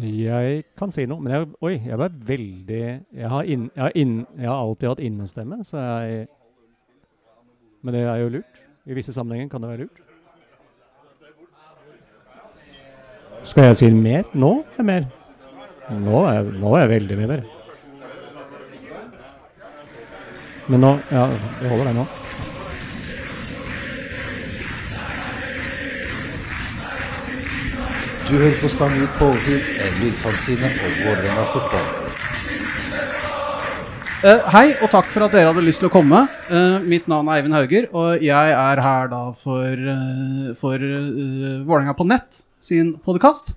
Jeg 0.00 0.64
kan 0.78 0.92
si 0.94 1.04
noe, 1.06 1.20
men 1.20 1.32
jeg, 1.34 1.48
oi, 1.60 1.72
jeg 1.84 1.98
ble 2.00 2.06
veldig 2.28 2.78
Jeg 3.12 3.28
har, 3.28 3.42
inn, 3.44 3.66
jeg 3.76 3.82
har, 3.82 3.92
inn, 3.98 4.14
jeg 4.38 4.48
har 4.48 4.60
alltid 4.62 4.88
hatt 4.88 5.02
innestemme, 5.04 5.58
så 5.68 5.76
jeg 5.82 6.28
Men 7.82 7.94
det 7.94 8.02
er 8.06 8.16
jo 8.22 8.28
lurt. 8.38 8.60
I 8.86 8.94
visse 8.94 9.12
sammenhenger 9.12 9.50
kan 9.50 9.60
det 9.62 9.70
være 9.70 9.84
lurt. 9.84 9.98
Skal 13.42 13.64
jeg 13.64 13.76
si 13.76 13.90
mer? 13.90 14.22
Nå 14.38 14.52
er 14.62 14.78
jeg 14.78 14.86
mer. 14.86 15.08
Nå 15.90 16.22
er, 16.24 16.32
jeg- 16.38 16.54
nå 16.62 16.74
er 16.76 16.80
jeg 16.84 16.90
veldig 16.94 17.18
mye 17.18 17.26
mer. 17.32 17.42
Men 20.68 20.80
nå 20.80 20.92
Ja, 21.10 21.26
det 21.60 21.68
holder 21.68 21.84
det 21.90 21.94
nå. 21.96 22.06
Du 28.32 28.38
hører 28.40 28.54
på 28.62 28.68
Stang 28.72 28.94
ut 28.96 29.16
på 29.18 29.26
overtid, 29.28 29.66
en 29.84 29.96
lydfanzine 30.00 30.68
om 30.72 30.92
Vålerenga 31.02 31.42
fotball. 31.52 31.88
Eh, 34.24 34.46
hei, 34.54 34.62
og 34.78 34.88
takk 34.94 35.10
for 35.12 35.26
at 35.26 35.34
dere 35.36 35.50
hadde 35.50 35.64
lyst 35.66 35.82
til 35.82 35.90
å 35.90 35.92
komme. 35.92 36.22
Eh, 36.48 36.78
mitt 36.80 37.10
navn 37.12 37.28
er 37.28 37.42
Eivind 37.42 37.58
Hauger, 37.58 37.90
og 37.92 38.24
jeg 38.24 38.54
er 38.56 38.80
her 38.86 39.12
da 39.12 39.20
for, 39.36 39.76
uh, 39.76 40.48
for 40.56 40.80
uh, 40.80 41.60
Vålerenga 41.68 41.92
på 41.98 42.08
nett 42.08 42.40
sin 42.56 42.96
podkast. 43.04 43.52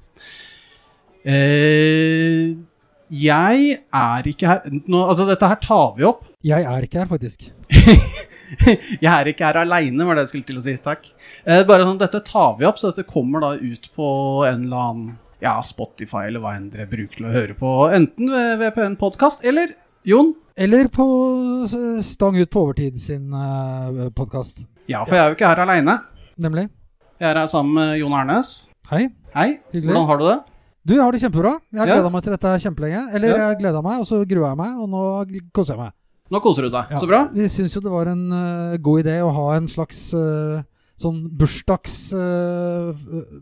jeg 1.24 2.60
er 3.80 4.28
ikke 4.28 4.52
her 4.52 4.60
nå, 4.68 5.08
Altså, 5.08 5.24
dette 5.32 5.48
her 5.48 5.56
tar 5.64 5.96
vi 5.96 6.04
opp. 6.04 6.28
Jeg 6.44 6.68
er 6.68 6.84
ikke 6.84 7.00
her, 7.00 7.08
faktisk. 7.16 7.48
jeg 9.06 9.12
er 9.12 9.30
ikke 9.32 9.46
her 9.50 9.60
aleine, 9.64 10.06
var 10.08 10.16
det 10.16 10.26
jeg 10.26 10.32
skulle 10.34 10.50
til 10.50 10.58
å 10.62 10.64
si. 10.66 10.76
Takk. 10.82 11.08
Eh, 11.46 11.64
bare 11.68 11.84
sånn, 11.88 11.98
Dette 12.02 12.22
tar 12.26 12.56
vi 12.60 12.66
opp, 12.70 12.78
så 12.82 12.92
dette 12.94 13.08
kommer 13.10 13.42
da 13.44 13.54
ut 13.58 13.90
på 13.96 14.08
en 14.48 14.66
eller 14.68 14.78
annen 14.90 15.14
ja, 15.44 15.58
Spotify 15.62 16.28
eller 16.30 16.40
hva 16.42 16.56
enn 16.58 16.70
dere 16.74 16.88
bruker 16.90 17.18
til 17.20 17.28
å 17.28 17.34
høre 17.36 17.54
på. 17.60 17.74
Enten 17.94 18.32
ved 18.32 18.60
VPN-podkast 18.64 19.44
eller 19.46 19.76
Jon? 20.08 20.34
Eller 20.56 20.88
på 20.88 21.06
Stang 22.06 22.38
ut 22.40 22.50
på 22.54 22.62
overtid 22.64 22.98
sin 23.02 23.34
uh, 23.36 24.08
podkast, 24.16 24.66
Ja, 24.88 25.02
for 25.04 25.18
jeg 25.18 25.24
er 25.26 25.32
jo 25.34 25.36
ikke 25.38 25.50
her 25.52 25.62
aleine. 25.66 25.98
nemlig. 26.40 26.70
Jeg 27.20 27.30
er 27.32 27.40
her 27.40 27.48
sammen 27.52 27.74
med 27.80 27.98
Jon 28.00 28.14
Arnes. 28.14 28.70
Hei. 28.90 29.08
Hei, 29.36 29.60
Hyggelig. 29.74 29.90
hvordan 29.92 30.08
har 30.08 30.18
du 30.20 30.26
det? 30.30 30.38
Du, 30.86 30.94
jeg 30.94 31.02
har 31.04 31.12
det 31.16 31.22
kjempebra. 31.24 31.52
Jeg 31.74 31.80
har 31.82 31.88
Ja. 31.88 31.96
gleda 31.98 32.10
meg 32.14 32.24
til 32.24 32.32
dette 32.36 32.52
kjempelenge. 32.62 33.00
Eller 33.16 33.28
Ja. 33.38 33.50
jeg 33.50 33.60
gleda 33.64 33.82
meg, 33.82 34.00
og 34.00 34.06
så 34.06 34.20
grua 34.28 34.50
jeg 34.54 34.58
meg, 34.58 34.74
og 34.80 34.90
nå 34.90 35.04
koser 35.54 35.74
jeg 35.76 35.80
meg. 35.84 35.94
Nå 36.34 36.42
koser 36.42 36.66
du 36.66 36.74
deg. 36.74 36.94
Ja. 36.94 37.02
Så 37.02 37.10
bra. 37.10 37.26
Vi 37.34 37.50
syns 37.52 37.76
jo 37.76 37.84
det 37.86 37.92
var 37.94 38.10
en 38.10 38.24
uh, 38.34 38.78
god 38.82 39.04
idé 39.04 39.20
å 39.22 39.34
ha 39.36 39.50
en 39.58 39.68
slags 39.70 40.08
uh, 40.18 40.64
sånn 40.98 41.20
bursdags 41.38 42.00
uh, 42.18 42.96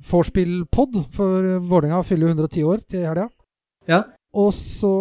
vorspiel-pod, 0.09 1.00
for 1.16 1.48
Vålerenga 1.64 2.02
fyller 2.08 2.28
jo 2.28 2.36
110 2.36 2.67
år 2.73 2.84
til 2.90 3.08
helga. 3.08 3.30
Ja. 3.88 4.03
Og 4.34 4.50
så 4.58 4.92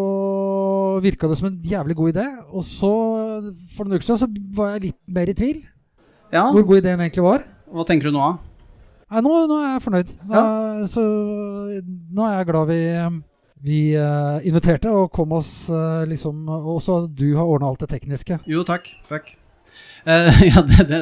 virka 1.03 1.29
det 1.31 1.39
som 1.41 1.49
en 1.49 1.59
jævlig 1.65 1.97
god 1.99 2.15
idé. 2.15 2.27
Og 2.53 2.67
så, 2.69 2.93
for 3.75 3.89
noen 3.89 3.99
uker 3.99 4.11
siden, 4.11 4.21
så 4.21 4.57
var 4.59 4.75
jeg 4.75 4.91
litt 4.91 5.01
mer 5.09 5.33
i 5.33 5.37
tvil 5.37 5.63
ja. 6.33 6.47
hvor 6.53 6.67
god 6.69 6.83
ideen 6.83 7.01
egentlig 7.01 7.25
var. 7.25 7.47
Hva 7.73 7.87
tenker 7.89 8.11
du 8.11 8.17
nå, 8.17 8.23
da? 8.23 8.51
Nei, 9.13 9.23
nå, 9.25 9.33
nå 9.49 9.59
er 9.61 9.71
jeg 9.71 9.85
fornøyd. 9.85 10.13
Da, 10.29 10.43
så, 10.93 11.03
nå 11.83 12.27
er 12.29 12.39
jeg 12.39 12.49
glad 12.49 12.71
vi, 12.71 12.81
vi 13.63 13.95
eh, 13.95 14.47
inviterte 14.49 14.91
og 14.91 15.13
kom 15.15 15.37
oss 15.39 15.69
eh, 15.71 16.03
liksom 16.11 16.49
Og 16.51 16.81
så 16.83 17.05
du 17.07 17.29
har 17.37 17.47
ordna 17.47 17.71
alt 17.71 17.85
det 17.85 17.93
tekniske. 17.95 18.41
Jo, 18.51 18.65
takk. 18.67 18.91
Takk. 19.09 19.37
Uh, 20.03 20.43
ja, 20.51 20.63
det, 20.67 20.85
det, 20.91 21.01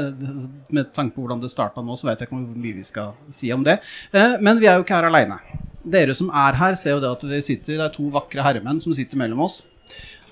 med 0.69 0.91
tanke 0.93 1.17
på 1.17 1.25
hvordan 1.25 1.41
det 1.41 1.49
starta 1.51 1.81
nå, 1.81 1.97
så 1.97 2.11
vet 2.11 2.21
jeg 2.21 2.29
ikke 2.29 2.37
hvor 2.37 2.61
mye 2.65 2.77
vi 2.77 2.85
skal 2.85 3.15
si 3.33 3.49
om 3.55 3.65
det. 3.65 3.79
Uh, 4.13 4.37
men 4.45 4.61
vi 4.61 4.69
er 4.69 4.77
jo 4.77 4.85
ikke 4.85 4.99
her 4.99 5.09
aleine. 5.09 5.41
Dere 5.81 6.15
som 6.17 6.29
er 6.37 6.59
her, 6.61 6.77
ser 6.77 6.99
jo 6.99 7.01
det 7.03 7.09
at 7.09 7.23
det 7.31 7.39
sitter 7.47 7.79
Det 7.79 7.87
er 7.87 7.95
to 7.95 8.11
vakre 8.13 8.45
herremenn 8.45 8.83
som 8.85 8.93
sitter 8.97 9.21
mellom 9.21 9.47
oss. 9.47 9.63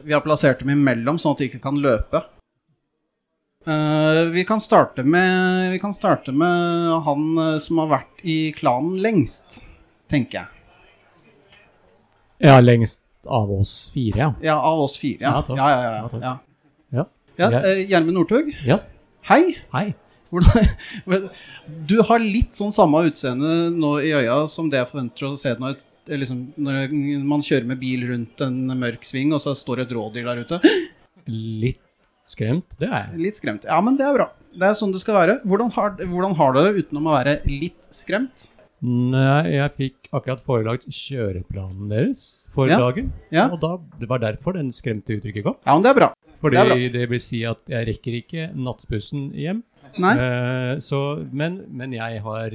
Vi 0.05 0.13
har 0.13 0.21
plassert 0.23 0.61
dem 0.61 0.75
imellom, 0.75 1.17
sånn 1.19 1.33
at 1.33 1.41
de 1.41 1.49
ikke 1.49 1.63
kan 1.65 1.81
løpe. 1.81 2.23
Uh, 3.69 4.29
vi, 4.37 4.45
kan 4.49 4.61
med, 5.05 5.73
vi 5.73 5.81
kan 5.81 5.97
starte 5.97 6.33
med 6.33 6.93
han 7.09 7.59
som 7.61 7.83
har 7.83 7.91
vært 7.97 8.23
i 8.23 8.39
klanen 8.57 9.01
lengst, 9.01 9.63
tenker 10.13 10.43
jeg. 10.43 10.58
Ja, 12.39 12.61
lengst 12.63 13.03
av 13.27 13.51
oss 13.53 13.91
fire, 13.95 14.19
ja. 14.19 14.29
Ja, 14.43 14.57
av 14.63 14.81
oss 14.85 14.97
fire. 15.01 15.21
Ja, 15.25 15.33
Ja, 15.37 15.43
takk. 15.43 15.57
ja, 15.59 15.69
ja. 15.71 15.81
ja, 15.83 16.09
Ja, 16.13 16.19
ja. 16.23 17.05
Ja. 17.39 17.51
ja 17.51 17.63
eh, 17.67 17.81
Gjermund 17.91 18.15
Northug, 18.19 18.53
Ja, 18.67 18.81
hei. 19.31 19.57
hei. 19.75 19.95
Hvordan, 20.31 20.69
du 21.89 21.97
har 22.05 22.21
litt 22.21 22.53
sånn 22.57 22.73
samme 22.75 23.01
utseende 23.09 23.71
nå 23.73 23.95
i 24.05 24.11
øya 24.13 24.43
som 24.53 24.69
det 24.71 24.79
jeg 24.83 24.91
forventer 24.91 25.29
å 25.31 25.37
se 25.41 25.55
når, 25.59 25.77
et- 25.79 26.19
liksom, 26.21 26.43
når 26.57 26.93
man 27.25 27.41
kjører 27.45 27.67
med 27.71 27.81
bil 27.81 28.07
rundt 28.11 28.41
en 28.45 28.59
mørk 28.81 29.03
sving, 29.09 29.33
og 29.37 29.41
så 29.45 29.55
står 29.57 29.83
et 29.87 29.95
rådyr 29.97 30.25
der 30.29 30.43
ute. 30.45 30.61
Litt 31.29 31.81
skremt, 32.29 32.77
det 32.81 32.89
er 32.91 33.09
jeg. 33.09 33.19
Litt 33.27 33.41
skremt. 33.41 33.65
Ja, 33.69 33.81
men 33.85 33.97
det 33.99 34.05
er 34.07 34.15
bra. 34.21 34.29
Det 34.59 34.69
er 34.69 34.77
sånn 34.79 34.93
det 34.95 35.01
skal 35.03 35.17
være. 35.17 35.39
Hvordan 35.49 35.73
har, 35.75 35.97
hvordan 36.01 36.35
har 36.39 36.53
du 36.55 36.61
det 36.65 36.85
utenom 36.85 37.09
å 37.11 37.17
være 37.19 37.39
litt 37.49 37.89
skremt? 37.95 38.49
Nei, 38.83 39.57
jeg 39.57 39.73
fikk 39.75 40.09
akkurat 40.15 40.43
forelagt 40.47 40.85
kjøreplanen 40.87 41.89
deres 41.91 42.21
for 42.55 42.69
Ja. 42.71 42.79
dagen. 42.79 43.13
Ja. 43.35 43.49
Og 43.51 43.59
da, 43.61 43.73
det 43.99 44.09
var 44.09 44.19
derfor 44.23 44.55
den 44.55 44.71
skremte 44.71 45.17
uttrykket 45.19 45.43
kom. 45.43 45.57
Ja, 45.67 45.75
men 45.75 45.83
det 45.83 45.91
er 45.91 45.99
bra. 45.99 46.11
Fordi 46.41 46.55
Det 46.55 46.61
er 46.63 46.69
bra. 46.71 46.77
det, 46.99 47.09
vil 47.11 47.21
si 47.21 47.43
at 47.45 47.59
jeg 47.67 47.89
rekker 47.89 48.19
ikke 48.23 48.49
nattbussen 48.55 49.33
hjem. 49.35 49.65
Nei? 49.99 50.15
Uh, 50.15 50.79
så, 50.79 51.25
men, 51.33 51.65
men 51.71 51.93
jeg 51.97 52.21
har 52.23 52.51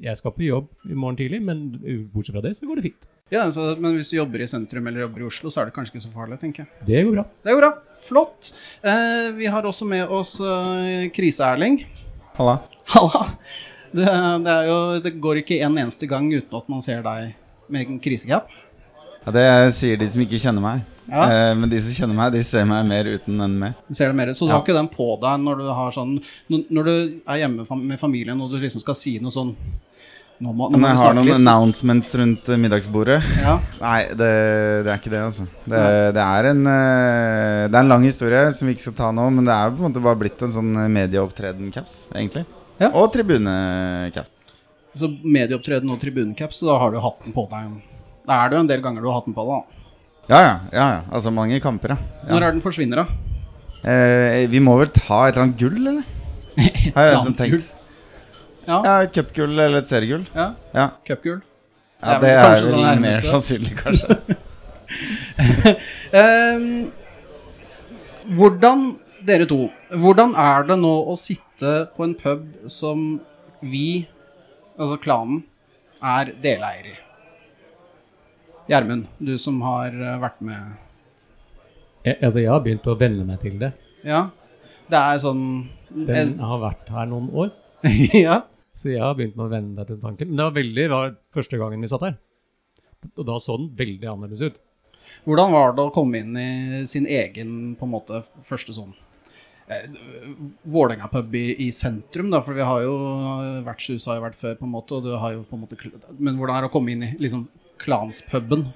Jeg 0.00 0.16
skal 0.16 0.32
på 0.32 0.44
jobb 0.46 0.68
i 0.88 0.94
morgen 0.94 1.16
tidlig, 1.16 1.42
men 1.44 1.72
bortsett 2.12 2.34
fra 2.36 2.42
det, 2.44 2.54
så 2.56 2.66
går 2.68 2.76
det 2.80 2.82
fint. 2.84 3.06
Ja, 3.30 3.44
altså, 3.44 3.76
men 3.80 3.94
hvis 3.96 4.08
du 4.10 4.16
jobber 4.16 4.40
i 4.42 4.46
sentrum 4.46 4.86
eller 4.86 5.04
jobber 5.06 5.20
i 5.22 5.26
Oslo, 5.28 5.50
så 5.50 5.60
er 5.62 5.68
det 5.68 5.74
kanskje 5.76 5.94
ikke 5.94 6.02
så 6.04 6.10
farlig, 6.12 6.38
tenker 6.40 6.64
jeg. 6.64 6.86
Det 6.86 7.04
går 7.06 7.12
bra. 7.14 7.24
Det 7.44 7.52
går 7.54 7.60
bra. 7.62 7.70
Flott. 8.04 8.50
Eh, 8.82 9.30
vi 9.36 9.46
har 9.46 9.62
også 9.62 9.86
med 9.88 10.08
oss 10.08 10.34
eh, 10.40 11.08
Krise-Erling. 11.14 11.78
Halla. 12.36 12.58
Halla. 12.92 13.22
Det, 13.92 14.06
det, 14.46 14.56
jo, 14.68 14.78
det 15.02 15.12
går 15.20 15.40
ikke 15.42 15.60
en 15.66 15.78
eneste 15.82 16.06
gang 16.10 16.28
uten 16.32 16.56
at 16.60 16.68
man 16.70 16.80
ser 16.84 17.02
deg 17.02 17.32
med 17.70 17.88
en 17.88 17.98
krisecap. 18.02 18.48
Ja, 19.26 19.32
det 19.34 19.46
sier 19.76 19.98
de 20.00 20.06
som 20.08 20.22
ikke 20.22 20.38
kjenner 20.40 20.62
meg. 20.64 20.84
Ja. 21.10 21.24
Eh, 21.26 21.54
men 21.58 21.68
de 21.72 21.80
som 21.82 21.92
kjenner 21.96 22.14
meg, 22.14 22.32
de 22.36 22.42
ser 22.46 22.64
meg 22.70 22.86
mer 22.86 23.08
uten 23.10 23.40
enn 23.42 23.56
med. 23.58 23.74
Ser 23.90 24.12
det 24.12 24.16
mer 24.20 24.30
ut. 24.30 24.36
Så 24.38 24.46
du 24.46 24.52
Ja. 24.52 24.58
har 24.60 24.62
ikke 24.64 24.76
den 24.78 24.88
på 24.88 25.08
deg 25.20 25.40
når 25.42 25.58
du 25.58 25.66
har 25.74 25.90
sånn 25.90 26.20
Når, 26.48 26.84
du 26.86 27.20
er 27.26 27.40
hjemme 27.42 27.66
med 27.82 27.98
familien 27.98 28.40
og 28.40 28.50
du 28.52 28.58
liksom 28.62 28.80
skal 28.80 28.94
si 28.94 29.18
noe 29.18 29.30
sånn 29.34 29.56
Nå 30.40 30.54
må, 30.56 30.70
nå 30.70 30.78
Men 30.78 30.80
må 30.80 30.88
jeg 30.88 30.98
har 31.02 31.12
noen 31.18 31.26
litt. 31.26 31.34
så- 31.34 31.40
announcements 31.50 32.14
rundt 32.16 32.48
eh, 32.48 32.56
middagsbordet. 32.56 33.18
Ja. 33.42 33.58
Nei, 33.82 34.06
det, 34.08 34.30
det 34.86 34.88
er 34.88 34.96
ikke 35.02 35.10
det, 35.12 35.20
altså. 35.20 35.44
Det, 35.68 35.82
det, 36.16 36.22
er 36.24 36.48
en, 36.54 36.62
eh, 36.66 37.68
det 37.68 37.74
er 37.76 37.82
en 37.82 37.88
lang 37.92 38.06
historie 38.08 38.46
som 38.56 38.66
vi 38.70 38.72
ikke 38.72 38.86
skal 38.86 38.96
ta 39.02 39.10
nå, 39.12 39.26
men 39.34 39.44
det 39.44 39.52
er 39.52 39.68
på 39.74 39.82
en 39.84 39.92
måte 39.92 40.00
bare 40.02 40.16
blitt 40.16 40.40
en 40.46 40.54
sånn 40.54 40.72
medieopptreden-caps, 40.94 42.06
egentlig. 42.14 42.46
Ja. 42.80 42.88
Og 42.96 43.10
tribunecaps. 43.14 44.36
Så 44.96 45.06
medieopptreden 45.22 45.90
og 45.92 46.00
tribunecaps, 46.02 46.62
så 46.62 46.70
da 46.72 46.78
har 46.82 46.90
du 46.94 47.00
hatt 47.04 47.20
den 47.24 47.34
på 47.36 47.44
deg. 47.50 47.74
Da 48.26 48.40
er 48.44 48.50
det 48.50 48.56
jo 48.58 48.62
en 48.64 48.70
del 48.70 48.80
ganger 48.84 49.04
du 49.04 49.10
har 49.10 49.20
hatt 49.20 49.28
den 49.28 49.36
på 49.36 49.44
deg. 49.46 49.58
da. 49.60 49.76
Ja, 50.30 50.40
ja, 50.40 50.54
ja, 50.72 50.86
ja. 50.96 51.02
Altså 51.12 51.30
mange 51.34 51.58
kamper, 51.62 51.94
ja. 51.94 51.98
Når 52.30 52.46
er 52.46 52.54
den 52.56 52.62
forsvinner, 52.64 53.04
da? 53.04 53.06
Eh, 53.90 54.46
vi 54.52 54.60
må 54.60 54.74
vel 54.80 54.90
ta 54.94 55.26
et 55.28 55.34
eller 55.36 55.46
annet 55.48 55.58
gull, 55.60 55.78
eller? 55.80 56.02
Har 56.96 57.06
jeg 57.06 57.14
liksom 57.16 57.36
tenkt. 57.38 57.54
Gull. 57.54 57.64
Ja. 58.70 58.76
Ja, 58.84 58.94
et 59.06 59.14
cupgull 59.16 59.54
eller 59.56 59.78
et 59.80 59.88
seriegull. 59.90 60.24
ja. 60.36 60.50
Ja. 60.76 60.88
Cupgull. 61.08 61.40
ja, 62.02 62.18
Det 62.18 62.20
det 62.22 62.30
er 62.30 62.60
vel 62.60 62.74
er 62.74 62.90
vel 62.90 63.00
mer 63.02 63.20
sannsynlig, 63.24 63.72
kanskje. 63.80 64.16
um, 66.14 66.66
hvordan, 68.36 68.84
dere 69.26 69.46
to, 69.50 69.70
hvordan 69.90 70.34
er 70.38 70.68
det 70.68 70.76
nå 70.80 70.92
å 71.10 71.16
sitte 71.18 71.49
på 71.96 72.06
en 72.06 72.16
pub 72.18 72.46
som 72.70 73.20
vi, 73.60 74.06
altså 74.78 74.98
klanen, 75.00 75.42
er 76.00 76.32
deleier 76.42 76.92
i? 76.92 76.96
Gjermund, 78.70 79.08
du 79.18 79.34
som 79.40 79.58
har 79.66 79.94
eh, 79.94 80.18
vært 80.22 80.38
med 80.46 80.76
Jeg, 82.06 82.16
altså, 82.22 82.38
jeg 82.38 82.52
har 82.52 82.62
begynt 82.64 82.86
å 82.86 82.94
venne 82.96 83.26
meg 83.26 83.40
til 83.42 83.58
det. 83.60 83.72
Ja, 84.06 84.28
det 84.90 85.00
er 85.00 85.20
sånn 85.22 85.42
Den 85.90 86.36
har 86.38 86.62
vært 86.62 86.88
her 86.94 87.10
noen 87.10 87.28
år, 87.34 87.52
Ja, 88.26 88.42
så 88.76 88.92
jeg 88.92 89.02
har 89.02 89.16
begynt 89.18 89.36
med 89.36 89.48
å 89.48 89.52
venne 89.52 89.74
meg 89.74 89.88
til 89.88 89.98
tanken. 90.00 90.30
Men 90.30 90.38
det 90.38 90.46
var 90.46 90.58
veldig 90.60 90.88
var 90.92 91.14
første 91.34 91.58
gangen 91.60 91.82
vi 91.82 91.90
satt 91.90 92.06
her. 92.06 92.18
Og 93.16 93.24
da 93.26 93.38
så 93.40 93.56
den 93.58 93.70
veldig 93.76 94.08
annerledes 94.08 94.44
ut. 94.44 94.58
Hvordan 95.24 95.52
var 95.52 95.72
det 95.74 95.86
å 95.88 95.92
komme 95.94 96.20
inn 96.20 96.36
i 96.38 96.82
sin 96.88 97.08
egen, 97.08 97.74
på 97.80 97.88
en 97.88 97.94
måte, 97.94 98.22
første 98.46 98.74
sånn 98.76 98.92
eh, 99.70 99.86
Vålerenga-pub 100.70 101.34
i, 101.38 101.46
i 101.66 101.70
sentrum, 101.74 102.30
da, 102.32 102.42
for 102.44 102.58
vi 102.58 102.66
har 102.66 102.84
jo 102.84 102.94
Vertshuset 103.66 104.10
har 104.10 104.20
jo 104.20 104.26
vært 104.26 104.38
før, 104.40 104.58
på 104.58 104.68
en 104.68 104.74
måte, 104.74 104.98
og 104.98 105.06
du 105.06 105.14
har 105.14 105.36
jo 105.36 105.46
på 105.48 105.56
en 105.56 105.64
måte 105.64 105.78
Men 106.18 106.36
hvordan 106.38 106.56
er 106.56 106.66
det 106.66 106.70
å 106.70 106.74
komme 106.74 106.94
inn 106.94 107.06
i 107.06 107.14
liksom 107.22 107.46
klanspuben 107.80 108.66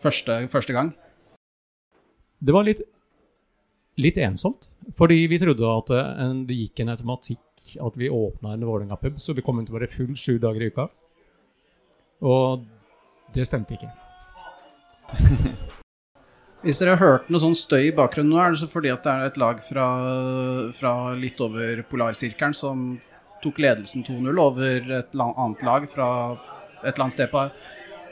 første, 0.00 0.40
første 0.52 0.76
gang? 0.76 0.94
Det 2.40 2.54
var 2.56 2.64
litt, 2.64 2.80
litt 4.00 4.18
ensomt. 4.24 4.70
Fordi 4.96 5.26
vi 5.30 5.38
trodde 5.38 5.70
at 5.76 5.92
eh, 5.94 6.12
en, 6.24 6.44
det 6.48 6.56
gikk 6.56 6.82
en 6.82 6.94
automatikk 6.96 7.74
at 7.84 7.98
vi 8.00 8.10
åpna 8.10 8.54
en 8.56 8.66
Vålerenga-pub, 8.66 9.18
så 9.20 9.36
vi 9.36 9.44
kom 9.46 9.60
inn 9.60 9.68
til 9.68 9.76
å 9.76 9.78
være 9.78 9.92
full 9.92 10.14
sju 10.18 10.38
dager 10.42 10.64
i 10.64 10.70
uka. 10.72 10.88
Og 12.26 12.66
Det 13.30 13.44
stemte 13.46 13.76
ikke. 13.76 13.92
Hvis 16.60 16.78
dere 16.82 16.92
har 16.96 17.00
hørt 17.00 17.30
noe 17.32 17.40
sånn 17.40 17.54
støy 17.56 17.86
i 17.88 17.92
bakgrunnen 17.96 18.34
nå, 18.34 18.40
er 18.42 18.52
det 18.52 18.60
så 18.60 18.68
fordi 18.68 18.90
at 18.92 19.04
det 19.06 19.12
er 19.14 19.28
et 19.30 19.38
lag 19.40 19.62
fra, 19.64 19.84
fra 20.76 20.92
litt 21.16 21.40
over 21.40 21.80
polarsirkelen 21.88 22.52
som 22.56 22.82
tok 23.40 23.56
ledelsen 23.64 24.04
2-0 24.04 24.40
over 24.42 24.90
et 24.98 25.16
annet 25.16 25.62
lag 25.64 25.86
fra 25.88 26.08
et 26.82 26.90
eller 26.92 27.06
annet 27.06 27.16
sted 27.16 27.30
på 27.32 27.46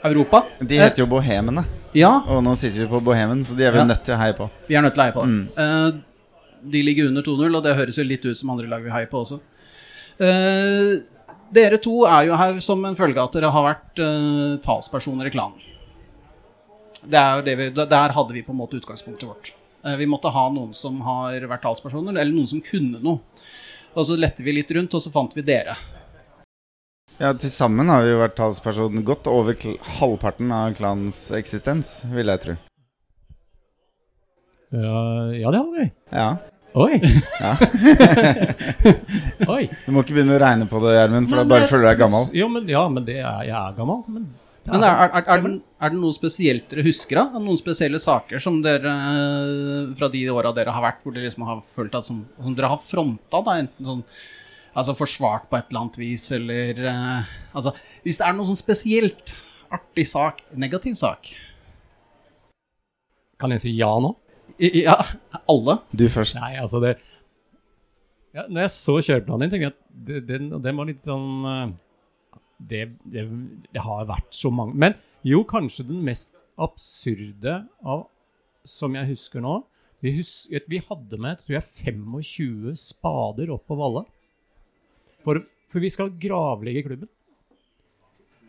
Europa. 0.09 0.41
De 0.65 0.79
heter 0.81 1.03
jo 1.03 1.09
Bohemene, 1.11 1.65
Ja, 1.93 2.09
og 2.29 2.41
nå 2.45 2.55
sitter 2.57 2.85
vi 2.85 2.89
på 2.89 3.01
Bohemen, 3.05 3.43
så 3.45 3.55
de 3.57 3.65
er 3.67 3.71
vi 3.75 3.77
Ja. 3.83 3.85
nødt 3.85 4.03
til 4.05 4.15
å 4.15 4.17
heie 4.17 4.33
på. 4.33 4.49
vi 4.67 4.75
er 4.75 4.81
nødt 4.81 4.93
til 4.95 5.01
å 5.03 5.05
heie 5.05 5.13
på. 5.13 5.23
Mm. 5.25 5.49
Eh, 5.57 5.91
de 6.71 6.83
ligger 6.83 7.07
under 7.07 7.21
2-0, 7.21 7.55
og 7.55 7.63
det 7.63 7.75
høres 7.75 7.97
jo 7.97 8.03
litt 8.03 8.25
ut 8.25 8.37
som 8.37 8.49
andre 8.49 8.67
lag 8.67 8.81
vi 8.83 8.89
heier 8.89 9.07
på 9.09 9.21
også. 9.25 9.39
Eh, 10.19 11.01
dere 11.53 11.77
to 11.77 12.05
er 12.05 12.25
jo 12.27 12.35
her 12.35 12.59
som 12.59 12.83
en 12.85 12.95
følge 12.95 13.17
av 13.17 13.29
at 13.29 13.33
dere 13.37 13.51
har 13.51 13.63
vært 13.75 13.99
eh, 13.99 14.57
talspersoner 14.65 15.27
i 15.27 15.29
klanen. 15.33 15.53
Det 17.03 17.19
er 17.19 17.39
jo 17.39 17.45
det 17.45 17.55
vi, 17.59 17.69
der 17.79 18.15
hadde 18.15 18.35
vi 18.35 18.43
på 18.43 18.53
en 18.53 18.59
måte 18.59 18.79
utgangspunktet 18.79 19.29
vårt. 19.29 19.53
Eh, 19.85 19.95
vi 19.99 20.07
måtte 20.09 20.31
ha 20.33 20.49
noen 20.51 20.73
som 20.75 20.99
har 21.05 21.39
vært 21.47 21.63
talspersoner, 21.63 22.17
eller 22.17 22.33
noen 22.35 22.49
som 22.49 22.63
kunne 22.63 22.99
noe. 23.03 23.21
Og 23.95 24.05
så 24.05 24.17
lette 24.19 24.43
vi 24.45 24.53
litt 24.53 24.71
rundt, 24.75 24.93
og 24.93 25.03
så 25.03 25.11
fant 25.13 25.33
vi 25.35 25.45
dere. 25.45 25.77
Ja, 27.19 27.33
Til 27.35 27.51
sammen 27.51 27.89
har 27.91 28.05
vi 28.05 28.13
jo 28.13 28.21
vært 28.21 28.37
talsperson 28.37 29.03
godt 29.07 29.27
over 29.27 29.57
kl 29.59 29.75
halvparten 29.99 30.51
av 30.55 30.75
klanens 30.77 31.25
eksistens, 31.35 31.99
vil 32.13 32.31
jeg 32.31 32.43
tro. 32.45 32.55
Ja, 34.69 35.01
ja, 35.33 35.51
det 35.51 35.59
har 35.59 35.69
vi. 35.73 35.89
Ja. 36.13 36.29
Oi! 36.79 36.99
Ja. 37.41 37.55
Oi. 39.55 39.63
Du 39.85 39.89
må 39.91 40.03
ikke 40.03 40.13
begynne 40.13 40.37
å 40.37 40.41
regne 40.43 40.67
på 40.69 40.79
det, 40.83 40.93
Gjermund, 40.93 41.31
for 41.31 41.41
da 41.41 41.47
bare 41.49 41.67
føler 41.71 41.87
du 41.87 41.89
deg 41.89 42.03
gammel. 42.03 42.29
Jo, 42.37 42.49
men, 42.53 42.69
ja, 42.69 42.83
men 42.93 43.07
det 43.07 43.17
er, 43.23 43.41
jeg 43.47 43.55
er 43.57 43.73
gammel. 43.79 44.03
Men, 44.13 44.27
Men 44.67 44.83
er, 44.83 44.91
er, 44.91 45.13
er, 45.15 45.23
er, 45.33 45.41
det, 45.45 45.51
er 45.79 45.93
det 45.93 45.99
noe 46.01 46.13
spesielt 46.13 46.67
dere 46.69 46.83
husker? 46.85 47.17
Er 47.21 47.39
Noen 47.41 47.57
spesielle 47.57 47.99
saker 48.03 48.41
som 48.43 48.59
dere 48.61 48.91
eh, 48.91 49.93
fra 49.97 50.09
de 50.11 50.25
åra 50.33 50.51
dere 50.53 50.73
har 50.75 50.83
vært, 50.83 50.99
hvor 51.03 51.15
dere 51.15 51.25
liksom 51.29 51.45
har 51.47 51.61
følt 51.65 51.95
at 51.97 52.05
som, 52.05 52.19
som 52.37 52.57
dere 52.57 52.69
har 52.73 52.81
fronta? 52.83 53.39
da, 53.45 53.55
Enten 53.63 53.87
sånn 53.87 54.03
altså 54.77 54.93
forsvart 54.99 55.47
på 55.49 55.57
et 55.57 55.71
eller 55.71 55.81
annet 55.85 55.97
vis, 55.99 56.27
eller 56.35 56.77
uh, 56.85 57.29
Altså, 57.57 57.73
hvis 58.05 58.19
det 58.19 58.27
er 58.27 58.35
noe 58.37 58.45
sånn 58.51 58.59
spesielt 58.59 59.33
artig 59.73 60.05
sak, 60.07 60.43
negativ 60.59 60.93
sak 60.99 61.31
Kan 63.41 63.55
jeg 63.55 63.63
si 63.63 63.73
ja 63.79 63.89
nå? 64.03 64.13
I- 64.59 64.83
Ja, 64.83 64.95
alle? 65.49 65.79
Du 65.95 66.05
først. 66.11 66.35
Nei, 66.37 66.55
altså 66.61 66.81
det 66.83 66.97
ja, 68.35 68.43
Når 68.45 68.65
jeg 68.67 68.73
så 68.75 68.95
kjøreplanen 69.01 69.47
din, 69.47 69.53
tenkte 69.55 69.69
jeg 69.69 70.19
at 70.19 70.27
den, 70.29 70.49
den 70.61 70.77
var 70.77 70.85
litt 70.89 71.01
sånn 71.05 71.29
eh, 71.49 71.69
det, 72.59 72.83
det, 73.07 73.25
det 73.73 73.83
har 73.83 74.07
vært 74.09 74.33
så 74.35 74.51
mange 74.51 74.75
Men 74.75 74.95
jo, 75.23 75.43
kanskje 75.47 75.87
den 75.87 76.01
mest 76.05 76.35
absurde 76.59 77.61
av 77.87 78.05
som 78.67 78.95
jeg 78.99 79.07
husker 79.13 79.43
nå 79.43 79.61
Vi, 80.03 80.11
husker, 80.17 80.63
vi 80.67 80.81
hadde 80.83 81.19
med 81.19 81.39
tror 81.41 81.57
jeg, 81.57 81.69
25 81.87 82.75
spader 82.79 83.51
opp 83.55 83.65
på 83.67 83.75
Valle. 83.79 84.05
For, 85.25 85.41
for 85.71 85.83
vi 85.83 85.89
skal 85.91 86.13
gravlegge 86.21 86.85
klubben. 86.85 87.09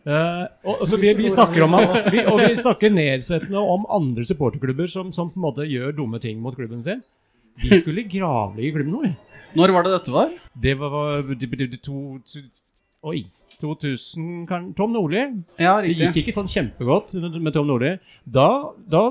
Uh, 0.07 0.47
og, 0.65 0.85
så 0.89 0.97
vi, 0.97 1.11
vi 1.19 1.29
snakker 1.29 1.67
om 1.67 1.75
vi, 2.09 2.23
Og 2.25 2.39
vi 2.41 2.55
snakker 2.57 2.93
nedsettende 2.95 3.61
om 3.61 3.83
andre 3.93 4.25
supporterklubber 4.25 4.89
som, 4.89 5.11
som 5.12 5.29
på 5.29 5.37
en 5.41 5.45
måte 5.45 5.67
gjør 5.69 5.93
dumme 5.99 6.21
ting 6.23 6.39
mot 6.41 6.55
klubben 6.57 6.81
sin. 6.87 7.03
Vi 7.61 7.83
skulle 7.83 8.07
gravlegge 8.09 8.79
klubben 8.79 8.95
vår. 8.97 9.11
Når 9.59 9.75
var 9.75 9.85
det 9.85 9.93
dette 9.97 10.15
var? 10.15 10.33
Det 10.55 10.77
var, 10.79 11.27
det- 11.35 11.51
det- 11.67 11.83
to, 11.83 12.21
to, 12.31 12.47
Oi. 13.11 13.25
2000 13.61 14.47
kan, 14.49 14.71
Tom 14.77 14.95
Nordli. 14.95 15.23
Ja, 15.61 15.77
Det 15.85 15.93
gikk 15.95 16.23
ikke 16.23 16.35
sånn 16.37 16.51
kjempegodt 16.51 17.12
med 17.17 17.53
Tom 17.55 17.69
Nordli. 17.69 17.95
Da, 18.25 18.49
da, 18.91 19.05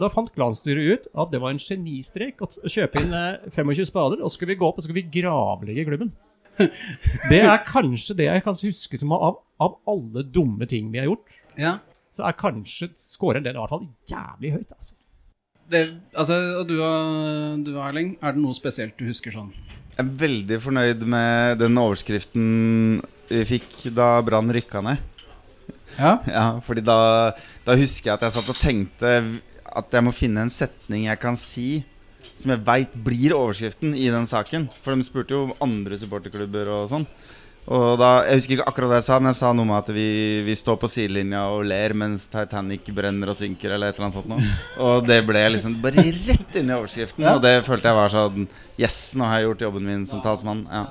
da 0.00 0.10
fant 0.12 0.32
glansstyret 0.36 0.88
ut 0.88 1.10
at 1.14 1.34
det 1.34 1.42
var 1.42 1.54
en 1.54 1.62
genistrek 1.62 2.40
å 2.44 2.48
kjøpe 2.64 3.02
inn 3.02 3.14
eh, 3.16 3.50
25 3.54 3.90
spader, 3.90 4.22
og 4.22 4.30
så 4.30 4.38
skulle 4.38 4.54
vi 4.54 4.60
gå 4.62 4.68
opp 4.68 4.78
og 4.78 4.84
så 4.84 4.88
skulle 4.88 5.02
vi 5.02 5.20
gravlegge 5.20 5.86
klubben. 5.90 6.14
Det 7.30 7.38
er 7.38 7.60
kanskje 7.62 8.16
det 8.18 8.26
jeg 8.26 8.42
kan 8.42 8.56
huske 8.58 8.98
som 8.98 9.12
av, 9.14 9.36
av 9.62 9.76
alle 9.86 10.24
dumme 10.26 10.66
ting 10.66 10.88
vi 10.90 10.98
har 10.98 11.06
gjort. 11.06 11.36
Ja. 11.54 11.76
Så 12.10 12.24
er 12.26 12.34
kanskje 12.34 12.88
scoren 12.98 13.44
den 13.46 13.54
i 13.54 13.60
hvert 13.60 13.70
fall 13.70 13.84
jævlig 14.10 14.56
høyt. 14.56 14.72
altså. 14.74 14.96
Det, 15.68 15.82
altså, 16.16 16.38
og 16.62 16.64
du, 16.70 16.78
du 17.66 17.74
Erling, 17.76 18.14
er 18.24 18.34
det 18.34 18.40
noe 18.40 18.56
spesielt 18.56 18.96
du 18.98 19.04
husker 19.10 19.34
sånn? 19.34 19.52
Jeg 19.98 20.00
er 20.06 20.10
veldig 20.22 20.58
fornøyd 20.64 21.04
med 21.10 21.58
den 21.60 21.78
overskriften 21.78 22.46
vi 23.28 23.44
fikk 23.48 23.88
da 23.96 24.16
Brann 24.24 24.50
rykka 24.54 24.82
ned. 24.84 25.04
Ja. 25.98 26.18
Ja, 26.38 26.48
fordi 26.64 26.84
da, 26.86 26.98
da 27.66 27.76
husker 27.78 28.12
jeg 28.12 28.18
at 28.18 28.26
jeg 28.28 28.36
satt 28.38 28.50
og 28.52 28.60
tenkte 28.60 29.14
at 29.78 29.94
jeg 29.94 30.04
må 30.04 30.12
finne 30.14 30.44
en 30.46 30.52
setning 30.52 31.08
jeg 31.08 31.20
kan 31.20 31.36
si 31.38 31.82
som 32.38 32.52
jeg 32.54 32.62
veit 32.66 32.92
blir 33.04 33.34
overskriften 33.34 33.96
i 33.98 34.06
den 34.14 34.28
saken. 34.30 34.68
For 34.84 34.94
de 34.94 35.06
spurte 35.06 35.34
jo 35.34 35.48
om 35.48 35.56
andre 35.64 35.98
supporterklubber 35.98 36.70
og 36.70 36.86
sånn. 36.92 37.06
Og 37.68 37.98
da, 38.00 38.22
Jeg 38.24 38.38
husker 38.38 38.54
ikke 38.56 38.68
akkurat 38.70 38.92
det 38.94 38.98
jeg 39.02 39.06
sa, 39.10 39.18
men 39.20 39.28
jeg 39.28 39.38
sa 39.42 39.50
noe 39.52 39.68
med 39.68 39.76
at 39.76 39.90
vi, 39.92 40.06
vi 40.46 40.54
står 40.56 40.78
på 40.80 40.88
sidelinja 40.88 41.42
og 41.52 41.66
ler 41.68 41.92
mens 42.00 42.24
Titanic 42.32 42.86
brenner 42.96 43.34
og 43.34 43.36
synker, 43.36 43.74
eller 43.74 43.90
et 43.90 43.98
eller 43.98 44.06
annet 44.06 44.16
sånt 44.16 44.30
noe. 44.30 44.54
Og 44.86 45.04
det 45.04 45.18
ble 45.28 45.42
liksom 45.52 45.76
bare 45.82 46.06
rett 46.06 46.56
inn 46.56 46.72
i 46.72 46.76
overskriften. 46.78 47.26
Og 47.28 47.42
det 47.44 47.58
følte 47.66 47.90
jeg 47.90 47.98
var 47.98 48.14
sånn 48.14 48.48
Yes, 48.80 48.96
nå 49.18 49.28
har 49.28 49.42
jeg 49.42 49.50
gjort 49.50 49.66
jobben 49.66 49.90
min 49.90 50.06
som 50.08 50.22
talsmann. 50.24 50.64
Ja. 50.70 50.86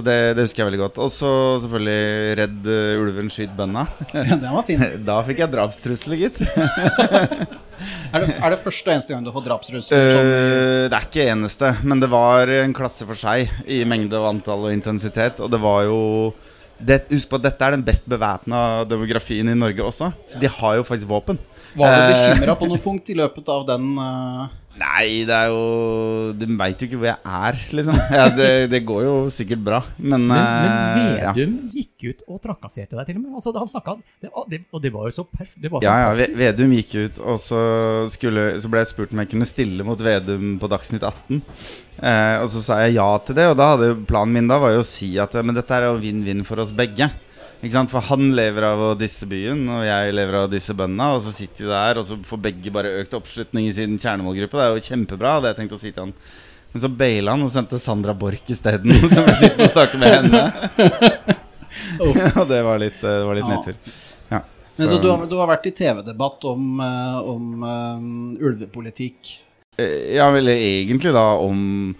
Så 0.00 0.04
det, 0.06 0.18
det 0.32 0.46
husker 0.46 0.62
jeg 0.62 0.70
veldig 0.70 0.80
godt. 0.80 0.98
Og 1.04 1.10
så 1.12 1.30
selvfølgelig 1.60 2.36
Redd 2.38 2.68
uh, 2.72 3.00
ulven, 3.02 3.26
skyt 3.32 3.50
bønna. 3.56 3.84
Den 4.14 4.46
var 4.48 4.64
fin. 4.64 4.80
Da 5.10 5.18
fikk 5.26 5.42
jeg 5.44 5.52
drapstrusler, 5.52 6.22
gitt. 6.24 6.40
Er 8.10 8.24
det, 8.26 8.34
er 8.36 8.52
det 8.52 8.58
første 8.60 8.90
og 8.90 8.92
eneste 8.92 9.14
gang 9.14 9.22
du 9.24 9.30
har 9.30 9.36
fått 9.38 9.46
drapstrusler? 9.46 10.08
sånn, 10.12 10.30
Eh, 10.34 10.86
det 10.90 10.96
er 10.98 11.04
ikke 11.06 11.24
eneste, 11.30 11.70
men 11.86 12.02
det 12.02 12.10
var 12.12 12.50
en 12.52 12.74
klasse 12.76 13.06
for 13.08 13.16
seg 13.16 13.48
i 13.70 13.78
mengde 13.88 14.18
og 14.18 14.26
antall 14.34 14.66
og 14.66 14.74
intensitet. 14.74 15.40
Og 15.40 15.48
det 15.48 15.60
var 15.62 15.86
jo 15.86 16.00
det, 16.76 16.98
Husk 17.08 17.30
på 17.30 17.38
at 17.40 17.46
dette 17.46 17.64
er 17.64 17.76
den 17.76 17.84
best 17.86 18.04
bevæpna 18.10 18.82
demografien 18.90 19.48
i 19.48 19.56
Norge 19.56 19.86
også. 19.86 20.10
Så 20.28 20.42
de 20.42 20.50
har 20.58 20.76
jo 20.76 20.84
faktisk 20.84 21.08
våpen. 21.08 21.40
var 21.78 21.94
du 21.94 22.02
eh, 22.02 22.10
bekymra 22.12 22.58
på 22.60 22.68
noe 22.68 22.82
punkt 22.84 23.14
i 23.14 23.16
løpet 23.16 23.48
av 23.54 23.64
den 23.70 23.94
eh, 23.96 24.44
Nei, 24.80 25.26
det 25.28 25.34
er 25.36 25.50
jo 25.52 25.64
De 26.40 26.46
veit 26.56 26.80
jo 26.80 26.88
ikke 26.88 27.00
hvor 27.00 27.10
jeg 27.10 27.18
er, 27.20 27.58
liksom. 27.76 27.98
Ja, 28.18 28.28
det, 28.32 28.48
det 28.72 28.80
går 28.88 29.02
jo 29.04 29.14
sikkert 29.34 29.62
bra, 29.66 29.80
men, 29.98 30.24
Men, 30.30 30.40
men 30.40 31.10
Vedum 31.18 31.56
ja. 31.58 31.74
Gikk 31.74 32.06
ut 32.06 32.24
og 32.30 32.40
trakasserte 32.44 32.96
deg 32.96 33.10
til 33.10 33.18
og 33.18 33.24
med. 33.26 33.36
Altså, 33.36 33.80
han 33.84 34.02
det, 34.48 34.62
Og 34.72 34.80
det 34.82 34.92
var 34.94 35.08
jo 35.10 35.14
så 35.18 35.26
perf... 35.28 35.52
Det 35.60 35.72
var 35.72 35.84
Ja, 35.84 35.96
ja, 36.06 36.28
Vedum 36.38 36.72
gikk 36.78 36.96
ut, 36.96 37.20
og 37.20 37.40
så, 37.42 37.60
skulle, 38.12 38.52
så 38.62 38.72
ble 38.72 38.84
jeg 38.84 38.92
spurt 38.94 39.14
om 39.14 39.22
jeg 39.22 39.32
kunne 39.34 39.48
stille 39.48 39.86
mot 39.86 40.00
Vedum 40.00 40.56
på 40.62 40.70
Dagsnytt 40.72 41.04
18. 41.04 41.42
Eh, 42.00 42.36
og 42.40 42.48
så 42.48 42.62
sa 42.64 42.78
jeg 42.86 42.96
ja 42.96 43.08
til 43.26 43.36
det, 43.36 43.50
og 43.52 43.58
da 43.60 43.74
hadde 43.74 43.90
planen 44.08 44.38
min 44.38 44.48
da 44.48 44.56
var 44.62 44.72
jo 44.72 44.80
å 44.80 44.86
si 44.86 45.12
at 45.20 45.34
eh, 45.36 45.44
Men 45.44 45.58
dette 45.58 45.76
er 45.76 45.90
jo 45.90 45.98
vinn-vinn 46.00 46.46
for 46.48 46.62
oss 46.64 46.72
begge. 46.76 47.10
For 47.60 48.00
han 48.08 48.30
lever 48.32 48.64
av 48.64 48.80
å 48.80 48.90
disse 48.96 49.26
byen, 49.28 49.66
og 49.68 49.82
jeg 49.84 50.14
lever 50.16 50.38
av 50.38 50.46
disse 50.52 50.72
bøndene. 50.72 51.10
Og 51.16 51.24
så 51.26 51.32
sitter 51.34 51.66
vi 51.66 51.72
der, 51.72 52.00
og 52.00 52.06
så 52.08 52.16
får 52.24 52.40
begge 52.46 52.72
bare 52.72 52.94
økt 53.02 53.16
oppslutning 53.18 53.68
i 53.68 53.74
sin 53.76 53.98
kjernemålgruppe. 54.00 54.56
Det 54.56 54.64
er 54.64 54.78
jo 54.78 54.86
kjempebra, 54.86 55.34
hadde 55.36 55.52
jeg 55.52 55.58
tenkt 55.60 55.76
å 55.76 55.80
si 55.82 55.92
til 55.92 56.06
han. 56.06 56.14
Men 56.72 56.84
så 56.84 56.90
baila 57.02 57.34
han 57.34 57.44
og 57.44 57.52
sendte 57.52 57.80
Sandra 57.82 58.14
Borch 58.16 58.48
isteden, 58.54 58.94
som 59.12 59.26
ble 59.26 59.36
sittende 59.42 59.66
og 59.66 59.74
snakke 59.74 60.00
med 60.00 60.16
henne. 60.16 60.42
og 62.40 62.44
det 62.48 62.62
var 62.64 62.80
litt, 62.80 63.00
det 63.02 63.16
var 63.26 63.36
litt 63.36 63.50
nedtur. 63.50 63.78
Ja, 64.30 64.40
Men 64.78 64.92
så 64.94 65.00
du 65.02 65.08
har, 65.10 65.24
du 65.28 65.36
har 65.42 65.50
vært 65.50 65.66
i 65.68 65.74
TV-debatt 65.76 66.46
om, 66.48 66.68
eh, 66.86 67.32
om 67.34 67.64
um, 67.66 68.12
ulvepolitikk. 68.38 69.34
Eh, 69.76 70.14
Ja, 70.16 70.30
vel 70.32 70.48
egentlig 70.54 71.12
da 71.12 71.26
om 71.42 71.92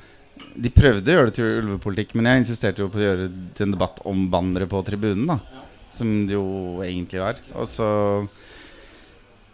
De 0.60 0.70
prøvde 0.74 1.10
å 1.10 1.16
gjøre 1.16 1.30
det 1.30 1.36
til 1.38 1.58
ulvepolitikk, 1.62 2.14
men 2.18 2.28
jeg 2.28 2.44
insisterte 2.44 2.82
jo 2.82 2.90
på 2.92 3.00
å 3.00 3.06
gjøre 3.06 3.26
det 3.28 3.50
til 3.56 3.68
en 3.68 3.74
debatt 3.76 4.00
om 4.08 4.28
bannere 4.32 4.68
på 4.70 4.82
tribunen, 4.86 5.28
da. 5.30 5.66
Som 5.90 6.24
det 6.28 6.36
jo 6.36 6.80
egentlig 6.84 7.22
var. 7.22 7.38
Og 7.58 7.66
så 7.66 7.86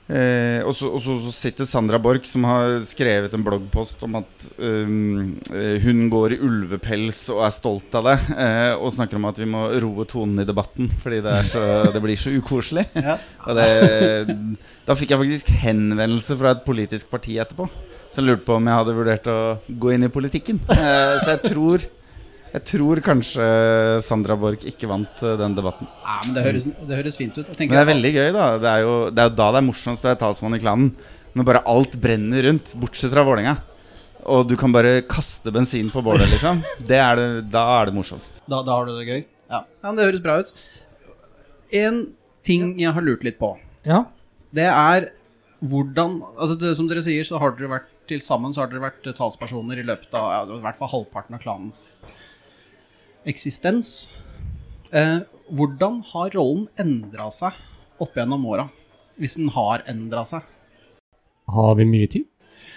eh, 0.09 0.61
og, 0.61 0.73
så, 0.76 0.90
og 0.90 1.00
så, 1.05 1.16
så 1.25 1.33
sitter 1.33 1.69
Sandra 1.69 2.00
Borch, 2.02 2.28
som 2.28 2.45
har 2.49 2.78
skrevet 2.85 3.33
en 3.37 3.45
bloggpost 3.47 4.05
om 4.05 4.19
at 4.21 4.47
um, 4.59 5.37
eh, 5.52 5.76
hun 5.85 6.07
går 6.12 6.37
i 6.37 6.40
ulvepels 6.45 7.23
og 7.35 7.45
er 7.47 7.57
stolt 7.57 7.97
av 7.97 8.11
det, 8.11 8.16
eh, 8.37 8.73
og 8.76 8.93
snakker 8.97 9.21
om 9.21 9.28
at 9.31 9.40
vi 9.40 9.49
må 9.49 9.66
roe 9.85 10.09
tonen 10.09 10.45
i 10.45 10.49
debatten 10.49 10.93
fordi 11.02 11.23
det, 11.25 11.37
er 11.40 11.49
så, 11.49 11.66
det 11.95 12.05
blir 12.05 12.21
så 12.21 12.35
ukoselig. 12.37 12.88
Ja. 12.97 13.16
Og 13.47 13.61
det, 13.61 13.69
da 14.88 14.99
fikk 14.99 15.14
jeg 15.14 15.25
faktisk 15.25 15.55
henvendelse 15.64 16.37
fra 16.40 16.57
et 16.57 16.66
politisk 16.69 17.12
parti 17.12 17.40
etterpå. 17.40 17.71
Som 18.16 18.25
lurte 18.25 18.46
på 18.49 18.54
om 18.56 18.64
jeg 18.64 18.80
hadde 18.80 18.96
vurdert 18.96 19.26
å 19.28 19.38
gå 19.68 19.92
inn 19.92 20.06
i 20.06 20.12
politikken. 20.12 20.56
Eh, 20.73 21.18
så 21.20 21.35
jeg 21.35 21.42
tror 21.50 21.85
Jeg 22.56 22.62
tror 22.70 23.00
kanskje 23.04 23.46
Sandra 24.00 24.32
Borch 24.40 24.62
ikke 24.64 24.88
vant 24.88 25.20
eh, 25.20 25.35
den 25.37 25.56
debatten. 25.58 25.88
Nei, 26.00 26.20
men 26.25 26.37
det 26.38 26.44
høres, 26.46 26.66
det 26.73 26.96
høres 27.02 27.18
fint 27.20 27.37
ut. 27.37 27.50
Men 27.58 27.75
det 27.75 27.82
er 27.82 27.88
veldig 27.90 28.12
gøy, 28.14 28.28
da. 28.32 28.46
Det 28.62 28.70
er 28.70 28.85
jo, 28.87 28.94
det 29.12 29.20
er 29.20 29.28
jo 29.28 29.35
da 29.37 29.49
det 29.52 29.61
er 29.61 29.66
morsomst 29.66 30.06
å 30.06 30.08
være 30.08 30.20
talsmann 30.23 30.56
i 30.56 30.61
klanen. 30.62 30.94
Når 31.37 31.49
bare 31.50 31.62
alt 31.68 31.99
brenner 32.00 32.46
rundt, 32.49 32.70
bortsett 32.80 33.12
fra 33.12 33.26
Vålerenga. 33.26 33.58
Og 34.32 34.46
du 34.49 34.54
kan 34.56 34.73
bare 34.73 35.02
kaste 35.04 35.52
bensin 35.52 35.90
på 35.92 36.00
bålet, 36.06 36.25
liksom. 36.32 36.62
Det 36.88 36.96
er 37.02 37.20
det, 37.20 37.26
da 37.52 37.66
er 37.75 37.90
det 37.90 37.99
morsomst. 37.99 38.40
Da, 38.49 38.62
da 38.64 38.78
har 38.78 38.88
du 38.88 38.94
det 38.96 39.04
gøy. 39.04 39.20
Ja. 39.50 39.61
ja, 39.61 39.85
men 39.90 40.00
Det 40.00 40.08
høres 40.08 40.25
bra 40.25 40.38
ut. 40.40 40.54
En 41.85 42.00
ting 42.46 42.73
jeg 42.80 42.96
har 42.96 43.04
lurt 43.04 43.26
litt 43.26 43.37
på. 43.42 43.52
Ja. 43.85 44.06
Det 44.56 44.70
er 44.70 45.11
hvordan 45.61 46.18
altså 46.37 46.56
det, 46.61 46.73
Som 46.78 46.88
dere 46.88 47.04
sier, 47.04 47.25
så 47.26 47.40
har 47.42 47.52
dere 47.56 47.70
vært 47.76 47.92
til 48.11 48.23
sammen 48.25 48.55
så 48.55 48.63
har 48.63 48.71
dere 48.71 48.87
vært 48.87 49.07
talspersoner 49.17 49.81
i 49.81 49.87
løpet 49.87 50.15
av 50.17 50.27
ja, 50.33 50.41
i 50.57 50.65
hvert 50.65 50.79
fall 50.79 50.93
halvparten 50.93 51.37
av 51.37 51.43
klanens 51.43 51.79
eksistens. 53.27 54.13
Eh, 54.95 55.19
hvordan 55.51 56.01
har 56.13 56.35
rollen 56.37 56.67
endra 56.81 57.31
seg 57.35 57.53
opp 58.03 58.17
gjennom 58.19 58.47
åra? 58.49 58.69
Hvis 59.21 59.37
den 59.41 59.51
har 59.55 59.85
endra 59.91 60.25
seg? 60.29 60.41
Har 61.51 61.75
vi 61.79 61.85
mye 61.89 62.09
tid? 62.11 62.27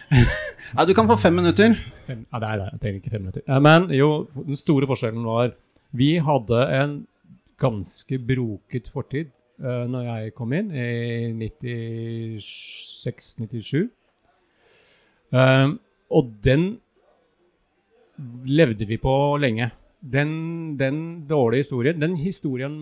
Nei, 0.76 0.86
du 0.86 0.94
kan 0.98 1.10
få 1.10 1.18
fem 1.20 1.36
minutter. 1.38 1.76
Fem, 2.06 2.26
ja, 2.26 2.40
nei, 2.42 2.56
nei, 2.60 2.70
jeg 2.74 2.80
trenger 2.82 3.00
ikke 3.02 3.14
fem 3.14 3.24
minutter. 3.26 3.44
Ja, 3.46 3.60
men 3.64 3.82
jo, 3.94 4.10
den 4.36 4.58
store 4.58 4.88
forskjellen 4.90 5.26
var 5.26 5.48
Vi 5.98 6.20
hadde 6.22 6.60
en 6.78 7.08
ganske 7.60 8.20
broket 8.22 8.90
fortid 8.94 9.28
uh, 9.64 9.86
når 9.90 10.04
jeg 10.08 10.34
kom 10.38 10.54
inn 10.56 10.72
i 10.72 11.32
96-97. 11.34 13.90
Um, 15.30 15.78
og 16.10 16.32
den 16.44 16.80
levde 18.50 18.88
vi 18.90 18.98
på 18.98 19.14
lenge. 19.40 19.70
Den, 20.00 20.78
den 20.80 21.28
dårlige 21.28 21.66
historien 21.66 22.00
Den 22.00 22.14
historien 22.16 22.76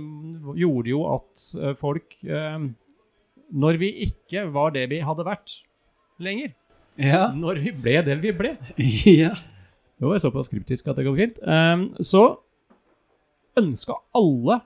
gjorde 0.53 0.91
jo 0.91 0.99
at 1.15 1.45
eh, 1.57 1.73
folk 1.73 2.13
uh, 2.29 2.61
Når 3.49 3.79
vi 3.81 3.89
ikke 4.05 4.43
var 4.53 4.69
det 4.75 4.83
vi 4.91 4.99
hadde 5.01 5.25
vært 5.25 5.55
lenger 6.21 6.53
Ja. 7.01 7.31
Når 7.33 7.63
vi 7.63 7.73
ble 7.73 7.95
det 8.05 8.19
vi 8.21 8.35
ble 8.37 8.53
ja. 9.17 9.33
Det 9.97 10.05
var 10.05 10.21
såpass 10.21 10.51
kryptisk 10.53 10.91
at 10.91 10.99
det 10.99 11.07
går 11.07 11.17
fint. 11.17 11.39
Um, 11.41 11.87
så 12.05 12.37
ønska 13.57 13.97
alle 14.13 14.59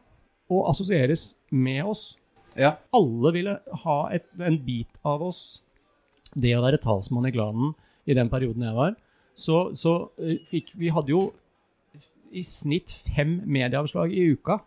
å 0.52 0.66
assosieres 0.68 1.38
med 1.52 1.86
oss. 1.88 2.18
ja. 2.60 2.76
Alle 2.92 3.32
ville 3.32 3.54
ha 3.86 4.00
et, 4.12 4.28
en 4.44 4.60
bit 4.66 5.00
av 5.08 5.24
oss. 5.24 5.62
Det 6.34 6.54
å 6.56 6.64
være 6.64 6.80
talsmann 6.82 7.28
i 7.28 7.34
klanen 7.36 7.74
i 8.08 8.16
den 8.18 8.30
perioden 8.32 8.66
jeg 8.66 8.78
var. 8.78 8.96
Så, 9.38 9.72
så 9.78 10.12
eh, 10.20 10.42
fikk 10.50 10.74
Vi 10.80 10.92
hadde 10.92 11.14
jo 11.14 11.22
i 12.32 12.44
snitt 12.48 12.92
fem 13.12 13.42
medieavslag 13.44 14.14
i 14.16 14.30
uka. 14.32 14.62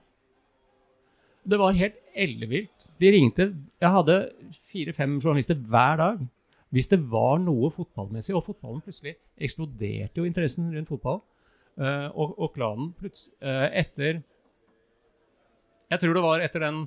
Det 1.44 1.58
var 1.60 1.76
helt 1.76 1.96
ellevilt. 2.16 2.88
De 3.00 3.10
ringte 3.12 3.50
Jeg 3.80 3.90
hadde 3.90 4.16
fire-fem 4.70 5.18
journalister 5.20 5.56
hver 5.56 5.96
dag. 6.00 6.22
Hvis 6.74 6.90
det 6.90 6.98
var 7.10 7.38
noe 7.38 7.70
fotballmessig, 7.70 8.34
og 8.34 8.42
fotballen 8.48 8.82
plutselig 8.82 9.14
eksploderte 9.38 10.18
jo 10.18 10.26
interessen 10.26 10.72
rundt 10.74 10.90
fotball, 10.90 11.20
eh, 11.78 12.08
og, 12.10 12.34
og 12.38 12.54
klanen 12.56 12.90
plutselig 12.98 13.36
eh, 13.40 13.68
Etter 13.84 14.22
Jeg 15.92 16.00
tror 16.02 16.16
det 16.16 16.24
var 16.24 16.42
etter 16.42 16.64
den 16.64 16.84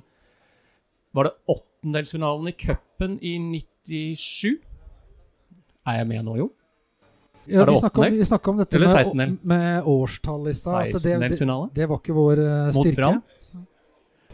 Var 1.16 1.28
det 1.28 1.36
åttendelsfinalen 1.54 2.50
i 2.50 2.56
cupen 2.58 3.16
i 3.24 3.38
97? 3.88 4.67
Er 5.86 5.98
jeg 6.02 6.06
med 6.08 6.24
nå, 6.24 6.36
jo? 6.36 6.50
Ja, 7.48 7.62
Er 7.62 7.66
det 7.66 7.74
vi 7.74 7.80
snakka 7.80 8.02
om, 8.02 8.12
vi 8.12 8.24
om 8.50 8.58
dette 8.58 8.76
Eller 8.76 9.14
med, 9.16 9.38
med 9.42 9.84
årstall 9.88 10.48
i 10.50 10.52
stad. 10.52 10.92
det- 10.92 11.02
det- 11.38 11.74
Det 11.74 11.88
var 11.88 11.96
ikke 11.98 12.14
vår 12.14 12.36
styrke 12.36 12.74
Mot 12.74 12.84
styrke. 12.86 12.96
Brann? 12.96 13.22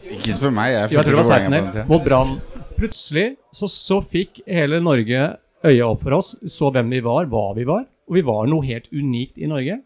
Ikke 0.03 0.33
spør 0.35 0.51
meg. 0.53 0.71
Jeg, 0.73 0.91
Jo, 0.91 0.97
jeg 0.97 1.05
tror 1.05 1.11
det 1.11 1.15
var 1.15 1.23
fulgte 1.23 1.39
16 1.39 1.51
på 1.51 1.63
den 1.63 1.71
tiden. 1.71 1.87
mot 1.89 2.03
Brann. 2.05 2.41
Plutselig 2.77 3.37
så, 3.53 3.67
så 3.71 4.01
fikk 4.03 4.41
hele 4.45 4.81
Norge 4.83 5.37
øya 5.63 5.87
opp 5.89 6.01
for 6.01 6.11
oss, 6.13 6.35
så 6.45 6.71
hvem 6.71 6.89
vi 6.89 6.99
var, 6.99 7.25
hva 7.25 7.55
vi 7.55 7.63
var. 7.63 7.85
Og 8.07 8.13
vi 8.13 8.21
var 8.21 8.45
noe 8.47 8.61
helt 8.65 8.89
unikt 8.91 9.37
i 9.41 9.47
Norge. 9.47 9.81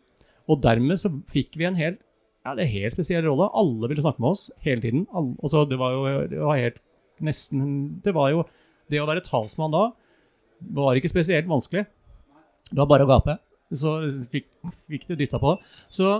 Og 0.50 0.62
dermed 0.62 0.98
så 0.98 1.12
fikk 1.32 1.56
vi 1.56 1.66
en 1.66 1.76
helt 1.76 2.00
ja, 2.46 2.56
det 2.56 2.64
er 2.66 2.72
helt 2.72 2.94
spesiell 2.96 3.24
rolle. 3.28 3.50
Alle 3.54 3.88
ville 3.92 4.02
snakke 4.02 4.20
med 4.24 4.30
oss 4.32 4.50
hele 4.64 4.82
tiden. 4.82 5.06
Alle, 5.14 5.36
altså, 5.44 5.66
det 5.70 5.78
var 5.78 5.92
jo 5.92 6.28
det 6.28 6.40
var 6.40 6.58
helt 6.58 6.80
nesten 7.22 8.02
Det 8.02 8.14
var 8.16 8.30
jo 8.32 8.46
Det 8.90 8.98
å 9.00 9.06
være 9.06 9.22
talsmann 9.22 9.72
da 9.72 9.92
var 10.60 10.98
ikke 11.00 11.12
spesielt 11.12 11.50
vanskelig. 11.50 11.86
Det 12.70 12.78
var 12.78 12.90
bare 12.90 13.08
å 13.08 13.10
gape. 13.10 13.38
Så 13.70 13.96
fikk, 14.32 14.50
fikk 14.90 15.08
det 15.10 15.20
dytta 15.24 15.40
på. 15.42 15.56
Så 15.92 16.20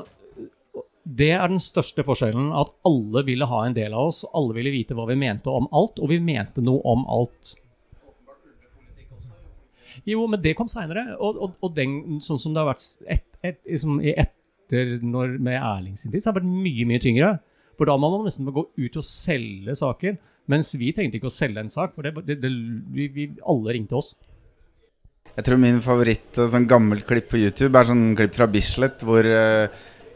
det 1.10 1.32
er 1.34 1.50
den 1.50 1.62
største 1.62 2.04
forskjellen, 2.06 2.52
at 2.54 2.72
alle 2.86 3.24
ville 3.26 3.48
ha 3.50 3.64
en 3.66 3.76
del 3.78 3.96
av 3.98 4.12
oss. 4.12 4.22
Alle 4.38 4.56
ville 4.58 4.74
vite 4.74 4.98
hva 4.98 5.08
vi 5.10 5.18
mente 5.20 5.50
om 5.50 5.70
alt, 5.76 6.02
og 6.02 6.12
vi 6.12 6.20
mente 6.22 6.64
noe 6.66 6.84
om 6.88 7.06
alt. 7.10 7.56
Jo, 10.08 10.26
men 10.30 10.42
det 10.42 10.56
kom 10.58 10.70
seinere. 10.72 11.06
Og, 11.18 11.38
og, 11.38 11.58
og 11.66 11.76
den, 11.78 12.20
sånn 12.24 12.42
som 12.42 12.56
det 12.56 12.62
har 12.62 12.72
vært 12.72 12.86
et, 13.10 13.26
et, 13.42 13.60
liksom 13.68 14.00
i 14.02 14.14
etter 14.16 15.00
når, 15.02 15.38
med 15.42 15.58
Erling 15.58 15.98
sin 15.98 16.14
tid, 16.14 16.22
så 16.22 16.30
har 16.30 16.38
det 16.38 16.44
vært 16.44 16.66
mye 16.68 16.88
mye 16.90 17.04
tyngre. 17.04 17.36
For 17.80 17.90
da 17.90 17.96
må 17.98 18.12
man 18.14 18.28
nesten 18.28 18.50
gå 18.52 18.66
ut 18.68 19.00
og 19.00 19.08
selge 19.08 19.76
saker. 19.80 20.20
Mens 20.50 20.74
vi 20.78 20.92
trengte 20.96 21.20
ikke 21.20 21.30
å 21.30 21.34
selge 21.34 21.62
en 21.62 21.72
sak, 21.72 21.94
for 21.96 22.06
det, 22.06 22.16
det, 22.28 22.40
det, 22.44 22.50
vi, 22.94 23.10
vi, 23.14 23.28
alle 23.50 23.76
ringte 23.76 23.98
oss. 24.00 24.14
Jeg 25.40 25.46
tror 25.48 25.60
min 25.62 25.78
favoritt 25.80 26.36
eh, 26.36 26.50
sånn 26.52 26.66
gammelt 26.68 27.06
klipp 27.08 27.30
på 27.32 27.40
YouTube 27.40 27.80
er 27.80 27.88
sånn 27.88 28.10
klipp 28.20 28.34
fra 28.36 28.48
Bislett 28.52 29.06
hvor, 29.08 29.24
eh, 29.24 29.70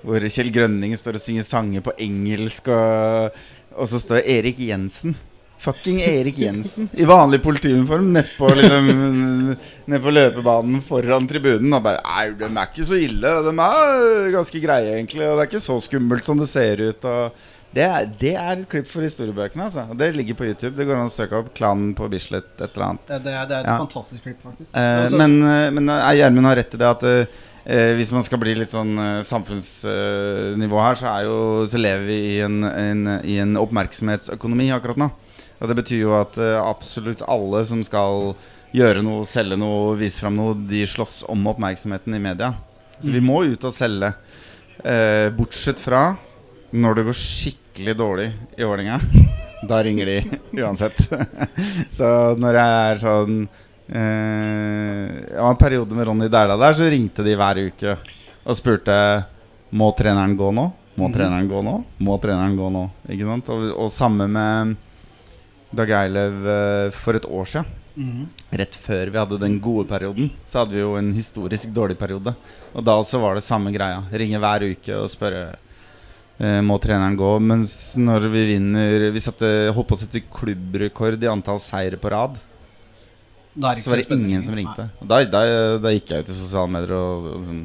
hvor 0.04 0.26
Kjell 0.28 0.50
Grønning 0.52 0.98
står 1.00 1.16
og 1.16 1.24
synger 1.24 1.46
sanger 1.48 1.86
på 1.86 1.94
engelsk, 2.04 2.68
og, 2.68 3.38
og 3.72 3.88
så 3.88 4.02
står 4.04 4.28
Erik 4.34 4.60
Jensen. 4.60 5.16
Fucking 5.64 6.02
Erik 6.04 6.42
Jensen 6.44 6.90
i 7.00 7.08
vanlig 7.08 7.40
politiuniform 7.46 8.10
nedpå 8.18 8.50
liksom, 8.60 8.90
ned 9.94 10.04
på 10.04 10.12
løpebanen 10.12 10.84
foran 10.84 11.30
tribunen. 11.32 11.72
Og 11.72 11.88
bare 11.88 12.04
Nei, 12.04 12.26
de 12.42 12.50
er 12.50 12.68
ikke 12.68 12.90
så 12.92 13.00
ille. 13.00 13.32
De 13.48 13.56
er 13.70 14.28
ganske 14.36 14.64
greie, 14.66 14.98
egentlig. 14.98 15.24
Og 15.24 15.38
det 15.38 15.46
er 15.46 15.54
ikke 15.54 15.64
så 15.64 15.80
skummelt 15.88 16.28
som 16.28 16.44
det 16.44 16.52
ser 16.52 16.84
ut. 16.84 17.08
Og 17.08 17.53
det, 17.74 17.84
er, 17.88 18.06
det 18.22 18.34
er 18.38 18.52
et 18.62 18.68
klipp 18.70 18.88
for 18.92 19.02
historiebøkene, 19.06 19.66
altså. 19.70 19.88
Det 19.98 20.12
ligger 20.16 20.36
på 20.38 20.46
YouTube. 20.46 20.76
Det 20.78 20.86
går 20.86 21.00
an 21.00 21.10
å 21.10 21.14
søke 21.14 21.40
opp 21.40 21.54
Klanen 21.58 21.96
på 21.98 22.06
Bislett, 22.12 22.52
et 22.62 22.68
eller 22.76 22.86
annet. 22.92 23.08
Det, 23.10 23.34
er- 23.34 23.48
det 23.50 23.58
er 23.58 23.64
et 23.64 23.72
Ja. 23.72 23.78
fantastisk 23.82 24.24
klipp, 24.28 24.44
faktisk. 24.46 24.76
Eh, 24.78 25.08
men 25.18 25.40
eh, 25.44 25.70
men 25.74 25.90
eh, 25.90 26.12
Gjermund 26.20 26.46
har 26.52 26.56
rett 26.62 26.74
i 26.78 26.78
det 26.84 26.90
at 26.92 27.04
eh, 27.10 27.94
hvis 27.98 28.12
man 28.14 28.22
skal 28.28 28.38
bli 28.44 28.54
litt 28.60 28.70
sånn 28.74 28.94
eh, 29.00 29.22
samfunnsnivå 29.26 30.82
her, 30.84 30.96
så, 31.00 31.14
jo, 31.26 31.38
så 31.70 31.80
lever 31.82 32.06
vi 32.08 32.18
i 32.36 32.40
en, 32.46 32.60
en, 32.68 33.04
i 33.26 33.38
en 33.44 33.56
oppmerksomhetsøkonomi 33.62 34.70
akkurat 34.76 35.00
nå. 35.02 35.10
Og 35.64 35.70
det 35.72 35.78
betyr 35.80 36.02
jo 36.04 36.14
at 36.18 36.38
eh, 36.42 36.58
absolutt 36.60 37.24
alle 37.32 37.64
som 37.70 37.82
skal 37.88 38.34
gjøre 38.74 39.04
noe, 39.06 39.26
selge 39.30 39.58
noe, 39.62 39.96
vise 40.00 40.20
fram 40.22 40.36
noe, 40.40 40.56
de 40.70 40.82
slåss 40.90 41.24
om 41.32 41.44
oppmerksomheten 41.52 42.16
i 42.18 42.22
media. 42.22 42.54
Så 43.00 43.12
vi 43.14 43.22
må 43.24 43.44
ut 43.46 43.64
og 43.68 43.74
selge. 43.76 44.14
Eh, 44.84 45.30
bortsett 45.38 45.80
fra 45.82 46.16
når 46.74 46.96
det 46.98 47.04
går 47.10 47.18
skikkelig 47.20 47.62
dårlig 47.74 48.32
i 48.58 48.64
Vålerenga. 48.64 49.00
Da 49.64 49.78
ringer 49.84 50.06
de 50.06 50.18
uansett. 50.60 50.98
så 51.90 52.36
når 52.36 52.58
jeg 52.60 52.72
er 52.92 52.98
sånn 53.00 53.38
eh, 53.88 55.12
Ja, 55.38 55.46
en 55.48 55.56
periode 55.56 55.96
med 55.96 56.08
Ronny 56.10 56.28
Dæhlie 56.28 56.58
der, 56.60 56.76
så 56.76 56.90
ringte 56.92 57.24
de 57.24 57.36
hver 57.40 57.62
uke 57.70 57.94
og 58.44 58.58
spurte 58.60 58.98
Må 59.72 59.88
treneren 59.96 60.36
gå 60.36 60.50
nå? 60.52 60.66
Må 61.00 61.08
treneren 61.16 61.48
gå 61.48 61.62
nå? 61.64 61.78
Må 62.04 62.18
treneren 62.20 62.58
gå 62.60 62.68
nå? 62.76 62.84
Ikke 63.08 63.30
sant? 63.30 63.54
Og, 63.56 63.70
og 63.86 63.94
samme 63.96 64.28
med 64.28 64.76
Dag 65.74 65.96
Eilev 66.02 66.44
eh, 66.58 66.92
for 67.00 67.16
et 67.16 67.26
år 67.26 67.48
siden. 67.56 67.72
mhm. 67.96 68.28
Rett 68.60 68.76
før 68.76 69.10
vi 69.16 69.18
hadde 69.24 69.40
den 69.42 69.56
gode 69.64 69.88
perioden, 69.90 70.28
så 70.46 70.60
hadde 70.66 70.76
vi 70.76 70.84
jo 70.84 70.98
en 71.00 71.14
historisk 71.16 71.72
dårlig 71.74 71.96
periode. 71.98 72.36
Og 72.76 72.84
da 72.86 73.00
også 73.00 73.24
var 73.24 73.40
det 73.40 73.48
samme 73.48 73.72
greia. 73.74 74.04
Ringe 74.12 74.44
hver 74.44 74.68
uke 74.76 75.00
og 75.00 75.08
spørre 75.10 75.56
må 76.66 76.80
treneren 76.82 77.16
gå. 77.20 77.28
Mens 77.46 77.74
når 78.02 78.26
vi 78.34 78.42
vinner 78.56 79.04
Vi 79.14 79.22
satte, 79.22 79.46
holdt 79.76 79.88
på 79.92 79.96
å 79.96 80.00
sette 80.02 80.24
klubbrekord 80.34 81.22
i 81.24 81.30
antall 81.30 81.60
seire 81.62 82.00
på 82.02 82.10
rad. 82.12 82.40
Da 83.54 83.70
er 83.70 83.78
ikke 83.78 83.86
Så 83.86 83.94
var 83.94 84.02
det 84.02 84.18
ingen 84.18 84.42
som 84.44 84.56
ringte. 84.58 84.88
Da, 85.06 85.20
da, 85.30 85.44
da 85.78 85.92
gikk 85.94 86.10
jeg 86.10 86.26
ut 86.26 86.30
i 86.34 86.36
sosiale 86.40 86.72
medier 86.74 86.96
og, 86.98 87.28
og 87.36 87.44
sånn, 87.46 87.64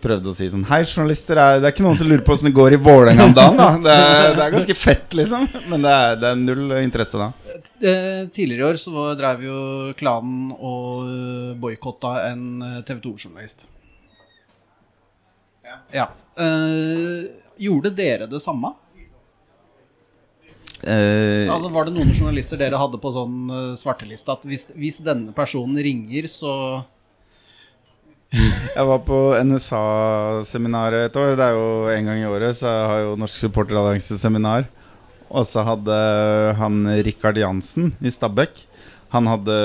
prøvde 0.00 0.30
å 0.30 0.34
si 0.38 0.46
sånn 0.48 0.62
Hei, 0.70 0.78
journalister. 0.88 1.36
Er, 1.42 1.58
det 1.60 1.68
er 1.68 1.74
ikke 1.74 1.84
noen 1.84 1.98
som 2.00 2.08
lurer 2.08 2.22
på 2.24 2.32
åssen 2.32 2.48
det 2.48 2.54
går 2.56 2.76
i 2.76 2.80
Vålerenga 2.80 3.26
om 3.28 3.34
dagen, 3.36 3.58
da. 3.60 3.66
Det 3.84 3.96
er, 3.98 4.28
det 4.38 4.44
er 4.46 4.54
ganske 4.56 4.76
fett, 4.78 5.16
liksom. 5.18 5.44
Men 5.68 5.84
det 5.84 5.92
er, 5.92 6.16
det 6.22 6.30
er 6.30 6.40
null 6.40 6.72
interesse 6.80 7.20
da. 7.20 7.28
Eh, 7.82 8.22
Tidligere 8.32 8.62
i 8.62 8.68
år 8.70 8.78
så 8.80 8.94
var- 8.94 9.18
drev 9.20 9.42
jo 9.44 9.58
klanen 9.98 10.54
og 10.56 11.58
boikotta 11.60 12.14
en 12.30 12.46
TV 12.88 13.02
2-journalist. 13.10 13.66
Ja. 15.92 16.08
Eh, 16.38 17.28
gjorde 17.58 17.92
dere 17.94 18.28
det 18.30 18.40
samme? 18.42 18.74
Uh, 20.78 21.50
Altså 21.50 21.72
Var 21.74 21.88
det 21.88 21.96
noen 21.96 22.12
journalister 22.14 22.60
dere 22.60 22.78
hadde 22.78 23.00
på 23.02 23.10
sånn 23.10 23.48
eh, 23.50 23.72
svarteliste 23.74 24.30
at 24.30 24.44
hvis, 24.46 24.68
hvis 24.78 25.00
denne 25.02 25.34
personen 25.34 25.74
ringer, 25.82 26.28
så 26.30 26.52
Jeg 28.30 28.84
var 28.86 29.00
på 29.02 29.18
NSA-seminaret 29.42 31.08
et 31.08 31.16
år. 31.18 31.34
Det 31.34 31.46
er 31.48 31.56
jo 31.56 31.88
en 31.90 32.10
gang 32.10 32.20
i 32.20 32.28
året, 32.28 32.58
så 32.60 32.68
jeg 32.68 32.90
har 32.92 33.00
jo 33.06 33.16
Norsk 33.18 33.40
Supporterallianse 33.40 34.18
seminar. 34.20 34.68
Og 35.28 35.48
så 35.48 35.64
hadde 35.66 35.96
han 36.60 36.86
Rikard 37.04 37.36
Jansen 37.40 37.90
i 38.00 38.12
Stabekk 38.12 38.62
Han 39.12 39.28
hadde 39.28 39.56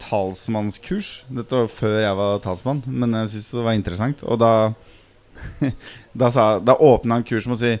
talsmannskurs. 0.00 1.24
Dette 1.32 1.64
var 1.64 1.72
før 1.72 1.96
jeg 2.04 2.16
var 2.20 2.44
talsmann, 2.44 2.84
men 2.86 3.16
jeg 3.22 3.32
syntes 3.34 3.50
det 3.56 3.66
var 3.66 3.78
interessant. 3.80 4.24
Og 4.28 4.38
da 4.40 4.52
Da, 6.12 6.30
sa- 6.34 6.58
da 6.58 6.74
åpna 6.74 7.18
han 7.20 7.24
kurs 7.26 7.46
med 7.46 7.58
å 7.58 7.60
si 7.60 7.74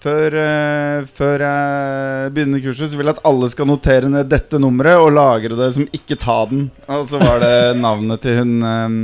før, 0.00 0.32
uh, 0.32 1.06
før 1.12 1.42
jeg 1.44 2.30
begynner 2.36 2.62
kurset, 2.64 2.88
så 2.92 2.96
vil 2.98 3.10
jeg 3.10 3.18
at 3.18 3.26
alle 3.28 3.50
skal 3.52 3.68
notere 3.68 4.08
ned 4.12 4.30
dette 4.32 4.60
nummeret 4.60 5.00
og 5.00 5.12
lagre 5.12 5.58
det 5.58 5.70
som 5.76 5.88
ikke 5.96 6.16
ta 6.20 6.38
den. 6.48 6.70
Og 6.88 7.04
så 7.08 7.20
var 7.20 7.42
det 7.42 7.56
navnet 7.84 8.22
til 8.24 8.38
hun 8.40 8.54
um, 8.64 8.98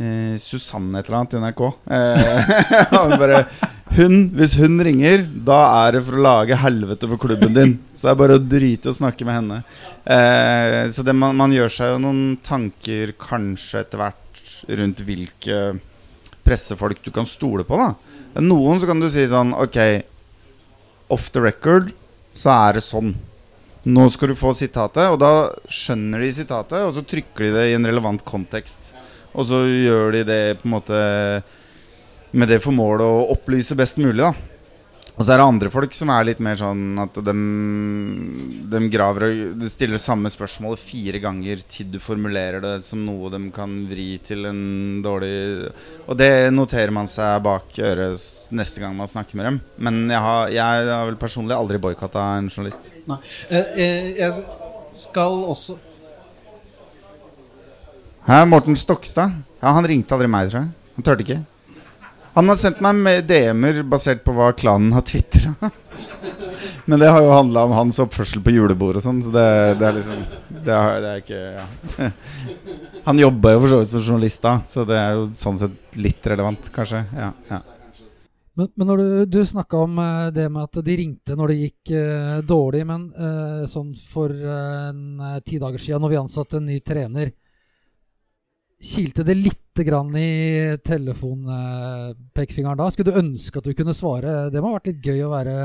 uh, 0.00 0.34
Susanne 0.42 0.98
et 0.98 1.06
eller 1.06 1.20
annet 1.22 1.38
i 1.38 1.42
NRK. 1.44 1.64
Uh, 1.96 3.14
bare 3.16 3.44
hun, 3.96 4.16
Hvis 4.34 4.56
hun 4.58 4.80
ringer, 4.82 5.22
da 5.46 5.60
er 5.86 5.94
det 5.96 6.00
for 6.08 6.18
å 6.18 6.24
lage 6.24 6.58
helvete 6.58 7.06
for 7.08 7.22
klubben 7.22 7.54
din. 7.54 7.76
Så 7.94 8.08
det 8.08 8.12
er 8.12 8.18
bare 8.24 8.36
å 8.40 8.42
drite 8.42 8.90
i 8.90 8.92
å 8.92 8.96
snakke 8.98 9.24
med 9.24 9.38
henne. 9.38 9.58
Så 10.92 11.04
det, 11.06 11.14
man, 11.16 11.38
man 11.38 11.54
gjør 11.54 11.70
seg 11.72 11.92
jo 11.92 12.00
noen 12.02 12.24
tanker 12.44 13.14
kanskje 13.22 13.84
etter 13.84 14.02
hvert 14.02 14.42
rundt 14.82 15.04
hvilke 15.06 15.60
pressefolk 16.46 17.02
du 17.04 17.10
kan 17.14 17.26
stole 17.28 17.66
på. 17.66 17.76
da 17.76 18.40
Noen 18.42 18.80
så 18.80 18.88
kan 18.88 19.00
du 19.02 19.08
si 19.10 19.24
sånn 19.28 19.54
Ok, 19.56 19.78
off 21.12 21.30
the 21.34 21.42
record 21.42 21.92
så 22.36 22.52
er 22.52 22.76
det 22.76 22.84
sånn. 22.84 23.14
Nå 23.86 24.08
skal 24.10 24.32
du 24.32 24.38
få 24.38 24.50
sitatet, 24.56 25.06
og 25.08 25.20
da 25.22 25.48
skjønner 25.70 26.20
de 26.24 26.32
sitatet, 26.34 26.82
og 26.82 26.92
så 26.96 27.04
trykker 27.06 27.46
de 27.46 27.52
det 27.54 27.68
i 27.70 27.76
en 27.76 27.86
relevant 27.86 28.22
kontekst. 28.26 28.90
Og 29.32 29.46
så 29.48 29.62
gjør 29.68 30.16
de 30.16 30.24
det 30.26 30.40
på 30.60 30.66
en 30.66 30.74
måte 30.74 30.98
med 32.36 32.50
det 32.50 32.58
for 32.64 32.74
mål 32.76 33.04
å 33.04 33.12
opplyse 33.32 33.76
best 33.78 34.00
mulig, 34.02 34.18
da. 34.24 34.32
Og 35.16 35.24
så 35.24 35.32
er 35.32 35.40
det 35.40 35.46
andre 35.48 35.70
folk 35.72 35.94
som 35.96 36.10
er 36.12 36.26
litt 36.28 36.40
mer 36.44 36.58
sånn 36.60 36.98
at 37.00 37.14
de, 37.24 37.34
de 38.68 38.80
graver 38.92 39.24
og 39.30 39.62
stiller 39.72 40.00
samme 40.00 40.28
spørsmålet 40.32 40.82
fire 40.82 41.20
ganger 41.22 41.62
til 41.72 41.88
du 41.94 41.96
formulerer 42.02 42.60
det 42.60 42.74
som 42.84 43.00
noe 43.06 43.30
de 43.32 43.40
kan 43.54 43.72
vri 43.88 44.10
til 44.26 44.44
en 44.50 45.00
dårlig 45.04 45.70
Og 46.04 46.20
det 46.20 46.52
noterer 46.52 46.92
man 46.92 47.08
seg 47.08 47.40
bak 47.46 47.80
øret 47.80 48.52
neste 48.52 48.84
gang 48.84 48.92
man 48.98 49.08
snakker 49.08 49.40
med 49.40 49.48
dem. 49.48 49.58
Men 49.80 50.04
jeg 50.12 50.20
har, 50.28 50.52
jeg 50.52 50.86
har 50.92 51.08
vel 51.08 51.18
personlig 51.20 51.56
aldri 51.56 51.80
boikotta 51.80 52.28
en 52.36 52.52
journalist. 52.52 52.92
Nei. 53.08 53.20
Eh, 53.48 53.74
eh, 53.80 54.12
jeg 54.20 54.36
skal 55.00 55.44
også 55.48 55.80
Hæ, 58.26 58.40
Morten 58.50 58.74
Stokstad? 58.74 59.36
Ja, 59.62 59.70
Han 59.70 59.86
ringte 59.86 60.12
aldri 60.12 60.26
meg, 60.26 60.50
tror 60.50 60.64
jeg. 60.64 60.72
Han 60.96 61.04
turte 61.06 61.22
ikke. 61.22 61.44
Han 62.36 62.52
har 62.52 62.58
sendt 62.60 62.82
meg 62.84 63.22
DM-er 63.24 63.80
basert 63.88 64.20
på 64.26 64.34
hva 64.36 64.50
klanen 64.56 64.92
har 64.92 65.04
tvitra. 65.08 65.54
Men 66.88 67.00
det 67.00 67.08
har 67.08 67.22
jo 67.24 67.32
handla 67.32 67.64
om 67.66 67.72
hans 67.72 67.98
oppførsel 68.02 68.42
på 68.44 68.52
julebord 68.52 68.98
og 69.00 69.04
sånn, 69.04 69.22
så 69.24 69.32
det, 69.32 69.46
det 69.80 69.86
er 69.88 69.94
liksom 69.96 70.18
Det 70.66 70.74
er, 70.74 70.98
det 71.02 71.12
er 71.12 71.22
ikke 71.22 71.40
ja. 71.40 72.10
Han 73.06 73.22
jobba 73.22 73.54
jo 73.54 73.62
for 73.62 73.72
så 73.72 73.80
vidt 73.80 73.94
som 73.94 74.04
journalist 74.04 74.44
da, 74.44 74.52
så 74.68 74.84
det 74.88 74.98
er 74.98 75.16
jo 75.16 75.24
sånn 75.38 75.58
sett 75.60 75.98
litt 76.02 76.28
relevant, 76.28 76.68
kanskje. 76.74 77.04
Ja, 77.16 77.30
ja. 77.48 77.62
Men, 78.56 78.70
men 78.74 78.88
når 78.88 79.00
du, 79.00 79.08
du 79.30 79.40
snakka 79.46 79.82
om 79.84 79.98
eh, 80.00 80.28
det 80.34 80.46
med 80.52 80.64
at 80.64 80.78
de 80.84 80.96
ringte 80.98 81.36
når 81.38 81.52
det 81.52 81.56
gikk 81.60 81.92
eh, 81.98 82.36
dårlig, 82.48 82.82
men 82.88 83.08
eh, 83.12 83.64
sånn 83.70 83.92
for 84.10 84.32
eh, 84.32 84.88
en 84.90 85.20
eh, 85.20 85.40
ti 85.46 85.60
dager 85.62 85.82
siden, 85.82 86.02
når 86.02 86.14
vi 86.14 86.20
ansatte 86.22 86.58
en 86.58 86.68
ny 86.70 86.80
trener, 86.80 87.32
kilte 88.86 89.24
det 89.26 89.34
lite 89.36 89.84
grann 89.84 90.14
i 90.16 90.76
telefonpekefingeren 90.86 92.78
da? 92.80 92.88
Skulle 92.92 93.12
du 93.12 93.20
ønske 93.20 93.60
at 93.60 93.66
du 93.68 93.74
kunne 93.76 93.94
svare? 93.96 94.36
Det 94.52 94.62
må 94.62 94.70
ha 94.72 94.78
vært 94.78 94.90
litt 94.92 95.04
gøy 95.04 95.22
å 95.26 95.32
være 95.34 95.56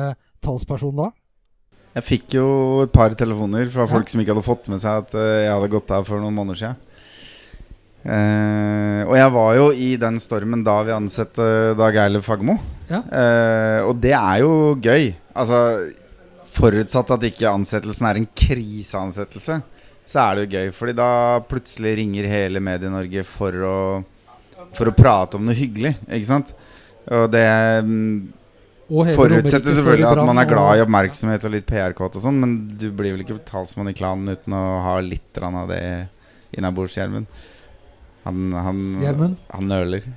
talsperson 0.44 0.96
da? 1.00 1.10
Jeg 1.98 2.06
fikk 2.08 2.38
jo 2.38 2.46
et 2.86 2.94
par 2.96 3.12
telefoner 3.20 3.68
fra 3.74 3.84
Ja. 3.84 3.92
folk 3.92 4.08
som 4.10 4.22
ikke 4.24 4.32
hadde 4.34 4.46
fått 4.48 4.68
med 4.72 4.80
seg 4.80 5.04
at 5.06 5.14
eh, 5.20 5.44
jeg 5.46 5.52
hadde 5.54 5.72
gått 5.74 5.92
av 5.92 6.06
for 6.08 6.22
noen 6.24 6.34
måneder 6.38 6.60
siden. 6.62 6.78
Eh, 8.02 9.02
og 9.06 9.14
jeg 9.20 9.32
var 9.36 9.56
jo 9.60 9.66
i 9.78 9.90
den 10.02 10.16
stormen 10.24 10.64
da 10.66 10.80
vi 10.88 10.94
ansatte 10.96 11.76
Dag 11.78 11.98
Eilif 12.02 12.26
Fagermo. 12.26 12.56
Ja. 12.90 13.04
Eh, 13.12 13.82
og 13.86 14.00
det 14.02 14.16
er 14.18 14.40
jo 14.42 14.54
gøy. 14.82 15.12
Altså 15.36 15.60
Forutsatt 16.52 17.12
at 17.16 17.22
ikke 17.24 17.48
ansettelsen 17.48 18.08
er 18.10 18.18
en 18.20 18.26
kriseansettelse, 18.36 19.62
så 20.08 20.26
er 20.26 20.36
det 20.36 20.46
jo 20.46 20.60
gøy. 20.60 20.74
Fordi 20.76 20.98
da 20.98 21.10
plutselig 21.50 21.96
ringer 22.02 22.30
hele 22.30 22.62
Medie-Norge 22.64 23.24
for 23.28 23.66
å, 23.68 23.78
for 24.78 24.92
å 24.92 24.96
prate 24.96 25.40
om 25.40 25.48
noe 25.48 25.58
hyggelig. 25.58 25.96
Ikke 26.10 26.30
sant? 26.30 26.54
Og 27.12 27.28
det 27.34 27.48
mm, 27.88 28.16
Forutsetter 28.92 29.72
selvfølgelig 29.72 30.08
at 30.10 30.20
man 30.28 30.42
er 30.42 30.50
glad 30.50 30.78
i 30.78 30.82
oppmerksomhet 30.84 31.46
og 31.48 31.54
litt 31.54 31.68
PR-kåt 31.70 32.18
og 32.20 32.24
sånn, 32.26 32.42
men 32.42 32.56
du 32.76 32.90
blir 32.92 33.16
vel 33.16 33.24
ikke 33.24 33.38
talsmann 33.48 33.88
i 33.88 33.96
klanen 33.96 34.34
uten 34.36 34.56
å 34.58 34.64
ha 34.84 34.98
litt 35.06 35.40
av 35.40 35.72
det 35.72 35.80
innabords, 36.52 36.98
Gjermund? 37.00 37.30
Han, 38.26 38.52
han, 38.52 38.82
han 39.48 39.72
nøler. 39.72 40.10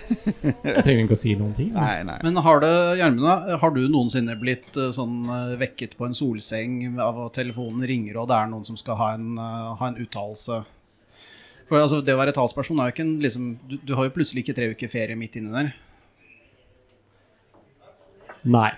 Jeg 0.66 0.84
trenger 0.84 1.04
ikke 1.04 1.16
å 1.16 1.20
si 1.22 1.34
noen 1.38 1.54
ting. 1.56 1.70
Nei, 1.76 2.02
nei. 2.08 2.18
Men 2.24 2.40
har 2.44 2.62
det, 2.64 2.72
Gjermund, 3.00 3.56
har 3.62 3.74
du 3.74 3.80
noensinne 3.86 4.36
blitt 4.40 4.76
eh, 4.76 4.92
sånn 4.94 5.24
eh, 5.26 5.54
vekket 5.60 5.96
på 5.98 6.08
en 6.08 6.16
solseng 6.16 7.00
av 7.02 7.26
at 7.26 7.36
telefonen 7.38 7.86
ringer 7.88 8.20
og 8.22 8.30
det 8.30 8.38
er 8.38 8.52
noen 8.52 8.66
som 8.68 8.78
skal 8.80 8.98
ha 9.00 9.12
en, 9.16 9.32
eh, 9.38 9.72
ha 9.80 9.90
en 9.90 9.98
uttalelse? 10.02 10.62
For 11.68 11.80
altså, 11.80 12.02
det 12.04 12.14
å 12.16 12.20
være 12.20 12.34
talsperson 12.36 12.80
er 12.82 12.90
jo 12.90 12.96
ikke 12.96 13.06
en 13.06 13.16
liksom 13.22 13.50
du, 13.68 13.78
du 13.80 13.94
har 13.96 14.08
jo 14.08 14.14
plutselig 14.16 14.44
ikke 14.44 14.56
tre 14.58 14.70
uker 14.74 14.92
ferie 14.92 15.18
midt 15.18 15.38
inni 15.40 15.54
der. 15.54 15.72
Nei, 18.42 18.70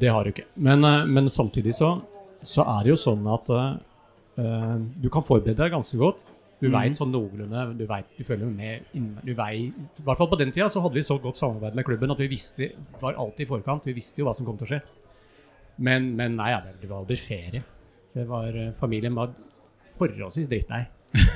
det 0.00 0.10
har 0.12 0.24
du 0.24 0.34
ikke. 0.34 0.46
Men, 0.54 0.84
men 1.10 1.30
samtidig 1.32 1.74
så, 1.74 1.96
så 2.44 2.64
er 2.76 2.84
det 2.84 2.92
jo 2.94 3.00
sånn 3.00 3.26
at 3.32 3.50
eh, 3.50 3.74
eh, 4.42 4.76
du 5.00 5.08
kan 5.12 5.24
forberede 5.26 5.58
deg 5.62 5.74
ganske 5.74 5.98
godt. 6.00 6.24
Du 6.64 6.70
mm. 6.70 6.76
vet 6.78 6.96
sånn 6.96 7.10
noenlunde 7.12 7.62
Du 7.76 7.84
vet, 7.88 8.12
du 8.16 8.24
følger 8.24 8.48
med 8.48 8.86
du 8.94 9.32
vet, 9.36 9.74
I 10.00 10.04
hvert 10.06 10.20
fall 10.20 10.30
på 10.30 10.38
den 10.40 10.52
tida 10.54 10.70
så 10.72 10.80
hadde 10.84 10.96
vi 10.96 11.04
så 11.04 11.18
godt 11.20 11.40
samarbeid 11.40 11.76
med 11.76 11.84
klubben 11.84 12.14
at 12.14 12.22
vi 12.22 12.30
visste 12.30 12.70
var 13.02 13.18
alltid 13.20 13.44
i 13.44 13.50
forkant. 13.50 13.88
Vi 13.90 13.96
visste 13.96 14.22
jo 14.22 14.28
hva 14.28 14.34
som 14.36 14.48
kom 14.48 14.56
til 14.60 14.68
å 14.68 14.70
skje. 14.72 14.80
Men, 15.84 16.12
men 16.16 16.38
nei, 16.38 16.52
ja, 16.54 16.62
det, 16.64 16.88
var 16.88 17.02
aldri 17.02 17.18
ferie. 17.18 17.64
Det 18.14 18.24
var, 18.30 18.54
eh, 18.54 18.72
familien 18.78 19.16
var 19.18 19.34
forholdsvis 19.96 20.48
drittlei. 20.50 20.84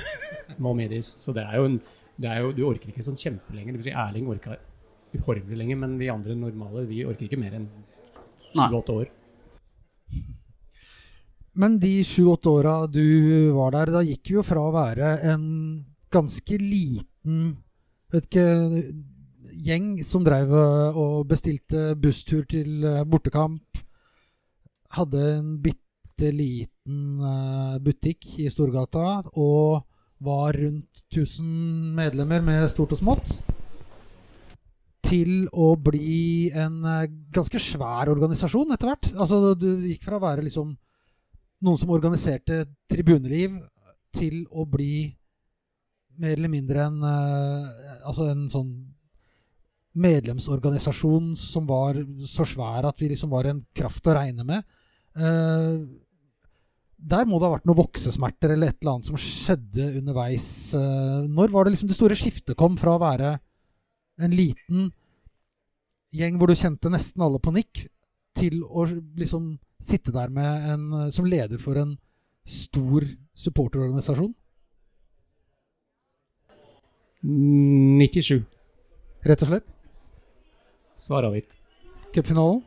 Må 0.64 0.72
medgis. 0.78 1.10
Så 1.24 1.34
det 1.36 1.44
er 1.44 1.58
jo 1.58 1.68
en 1.72 1.80
det 2.18 2.30
er 2.30 2.42
jo, 2.42 2.54
Du 2.54 2.64
orker 2.66 2.90
ikke 2.90 3.04
sånn 3.06 3.18
kjempelenge. 3.18 3.74
Det 3.74 3.80
vil 3.80 3.88
si 3.90 3.94
Erling 3.94 4.30
orka 4.30 4.56
uhorvelig 5.14 5.56
lenge, 5.56 5.76
men 5.78 5.96
vi 6.00 6.10
andre 6.12 6.34
normale 6.36 6.84
vi 6.88 7.04
orker 7.06 7.28
ikke 7.28 7.40
mer 7.40 7.54
enn 7.60 7.68
Nei. 7.68 8.66
sju-åtte 8.66 8.96
år. 9.02 9.12
Men 11.58 11.78
de 11.82 11.96
sju-åtte 12.06 12.50
åra 12.50 12.74
du 12.86 13.50
var 13.56 13.74
der, 13.74 13.90
da 13.90 14.04
gikk 14.06 14.30
vi 14.30 14.36
jo 14.38 14.44
fra 14.46 14.62
å 14.62 14.74
være 14.74 15.16
en 15.32 15.46
ganske 16.12 16.58
liten 16.62 17.56
vet 18.12 18.28
ikke, 18.28 18.44
gjeng 19.68 19.90
som 20.06 20.24
drev 20.26 20.54
eh, 20.54 20.96
og 20.98 21.26
bestilte 21.30 21.92
busstur 22.00 22.46
til 22.48 22.84
eh, 22.86 23.04
bortekamp. 23.08 23.82
Hadde 24.96 25.24
en 25.34 25.52
bitte 25.62 26.32
liten 26.32 27.20
eh, 27.20 27.76
butikk 27.84 28.30
i 28.40 28.48
Storgata 28.52 29.20
og 29.34 29.84
var 30.24 30.56
rundt 30.58 31.04
1000 31.12 31.94
medlemmer 31.98 32.42
med 32.42 32.66
stort 32.72 32.96
og 32.96 33.02
smått. 33.02 33.36
Til 35.08 35.46
å 35.56 35.70
bli 35.80 36.50
en 36.52 36.82
ganske 37.32 37.60
svær 37.62 38.10
organisasjon 38.12 38.74
etter 38.74 38.90
hvert. 38.90 39.06
Altså, 39.14 39.54
du 39.56 39.86
gikk 39.86 40.02
fra 40.04 40.18
å 40.18 40.24
være 40.24 40.44
liksom 40.44 40.74
noen 41.64 41.78
som 41.80 41.90
organiserte 41.94 42.64
tribuneliv, 42.90 43.58
til 44.14 44.46
å 44.48 44.64
bli 44.68 45.08
mer 46.18 46.34
eller 46.34 46.50
mindre 46.50 46.86
en 46.88 47.02
eh, 47.04 47.98
Altså 48.08 48.30
en 48.32 48.46
sånn 48.50 48.70
medlemsorganisasjon 49.98 51.32
som 51.38 51.66
var 51.68 51.98
så 52.28 52.46
svær 52.46 52.86
at 52.88 53.00
vi 53.00 53.10
liksom 53.12 53.30
var 53.32 53.48
en 53.50 53.60
kraft 53.74 54.06
å 54.08 54.14
regne 54.16 54.46
med. 54.46 54.64
Eh, 55.18 55.80
der 56.98 57.28
må 57.28 57.38
det 57.38 57.48
ha 57.48 57.54
vært 57.56 57.68
noen 57.68 57.80
voksesmerter 57.82 58.54
eller 58.54 58.72
et 58.72 58.78
eller 58.80 58.96
annet 58.96 59.08
som 59.10 59.18
skjedde 59.20 59.90
underveis. 60.00 60.48
Eh, 60.74 61.28
når 61.30 61.52
var 61.54 61.66
det 61.66 61.74
liksom 61.74 61.90
det 61.90 61.98
store 61.98 62.18
skiftet 62.18 62.58
kom 62.58 62.78
fra 62.80 62.96
å 62.96 63.02
være 63.02 63.36
en 64.18 64.34
liten 64.34 64.90
gjeng 66.14 66.38
hvor 66.38 66.50
du 66.50 66.58
kjente 66.58 66.90
nesten 66.90 67.22
alle 67.24 67.40
på 67.42 67.54
nikk, 67.54 67.86
til 68.38 68.62
å 68.64 68.86
liksom 69.18 69.56
sitte 69.82 70.12
der 70.14 70.32
med 70.34 70.68
en, 70.72 70.86
som 71.14 71.26
leder 71.28 71.60
for 71.62 71.78
en 71.80 71.96
stor 72.48 73.06
supporterorganisasjon? 73.38 74.34
97. 77.22 78.42
Rett 79.26 79.44
og 79.44 79.50
slett. 79.50 79.72
Svara 80.98 81.30
hvitt. 81.32 81.56
Cupfinalen. 82.14 82.62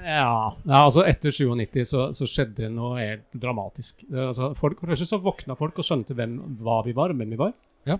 Ja, 0.00 0.54
ja, 0.64 0.78
altså 0.78 1.02
etter 1.04 1.32
97 1.34 1.82
så, 1.84 2.06
så 2.16 2.26
skjedde 2.28 2.64
det 2.64 2.70
noe 2.72 2.94
helt 2.96 3.26
dramatisk. 3.36 4.06
Altså, 4.08 4.52
folk, 4.56 4.78
for 4.80 4.88
det 4.88 4.96
første 4.96 5.10
så 5.10 5.20
våkna 5.20 5.56
folk 5.58 5.76
og 5.80 5.86
skjønte 5.86 6.16
hvem, 6.16 6.38
hva 6.62 6.78
vi 6.86 6.94
var, 6.96 7.12
og 7.12 7.20
hvem 7.20 7.34
vi 7.34 7.40
var. 7.40 7.52
Ja. 7.88 7.98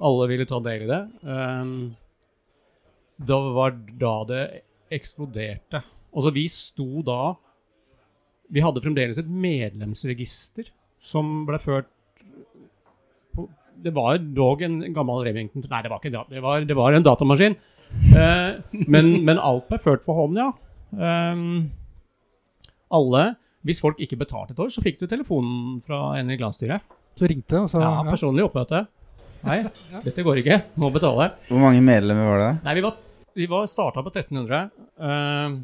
Alle 0.00 0.28
ville 0.30 0.46
ta 0.48 0.60
del 0.64 0.86
i 0.86 0.90
det. 0.90 1.00
Um, 1.26 1.74
da 3.20 3.38
var 3.56 3.74
da 4.00 4.14
det 4.30 4.44
eksploderte. 4.94 5.82
Altså, 6.14 6.32
vi 6.34 6.46
sto 6.52 7.02
da 7.06 7.34
Vi 8.50 8.62
hadde 8.64 8.82
fremdeles 8.82 9.18
et 9.20 9.28
medlemsregister 9.30 10.70
som 11.00 11.44
ble 11.48 11.58
ført 11.62 11.88
på, 13.34 13.46
Det 13.80 13.92
var 13.96 14.18
dog 14.18 14.62
en 14.66 14.80
gammel 14.92 15.22
Remington 15.24 15.62
Nei, 15.70 15.82
det 15.86 15.90
var 15.92 16.00
ikke 16.02 16.12
det 16.34 16.42
var, 16.44 16.64
det 16.66 16.76
var 16.76 16.96
en 16.96 17.06
datamaskin. 17.06 17.54
Eh, 18.14 18.58
men, 18.86 19.12
men 19.26 19.38
alt 19.38 19.68
ble 19.70 19.78
ført 19.82 20.04
for 20.06 20.18
hånd, 20.18 20.36
ja. 20.38 20.50
Eh, 20.94 21.44
alle 22.90 23.22
Hvis 23.66 23.80
folk 23.82 23.98
ikke 24.02 24.18
betalte 24.20 24.54
et 24.54 24.62
år, 24.62 24.70
så 24.72 24.82
fikk 24.84 25.00
du 25.02 25.06
telefonen 25.10 25.78
fra 25.84 26.16
en 26.18 26.30
i 26.32 26.38
glansstyret. 26.40 26.80
Så 27.18 27.28
ringte, 27.28 27.58
og 27.60 27.68
sa 27.70 27.80
Ja, 27.82 27.90
ja. 28.00 28.04
personlig 28.08 28.44
oppmøte. 28.46 28.86
Nei, 29.44 29.58
dette 30.04 30.24
går 30.24 30.40
ikke. 30.42 30.56
Må 30.80 30.90
betale. 30.92 31.30
Hvor 31.48 31.60
mange 31.62 31.80
medlemmer 31.84 32.26
var 32.28 32.40
det? 32.42 32.50
Nei, 32.66 32.74
vi 32.78 32.84
var, 32.84 32.96
vi 33.36 33.46
var 33.48 33.68
starta 33.68 34.02
på 34.04 34.12
1300. 34.12 34.70
Eh, 35.00 35.58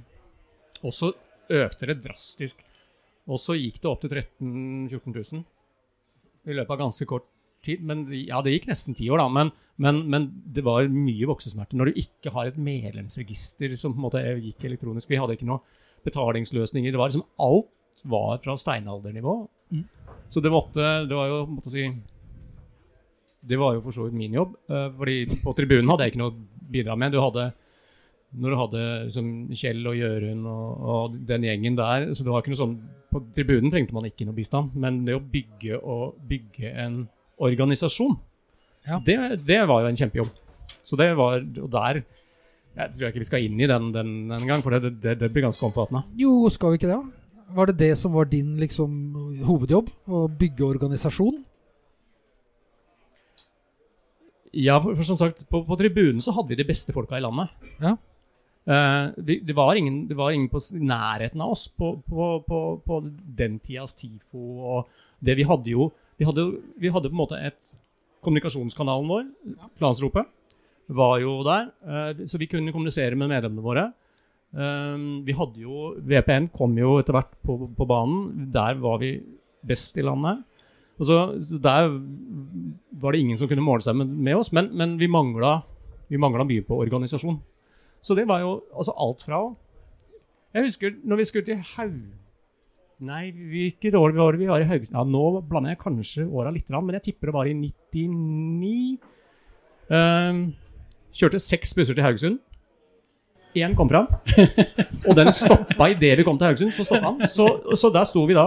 og 0.84 0.92
så 0.96 1.10
økte 1.56 1.88
det 1.90 1.98
drastisk. 2.04 2.60
Og 3.26 3.40
så 3.42 3.56
gikk 3.58 3.80
det 3.82 3.90
opp 3.90 4.02
til 4.04 4.12
13 4.12 4.90
000-14 4.90 5.16
000 5.42 5.44
i 6.46 6.54
løpet 6.54 6.74
av 6.76 6.82
ganske 6.84 7.06
kort 7.10 7.26
tid. 7.66 7.82
Men 7.82 8.04
ja, 8.14 8.38
det 8.44 8.54
gikk 8.54 8.68
nesten 8.70 8.94
ti 8.94 9.08
år, 9.10 9.18
da. 9.22 9.26
Men, 9.32 9.50
men, 9.82 10.04
men 10.10 10.28
det 10.54 10.62
var 10.66 10.86
mye 10.92 11.26
voksesmerter 11.28 11.78
når 11.78 11.90
du 11.90 12.02
ikke 12.04 12.32
har 12.34 12.50
et 12.50 12.60
medlemsregister 12.60 13.74
som 13.78 13.94
på 13.96 14.00
en 14.00 14.06
måte 14.06 14.22
gikk 14.44 14.68
elektronisk. 14.68 15.10
Vi 15.10 15.18
hadde 15.18 15.38
ikke 15.38 15.48
noe 15.48 15.64
betalingsløsninger. 16.06 16.94
Det 16.94 17.00
var 17.00 17.10
liksom 17.10 17.26
Alt 17.42 18.04
var 18.06 18.38
fra 18.44 18.54
steinaldernivå. 18.60 19.36
Så 20.28 20.42
det 20.42 20.50
måtte 20.52 20.82
Det 21.08 21.14
var 21.16 21.28
jo 21.30 21.38
måtte 21.48 21.70
si 21.70 21.86
Det 23.46 23.58
var 23.58 23.76
jo 23.76 23.82
for 23.84 23.94
så 23.94 24.06
vidt 24.06 24.18
min 24.18 24.34
jobb. 24.34 24.56
eh, 24.70 24.88
fordi 24.98 25.40
på 25.42 25.54
tribunen 25.54 25.90
hadde 25.90 26.06
jeg 26.06 26.14
ikke 26.14 26.22
noe 26.22 26.34
å 26.34 26.70
bidra 26.70 26.96
med. 26.98 27.12
Du 27.14 27.20
hadde 27.22 27.52
når 28.34 28.50
du 28.52 28.56
hadde 28.60 28.80
liksom, 29.06 29.28
Kjell 29.56 29.86
og 29.86 29.94
Jørund 29.96 30.46
og, 30.50 30.86
og 30.96 31.14
den 31.28 31.44
gjengen 31.46 31.76
der 31.78 32.08
så 32.12 32.24
det 32.26 32.32
var 32.32 32.42
ikke 32.42 32.52
noe 32.54 32.60
sånn, 32.62 32.76
På 33.12 33.20
tribunen 33.32 33.70
trengte 33.72 33.94
man 33.96 34.04
ikke 34.08 34.26
noe 34.26 34.34
bistand, 34.36 34.74
men 34.76 35.04
det 35.06 35.14
å 35.16 35.22
bygge, 35.22 35.78
og, 35.78 36.16
bygge 36.28 36.72
en 36.84 36.98
organisasjon, 37.38 38.16
Ja. 38.86 38.98
det, 39.06 39.16
det 39.46 39.60
var 39.68 39.82
jo 39.82 39.88
en 39.92 39.96
kjempejobb. 39.98 40.28
Så 40.86 40.96
det 40.98 41.08
var 41.18 41.40
Og 41.40 41.70
der 41.70 42.02
Jeg 42.76 42.92
tror 42.92 43.08
ikke 43.08 43.22
vi 43.22 43.28
skal 43.30 43.44
inn 43.46 43.60
i 43.60 43.66
den 43.70 43.92
den, 43.94 44.10
den 44.28 44.46
gang, 44.46 44.62
for 44.62 44.70
det, 44.74 44.96
det, 45.00 45.18
det 45.20 45.30
blir 45.32 45.46
ganske 45.46 45.64
omfattende. 45.64 46.02
Jo, 46.18 46.48
skal 46.52 46.74
vi 46.74 46.80
ikke 46.82 46.90
det? 46.92 47.00
Var 47.56 47.66
det 47.70 47.78
det 47.78 47.92
som 47.98 48.12
var 48.12 48.26
din 48.28 48.56
liksom 48.60 48.90
hovedjobb? 49.46 49.88
Å 50.10 50.26
bygge 50.28 50.66
organisasjon? 50.66 51.44
Ja, 54.56 54.78
for, 54.82 54.94
for 54.96 55.04
som 55.04 55.18
sagt, 55.20 55.44
på, 55.50 55.62
på 55.68 55.76
tribunen 55.78 56.22
så 56.24 56.32
hadde 56.36 56.52
vi 56.52 56.58
de 56.60 56.66
beste 56.68 56.92
folka 56.96 57.18
i 57.18 57.24
landet. 57.24 57.52
Ja. 57.82 57.94
Vi, 58.66 59.36
det, 59.46 59.54
var 59.54 59.78
ingen, 59.78 60.08
det 60.08 60.16
var 60.18 60.32
ingen 60.34 60.48
på 60.50 60.58
nærheten 60.74 61.38
av 61.38 61.52
oss 61.54 61.68
på, 61.70 61.92
på, 62.02 62.24
på, 62.42 62.60
på 62.82 62.96
den 63.38 63.60
tidas 63.62 63.94
TIFO 63.94 64.40
og 64.58 64.88
det 65.22 65.36
vi 65.38 65.46
hadde 65.46 65.70
jo 65.70 65.86
Vi 66.18 66.26
hadde, 66.26 66.46
vi 66.80 66.90
hadde 66.90 67.12
på 67.12 67.14
en 67.14 67.20
måte 67.20 67.38
et 67.38 67.76
Kommunikasjonskanalen 68.26 69.06
vår, 69.06 69.26
Klansropet, 69.78 70.26
var 70.90 71.20
jo 71.22 71.36
der. 71.46 71.68
Uh, 71.86 72.24
så 72.26 72.40
vi 72.40 72.48
kunne 72.50 72.72
kommunisere 72.74 73.14
med 73.18 73.30
medlemmene 73.30 73.62
våre. 73.62 73.84
Uh, 74.56 75.22
vi 75.26 75.34
hadde 75.36 75.62
jo 75.62 75.92
VPN 76.02 76.48
kom 76.54 76.74
jo 76.78 76.96
etter 77.00 77.14
hvert 77.14 77.36
på, 77.46 77.58
på 77.76 77.86
banen. 77.86 78.48
Der 78.50 78.78
var 78.82 78.98
vi 79.02 79.12
best 79.66 79.98
i 79.98 80.06
landet. 80.06 80.42
Og 80.96 81.06
så, 81.06 81.18
så 81.42 81.60
Der 81.62 81.90
var 82.98 83.12
det 83.12 83.20
ingen 83.20 83.38
som 83.38 83.50
kunne 83.50 83.64
måle 83.64 83.84
seg 83.84 83.98
med, 84.00 84.10
med 84.10 84.40
oss, 84.40 84.50
men, 84.56 84.72
men 84.74 84.96
vi 84.98 85.10
mangla 85.12 85.60
mye 86.10 86.64
på 86.66 86.80
organisasjon. 86.80 87.38
Så 88.04 88.14
det 88.18 88.26
var 88.28 88.42
jo 88.42 88.60
altså 88.72 88.94
alt 89.02 89.24
fra 89.26 89.40
Jeg 90.54 90.68
husker 90.68 90.94
når 91.04 91.22
vi 91.22 91.28
skulle 91.30 91.48
til 91.48 91.62
Haug... 91.74 91.98
Nei, 92.96 93.28
hvilket 93.28 93.92
år 93.98 94.14
var 94.16 94.32
det 94.32 94.40
vi 94.40 94.46
var 94.48 94.62
i 94.62 94.68
Haugesund? 94.70 94.94
Ja, 94.96 95.02
nå 95.04 95.42
blander 95.44 95.74
jeg 95.74 95.82
kanskje 95.82 96.24
åra 96.32 96.48
litt, 96.54 96.70
men 96.72 96.96
jeg 96.96 97.10
tipper 97.10 97.28
det 97.28 97.34
var 97.34 97.50
i 97.50 97.52
99. 97.52 98.70
Um, 99.92 100.38
kjørte 101.12 101.40
seks 101.44 101.74
busser 101.76 101.92
til 101.92 102.06
Haugesund. 102.06 102.38
Én 103.56 103.76
kom 103.76 103.88
fram, 103.88 104.08
og 105.06 105.12
den 105.16 105.28
stoppa 105.32 105.90
idet 105.92 106.14
vi 106.18 106.24
kom 106.24 106.40
til 106.40 106.48
Haugesund. 106.48 106.72
Så 106.72 106.88
stoppa 106.88 107.10
han. 107.12 107.28
Så, 107.28 107.50
så 107.76 107.92
der 107.92 108.08
sto 108.08 108.24
vi 108.28 108.36
da. 108.36 108.46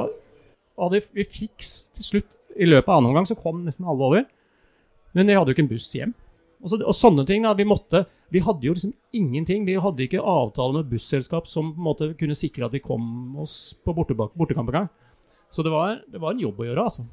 Og 0.80 0.94
det, 0.96 1.04
vi 1.14 1.28
fikk 1.30 1.70
til 1.98 2.08
slutt, 2.08 2.40
i 2.58 2.66
løpet 2.66 2.90
av 2.90 2.98
annen 2.98 3.12
omgang, 3.12 3.30
så 3.30 3.38
kom 3.38 3.62
nesten 3.66 3.86
alle 3.86 4.10
over. 4.10 4.26
Men 5.14 5.30
vi 5.30 5.38
hadde 5.38 5.54
jo 5.54 5.58
ikke 5.58 5.66
en 5.68 5.72
buss 5.72 5.90
hjem. 5.94 6.14
Og, 6.60 6.72
så, 6.72 6.80
og 6.84 6.96
sånne 6.96 7.26
ting. 7.28 7.44
da, 7.46 7.54
Vi 7.56 7.66
måtte, 7.68 8.04
vi 8.34 8.42
hadde 8.44 8.68
jo 8.68 8.74
liksom 8.76 8.94
ingenting. 9.16 9.66
Vi 9.68 9.78
hadde 9.80 10.06
ikke 10.06 10.24
avtale 10.24 10.80
med 10.80 10.90
busselskap 10.92 11.48
som 11.48 11.74
på 11.74 11.80
en 11.80 11.88
måte 11.88 12.10
kunne 12.20 12.36
sikre 12.36 12.68
at 12.68 12.76
vi 12.76 12.82
kom 12.84 13.38
oss 13.40 13.76
på 13.86 13.96
bortebak- 13.96 14.36
bortekamp 14.38 14.70
engang. 14.74 14.90
Så 15.50 15.64
det 15.66 15.72
var, 15.74 16.02
det 16.06 16.20
var 16.22 16.36
en 16.36 16.42
jobb 16.44 16.60
å 16.62 16.66
gjøre, 16.68 16.84
altså. 16.84 17.06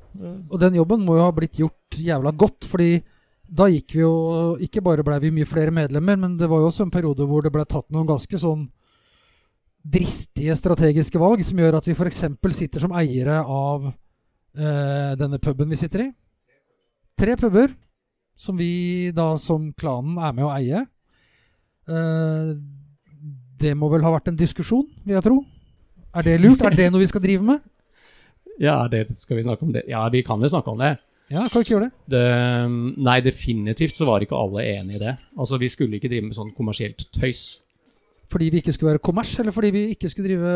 Og 0.51 0.59
den 0.61 0.75
jobben 0.77 1.05
må 1.07 1.15
jo 1.17 1.25
ha 1.25 1.33
blitt 1.33 1.57
gjort 1.57 1.97
jævla 1.97 2.35
godt, 2.37 2.67
fordi 2.69 2.99
da 3.47 3.69
gikk 3.71 3.93
vi 3.95 4.01
jo 4.03 4.57
Ikke 4.59 4.83
bare 4.83 5.05
blei 5.07 5.21
vi 5.23 5.31
mye 5.31 5.47
flere 5.47 5.71
medlemmer, 5.71 6.19
men 6.19 6.35
det 6.37 6.49
var 6.51 6.59
jo 6.61 6.67
også 6.67 6.83
en 6.83 6.91
periode 6.91 7.23
hvor 7.31 7.45
det 7.47 7.53
ble 7.55 7.63
tatt 7.65 7.87
noen 7.95 8.09
ganske 8.09 8.41
sånn 8.43 8.67
dristige 9.87 10.57
strategiske 10.59 11.21
valg 11.23 11.45
som 11.47 11.61
gjør 11.63 11.77
at 11.79 11.87
vi 11.87 11.95
f.eks. 11.95 12.25
sitter 12.59 12.83
som 12.83 12.95
eiere 12.99 13.39
av 13.47 13.87
eh, 14.59 15.13
denne 15.15 15.39
puben 15.39 15.71
vi 15.71 15.79
sitter 15.79 16.09
i. 16.09 16.13
Tre 17.17 17.37
puber 17.39 17.71
som 18.37 18.59
vi 18.59 19.11
da 19.17 19.33
som 19.41 19.71
klanen 19.77 20.19
er 20.21 20.35
med 20.37 20.47
å 20.47 20.53
eie. 20.55 20.85
Eh, 21.89 22.51
det 23.57 23.73
må 23.79 23.89
vel 23.93 24.05
ha 24.05 24.13
vært 24.13 24.29
en 24.33 24.39
diskusjon, 24.39 24.87
vil 25.07 25.17
jeg 25.17 25.25
tro. 25.25 25.41
Er 26.17 26.27
det 26.27 26.37
lurt? 26.43 26.63
Er 26.65 26.77
det 26.77 26.91
noe 26.93 27.03
vi 27.03 27.09
skal 27.11 27.25
drive 27.25 27.47
med? 27.55 27.65
Ja, 28.57 28.87
det 28.89 29.11
skal 29.13 29.37
vi 29.37 29.43
snakke 29.45 29.67
om 29.67 29.73
det. 29.75 29.83
Ja, 29.85 30.07
vi 30.09 30.23
kan 30.25 30.41
jo 30.41 30.49
snakke 30.49 30.73
om 30.73 30.79
det. 30.81 30.95
Ja, 31.29 31.43
kan 31.45 31.59
vi 31.61 31.67
ikke 31.67 31.75
gjøre 31.75 31.89
det? 31.91 31.97
det 32.09 33.03
nei, 33.05 33.17
definitivt 33.21 33.99
så 33.99 34.07
var 34.09 34.25
ikke 34.25 34.39
alle 34.39 34.63
enig 34.65 34.97
i 34.97 35.01
det. 35.03 35.13
Altså, 35.37 35.59
Vi 35.61 35.69
skulle 35.69 35.99
ikke 35.99 36.09
drive 36.09 36.25
med 36.25 36.39
sånn 36.39 36.55
kommersielt 36.57 37.05
tøys. 37.13 37.59
Fordi 38.33 38.49
vi 38.55 38.63
ikke 38.63 38.73
skulle 38.73 38.95
være 38.95 39.03
kommers, 39.05 39.35
eller 39.43 39.53
fordi 39.53 39.75
vi 39.75 39.83
ikke 39.93 40.09
skulle 40.09 40.31
drive 40.31 40.55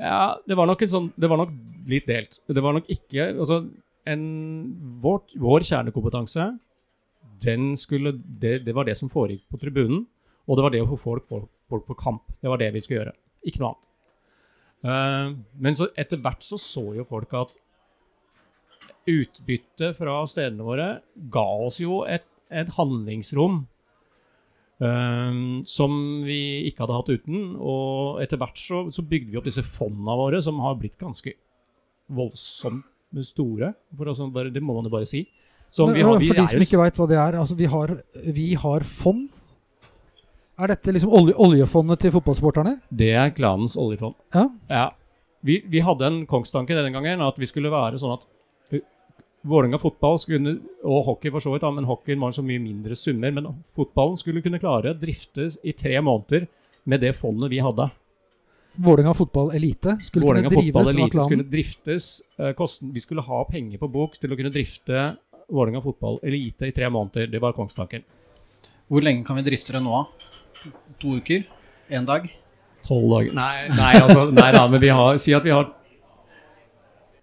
Ja, 0.00 0.34
det 0.48 0.56
var 0.58 0.66
nok 0.66 0.82
en 0.82 0.92
sånn 0.92 1.06
Det 1.14 1.30
var 1.30 1.40
nok 1.40 1.54
litt 1.88 2.08
delt. 2.08 2.40
Det 2.48 2.64
var 2.64 2.74
nok 2.76 2.90
ikke 2.90 3.30
Altså, 3.36 3.62
en, 4.08 4.24
vår, 5.02 5.22
vår 5.40 5.66
kjernekompetanse, 5.68 6.46
den 7.44 7.72
skulle 7.80 8.14
det, 8.16 8.60
det 8.66 8.74
var 8.76 8.88
det 8.88 8.96
som 8.98 9.10
foregikk 9.12 9.46
på 9.50 9.60
tribunen. 9.60 10.04
Og 10.48 10.58
det 10.58 10.64
var 10.66 10.74
det 10.74 10.82
å 10.82 10.90
få 10.90 10.98
folk, 11.00 11.26
folk, 11.28 11.48
folk 11.70 11.86
på 11.88 11.96
kamp. 12.00 12.22
Det 12.42 12.50
var 12.50 12.60
det 12.60 12.70
vi 12.74 12.82
skulle 12.84 13.02
gjøre. 13.02 13.16
Ikke 13.46 13.62
noe 13.62 13.72
annet. 13.72 13.88
Uh, 14.80 15.26
men 15.60 15.76
så 15.76 15.90
etter 16.00 16.20
hvert 16.24 16.44
så 16.44 16.56
så 16.60 16.86
jo 16.96 17.04
folk 17.08 17.32
at 17.36 17.52
utbyttet 19.10 19.96
fra 19.98 20.20
stedene 20.28 20.64
våre 20.64 20.88
ga 21.32 21.44
oss 21.66 21.80
jo 21.82 22.00
et, 22.08 22.24
et 22.48 22.68
handlingsrom 22.76 23.62
uh, 24.80 25.32
som 25.68 25.94
vi 26.24 26.40
ikke 26.70 26.84
hadde 26.84 26.98
hatt 26.98 27.12
uten. 27.12 27.44
Og 27.60 28.22
etter 28.24 28.40
hvert 28.40 28.60
så, 28.60 28.86
så 28.92 29.04
bygde 29.06 29.32
vi 29.32 29.40
opp 29.40 29.48
disse 29.48 29.64
fondene 29.66 30.18
våre, 30.20 30.42
som 30.44 30.60
har 30.64 30.80
blitt 30.80 30.98
ganske 31.00 31.36
voldsomt 32.10 32.89
store. 33.26 33.72
For 33.96 34.10
altså 34.12 34.28
bare, 34.32 34.52
det 34.54 34.62
må 34.62 34.76
man 34.78 34.88
jo 34.88 34.92
bare 34.92 35.08
si. 35.08 35.24
Som 35.70 35.92
vi 35.94 36.02
har, 36.02 36.18
vi 36.18 36.30
For 36.32 36.40
de 36.40 36.46
som 36.50 36.64
ikke 36.64 36.80
veit 36.80 36.96
hva 36.98 37.06
det 37.10 37.18
er, 37.18 37.36
altså 37.38 37.56
vi 37.58 37.68
har, 37.70 37.92
vi 38.34 38.48
har 38.58 38.86
fond. 38.86 39.28
Er 40.60 40.74
dette 40.74 40.92
liksom 40.92 41.12
olje, 41.16 41.34
oljefondet 41.40 42.02
til 42.02 42.12
fotballsporterne? 42.16 42.74
Det 42.90 43.12
er 43.16 43.30
klanens 43.36 43.78
oljefond. 43.80 44.18
Ja. 44.34 44.48
Ja. 44.68 44.88
Vi, 45.46 45.62
vi 45.72 45.80
hadde 45.80 46.04
en 46.04 46.18
kongstanke 46.28 46.76
denne 46.76 46.92
gangen 46.92 47.22
at 47.24 47.38
vi 47.40 47.48
skulle 47.48 47.72
være 47.72 48.00
sånn 48.00 48.18
at 48.18 48.26
Vålerenga 49.40 49.78
fotball 49.80 50.18
skulle, 50.20 50.58
og 50.84 51.06
hockey 51.06 51.30
for 51.32 51.40
så 51.40 51.54
vidt, 51.54 51.64
men 51.72 51.86
hockeyen 51.88 52.20
var 52.20 52.34
så 52.36 52.42
mye 52.44 52.60
mindre 52.60 52.96
summer. 52.98 53.32
Men 53.32 53.46
fotballen 53.76 54.18
skulle 54.20 54.42
kunne 54.44 54.60
klare 54.60 54.92
å 54.92 54.98
driftes 55.00 55.56
i 55.64 55.72
tre 55.72 55.94
måneder 56.04 56.44
med 56.84 57.00
det 57.00 57.14
fondet 57.16 57.48
vi 57.52 57.62
hadde. 57.64 57.86
Vålerenga 58.74 59.14
fotball 59.14 59.50
elite 59.56 59.96
skulle 60.02 60.26
Vålinga 60.26 60.48
kunne 60.48 60.62
drives 60.62 60.76
av 60.80 60.92
elite 60.92 61.24
skulle 61.24 61.42
driftes 61.42 62.06
eh, 62.38 62.52
kosten, 62.56 62.92
Vi 62.94 63.00
skulle 63.00 63.24
ha 63.26 63.44
penger 63.44 63.78
på 63.82 63.88
bok 63.90 64.14
til 64.20 64.32
å 64.32 64.38
kunne 64.38 64.52
drifte 64.54 65.08
Vålerenga 65.50 65.82
fotball 65.82 66.20
elite 66.22 66.68
i 66.70 66.74
tre 66.74 66.86
måneder. 66.90 67.26
Det 67.26 67.40
var 67.42 67.56
kongstanken. 67.56 68.04
Hvor 68.90 69.02
lenge 69.02 69.24
kan 69.26 69.38
vi 69.38 69.42
drifte 69.46 69.74
det 69.74 69.82
nå? 69.82 69.90
da? 69.90 70.70
To 71.02 71.16
uker? 71.18 71.42
Én 71.90 72.06
dag? 72.06 72.28
Tolv 72.86 73.10
dager 73.10 73.34
Nei, 73.36 73.68
nei, 73.74 73.92
altså, 74.00 74.28
nei 74.30 74.50
da, 74.54 74.62
men 74.70 74.80
vi 74.82 74.92
har, 74.94 75.18
si 75.20 75.34
at 75.36 75.44
vi 75.44 75.52
har 75.52 75.68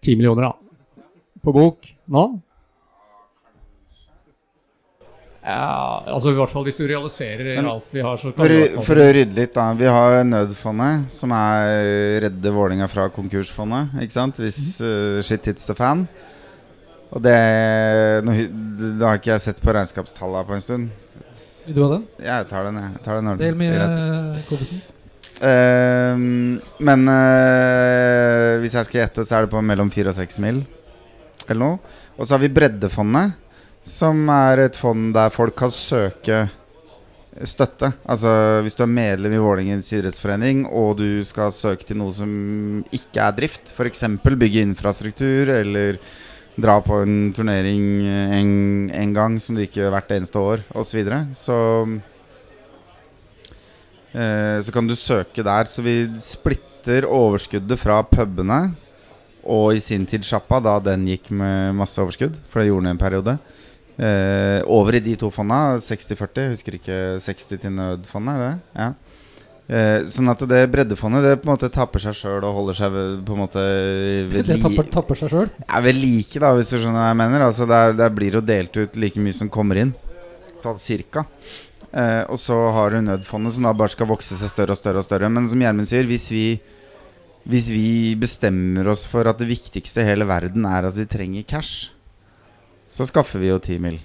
ti 0.04 0.16
millioner 0.16 0.50
da, 0.50 1.04
på 1.44 1.54
bok 1.56 1.88
nå. 2.14 2.26
Ja, 5.48 6.04
altså 6.12 6.34
i 6.34 6.36
hvert 6.36 6.52
fall 6.52 6.66
hvis 6.68 6.76
du 6.82 6.84
realiserer 6.90 7.54
Men- 7.56 7.70
alt 7.72 7.94
vi 7.96 8.02
har, 8.04 8.18
så 8.20 8.34
kan 8.36 8.44
For, 8.44 8.82
for 8.90 9.00
å 9.00 9.06
rydde 9.16 9.38
litt, 9.38 9.54
da. 9.56 9.70
Vi 9.80 9.86
har 9.88 10.24
Nødfondet, 10.28 11.06
som 11.14 11.32
er 11.32 12.20
redde 12.26 12.52
Vålinga 12.52 12.90
fra 12.92 13.08
konkursfondet. 13.16 13.96
Ikke 14.04 14.18
sant? 14.18 14.42
Hvis 14.44 14.60
uh, 14.84 15.22
shit 15.24 15.48
hits 15.48 15.70
the 15.70 15.76
fan. 15.78 16.04
Og 17.16 17.24
det 17.24 17.38
nå, 18.28 18.36
Det 19.00 19.08
har 19.08 19.22
ikke 19.22 19.32
jeg 19.32 19.46
sett 19.46 19.64
på 19.64 19.72
regnskapstallene 19.72 20.44
på 20.50 20.58
en 20.58 20.66
stund. 20.66 20.90
Vil 21.68 21.76
du 21.80 21.82
ha 21.86 21.90
den? 21.96 22.06
Jeg 22.28 22.48
tar 22.52 22.68
den, 22.68 22.82
jeg. 22.84 22.92
jeg 22.98 23.04
tar 23.08 23.22
den. 23.22 23.34
Del 23.40 23.56
med 23.56 23.80
kompisen. 23.80 24.36
uh, 24.36 24.46
kompisen. 24.52 24.86
Ehm, 25.48 26.58
men 26.82 27.04
uh, 27.12 28.58
hvis 28.64 28.76
jeg 28.78 28.88
skal 28.88 29.02
gjette, 29.04 29.26
så 29.28 29.38
er 29.38 29.46
det 29.46 29.54
på 29.54 29.62
mellom 29.64 29.92
4 29.94 30.12
og 30.12 30.18
6 30.18 30.40
mil. 30.44 30.64
Eller 31.48 31.62
noe. 31.62 31.98
Og 32.18 32.26
så 32.26 32.36
har 32.36 32.42
vi 32.42 32.50
Breddefondet, 32.52 33.36
som 33.88 34.28
er 34.30 34.66
et 34.66 34.78
fond 34.78 35.14
der 35.16 35.32
folk 35.34 35.56
kan 35.58 35.72
søke 35.72 36.48
støtte. 37.46 37.92
Altså 38.10 38.62
Hvis 38.66 38.76
du 38.76 38.84
er 38.84 38.92
medlem 38.92 39.36
i 39.36 39.42
Vålerengens 39.42 39.92
idrettsforening 39.94 40.66
og 40.68 40.98
du 41.00 41.24
skal 41.28 41.54
søke 41.56 41.86
til 41.88 42.00
noe 42.02 42.14
som 42.16 42.32
ikke 42.94 43.22
er 43.24 43.36
drift, 43.38 43.74
f.eks. 43.76 44.04
bygge 44.24 44.66
infrastruktur 44.66 45.54
eller 45.54 46.00
dra 46.58 46.80
på 46.82 47.04
en 47.04 47.32
turnering 47.38 48.02
en, 48.34 48.54
en 48.90 49.14
gang 49.14 49.38
som 49.42 49.56
du 49.56 49.62
ikke 49.62 49.84
gjør 49.84 49.94
hvert 49.94 50.16
eneste 50.16 50.42
år, 50.42 50.64
osv., 50.74 50.90
så, 50.90 50.98
videre, 50.98 51.20
så 51.38 51.58
eh, 54.18 54.58
Så 54.66 54.74
kan 54.74 54.90
du 54.90 54.96
søke 54.98 55.46
der. 55.46 55.70
Så 55.70 55.86
vi 55.86 56.10
splitter 56.20 57.06
overskuddet 57.06 57.78
fra 57.80 58.02
pubene 58.02 58.74
og 59.48 59.78
i 59.78 59.80
sin 59.80 60.04
tid 60.10 60.26
sjappa, 60.28 60.60
da 60.60 60.80
den 60.84 61.06
gikk 61.08 61.30
med 61.32 61.78
masse 61.78 62.02
overskudd, 62.02 62.36
for 62.50 62.60
det 62.60 62.68
gjorde 62.68 62.90
den 62.90 62.98
en 62.98 63.00
periode. 63.00 63.38
Eh, 63.98 64.62
over 64.70 64.94
i 64.94 65.02
de 65.02 65.16
to 65.18 65.32
fondene, 65.34 65.80
60-40. 65.82 66.52
Husker 66.54 66.78
ikke 66.78 66.98
60 67.24 67.62
til 67.64 67.74
nødfondet, 67.74 68.36
er 68.36 68.44
det? 68.44 68.56
Ja. 68.78 68.90
Eh, 69.68 70.06
sånn 70.08 70.30
at 70.32 70.40
det 70.48 70.62
breddefondet 70.72 71.26
Det 71.26 71.32
på 71.42 71.50
en 71.50 71.58
måte 71.58 71.68
tapper 71.68 72.00
seg 72.00 72.14
sjøl 72.16 72.46
og 72.48 72.54
holder 72.56 72.78
seg 72.78 72.94
ved, 72.94 73.18
på 73.28 73.36
en 73.36 73.42
måte 73.42 73.64
ved 74.32 74.48
Det 74.48 74.56
tapper, 74.64 74.88
tapper 74.94 75.20
seg 75.20 75.34
sjøl. 75.34 75.50
ja, 75.66 75.82
ved 75.84 75.98
like, 76.00 76.40
da, 76.40 76.54
hvis 76.56 76.72
du 76.72 76.78
skjønner 76.78 77.02
hva 77.02 77.10
jeg 77.10 77.20
mener. 77.20 77.44
Altså, 77.50 77.68
der, 77.68 77.98
der 77.98 78.14
blir 78.16 78.38
jo 78.40 78.44
delt 78.46 78.78
ut 78.80 78.96
like 79.02 79.20
mye 79.20 79.36
som 79.36 79.52
kommer 79.52 79.82
inn. 79.82 79.92
Sånn 80.62 80.80
cirka. 80.80 81.26
Eh, 81.92 82.24
og 82.30 82.40
så 82.40 82.56
har 82.78 82.94
du 82.96 83.02
nødfondet, 83.02 83.58
som 83.58 83.68
da 83.68 83.74
bare 83.76 83.92
skal 83.92 84.08
vokse 84.14 84.38
seg 84.40 84.54
større 84.54 84.78
og 84.78 84.80
større. 84.80 85.02
og 85.02 85.10
større 85.10 85.30
Men 85.34 85.50
som 85.50 85.60
Gjermund 85.60 85.90
sier, 85.90 86.08
hvis 86.08 86.30
vi, 86.32 86.46
hvis 87.50 87.68
vi 87.74 88.16
bestemmer 88.20 88.88
oss 88.94 89.08
for 89.10 89.28
at 89.28 89.42
det 89.42 89.50
viktigste 89.52 90.06
i 90.06 90.10
hele 90.14 90.28
verden 90.30 90.70
er 90.70 90.88
at 90.88 90.96
vi 90.96 91.10
trenger 91.10 91.44
cash, 91.50 91.90
så 92.90 93.08
skaffer 93.08 93.40
vi 93.44 93.52
jo 93.52 93.60
10 93.60 93.80
mil. 93.84 94.00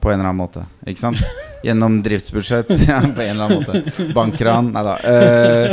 På 0.00 0.10
en 0.10 0.20
eller 0.20 0.28
annen 0.28 0.36
måte. 0.38 0.66
Ikke 0.86 1.00
sant? 1.00 1.18
Gjennom 1.64 2.02
driftsbudsjett. 2.02 2.68
Ja, 2.88 3.00
på 3.00 3.22
en 3.22 3.30
eller 3.30 3.44
annen 3.44 3.62
måte. 3.64 3.82
Bankran. 4.14 4.70
Nei 4.74 4.82
da. 4.86 4.96
Uh, 5.02 5.72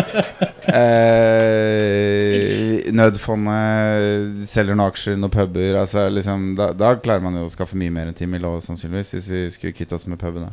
uh, 0.73 1.83
nødfondet 2.97 4.47
selger 4.49 4.73
noen 4.73 4.87
aksjer, 4.87 5.17
noen 5.19 5.33
puber. 5.33 5.77
Altså, 5.83 6.07
liksom, 6.09 6.55
da, 6.57 6.71
da 6.77 6.95
klarer 6.97 7.23
man 7.25 7.37
jo 7.37 7.45
å 7.45 7.53
skaffe 7.53 7.77
mye 7.79 7.93
mer 7.93 8.09
enn 8.09 8.17
10 8.17 8.31
mil 8.31 8.47
sannsynligvis, 8.63 9.13
hvis 9.17 9.29
vi 9.33 9.43
skulle 9.53 9.75
kvitte 9.77 9.95
oss 9.99 10.07
med 10.09 10.21
pubene. 10.21 10.49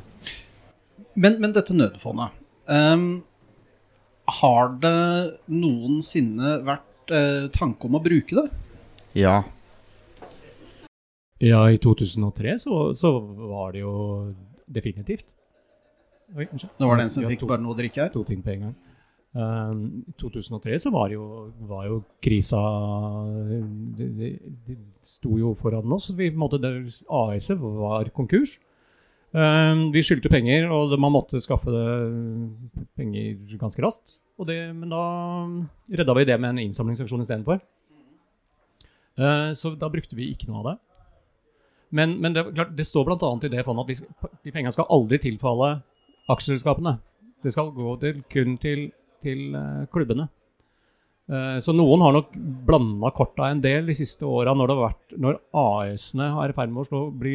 Men, 1.14 1.40
men 1.42 1.52
dette 1.52 1.74
nødfondet 1.74 2.36
um, 2.70 3.06
Har 4.40 4.68
det 4.78 5.40
noensinne 5.50 6.60
vært 6.68 7.10
uh, 7.14 7.48
tanke 7.54 7.88
om 7.88 7.96
å 7.98 8.02
bruke 8.04 8.36
det? 8.36 8.46
Ja. 9.18 9.40
Ja, 11.40 11.62
i 11.72 11.78
2003 11.80 12.58
så, 12.60 12.78
så 12.94 13.10
var 13.50 13.72
det 13.72 13.80
jo 13.84 13.94
definitivt. 14.68 15.26
Oi, 16.36 16.46
unnskyld. 16.46 16.72
Nå 16.78 16.88
var 16.90 17.00
det 17.00 17.06
en 17.08 17.12
som 17.16 17.26
fikk 17.26 17.42
to- 17.42 17.48
bare 17.50 17.64
noe 17.64 17.74
å 17.74 17.78
drikke 17.78 18.04
her. 18.04 18.12
To 18.14 18.22
ting 18.28 18.42
på 18.44 18.52
en 18.54 18.66
gang. 18.68 18.74
Um, 19.30 19.80
I 20.10 20.14
2003 20.18 20.76
så 20.82 20.90
var 20.90 21.12
jo, 21.14 21.24
var 21.70 21.84
jo 21.86 22.00
krisa 22.22 22.58
det, 23.94 24.08
det, 24.18 24.30
det 24.66 24.76
sto 25.06 25.36
jo 25.38 25.52
foran 25.58 25.92
oss. 25.94 26.10
Vi, 26.18 26.30
måtte, 26.34 26.58
AS-et 26.60 27.60
var 27.62 28.10
konkurs. 28.14 28.58
Um, 29.30 29.88
vi 29.94 30.02
skyldte 30.02 30.30
penger, 30.32 30.66
og 30.74 30.96
man 30.98 31.14
måtte 31.14 31.38
skaffe 31.42 31.70
det 31.70 32.84
penger 32.98 33.56
ganske 33.60 33.84
raskt. 33.86 34.18
Og 34.40 34.48
det, 34.50 34.58
men 34.74 34.90
da 34.90 35.02
redda 36.00 36.16
vi 36.18 36.26
det 36.26 36.38
med 36.40 36.54
en 36.56 36.62
innsamlingsaksjon 36.66 37.22
istedenfor. 37.22 37.60
Uh, 39.20 39.50
så 39.54 39.74
da 39.78 39.90
brukte 39.92 40.18
vi 40.18 40.30
ikke 40.34 40.50
noe 40.50 40.62
av 40.62 40.68
det. 40.72 40.76
Men, 41.96 42.16
men 42.22 42.34
det, 42.36 42.44
klart, 42.54 42.74
det 42.78 42.86
står 42.86 43.08
bl.a. 43.08 43.30
i 43.42 43.50
det 43.50 43.64
fondet 43.66 43.82
at 43.82 43.90
vi, 43.90 44.28
de 44.46 44.52
pengene 44.54 44.72
skal 44.74 44.86
aldri 44.94 45.18
tilfalle 45.22 45.70
aksjeselskapene. 46.30 46.96
Det 47.42 47.52
skal 47.54 47.72
gå 47.74 47.94
til, 48.02 48.20
kun 48.30 48.58
til, 48.62 48.84
til 49.24 49.56
eh, 49.58 49.86
klubbene. 49.90 50.28
Eh, 51.30 51.56
så 51.64 51.74
noen 51.74 52.02
har 52.04 52.14
nok 52.14 52.36
blanda 52.66 53.10
korta 53.16 53.48
en 53.50 53.62
del 53.64 53.88
de 53.90 53.96
siste 53.98 54.26
åra 54.28 54.54
når, 54.54 54.70
det 54.70 54.76
har 54.76 54.84
vært- 54.88 55.18
når 55.26 55.40
AS-ene 55.64 56.30
er 56.44 56.52
i 56.52 56.56
ferd 56.60 56.70
med 56.74 56.84
å 56.84 56.88
slå, 56.88 57.02
bli, 57.10 57.34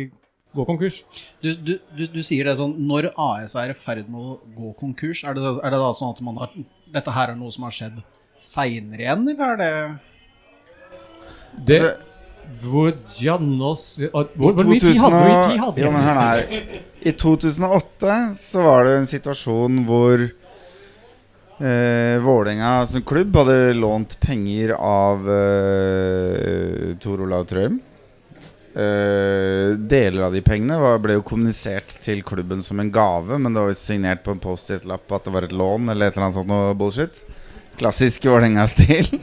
gå 0.56 0.66
konkurs. 0.68 1.02
Du, 1.44 1.52
du, 1.56 1.74
du, 1.98 2.06
du 2.16 2.22
sier 2.24 2.48
det 2.48 2.56
sånn 2.60 2.78
Når 2.88 3.10
AS 3.20 3.58
er 3.60 3.74
i 3.74 3.78
ferd 3.78 4.08
med 4.08 4.20
å 4.22 4.38
gå 4.56 4.74
konkurs, 4.80 5.26
er 5.28 5.36
det, 5.36 5.44
er 5.60 5.76
det 5.76 5.80
da 5.84 5.92
sånn 6.00 6.16
at 6.16 6.22
man 6.24 6.40
har, 6.44 6.56
dette 6.96 7.12
her 7.16 7.34
er 7.34 7.40
noe 7.40 7.52
som 7.52 7.68
har 7.68 7.76
skjedd 7.76 8.00
seinere 8.40 9.04
igjen, 9.04 9.28
eller 9.32 9.56
er 9.56 9.62
det 9.64 9.72
Det, 11.66 11.80
Altså, 11.82 12.15
ja, 13.22 13.38
hvor, 14.36 14.64
mye 14.66 14.80
tid 14.80 15.00
hadde, 15.00 15.18
hvor 15.18 15.30
mye 15.30 15.42
2000 15.44 15.52
tid 15.52 15.62
hadde 15.62 15.84
Jo, 15.84 15.92
men 15.94 16.06
hør 16.06 16.20
nå. 16.20 16.26
I 17.06 17.14
2008 17.22 18.18
så 18.40 18.66
var 18.66 18.88
det 18.88 18.96
en 19.00 19.10
situasjon 19.10 19.82
hvor 19.86 20.24
eh, 20.26 22.16
Vålerenga 22.26 22.72
som 22.90 23.04
klubb 23.06 23.36
hadde 23.38 23.76
lånt 23.78 24.18
penger 24.24 24.74
av 24.80 25.28
eh, 25.30 26.96
Tor 27.04 27.22
Olav 27.28 27.46
Trøim. 27.50 27.78
Eh, 28.76 29.72
deler 29.78 30.26
av 30.26 30.34
de 30.36 30.42
pengene 30.44 30.76
var, 30.82 30.98
ble 31.00 31.16
jo 31.16 31.24
kommunisert 31.24 31.94
til 32.04 32.20
klubben 32.28 32.60
som 32.66 32.82
en 32.84 32.92
gave, 32.92 33.38
men 33.40 33.54
det 33.54 33.62
var 33.64 33.72
jo 33.72 33.80
signert 33.80 34.26
på 34.26 34.34
en 34.36 34.42
Post-It-lapp 34.44 35.14
at 35.16 35.30
det 35.30 35.36
var 35.36 35.48
et 35.48 35.56
lån 35.56 35.94
eller 35.94 36.10
et 36.10 36.18
eller 36.18 36.28
annet 36.28 36.40
sånt 36.42 36.52
noe 36.52 36.74
bullshit. 36.76 37.22
Klassisk 37.80 38.28
Vålerenga-stil. 38.28 39.14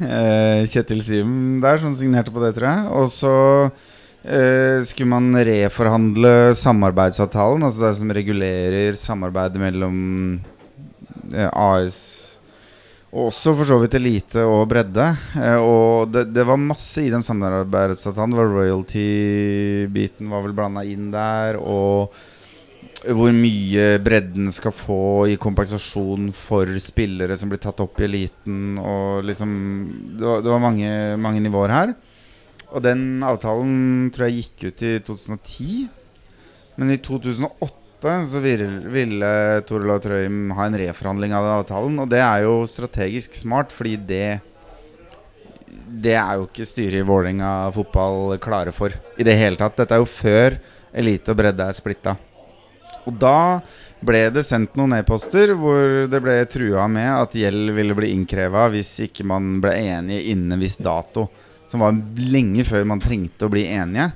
Eh, 0.00 0.64
Kjetil 0.72 1.02
Simen 1.04 1.60
der 1.62 1.82
som 1.82 1.94
signerte 1.96 2.32
på 2.32 2.42
det, 2.44 2.54
tror 2.56 2.68
jeg. 2.70 2.92
Og 2.96 3.12
så 3.12 3.36
eh, 4.24 4.80
skulle 4.88 5.12
man 5.12 5.30
reforhandle 5.36 6.54
samarbeidsavtalen, 6.58 7.66
altså 7.66 7.88
det 7.88 7.94
som 8.00 8.16
regulerer 8.16 8.98
samarbeidet 8.98 9.60
mellom 9.60 9.96
eh, 11.34 11.48
AS 11.50 12.02
og 13.12 13.26
også 13.28 13.52
for 13.58 13.68
så 13.68 13.76
vidt 13.82 13.94
elite 13.98 14.40
og 14.48 14.62
bredde. 14.70 15.04
Eh, 15.36 15.60
og 15.60 16.08
det, 16.14 16.30
det 16.32 16.46
var 16.48 16.56
masse 16.56 17.02
i 17.04 17.10
den 17.12 17.24
samarbeidsavtalen. 17.24 18.32
Det 18.32 18.40
var 18.40 18.54
royalty-biten 18.56 20.30
var 20.32 20.46
vel 20.46 20.54
blanda 20.56 20.84
inn 20.88 21.10
der. 21.12 21.58
Og 21.60 22.14
hvor 23.10 23.34
mye 23.34 23.98
bredden 24.02 24.46
skal 24.54 24.74
få 24.74 25.26
i 25.32 25.38
kompensasjon 25.40 26.28
for 26.36 26.70
spillere 26.82 27.34
som 27.38 27.50
blir 27.50 27.60
tatt 27.62 27.80
opp 27.82 27.98
i 27.98 28.06
eliten. 28.06 28.78
Og 28.78 29.24
liksom 29.26 29.50
Det 30.18 30.24
var, 30.26 30.42
det 30.44 30.52
var 30.52 30.62
mange, 30.62 30.90
mange 31.18 31.42
nivåer 31.42 31.74
her. 31.74 31.94
Og 32.72 32.82
den 32.84 33.22
avtalen 33.26 34.10
tror 34.14 34.28
jeg 34.28 34.44
gikk 34.44 34.68
ut 34.68 34.86
i 34.86 34.92
2010. 35.04 35.88
Men 36.78 36.94
i 36.94 37.00
2008 37.02 38.14
så 38.30 38.40
ville, 38.42 38.68
ville 38.90 39.32
Tor 39.66 39.84
Olav 39.84 40.00
Trøim 40.02 40.54
ha 40.56 40.66
en 40.66 40.78
reforhandling 40.78 41.34
av 41.34 41.44
den 41.46 41.58
avtalen. 41.58 42.00
Og 42.02 42.08
det 42.10 42.22
er 42.22 42.46
jo 42.46 42.62
strategisk 42.70 43.36
smart, 43.38 43.74
fordi 43.74 43.96
det 43.96 44.40
Det 46.02 46.14
er 46.16 46.38
jo 46.38 46.46
ikke 46.46 46.64
styret 46.64 47.02
i 47.02 47.04
Vålerenga 47.04 47.70
fotball 47.74 48.38
klare 48.40 48.72
for 48.72 48.94
i 49.18 49.24
det 49.26 49.36
hele 49.36 49.56
tatt. 49.60 49.76
Dette 49.76 49.92
er 49.92 50.00
jo 50.00 50.08
før 50.08 50.56
elite 50.94 51.30
og 51.30 51.36
bredde 51.36 51.66
er 51.66 51.76
splitta. 51.76 52.16
Og 53.08 53.16
da 53.18 53.60
ble 54.02 54.24
det 54.34 54.44
sendt 54.46 54.76
noen 54.78 54.94
e-poster 54.98 55.52
hvor 55.58 56.06
det 56.10 56.20
ble 56.22 56.36
trua 56.50 56.84
med 56.90 57.08
at 57.16 57.34
gjeld 57.38 57.72
ville 57.74 57.94
bli 57.98 58.12
innkreva 58.14 58.68
hvis 58.72 58.92
ikke 59.08 59.26
man 59.26 59.56
ble 59.62 59.72
enige 59.78 60.28
innen 60.32 60.54
en 60.56 60.62
viss 60.62 60.78
dato. 60.82 61.28
Som 61.70 61.80
var 61.82 61.96
lenge 62.18 62.64
før 62.68 62.84
man 62.86 63.00
trengte 63.02 63.46
å 63.48 63.52
bli 63.52 63.64
enige. 63.72 64.10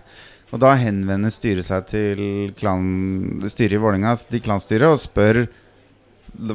Og 0.54 0.60
da 0.62 0.74
henvender 0.78 1.32
styret 1.34 1.66
seg 1.66 1.86
til 1.90 2.20
klan, 2.58 3.40
styret 3.50 3.74
i 3.74 3.80
Vålinga, 3.82 4.12
til 4.30 4.42
klanstyret, 4.44 4.86
og 4.92 5.00
spør 5.02 5.46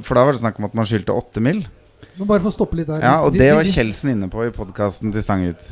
For 0.06 0.16
da 0.16 0.24
var 0.28 0.36
det 0.36 0.42
snakk 0.44 0.60
om 0.62 0.68
at 0.70 0.76
man 0.78 0.86
skyldte 0.88 1.16
åtte 1.16 1.42
mil. 1.44 1.64
Men 2.20 2.28
bare 2.30 2.42
for 2.44 2.52
å 2.52 2.56
stoppe 2.56 2.78
litt 2.78 2.88
der. 2.92 3.02
Ja, 3.04 3.16
og 3.26 3.34
det 3.34 3.48
var 3.52 3.64
kjelsen 3.64 3.76
Kjeldsen 3.80 4.12
inne 4.14 4.28
på 4.32 4.44
i 4.46 4.52
podkasten 4.54 5.12
til 5.16 5.24
Stangut. 5.26 5.64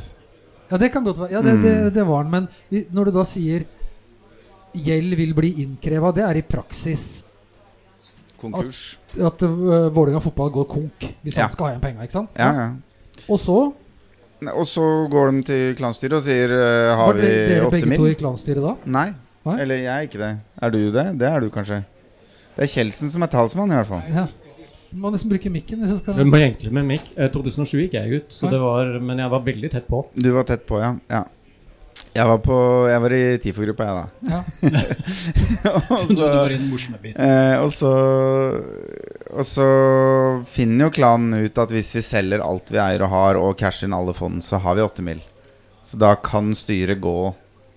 Ja, 0.70 0.78
det 0.80 0.88
kan 0.94 1.04
godt 1.06 1.18
være. 1.20 1.32
Ja, 1.34 1.40
det, 1.42 1.56
det, 1.62 1.74
Mm. 1.86 1.94
det 1.94 2.04
var 2.08 2.24
den. 2.24 2.30
Men 2.30 2.84
når 2.94 3.04
du 3.10 3.10
da 3.18 3.24
sier 3.26 3.64
gjeld 4.74 5.16
vil 5.18 5.34
bli 5.34 5.50
innkreva, 5.64 6.12
det 6.14 6.24
er 6.26 6.38
i 6.40 6.42
praksis 6.46 7.24
Konkurs. 8.40 8.96
at 9.20 9.42
uh, 9.44 9.90
Vålerenga 9.92 10.20
fotball 10.24 10.50
går 10.54 10.68
konk 10.70 11.06
hvis 11.24 11.36
Ja. 11.36 11.42
han 11.44 11.52
skal 11.52 11.66
ha 11.66 11.72
igjen 11.74 11.82
penga, 11.84 12.06
ikke 12.06 12.16
sant? 12.16 12.32
Ja, 12.38 12.52
ja. 12.56 12.68
Og 13.28 13.38
så 13.38 13.58
Og 14.40 14.64
så 14.66 14.84
går 15.12 15.32
de 15.32 15.42
til 15.44 15.74
klanstyret 15.76 16.16
og 16.16 16.22
sier 16.24 16.48
uh, 16.48 16.96
Har 16.96 17.12
var 17.12 17.14
vi 17.14 17.26
det- 17.26 17.48
dere 17.50 17.66
åtte 17.66 17.80
begge 17.80 17.96
to 17.96 18.06
i 18.06 18.14
klanstyret 18.14 18.62
da? 18.64 18.76
Nei. 18.86 19.10
Nei? 19.44 19.56
Eller 19.60 19.74
jeg 19.76 19.88
er 19.92 20.06
ikke 20.08 20.18
det. 20.20 20.32
Er 20.62 20.70
du 20.70 20.78
det? 20.92 21.18
Det 21.18 21.28
er 21.28 21.40
du 21.40 21.48
kanskje. 21.50 21.84
Det 22.56 22.62
er 22.64 22.68
Kjeldsen 22.68 23.08
som 23.10 23.22
er 23.22 23.26
talsmann, 23.32 23.70
i 23.72 23.74
hvert 23.74 23.86
fall. 23.88 24.02
Ja. 24.12 24.26
Du 24.90 24.96
må 24.98 25.10
nesten 25.14 25.30
bruke 25.30 25.50
mikken 25.52 25.80
hvis 25.84 26.00
skal 26.02 26.14
var 26.18 26.40
egentlig 26.40 26.72
med 26.72 26.84
Mikk. 26.84 27.12
Eh, 27.16 27.28
2007 27.30 27.78
gikk 27.86 27.92
jeg 27.94 28.20
ut, 28.20 28.32
så 28.34 28.50
det 28.50 28.58
var, 28.60 28.98
men 29.00 29.18
jeg 29.22 29.30
var 29.30 29.40
veldig 29.46 29.70
tett 29.70 29.86
på. 29.86 30.00
Du 30.18 30.30
var 30.34 30.44
tett 30.44 30.66
på, 30.66 30.80
ja. 30.82 30.96
ja. 31.08 31.24
Jeg 32.10 32.26
var, 32.26 32.38
på, 32.42 32.56
jeg 32.90 33.00
var 33.04 33.12
i 33.14 33.22
TIFO-gruppa, 33.38 33.86
jeg, 33.86 33.94
da. 33.94 34.30
Ja. 34.32 34.40
og, 35.94 36.08
Du 36.08 36.14
så, 36.16 36.26
var 36.26 36.50
i 36.50 36.56
den 36.58 36.66
morsomme 36.72 36.98
biten. 36.98 37.22
eh, 37.22 37.54
og, 37.62 37.70
så, 37.70 37.90
og 39.30 39.46
så 39.46 39.66
finner 40.50 40.88
jo 40.88 40.94
klanen 40.96 41.46
ut 41.46 41.60
at 41.62 41.70
hvis 41.74 41.92
vi 41.94 42.02
selger 42.02 42.42
alt 42.42 42.72
vi 42.74 42.80
eier 42.82 43.04
og 43.06 43.12
har, 43.14 43.38
og 43.38 43.54
casher 43.60 43.86
inn 43.86 43.94
alle 43.94 44.14
fond, 44.18 44.42
så 44.42 44.58
har 44.64 44.74
vi 44.78 44.82
8 44.88 45.06
mil. 45.06 45.22
Så 45.86 46.00
da 46.02 46.16
kan 46.18 46.50
styret 46.58 46.98
gå 47.02 47.16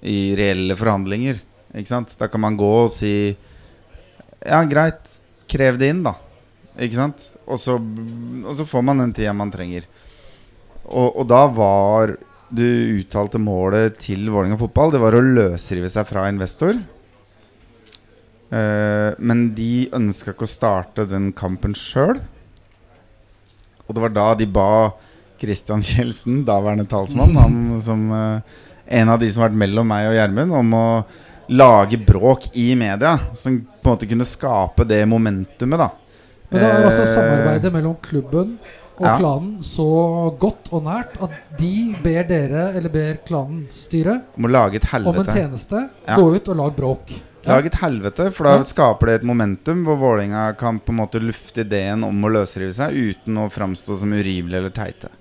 i 0.09 0.33
reelle 0.37 0.75
forhandlinger. 0.81 1.37
Ikke 1.77 1.93
sant? 1.93 2.17
Da 2.19 2.27
kan 2.29 2.41
man 2.43 2.57
gå 2.59 2.73
og 2.83 2.91
si 2.93 3.13
Ja, 4.43 4.59
greit, 4.67 5.05
krev 5.49 5.77
det 5.79 5.93
inn, 5.93 6.01
da. 6.05 6.17
Ikke 6.81 6.97
sant? 6.97 7.21
Og 7.45 7.61
så, 7.61 7.77
og 7.77 8.53
så 8.57 8.65
får 8.67 8.83
man 8.89 8.99
den 9.05 9.13
tida 9.15 9.31
man 9.37 9.53
trenger. 9.53 9.85
Og, 10.83 11.13
og 11.21 11.25
da 11.29 11.45
var 11.53 12.17
det 12.53 12.73
uttalte 12.99 13.41
målet 13.41 13.97
til 14.01 14.27
Vålerenga 14.29 14.59
fotball 14.61 14.93
Det 14.93 15.01
var 15.01 15.17
å 15.17 15.23
løsrive 15.23 15.89
seg 15.91 16.05
fra 16.09 16.27
investor. 16.29 16.77
Eh, 18.53 19.09
men 19.17 19.47
de 19.57 19.87
ønska 19.95 20.33
ikke 20.33 20.45
å 20.45 20.51
starte 20.51 21.07
den 21.09 21.31
kampen 21.37 21.73
sjøl. 21.77 22.19
Og 23.87 23.95
det 23.95 24.03
var 24.05 24.13
da 24.13 24.27
de 24.37 24.47
ba 24.47 24.93
Christian 25.41 25.83
Kjeldsen, 25.89 26.43
daværende 26.47 26.87
talsmann, 26.89 27.35
han 27.39 27.81
som 27.83 28.05
eh, 28.13 28.61
en 29.01 29.09
av 29.09 29.21
de 29.21 29.31
som 29.31 29.43
har 29.43 29.51
vært 29.51 29.61
mellom 29.63 29.89
meg 29.89 30.11
og 30.11 30.17
Gjermund, 30.19 30.55
om 30.59 30.77
å 30.77 30.87
lage 31.53 31.99
bråk 32.05 32.51
i 32.59 32.73
media. 32.79 33.17
Som 33.33 33.63
på 33.63 33.89
en 33.89 33.97
måte 33.97 34.09
kunne 34.09 34.27
skape 34.27 34.85
det 34.87 35.01
momentumet, 35.09 35.81
da. 35.81 35.89
Men 36.53 36.61
det 36.61 36.69
er 36.69 36.85
altså 36.85 37.03
Eh, 37.03 37.13
samarbeidet 37.15 37.73
mellom 37.73 37.95
klubben 38.03 38.57
og 38.93 39.05
ja. 39.07 39.13
klanen 39.17 39.53
så 39.65 39.85
godt 40.39 40.69
og 40.73 40.83
nært 40.85 41.15
at 41.25 41.33
de 41.57 41.75
ber 42.03 42.27
dere, 42.29 42.65
eller 42.77 42.93
ber 42.93 43.15
klanstyret, 43.25 44.27
styre, 44.35 44.75
et 44.77 44.89
om 45.01 45.17
en 45.17 45.31
tjeneste. 45.31 45.87
Ja. 46.05 46.17
Gå 46.19 46.35
ut 46.35 46.51
og 46.53 46.59
lag 46.59 46.75
bråk. 46.77 47.13
Ja. 47.43 47.57
Lag 47.57 47.65
et 47.67 47.79
helvete, 47.81 48.29
for 48.31 48.47
da 48.47 48.61
skaper 48.67 49.09
det 49.09 49.15
et 49.19 49.25
momentum 49.27 49.81
hvor 49.87 49.97
Vålerenga 49.99 50.45
kan 50.59 50.77
på 50.79 50.93
en 50.93 51.01
måte 51.01 51.19
lufte 51.19 51.65
ideen 51.65 52.05
om 52.07 52.23
å 52.23 52.31
løsrive 52.31 52.71
seg 52.77 52.95
uten 52.95 53.41
å 53.41 53.49
framstå 53.51 53.97
som 53.99 54.13
urimelige 54.15 54.61
eller 54.61 54.75
teite. 54.75 55.11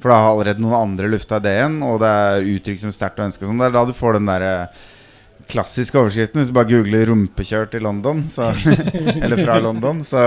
For 0.00 0.10
da 0.10 0.16
har 0.16 0.32
allerede 0.32 0.64
noen 0.64 0.78
andre 0.80 1.10
lufta 1.12 1.38
ideen, 1.38 1.82
og 1.84 2.00
det 2.02 2.08
er 2.08 2.48
uttrykt 2.54 2.82
som 2.82 2.94
sterkt 2.94 3.20
og 3.20 3.28
ønske. 3.28 3.44
Sånn. 3.44 3.60
Det 3.60 3.68
er 3.68 3.76
da 3.76 3.84
du 3.86 3.92
får 3.94 4.16
den 4.16 4.30
der 4.32 4.46
eh, 4.48 4.82
klassiske 5.50 5.98
overskriften. 6.00 6.40
Hvis 6.40 6.50
du 6.50 6.54
bare 6.56 6.68
googler 6.70 7.06
'rumpekjørt 7.10 7.74
i 7.76 7.82
London', 7.84 8.22
så, 8.30 8.50
eller 9.24 9.40
fra 9.44 9.58
London, 9.62 10.02
så, 10.06 10.22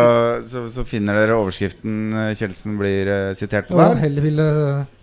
så, 0.50 0.66
så 0.72 0.86
finner 0.88 1.18
dere 1.18 1.38
overskriften 1.40 2.14
eh, 2.14 2.34
Kjeldsen 2.40 2.78
blir 2.80 3.08
eh, 3.12 3.34
sitert 3.40 3.68
på 3.72 3.78
der. 3.80 3.96
heller 4.04 4.22
ville 4.28 4.48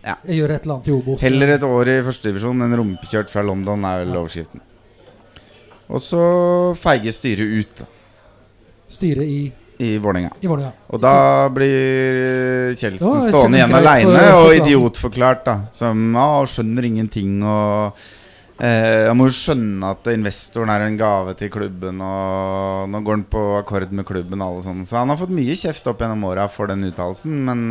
Ja. 0.05 0.15
gjøre 0.25 0.55
et 0.57 0.65
eller 0.65 0.75
annet 0.79 0.89
i 0.89 0.97
Obos. 0.97 1.21
Heller 1.25 1.55
et 1.57 1.65
år 1.67 1.89
i 1.93 2.01
førstedivisjon 2.07 2.63
enn 2.65 2.77
rumpekjørt 2.81 3.33
fra 3.33 3.43
London, 3.45 3.85
er 3.85 4.05
vel 4.07 4.17
overskriften. 4.23 4.61
Og 5.91 5.99
så 6.05 6.21
feiger 6.79 7.11
styret 7.13 7.57
ut 7.65 7.81
Styret 8.91 9.27
i, 9.27 9.41
i 9.83 9.89
Vålerenga. 10.03 10.71
Og 10.91 11.01
da 11.03 11.49
blir 11.55 12.21
eh, 12.21 12.77
Kjeldsen 12.79 13.19
Ja, 13.21 13.27
stående 13.29 13.59
igjen 13.61 13.75
aleine 13.79 14.25
og 14.39 14.55
idiotforklart, 14.57 15.45
da. 15.47 15.55
Som 15.75 16.15
ah, 16.19 16.41
skjønner 16.51 16.87
ingenting 16.89 17.39
og 17.43 17.93
eh, 17.95 18.09
Han 18.61 19.17
må 19.17 19.31
jo 19.31 19.33
skjønne 19.33 19.93
at 19.95 20.09
investoren 20.13 20.69
er 20.75 20.83
en 20.85 20.99
gave 21.01 21.33
til 21.41 21.49
klubben, 21.53 22.03
og 22.05 22.91
nå 22.93 23.01
går 23.07 23.17
han 23.17 23.23
på 23.33 23.45
akkord 23.57 23.95
med 23.97 24.05
klubben 24.05 24.43
og 24.43 24.51
alle 24.51 24.65
sånne. 24.67 24.85
Så 24.85 24.99
han 25.01 25.09
har 25.09 25.17
fått 25.17 25.33
mye 25.33 25.57
kjeft 25.57 25.89
opp 25.89 26.03
gjennom 26.05 26.27
åra 26.29 26.45
for 26.53 26.69
den 26.69 26.85
uttalelsen, 26.91 27.39
men 27.47 27.63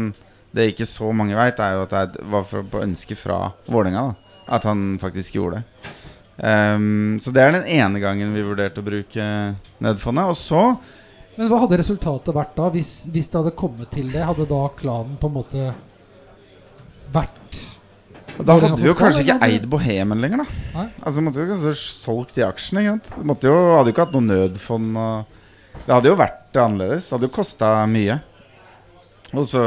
det 0.56 0.72
ikke 0.72 0.88
så 0.90 1.12
mange 1.14 1.38
veit, 1.38 1.62
er 1.62 1.78
jo 1.78 1.86
at 1.86 2.16
det 2.16 2.26
var 2.32 2.48
på 2.50 2.82
ønske 2.82 3.18
fra 3.20 3.52
Vålerenga 3.70 4.08
at 4.50 4.66
han 4.66 4.98
faktisk 5.02 5.38
gjorde 5.38 5.60
det. 5.60 5.94
Um, 6.40 7.20
så 7.20 7.34
det 7.36 7.44
er 7.44 7.52
den 7.54 7.68
ene 7.68 8.00
gangen 8.02 8.32
vi 8.34 8.46
vurderte 8.46 8.82
å 8.82 8.86
bruke 8.86 9.26
nødfondet. 9.84 10.32
Og 10.32 10.38
så 10.40 10.64
Men 11.38 11.52
hva 11.52 11.62
hadde 11.64 11.80
resultatet 11.82 12.36
vært 12.36 12.56
da, 12.58 12.70
hvis, 12.74 12.94
hvis 13.12 13.30
det 13.32 13.42
hadde 13.42 13.58
kommet 13.60 13.92
til 13.94 14.10
det? 14.12 14.26
Hadde 14.28 14.48
da 14.50 14.64
klanen 14.80 15.20
på 15.20 15.30
en 15.30 15.38
måte 15.38 15.68
vært 17.14 17.62
da 18.46 18.56
hadde 18.56 18.72
vi 18.80 18.88
jo 18.88 18.96
kanskje 18.98 19.26
ikke 19.26 19.40
eid 19.50 19.66
Bohemen 19.72 20.24
lenger, 20.24 20.46
da. 20.46 20.62
Nei. 20.78 20.88
Altså 21.04 21.24
måtte 21.26 21.44
jo 21.44 21.50
kanskje 21.52 21.74
solgt 21.80 22.38
de 22.38 22.46
aksjene. 22.48 22.86
Ikke 22.86 22.96
sant? 22.96 23.44
Jo, 23.50 23.58
hadde 23.76 23.92
jo 23.92 23.96
ikke 23.96 24.06
hatt 24.06 24.16
noe 24.16 24.28
nødfond. 24.30 25.04
Det 25.84 25.92
hadde 25.92 26.12
jo 26.12 26.18
vært 26.20 26.60
annerledes. 26.64 27.10
Det 27.10 27.18
hadde 27.18 27.30
jo 27.30 27.36
kosta 27.36 27.76
mye. 27.92 28.20
Og 29.36 29.46
så 29.50 29.64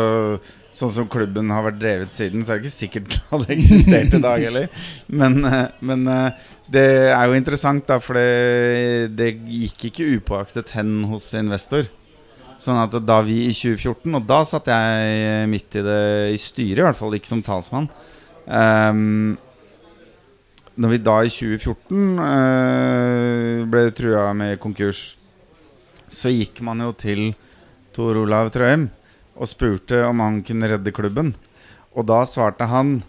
Sånn 0.72 0.88
som 0.88 1.08
klubben 1.12 1.50
har 1.52 1.66
vært 1.66 1.80
drevet 1.82 2.14
siden, 2.14 2.40
så 2.44 2.54
er 2.54 2.60
det 2.60 2.70
ikke 2.70 2.78
sikkert 2.78 3.08
det 3.12 3.18
hadde 3.28 3.48
eksistert 3.58 4.14
i 4.16 4.20
dag 4.24 4.44
heller. 4.46 4.86
Men, 5.12 5.34
eh, 5.44 5.66
men 5.84 6.06
eh, 6.08 6.46
det 6.72 6.84
er 7.12 7.26
jo 7.28 7.36
interessant, 7.36 7.84
da, 7.90 7.98
for 8.00 8.16
det, 8.16 9.10
det 9.12 9.34
gikk 9.52 9.90
ikke 9.90 10.06
upåaktet 10.16 10.72
hen 10.78 11.02
hos 11.10 11.26
investor. 11.36 11.90
Sånn 12.62 12.80
at 12.80 12.96
da 13.04 13.18
vi 13.26 13.42
i 13.50 13.52
2014, 13.52 14.16
og 14.16 14.24
da 14.24 14.40
satt 14.48 14.72
jeg 14.72 15.52
midt 15.52 15.76
i 15.76 15.84
det 15.84 16.00
i 16.32 16.40
styret, 16.40 16.80
i 16.80 16.86
hvert 16.86 17.00
fall 17.02 17.20
ikke 17.20 17.34
som 17.34 17.44
talsmann 17.44 17.90
Ehm, 18.46 19.38
Når 20.72 20.88
vi 20.88 20.98
da 21.04 21.18
i 21.20 21.28
2014 21.28 22.16
uh, 22.16 23.58
ble 23.68 23.82
trua 23.92 24.30
med 24.32 24.56
konkurs, 24.56 25.18
så 26.08 26.32
gikk 26.32 26.62
man 26.64 26.80
jo 26.80 26.94
til 26.96 27.34
Tor 27.92 28.16
Olav 28.16 28.48
Trøim 28.54 28.86
og 29.36 29.50
spurte 29.50 30.00
om 30.06 30.22
han 30.24 30.40
kunne 30.40 30.70
redde 30.72 30.94
klubben. 30.96 31.34
Og 31.92 32.08
da 32.08 32.22
svarte 32.24 32.64
han 32.70 33.02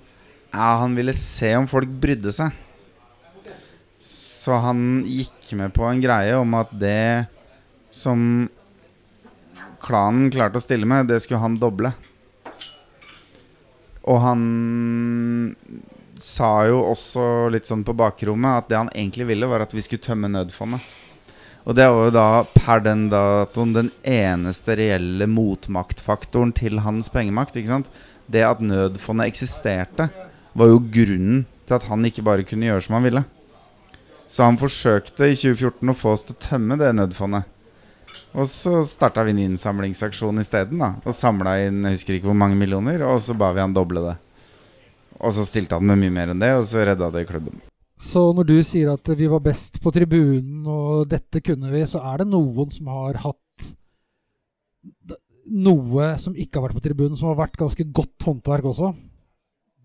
ja, 0.53 0.83
han 0.83 0.93
ville 0.99 1.15
se 1.17 1.53
om 1.55 1.65
folk 1.71 1.87
brydde 2.03 2.35
seg. 2.35 2.51
Så 4.03 4.59
han 4.59 5.01
gikk 5.07 5.53
med 5.55 5.71
på 5.73 5.87
en 5.87 6.03
greie 6.03 6.35
om 6.35 6.59
at 6.59 6.71
det 6.75 7.31
som 7.95 8.49
klanen 9.83 10.27
klarte 10.33 10.59
å 10.59 10.63
stille 10.63 10.87
med, 10.87 11.07
det 11.07 11.21
skulle 11.23 11.41
han 11.41 11.55
doble. 11.61 11.93
Og 14.03 14.19
han 14.19 14.43
sa 16.19 16.65
jo 16.67 16.81
også 16.91 17.49
litt 17.51 17.67
sånn 17.67 17.85
på 17.87 17.95
bakrommet 17.97 18.63
at 18.63 18.69
det 18.71 18.79
han 18.79 18.91
egentlig 18.93 19.27
ville, 19.31 19.49
var 19.49 19.63
at 19.63 19.73
vi 19.75 19.83
skulle 19.83 20.03
tømme 20.03 20.31
nødfondet. 20.31 20.83
Og 21.63 21.77
det 21.77 21.85
var 21.87 22.09
jo 22.09 22.11
da 22.11 22.27
per 22.51 22.81
den 22.83 23.05
datoen 23.11 23.71
den 23.75 23.91
eneste 24.03 24.75
reelle 24.75 25.27
motmaktfaktoren 25.31 26.51
til 26.55 26.81
hans 26.83 27.07
pengemakt. 27.11 27.55
ikke 27.55 27.71
sant? 27.71 27.91
Det 28.27 28.43
at 28.43 28.63
nødfondet 28.63 29.31
eksisterte, 29.31 30.09
var 30.53 30.69
jo 30.69 30.83
grunnen 30.83 31.45
til 31.65 31.77
at 31.79 31.87
han 31.89 32.03
ikke 32.05 32.25
bare 32.25 32.45
kunne 32.45 32.67
gjøre 32.67 32.83
som 32.85 32.97
han 32.99 33.07
ville. 33.07 33.23
Så 34.27 34.45
han 34.45 34.59
forsøkte 34.59 35.29
i 35.29 35.37
2014 35.37 35.91
å 35.91 35.97
få 35.97 36.13
oss 36.13 36.25
til 36.27 36.35
å 36.35 36.43
tømme 36.43 36.77
det 36.79 36.91
nødfondet. 36.97 37.47
Og 38.33 38.49
så 38.49 38.81
starta 38.89 39.23
vi 39.27 39.35
en 39.35 39.43
innsamlingsaksjon 39.43 40.41
isteden. 40.41 40.81
Og 40.81 41.13
samla 41.13 41.59
inn 41.67 41.83
jeg 41.85 41.99
husker 41.99 42.17
ikke 42.17 42.31
hvor 42.31 42.39
mange 42.39 42.57
millioner, 42.57 43.03
og 43.05 43.21
så 43.21 43.35
ba 43.37 43.51
vi 43.53 43.61
han 43.61 43.75
doble 43.75 44.01
det. 44.07 44.15
Og 45.23 45.35
så 45.35 45.45
stilte 45.47 45.77
han 45.77 45.85
med 45.87 46.01
mye 46.01 46.13
mer 46.13 46.33
enn 46.33 46.41
det, 46.41 46.49
og 46.57 46.65
så 46.67 46.83
redda 46.87 47.11
det 47.13 47.27
klubben. 47.29 47.61
Så 48.03 48.25
når 48.35 48.49
du 48.49 48.57
sier 48.65 48.91
at 48.91 49.13
vi 49.15 49.29
var 49.31 49.43
best 49.45 49.77
på 49.83 49.93
tribunen, 49.95 50.65
og 50.67 51.07
dette 51.11 51.39
kunne 51.45 51.71
vi, 51.71 51.85
så 51.87 52.01
er 52.11 52.23
det 52.23 52.31
noen 52.33 52.73
som 52.73 52.89
har 52.91 53.21
hatt 53.23 53.69
noe 55.43 56.13
som 56.19 56.35
ikke 56.35 56.57
har 56.57 56.67
vært 56.67 56.79
på 56.79 56.83
tribunen, 56.87 57.15
som 57.19 57.29
har 57.29 57.39
vært 57.45 57.59
ganske 57.59 57.85
godt 57.95 58.27
håndverk 58.27 58.67
også. 58.73 58.91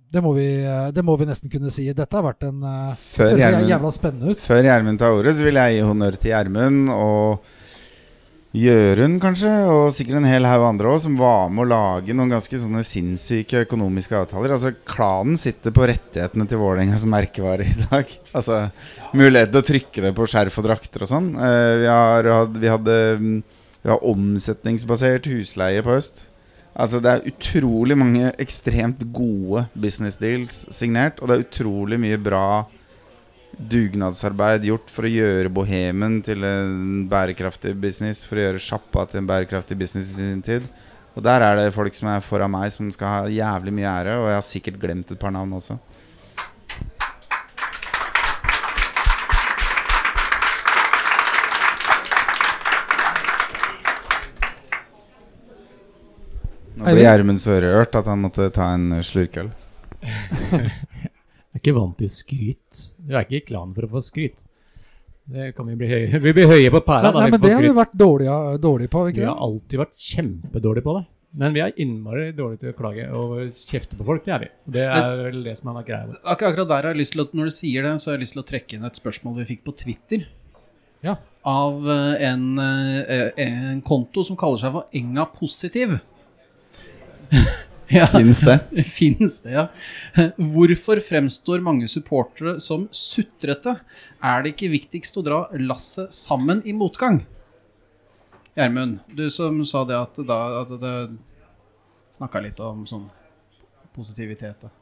Det 0.09 0.23
må 0.25 0.33
vi, 0.33 0.47
eh, 0.65 0.89
det 0.97 1.05
må 1.05 1.19
vi 1.21 1.27
nesten 1.29 1.53
kunne 1.53 1.71
si. 1.71 1.85
Dette 1.93 2.17
har 2.17 2.25
vært 2.25 2.47
en 2.49 2.63
eh, 2.65 3.07
Før 3.13 3.35
Gjermund 3.37 3.69
jævla 3.69 3.91
spennende 3.93 4.33
ut. 4.33 4.41
Før 4.41 4.63
Gjermund 4.65 5.01
tar 5.03 5.17
ordet, 5.19 5.35
så 5.37 5.45
vil 5.45 5.61
jeg 5.61 5.75
gi 5.77 5.83
honnør 5.85 6.17
til 6.17 6.33
Gjermund 6.33 6.93
og 6.95 7.51
Jørund, 8.57 9.19
kanskje, 9.21 9.51
og 9.69 9.91
sikkert 9.93 10.23
en 10.23 10.27
hel 10.31 10.47
haug 10.49 10.63
andre 10.65 10.89
òg, 10.89 11.03
som 11.05 11.19
var 11.21 11.51
med 11.53 11.67
å 11.67 11.69
lage 11.69 12.15
noen 12.17 12.31
ganske 12.33 12.61
sånne 12.63 12.81
sinnssyke 12.87 13.67
økonomiske 13.67 14.17
avtaler. 14.17 14.55
Altså, 14.55 14.73
Klanen 14.89 15.37
sitter 15.37 15.75
på 15.77 15.85
rettighetene 15.91 16.47
til 16.49 16.63
Vålerenga 16.63 16.97
som 17.01 17.13
merkevare 17.13 17.69
i 17.69 17.77
dag. 17.83 18.15
Altså, 18.39 18.71
Mulighet 19.17 19.53
til 19.53 19.61
å 19.61 19.69
trykke 19.69 20.07
det 20.07 20.15
på 20.17 20.29
skjerf 20.29 20.57
og 20.61 20.69
drakter 20.69 21.05
og 21.05 21.11
sånn. 21.13 21.29
Uh, 21.37 21.75
vi, 21.83 21.87
har, 21.93 22.31
vi 22.57 22.73
hadde 22.73 22.97
mm, 23.21 23.37
Vi 23.83 23.93
har 23.93 24.09
omsetningsbasert 24.15 25.29
husleie 25.29 25.85
på 25.85 25.93
høst. 25.99 26.25
Altså 26.79 27.03
Det 27.05 27.13
er 27.13 27.29
utrolig 27.29 27.99
mange 27.99 28.33
ekstremt 28.41 29.05
gode 29.13 29.67
business 29.77 30.17
deals 30.21 30.63
signert, 30.73 31.21
og 31.21 31.29
det 31.29 31.37
er 31.37 31.47
utrolig 31.47 32.01
mye 32.01 32.21
bra 32.23 32.47
dugnadsarbeid 33.59 34.67
gjort 34.69 34.91
for 34.95 35.07
å 35.09 35.11
gjøre 35.11 35.51
bohemen 35.51 36.21
til 36.23 36.45
en 36.47 37.07
bærekraftig 37.11 37.75
business, 37.83 38.23
for 38.27 38.39
å 38.39 38.45
gjøre 38.47 38.63
sjappa 38.63 39.07
til 39.11 39.23
en 39.23 39.31
bærekraftig 39.31 39.79
business 39.79 40.15
i 40.15 40.29
sin 40.31 40.45
tid. 40.45 40.69
Og 41.19 41.25
der 41.27 41.43
er 41.43 41.59
det 41.59 41.75
folk 41.75 41.97
som 41.99 42.13
er 42.13 42.23
foran 42.23 42.53
meg, 42.55 42.71
som 42.71 42.91
skal 42.95 43.11
ha 43.11 43.33
jævlig 43.33 43.75
mye 43.75 43.91
ære, 43.91 44.19
og 44.21 44.29
jeg 44.31 44.39
har 44.39 44.47
sikkert 44.47 44.79
glemt 44.83 45.11
et 45.11 45.19
par 45.19 45.35
navn 45.35 45.57
også. 45.59 45.79
Nå 56.79 56.87
ble? 56.87 57.03
Gjermund 57.03 57.43
så 57.43 57.59
rørt 57.59 57.99
at 57.99 58.07
han 58.07 58.23
måtte 58.23 58.47
ta 58.55 58.71
en 58.77 59.01
slurkøl. 59.03 59.51
Jeg 61.49 61.65
er 61.65 61.73
ikke 61.73 61.75
vant 61.75 61.97
til 61.99 62.11
skryt. 62.13 62.81
Jeg 63.09 63.17
er 63.17 63.27
ikke 63.27 63.41
i 63.41 63.47
klan 63.49 63.75
for 63.77 63.89
å 63.89 63.93
få 63.97 64.05
skryt. 64.05 64.43
Det 65.29 65.53
kan 65.57 65.69
vi 65.69 65.77
bli 65.77 65.89
høye, 65.91 66.19
vi 66.27 66.33
blir 66.37 66.49
høye 66.49 66.73
på 66.73 66.81
pæra 66.87 67.09
Nei, 67.09 67.13
da 67.13 67.21
nei, 67.21 67.31
men 67.35 67.43
det 67.43 67.53
har 67.53 67.65
vi 67.65 67.77
vært 67.77 67.95
dårlige, 68.01 68.37
dårlige 68.65 68.93
på, 68.95 69.05
Vi 69.13 69.25
har 69.27 69.41
alltid 69.49 69.83
vært 69.83 70.03
kjempedårlige 70.09 70.87
på 70.87 70.97
det. 70.99 71.05
Men 71.39 71.53
vi 71.53 71.61
er 71.61 71.75
innmari 71.77 72.31
dårlige 72.33 72.63
til 72.63 72.73
å 72.73 72.77
klage 72.79 73.05
og 73.13 73.35
kjefte 73.53 73.99
på 73.99 74.07
folk. 74.07 74.25
Det 74.25 74.33
er 74.33 74.45
vi. 74.47 74.49
Det 74.79 74.87
er 74.89 75.19
vel 75.27 75.43
det 75.45 75.59
som 75.59 75.69
er 75.75 75.85
greia. 75.85 76.07
vår. 76.09 76.21
Akkurat, 76.23 76.55
akkurat 76.55 76.71
der 76.71 76.89
har 76.89 76.95
jeg 76.95 77.01
lyst 77.03 77.15
til 77.15 77.23
å, 77.23 77.29
Når 77.37 77.51
du 77.51 77.55
sier 77.59 77.85
det, 77.85 77.93
så 78.01 78.11
har 78.11 78.17
jeg 78.17 78.25
lyst 78.25 78.37
til 78.39 78.43
å 78.43 78.49
trekke 78.49 78.79
inn 78.79 78.89
et 78.89 79.01
spørsmål 79.01 79.37
vi 79.43 79.49
fikk 79.53 79.67
på 79.69 79.77
Twitter. 79.85 80.29
Ja. 81.05 81.15
av 81.47 81.85
eh, 81.87 82.25
en, 82.27 82.59
eh, 82.59 83.29
en 83.39 83.83
konto 83.87 84.25
som 84.27 84.37
kaller 84.37 84.59
seg 84.59 84.73
for 84.75 84.89
Enga 84.99 85.29
Positiv. 85.31 85.95
ja, 87.91 88.07
Finnes 88.13 88.41
det? 88.45 88.59
finnes 88.99 89.41
det, 89.45 89.55
ja. 89.57 89.67
Hvorfor 90.37 91.01
fremstår 91.05 91.63
mange 91.65 91.89
supportere 91.91 92.59
som 92.61 92.87
sutrete? 92.95 93.79
Er 94.19 94.43
det 94.43 94.55
ikke 94.55 94.73
viktigst 94.75 95.17
å 95.21 95.25
dra 95.25 95.45
lasset 95.63 96.15
sammen 96.15 96.63
i 96.67 96.75
motgang? 96.77 97.23
Gjermund, 98.59 98.99
du 99.15 99.29
som 99.31 99.61
sa 99.69 99.85
det 99.87 99.97
at, 99.99 100.19
da, 100.27 100.39
at 100.65 100.73
det 100.83 100.95
snakka 102.15 102.43
litt 102.43 102.61
om 102.65 102.83
sånn 102.89 103.07
positivitet. 103.95 104.67
Da. 104.67 104.73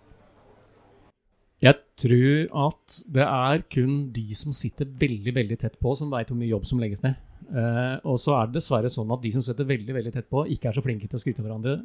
Jeg 1.65 1.81
tror 2.01 2.67
at 2.69 2.97
det 3.13 3.27
er 3.27 3.63
kun 3.73 4.09
de 4.13 4.27
som 4.37 4.55
sitter 4.57 4.89
veldig 4.89 5.35
veldig 5.37 5.61
tett 5.61 5.79
på, 5.81 5.95
som 5.97 6.13
veit 6.13 6.33
hvor 6.33 6.41
mye 6.41 6.53
jobb 6.53 6.67
som 6.69 6.81
legges 6.81 7.05
ned. 7.05 7.21
Eh, 7.47 7.97
og 8.09 8.19
så 8.19 8.35
er 8.41 8.49
det 8.49 8.59
dessverre 8.59 8.91
sånn 8.91 9.13
at 9.15 9.23
de 9.23 9.31
som 9.35 9.45
sitter 9.45 9.69
veldig 9.69 9.95
veldig 9.95 10.13
tett 10.15 10.29
på, 10.33 10.43
ikke 10.51 10.71
er 10.71 10.77
så 10.77 10.83
flinke 10.85 11.09
til 11.09 11.19
å 11.19 11.23
skryte 11.23 11.43
av 11.43 11.49
hverandre. 11.49 11.79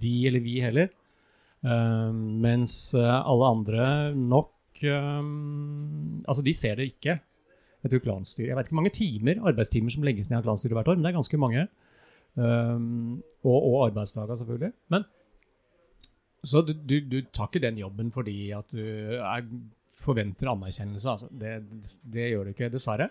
De 0.00 0.14
eller 0.30 0.44
vi 0.44 0.58
heller. 0.64 0.90
Uh, 1.58 2.14
mens 2.14 2.94
eh, 2.94 3.02
alle 3.02 3.46
andre 3.50 3.86
nok 4.14 4.78
eh, 4.86 5.22
Altså, 6.30 6.44
de 6.46 6.52
ser 6.54 6.78
det 6.78 6.92
ikke. 6.92 7.16
Jeg 7.82 7.90
tror 7.90 8.02
klanstyret 8.04 8.52
Jeg 8.52 8.54
vet 8.54 8.68
ikke 8.68 8.76
hvor 8.76 8.82
mange 8.84 8.94
timer, 8.94 9.40
arbeidstimer 9.50 9.90
som 9.90 10.06
legges 10.06 10.30
ned 10.30 10.38
av 10.38 10.46
klanstyret 10.46 10.78
hvert 10.78 10.92
år, 10.92 10.98
men 10.98 11.06
det 11.06 11.10
er 11.10 11.16
ganske 11.18 11.40
mange. 11.42 11.64
Eh, 12.38 12.76
og, 13.42 13.56
og 13.56 13.88
arbeidslaga, 13.88 14.38
selvfølgelig. 14.38 14.70
Men 14.94 15.08
så 16.46 16.62
du, 16.62 16.70
du, 16.78 17.00
du 17.02 17.18
tar 17.34 17.50
ikke 17.50 17.64
den 17.64 17.80
jobben 17.80 18.12
fordi 18.14 18.36
at 18.54 18.70
du 18.70 18.84
er, 19.18 19.46
forventer 19.98 20.52
anerkjennelse. 20.52 21.10
Altså. 21.10 21.30
Det, 21.34 21.56
det 22.06 22.30
gjør 22.30 22.46
du 22.46 22.54
ikke, 22.54 22.70
dessverre. 22.70 23.10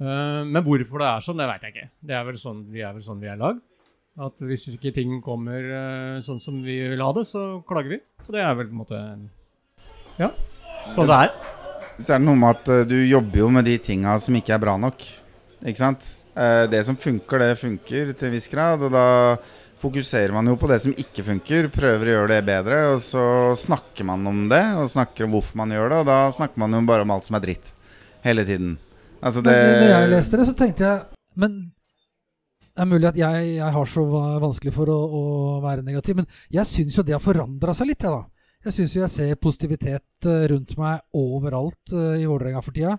Eh, 0.00 0.42
men 0.48 0.64
hvorfor 0.64 1.02
det 1.02 1.08
er 1.10 1.24
sånn, 1.24 1.40
det 1.40 1.48
veit 1.50 1.66
jeg 1.66 1.74
ikke. 1.74 1.90
Det 2.08 2.16
er 2.16 2.24
vel 2.28 2.38
sånn 2.40 2.62
vi 2.72 2.80
er, 2.80 2.94
vel 2.96 3.04
sånn 3.04 3.20
vi 3.20 3.28
er 3.30 3.40
lag. 3.40 3.60
At 4.20 4.42
hvis 4.44 4.66
ikke 4.72 4.92
ting 4.96 5.18
kommer 5.24 5.60
eh, 5.60 6.16
sånn 6.24 6.40
som 6.42 6.60
vi 6.64 6.78
vil 6.92 7.04
ha 7.04 7.10
det, 7.16 7.26
så 7.28 7.60
klager 7.68 7.96
vi. 7.96 8.00
Og 8.26 8.32
det 8.34 8.42
er 8.44 8.56
vel 8.56 8.70
på 8.70 8.76
en 8.76 8.80
måte 8.80 9.02
Ja, 10.20 10.32
sånn 10.96 11.10
det 11.10 11.20
er. 11.26 11.34
Så 12.00 12.14
er 12.14 12.20
det 12.20 12.24
noe 12.24 12.40
med 12.40 12.56
at 12.56 12.72
eh, 12.72 12.86
du 12.88 12.96
jobber 13.04 13.44
jo 13.44 13.52
med 13.58 13.68
de 13.68 13.76
tinga 13.90 14.16
som 14.22 14.40
ikke 14.40 14.56
er 14.56 14.64
bra 14.64 14.78
nok. 14.80 15.04
Ikke 15.60 15.82
sant? 15.82 16.16
Det 16.40 16.78
som 16.86 16.96
funker, 16.96 17.42
det 17.42 17.58
funker 17.58 18.12
til 18.16 18.28
en 18.30 18.32
viss 18.32 18.46
grad. 18.48 18.80
Og 18.86 18.94
da 18.94 19.36
fokuserer 19.82 20.32
man 20.32 20.46
jo 20.48 20.54
på 20.56 20.70
det 20.70 20.78
som 20.80 20.94
ikke 20.96 21.24
funker, 21.26 21.66
prøver 21.74 22.08
å 22.08 22.14
gjøre 22.14 22.30
det 22.32 22.38
bedre. 22.46 22.78
Og 22.94 23.02
så 23.04 23.24
snakker 23.60 24.06
man 24.08 24.24
om 24.30 24.46
det, 24.48 24.62
og 24.80 24.88
snakker 24.88 25.26
om 25.26 25.34
hvorfor 25.36 25.60
man 25.60 25.74
gjør 25.74 25.90
det. 25.92 25.98
Og 26.00 26.08
da 26.08 26.20
snakker 26.32 26.62
man 26.62 26.78
jo 26.78 26.80
bare 26.88 27.04
om 27.04 27.12
alt 27.12 27.28
som 27.28 27.36
er 27.36 27.44
dritt. 27.44 27.74
Hele 28.24 28.46
tiden. 28.48 28.78
Altså 29.20 29.42
det 29.44 29.52
Men 29.52 29.78
når 29.82 29.92
jeg 29.92 30.10
leste 30.14 30.40
det, 30.40 30.48
så 30.48 30.56
tenkte 30.56 30.86
jeg 30.86 31.00
Men 31.40 31.60
det 32.70 32.84
er 32.84 32.88
mulig 32.88 33.08
at 33.10 33.18
jeg, 33.18 33.46
jeg 33.58 33.72
har 33.74 33.88
så 33.90 34.02
vanskelig 34.40 34.72
for 34.72 34.88
å, 34.88 34.96
å 34.96 35.22
være 35.60 35.82
negativ, 35.84 36.20
men 36.20 36.28
jeg 36.54 36.68
syns 36.70 36.96
jo 36.96 37.02
det 37.04 37.16
har 37.16 37.20
forandra 37.20 37.74
seg 37.76 37.90
litt, 37.90 38.06
jeg, 38.06 38.14
da. 38.14 38.40
Jeg 38.64 38.76
syns 38.76 38.94
jo 38.94 39.02
jeg 39.02 39.12
ser 39.12 39.40
positivitet 39.42 40.28
eh, 40.28 40.46
rundt 40.52 40.72
meg 40.78 41.02
overalt 41.16 41.92
eh, 41.96 42.22
i 42.22 42.28
Vålerenga 42.30 42.62
for 42.64 42.76
tida. 42.76 42.94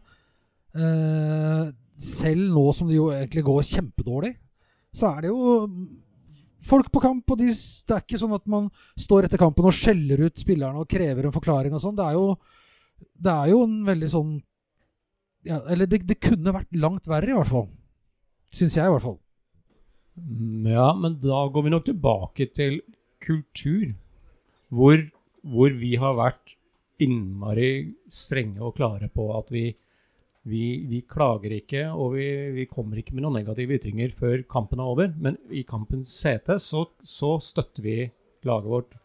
Eh, 0.76 1.72
selv 2.02 2.54
nå 2.54 2.66
som 2.74 2.92
det 2.92 3.00
jo 3.00 3.10
egentlig 3.14 3.46
går 3.48 3.68
kjempedårlig, 3.72 4.32
så 4.94 5.14
er 5.14 5.24
det 5.24 5.32
jo 5.32 5.58
folk 6.68 6.92
på 6.94 7.04
kamp. 7.04 7.34
Og 7.34 7.42
de, 7.42 7.52
det 7.54 7.98
er 7.98 8.06
ikke 8.06 8.22
sånn 8.22 8.38
at 8.38 8.48
man 8.50 8.70
står 9.00 9.28
etter 9.28 9.42
kampen 9.42 9.70
og 9.70 9.78
skjeller 9.78 10.26
ut 10.28 10.42
spillerne 10.42 10.82
og 10.82 10.90
krever 10.90 11.30
en 11.30 11.36
forklaring 11.36 11.78
og 11.78 11.84
sånn. 11.84 11.98
Det 11.98 12.08
er 12.10 12.18
jo, 12.18 12.36
det 13.22 13.36
er 13.38 13.54
jo 13.54 13.62
en 13.68 13.78
veldig 13.88 14.12
sånn 14.14 14.34
ja, 15.48 15.60
Eller 15.70 15.90
det, 15.90 16.04
det 16.08 16.20
kunne 16.22 16.54
vært 16.56 16.72
langt 16.78 17.08
verre, 17.10 17.32
i 17.32 17.38
hvert 17.38 17.50
fall. 17.52 17.68
Syns 18.52 18.76
jeg, 18.78 18.86
i 18.86 18.94
hvert 18.94 19.06
fall. 19.06 19.20
Mm, 20.20 20.68
Ja, 20.72 20.90
men 20.98 21.18
da 21.24 21.44
går 21.52 21.66
vi 21.66 21.74
nok 21.74 21.86
tilbake 21.88 22.50
til 22.54 22.82
kultur. 23.24 23.94
Hvor, 24.72 25.02
hvor 25.44 25.74
vi 25.76 25.96
har 26.00 26.16
vært 26.16 26.56
innmari 27.02 27.94
strenge 28.14 28.62
og 28.62 28.76
klare 28.78 29.10
på 29.12 29.26
at 29.36 29.50
vi, 29.52 29.66
vi, 30.48 30.64
vi 30.88 31.02
klager 31.10 31.56
ikke, 31.58 31.88
og 31.92 32.14
vi, 32.16 32.28
vi 32.56 32.68
kommer 32.72 33.02
ikke 33.02 33.16
med 33.18 33.26
noen 33.26 33.40
negative 33.42 33.80
ytringer 33.80 34.14
før 34.16 34.46
kampen 34.52 34.80
er 34.80 34.92
over. 34.94 35.14
Men 35.18 35.40
i 35.50 35.66
kampens 35.68 36.14
sete 36.22 36.60
så, 36.62 36.86
så 37.04 37.36
støtter 37.44 37.84
vi 37.86 37.98
laget 38.48 38.72
vårt. 38.72 38.98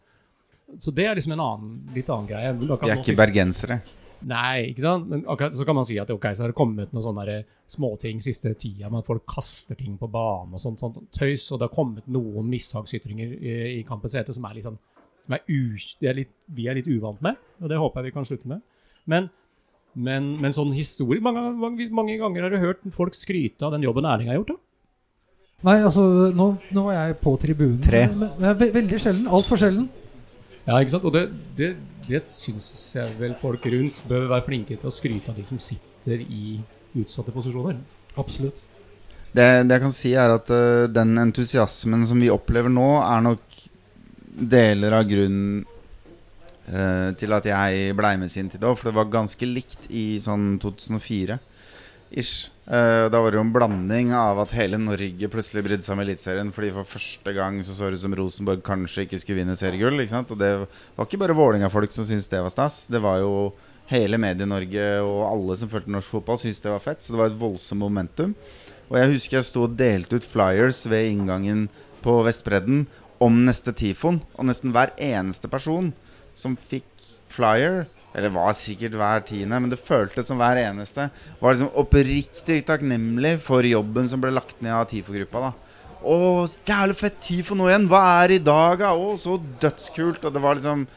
Så 0.83 0.91
det 0.91 1.07
er 1.07 1.15
liksom 1.17 1.35
en 1.37 1.43
annen, 1.43 1.75
litt 1.95 2.09
annen 2.11 2.27
greie. 2.29 2.53
Vi 2.59 2.67
er 2.69 2.99
ikke 2.99 3.17
bergensere. 3.17 3.81
Nei, 4.25 4.71
ikke 4.71 4.81
sant? 4.81 5.07
Men 5.11 5.23
okay, 5.29 5.53
så 5.53 5.65
kan 5.67 5.77
man 5.77 5.85
si 5.85 5.99
at 6.01 6.09
ok, 6.09 6.25
så 6.33 6.45
har 6.45 6.51
det 6.51 6.57
kommet 6.57 6.93
noen 6.95 7.05
sånne 7.05 7.39
småting 7.69 8.21
siste 8.23 8.55
tida 8.57 8.89
med 8.89 9.03
at 9.03 9.09
folk 9.09 9.25
kaster 9.29 9.77
ting 9.77 9.97
på 9.99 10.09
banen 10.09 10.55
og 10.57 10.61
sånt, 10.61 10.81
sånt 10.81 10.97
tøys, 11.13 11.45
og 11.51 11.61
det 11.61 11.67
har 11.67 11.75
kommet 11.75 12.07
noen 12.09 12.47
mishagsytringer 12.49 13.35
i, 13.37 13.57
i 13.77 13.81
kampens 13.87 14.17
hete 14.17 14.33
som 14.35 14.47
er 14.49 14.61
sånn 14.65 14.79
som 15.27 15.35
er 15.35 15.43
u, 15.51 15.75
det 15.99 16.07
er 16.07 16.15
litt, 16.21 16.31
vi 16.55 16.69
er 16.71 16.77
litt 16.79 16.87
uvant 16.87 17.19
med, 17.25 17.35
og 17.59 17.67
det 17.67 17.79
håper 17.81 17.99
jeg 17.99 18.07
vi 18.07 18.15
kan 18.15 18.27
slutte 18.27 18.47
med. 18.47 18.63
Men, 19.11 19.27
men, 19.93 20.29
men 20.39 20.55
sånn 20.55 20.71
historie 20.75 21.23
mange, 21.23 21.43
mange, 21.59 21.89
mange 21.91 22.15
ganger 22.21 22.47
har 22.47 22.53
du 22.53 22.61
hørt 22.61 22.87
folk 22.95 23.17
skryte 23.17 23.67
av 23.67 23.75
den 23.75 23.83
jobben 23.83 24.07
Erling 24.07 24.31
har 24.31 24.39
gjort, 24.39 24.55
da? 24.55 24.63
Nei, 25.67 25.79
altså, 25.81 26.03
nå, 26.37 26.51
nå 26.69 26.81
var 26.85 26.95
jeg 26.99 27.15
på 27.23 27.33
tribunen. 27.41 27.79
Tre. 27.81 28.03
Men, 28.13 28.35
men, 28.37 28.51
ve 28.59 28.67
veldig 28.75 28.99
sjelden. 29.01 29.23
Altfor 29.33 29.57
sjelden. 29.57 29.87
Ja, 30.67 30.77
ikke 30.77 30.93
sant? 30.93 31.07
Og 31.09 31.15
det, 31.15 31.23
det, 31.57 31.71
det 32.07 32.23
syns 32.31 32.95
jeg 32.95 33.15
vel 33.19 33.35
folk 33.41 33.65
rundt 33.71 33.99
bør 34.07 34.29
være 34.31 34.45
flinke 34.47 34.77
til 34.77 34.89
å 34.89 34.93
skryte 34.93 35.33
av 35.33 35.39
de 35.39 35.45
som 35.47 35.59
sitter 35.61 36.23
i 36.23 36.57
utsatte 36.97 37.33
posisjoner. 37.35 37.79
Absolutt. 38.17 38.63
Det, 39.35 39.45
det 39.67 39.75
jeg 39.75 39.83
kan 39.83 39.95
si, 39.95 40.13
er 40.17 40.33
at 40.33 40.49
uh, 40.49 40.87
den 40.89 41.17
entusiasmen 41.21 42.05
som 42.07 42.21
vi 42.23 42.31
opplever 42.33 42.71
nå, 42.73 42.87
er 43.03 43.25
nok 43.25 43.57
deler 44.37 44.95
av 44.97 45.09
grunnen 45.09 45.65
uh, 46.71 47.11
til 47.19 47.35
at 47.35 47.49
jeg 47.51 47.97
blei 47.97 48.15
med 48.21 48.31
sin 48.33 48.49
tid 48.49 48.63
òg. 48.63 48.79
For 48.79 48.89
det 48.89 48.97
var 48.97 49.11
ganske 49.13 49.49
likt 49.49 49.89
i 49.91 50.17
sånn 50.23 50.55
2004 50.63 51.37
Eh, 52.67 53.05
da 53.07 53.21
var 53.23 53.31
det 53.31 53.39
jo 53.39 53.45
en 53.45 53.53
blanding 53.55 54.09
av 54.11 54.41
at 54.43 54.51
hele 54.57 54.75
Norge 54.81 55.29
plutselig 55.31 55.63
brydde 55.63 55.85
seg 55.85 55.93
om 55.95 56.01
Eliteserien 56.03 56.49
fordi 56.51 56.73
for 56.75 56.89
første 56.97 57.31
gang 57.37 57.61
så 57.63 57.71
så 57.71 57.87
det 57.87 58.01
ut 58.01 58.03
som 58.03 58.17
Rosenborg 58.19 58.63
kanskje 58.65 59.05
ikke 59.05 59.21
skulle 59.21 59.39
vinne 59.39 59.55
seriegull. 59.55 60.01
Og 60.03 60.35
det 60.41 60.51
var 60.59 61.07
ikke 61.07 61.21
bare 61.21 61.37
Vålerenga-folk 61.37 61.95
som 61.95 62.07
syntes 62.07 62.27
det 62.27 62.43
var 62.43 62.51
stas. 62.51 62.85
Det 62.91 62.99
var 63.03 63.21
jo 63.23 63.53
hele 63.87 64.19
Medie-Norge 64.19 64.87
og 64.99 65.21
alle 65.29 65.55
som 65.55 65.71
fulgte 65.71 65.93
norsk 65.95 66.11
fotball, 66.11 66.41
syntes 66.41 66.59
det 66.59 66.73
var 66.73 66.83
fett. 66.83 66.99
Så 67.03 67.15
det 67.15 67.21
var 67.21 67.31
et 67.31 67.39
voldsomt 67.39 67.85
momentum. 67.85 68.35
Og 68.91 68.99
jeg 68.99 69.13
husker 69.15 69.39
jeg 69.39 69.47
sto 69.47 69.63
og 69.67 69.79
delte 69.79 70.19
ut 70.19 70.27
flyers 70.27 70.83
ved 70.91 71.11
inngangen 71.13 71.67
på 72.03 72.19
Vestbredden 72.27 72.83
om 73.23 73.45
neste 73.47 73.71
Tifon. 73.75 74.19
Og 74.35 74.47
nesten 74.51 74.75
hver 74.75 74.91
eneste 74.99 75.47
person 75.51 75.93
som 76.35 76.59
fikk 76.59 76.91
flyer, 77.31 77.85
eller 78.17 78.33
var 78.33 78.55
sikkert 78.57 78.97
hver 78.97 79.21
tiende, 79.25 79.59
men 79.61 79.69
det 79.69 79.77
føltes 79.77 80.25
som 80.31 80.39
hver 80.41 80.57
eneste, 80.57 81.09
var 81.39 81.53
liksom 81.53 81.75
oppriktig 81.77 82.63
takknemlig 82.65 83.35
for 83.45 83.65
jobben 83.65 84.09
som 84.09 84.23
ble 84.23 84.31
lagt 84.33 84.57
ned 84.65 84.73
av 84.73 84.87
TIFO-gruppa. 84.89 85.43
da 85.45 85.51
Å, 86.01 86.15
jævlig 86.65 86.97
fett 86.97 87.19
TIFO 87.21 87.57
nå 87.57 87.67
igjen! 87.69 87.85
Hva 87.91 88.01
er 88.23 88.33
i 88.33 88.41
dag, 88.41 88.81
da? 88.81 88.95
Å, 88.97 89.11
så 89.21 89.37
dødskult! 89.61 90.25
Og 90.25 90.33
det 90.33 90.41
var 90.41 90.57
liksom 90.57 90.87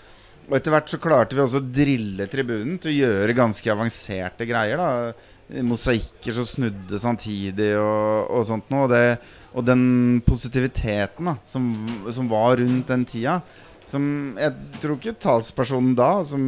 Og 0.51 0.57
etter 0.57 0.73
hvert 0.75 0.89
så 0.91 0.99
klarte 0.99 1.37
vi 1.37 1.43
også 1.45 1.61
å 1.61 1.69
drille 1.77 2.25
tribunen 2.27 2.81
til 2.81 2.91
å 2.91 2.97
gjøre 3.05 3.37
ganske 3.39 3.71
avanserte 3.71 4.49
greier. 4.49 4.81
da 4.81 5.61
Mosaikker 5.67 6.35
som 6.35 6.47
snudde 6.47 6.99
samtidig 7.03 7.75
og, 7.79 8.31
og 8.33 8.47
sånt 8.49 8.73
noe. 8.73 8.87
Og, 8.87 8.91
det, 8.91 9.05
og 9.53 9.67
den 9.67 9.85
positiviteten 10.27 11.31
da 11.31 11.37
som, 11.45 11.69
som 12.09 12.31
var 12.31 12.57
rundt 12.63 12.91
den 12.91 13.05
tida, 13.07 13.41
som 13.87 14.05
jeg 14.39 14.81
tror 14.81 14.99
ikke 14.99 15.19
talspersonen 15.23 15.95
da, 15.99 16.11
som 16.27 16.43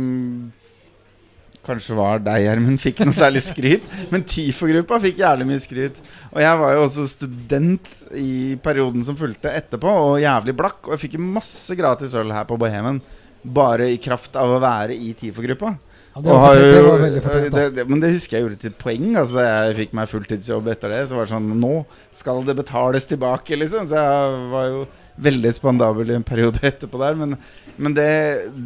kanskje 1.67 1.97
var 1.99 2.23
deg, 2.23 2.43
Gjermund, 2.45 2.81
fikk 2.83 3.05
noe 3.05 3.15
særlig 3.17 3.45
skryt. 3.47 3.87
Men 4.13 4.25
TIFO-gruppa 4.29 4.99
fikk 5.03 5.23
jævlig 5.23 5.49
mye 5.49 5.63
skryt. 5.63 6.01
Og 6.33 6.43
jeg 6.43 6.61
var 6.63 6.75
jo 6.77 6.85
også 6.89 7.07
student 7.11 7.89
i 8.19 8.59
perioden 8.63 9.05
som 9.07 9.19
fulgte 9.19 9.53
etterpå, 9.53 9.93
og 10.09 10.21
jævlig 10.23 10.57
blakk. 10.59 10.83
Og 10.87 10.97
jeg 10.97 11.05
fikk 11.07 11.21
masse 11.23 11.79
gratis 11.79 12.17
øl 12.19 12.35
her 12.35 12.49
på 12.49 12.59
Bohemen. 12.61 13.01
Bare 13.43 13.89
i 13.91 13.99
kraft 14.03 14.37
av 14.39 14.53
å 14.55 14.61
være 14.63 14.95
i 14.99 15.15
TIFO-gruppa. 15.19 15.77
Ja, 16.13 17.85
Men 17.89 18.03
det 18.03 18.11
husker 18.13 18.37
jeg 18.37 18.45
gjorde 18.45 18.59
til 18.61 18.75
poeng. 18.77 19.15
Altså 19.17 19.41
Jeg 19.41 19.77
fikk 19.79 19.95
meg 19.97 20.11
fulltidsjobb 20.11 20.69
etter 20.75 20.93
det. 20.93 21.07
Så 21.09 21.17
var 21.17 21.29
det 21.29 21.33
sånn 21.33 21.49
Nå 21.61 21.87
skal 22.13 22.43
det 22.45 22.59
betales 22.59 23.09
tilbake, 23.09 23.57
liksom. 23.57 23.89
Så 23.89 23.97
jeg 23.97 24.51
var 24.53 24.69
jo 24.69 24.83
veldig 25.17 25.53
spandabel 25.55 26.13
i 26.13 26.17
en 26.17 26.27
periode 26.27 26.63
etterpå 26.71 27.01
der. 27.03 27.19
Men, 27.19 27.37
men 27.77 27.97
det, 27.97 28.13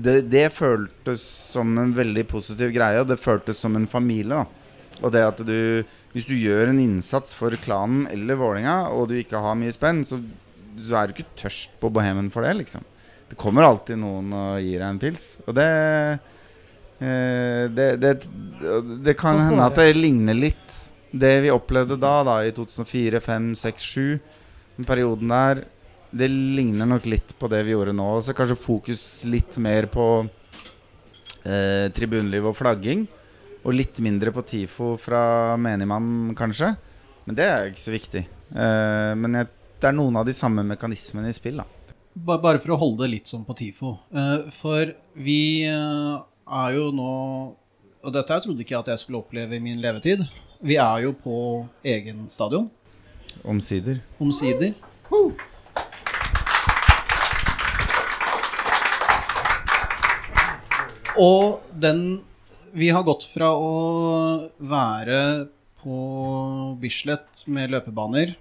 det, 0.05 0.19
det 0.33 0.47
føltes 0.55 1.25
som 1.55 1.77
en 1.81 1.95
veldig 1.97 2.27
positiv 2.31 2.75
greie. 2.77 3.05
Det 3.09 3.19
føltes 3.21 3.63
som 3.63 3.77
en 3.79 3.89
familie. 3.91 4.45
da 4.45 5.03
Og 5.03 5.15
det 5.15 5.25
at 5.27 5.43
du 5.47 5.85
Hvis 6.15 6.29
du 6.29 6.37
gjør 6.39 6.71
en 6.71 6.81
innsats 6.81 7.35
for 7.37 7.53
klanen 7.61 8.07
eller 8.09 8.39
Vålinga 8.41 8.87
og 8.89 9.11
du 9.11 9.19
ikke 9.19 9.41
har 9.43 9.59
mye 9.59 9.75
spenn, 9.75 10.05
så, 10.09 10.21
så 10.81 10.97
er 10.97 11.09
du 11.09 11.17
ikke 11.17 11.35
tørst 11.37 11.75
på 11.81 11.91
Bohemen 11.93 12.31
for 12.33 12.47
det, 12.47 12.55
liksom. 12.63 12.87
Det 13.27 13.37
kommer 13.37 13.67
alltid 13.67 13.99
noen 13.99 14.31
og 14.33 14.63
gir 14.63 14.79
deg 14.79 14.89
en 14.89 15.03
pils. 15.03 15.35
Og 15.45 15.57
det 15.59 15.67
Eh, 16.99 17.71
det, 17.71 17.97
det, 18.01 18.13
det 19.05 19.15
kan 19.21 19.37
Sånn 19.37 19.51
hende 19.51 19.67
at 19.69 19.77
det 19.77 19.91
det 19.91 19.99
ligner 20.01 20.37
litt 20.37 20.77
det 21.17 21.35
vi 21.45 21.53
opplevde 21.53 21.99
da, 22.01 22.23
da 22.25 22.39
i 22.45 22.53
2004, 22.57 23.21
2005, 23.21 23.51
2006, 23.53 23.89
2007. 23.93 24.43
Den 24.77 24.89
perioden 24.89 25.33
der. 25.33 25.63
Det 26.17 26.29
ligner 26.33 26.89
nok 26.89 27.07
litt 27.11 27.35
på 27.39 27.49
det 27.53 27.63
vi 27.67 27.75
gjorde 27.75 27.93
nå. 27.97 28.07
Så 28.25 28.35
kanskje 28.37 28.57
fokus 28.61 29.03
litt 29.29 29.59
mer 29.63 29.89
på 29.93 30.07
eh, 31.45 31.87
tribuneliv 31.97 32.49
og 32.51 32.57
flagging. 32.59 33.07
Og 33.67 33.75
litt 33.75 33.99
mindre 34.05 34.31
på 34.35 34.45
TIFO 34.47 34.93
fra 35.03 35.21
menigmann, 35.59 36.31
kanskje. 36.39 36.73
Men 37.27 37.35
det 37.39 37.47
er 37.51 37.71
ikke 37.73 37.83
så 37.83 37.95
viktig. 37.95 38.23
Eh, 38.55 39.13
men 39.19 39.41
jeg, 39.41 39.51
det 39.83 39.89
er 39.91 39.97
noen 39.99 40.21
av 40.21 40.29
de 40.29 40.35
samme 40.37 40.63
mekanismene 40.67 41.33
i 41.33 41.37
spill, 41.37 41.59
da. 41.63 41.67
Bare 42.17 42.57
for 42.63 42.73
å 42.73 42.79
holde 42.81 43.03
det 43.05 43.11
litt 43.19 43.29
sånn 43.29 43.43
på 43.45 43.57
TIFO. 43.59 43.91
Eh, 44.17 44.47
For 44.55 44.95
vi 45.21 45.41
eh, 45.69 46.15
er 46.47 46.71
jo 46.79 46.87
nå 46.97 47.11
Og 48.07 48.15
dette 48.15 48.33
jeg 48.39 48.45
trodde 48.47 48.63
ikke 48.63 48.73
jeg 48.77 48.85
at 48.85 48.89
jeg 48.95 49.03
skulle 49.03 49.19
oppleve 49.21 49.59
i 49.59 49.61
min 49.61 49.83
levetid. 49.83 50.23
Vi 50.63 50.79
er 50.81 51.03
jo 51.03 51.11
på 51.19 51.35
egen 51.85 52.23
stadion, 52.33 52.71
Omsider. 53.45 53.99
omsider. 54.23 54.73
Og 61.17 61.63
den 61.73 62.23
Vi 62.77 62.91
har 62.93 63.05
gått 63.07 63.25
fra 63.25 63.55
å 63.57 64.51
være 64.61 65.49
på 65.81 65.97
Bislett 66.77 67.47
med 67.49 67.71
løpebaner 67.73 68.35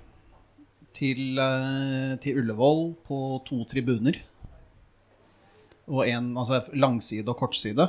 til, 0.92 1.40
eh, 1.40 2.16
til 2.20 2.42
Ullevål 2.42 2.82
på 3.08 3.20
to 3.48 3.62
tribuner. 3.64 4.20
Og 5.88 6.04
en, 6.10 6.34
altså 6.36 6.66
langside 6.74 7.32
og 7.32 7.38
kortside. 7.40 7.88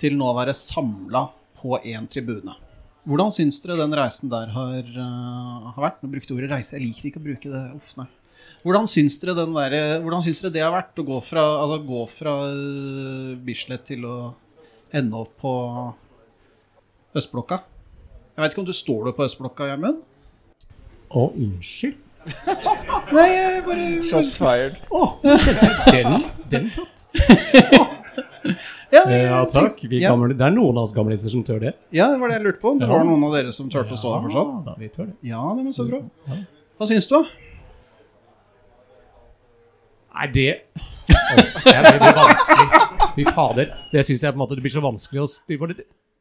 Til 0.00 0.16
nå 0.16 0.30
å 0.30 0.38
være 0.38 0.56
samla 0.56 1.26
på 1.60 1.76
én 1.84 2.08
tribune. 2.08 2.56
Hvordan 3.04 3.34
syns 3.34 3.60
dere 3.60 3.82
den 3.82 3.92
reisen 3.92 4.30
der 4.32 4.46
har, 4.54 4.80
eh, 4.80 5.72
har 5.74 5.82
vært? 5.90 6.00
Nå 6.00 6.08
brukte 6.08 6.32
ordet 6.32 6.54
reise, 6.54 6.78
jeg 6.78 6.86
liker 6.86 7.10
ikke 7.10 7.20
å 7.20 7.28
bruke 7.28 7.52
det. 7.52 7.64
Uff, 7.76 7.96
nei. 7.98 8.08
Hvordan 8.64 8.86
syns 8.88 9.18
dere, 9.20 9.34
den 9.36 9.52
der, 9.52 9.74
hvordan 10.00 10.22
syns 10.24 10.40
dere 10.40 10.54
det 10.54 10.62
har 10.64 10.72
vært 10.72 11.00
å 11.02 11.04
gå 11.04 11.18
fra, 11.24 11.42
altså, 11.60 11.76
gå 11.84 12.04
fra 12.08 12.32
eh, 12.48 13.34
Bislett 13.44 13.84
til 13.90 14.06
å 14.08 14.16
ende 14.94 15.20
opp 15.20 15.34
på 15.42 15.52
østblokka? 17.18 17.60
Jeg 18.34 18.42
vet 18.42 18.54
ikke 18.54 18.62
om 18.64 18.68
du 18.70 18.74
står 18.74 19.10
det 19.10 19.14
på 19.18 19.26
østblokka, 19.28 19.68
Gjermund? 19.68 20.00
Å, 21.14 21.26
unnskyld. 21.36 22.00
Nei, 23.14 23.26
jeg 23.28 23.60
bare 23.66 23.88
Shots 24.08 24.38
fired. 24.40 24.78
Å, 24.88 25.02
den, 25.92 26.24
den 26.54 26.70
satt. 26.72 27.04
Ja, 28.94 29.00
Ja, 29.10 29.38
takk. 29.50 29.78
Vi 29.90 29.98
ja. 29.98 30.12
gamle, 30.12 30.36
det 30.38 30.44
er 30.46 30.52
noen 30.54 30.76
av 30.78 30.84
oss 30.86 30.92
gamliser 30.94 31.32
som 31.32 31.40
tør 31.42 31.58
det. 31.64 31.70
ja, 31.96 32.04
det 32.12 32.18
var 32.20 32.30
det 32.30 32.36
jeg 32.36 32.44
lurte 32.44 32.60
på. 32.62 32.74
Det 32.78 32.86
Ja. 32.86 32.92
var 32.92 33.06
noen 33.08 33.24
av 33.26 33.32
dere 33.34 33.50
som 33.56 33.66
turte 33.72 33.96
å 33.96 33.98
stå 33.98 34.12
der 34.12 34.20
fortsatt? 34.28 34.50
Ja, 34.52 34.60
da, 34.68 34.74
vi 34.78 34.88
tør 34.92 35.08
det. 35.08 35.14
Ja, 35.26 35.40
det 35.56 35.64
var 35.66 35.74
så 35.74 35.86
bra. 35.88 35.98
Hva 36.78 36.86
syns 36.90 37.08
du? 37.10 37.16
Nei, 40.14 40.28
det 40.30 40.50
oh, 40.78 40.84
Det 41.66 41.98
blir 41.98 42.18
vanskelig. 42.18 42.66
Fy 43.14 43.24
fader. 43.34 43.70
Det 43.90 44.02
syns 44.06 44.22
jeg 44.22 44.34
på 44.34 44.38
en 44.38 44.42
måte 44.44 44.56
det 44.58 44.64
blir 44.64 44.74
så 44.74 44.82
vanskelig 44.84 45.20
å. 45.24 45.26
Det, 45.48 45.56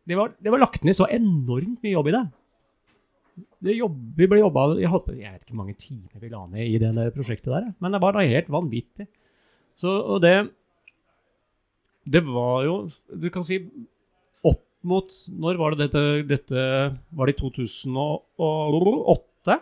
det, 0.10 0.16
var, 0.18 0.28
det 0.42 0.54
var 0.54 0.62
lagt 0.62 0.84
ned 0.86 0.96
så 0.98 1.06
enormt 1.14 1.80
mye 1.84 1.94
jobb 1.94 2.10
i 2.10 2.16
det. 2.16 2.24
det 3.68 3.74
jobb, 3.78 3.98
vi 4.18 4.28
ble 4.30 4.40
jobba 4.42 4.62
jeg, 4.78 4.90
jeg 4.90 5.32
vet 5.32 5.42
ikke 5.42 5.54
hvor 5.54 5.62
mange 5.62 5.80
timer 5.80 6.18
vi 6.22 6.34
la 6.34 6.42
ned 6.50 6.66
i 6.70 6.82
det 6.82 7.14
prosjektet 7.16 7.54
der, 7.54 7.66
men 7.82 7.90
det 7.94 8.02
var 8.04 8.12
da 8.16 8.22
helt 8.26 8.50
vanvittig. 8.54 9.06
Så, 9.74 9.90
og 9.90 10.22
det 10.22 10.38
Det 12.06 12.22
var 12.28 12.62
jo 12.62 12.86
Du 13.10 13.26
kan 13.34 13.42
si 13.42 13.58
opp 14.46 14.62
mot 14.86 15.10
Når 15.34 15.58
var 15.58 15.74
det 15.74 15.88
dette, 15.88 16.22
dette 16.30 16.62
Var 17.10 17.26
det 17.26 17.34
i 17.34 17.40
2008 17.40 19.58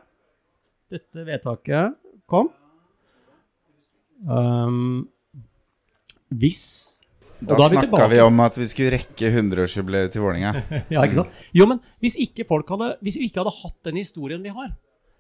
dette 0.91 1.23
vedtaket 1.23 1.95
kom? 2.27 2.51
Um, 4.21 5.09
hvis 6.29 6.99
Da, 7.41 7.55
da 7.57 7.67
vi 7.71 7.79
snakka 7.79 8.05
vi 8.11 8.19
om 8.21 8.39
at 8.45 8.57
vi 8.59 8.67
skulle 8.69 8.93
rekke 8.93 9.31
100-årsjubileet 9.31 10.13
til 10.13 10.21
Vålerenga. 10.21 10.61
Ja, 10.93 11.01
ikke 11.01 11.23
sant? 11.23 11.39
Jo, 11.57 11.65
men 11.71 11.79
hvis 12.03 12.13
ikke 12.21 12.45
folk 12.45 12.69
hadde 12.69 12.91
Hvis 13.01 13.17
vi 13.17 13.29
ikke 13.31 13.41
hadde 13.41 13.55
hatt 13.55 13.79
den 13.89 13.97
historien 13.97 14.43
vi 14.45 14.53
har 14.53 14.75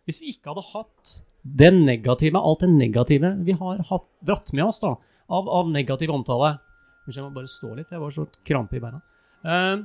Hvis 0.05 0.21
vi 0.21 0.35
ikke 0.35 0.53
hadde 0.53 0.67
hatt 0.69 1.15
det 1.41 1.71
negative, 1.73 2.37
alt 2.37 2.61
det 2.61 2.69
negative 2.69 3.31
vi 3.41 3.55
har 3.57 3.79
hatt, 3.89 4.05
dratt 4.21 4.51
med 4.53 4.67
oss 4.67 4.77
da, 4.83 4.91
av, 5.25 5.49
av 5.49 5.71
negativ 5.73 6.13
omtale 6.13 6.59
Unnskyld, 7.01 7.17
jeg 7.17 7.25
må 7.25 7.33
bare 7.33 7.49
stå 7.49 7.71
litt, 7.73 7.89
jeg 7.89 8.01
var 8.03 8.13
så 8.13 8.27
krampe 8.45 8.77
i 8.77 8.81
beina. 8.83 8.99
Uh, 9.41 9.81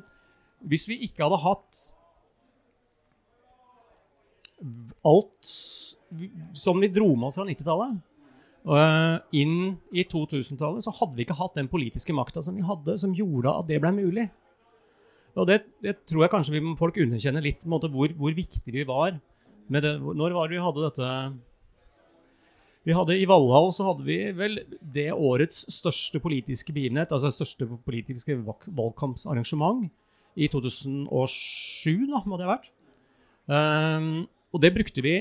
hvis 0.68 0.84
vi 0.90 0.98
ikke 1.06 1.24
hadde 1.24 1.38
hatt 1.40 1.78
alt 5.06 5.48
som 6.56 6.80
vi 6.80 6.90
dro 6.92 7.08
med 7.14 7.30
oss 7.30 7.38
fra 7.40 7.46
90-tallet, 7.48 7.96
eh, 8.74 9.16
inn 9.38 9.76
i 9.94 10.04
2000-tallet, 10.08 10.82
så 10.82 10.94
hadde 10.98 11.14
vi 11.18 11.26
ikke 11.26 11.38
hatt 11.38 11.58
den 11.58 11.70
politiske 11.70 12.14
makta 12.16 12.42
som 12.42 12.56
vi 12.58 12.66
hadde, 12.66 12.96
som 12.98 13.14
gjorde 13.14 13.52
at 13.52 13.68
det 13.70 13.80
ble 13.82 13.92
mulig. 13.94 14.26
Og 15.36 15.46
det, 15.50 15.60
det 15.84 15.98
tror 16.08 16.24
jeg 16.24 16.32
kanskje 16.32 16.56
vi, 16.56 16.62
folk 16.80 16.98
underkjenner 17.02 17.44
litt, 17.44 17.66
måte, 17.68 17.90
hvor, 17.92 18.12
hvor 18.16 18.32
viktig 18.34 18.72
vi 18.72 18.86
var. 18.88 19.18
Med 19.72 19.84
det, 19.84 19.98
når 20.00 20.34
var 20.36 20.48
det 20.48 20.56
vi 20.56 20.62
hadde 20.62 20.84
dette 20.84 21.06
Vi 22.86 22.94
hadde 22.94 23.16
I 23.18 23.26
Valhall 23.26 23.72
så 23.74 23.88
hadde 23.88 24.04
vi 24.06 24.18
vel 24.38 24.60
det 24.80 25.08
årets 25.10 25.64
største 25.74 26.20
politiske 26.22 26.70
begivenhet, 26.72 27.10
altså 27.12 27.32
største 27.34 27.66
politiske 27.84 28.38
valgkampsarrangement, 28.46 29.90
i 30.36 30.48
2007, 30.52 32.06
da, 32.10 32.20
må 32.28 32.36
det 32.36 32.44
ha 32.44 32.52
vært. 32.52 32.68
Um, 33.48 34.26
og 34.52 34.60
det 34.62 34.74
brukte 34.74 35.04
vi 35.04 35.14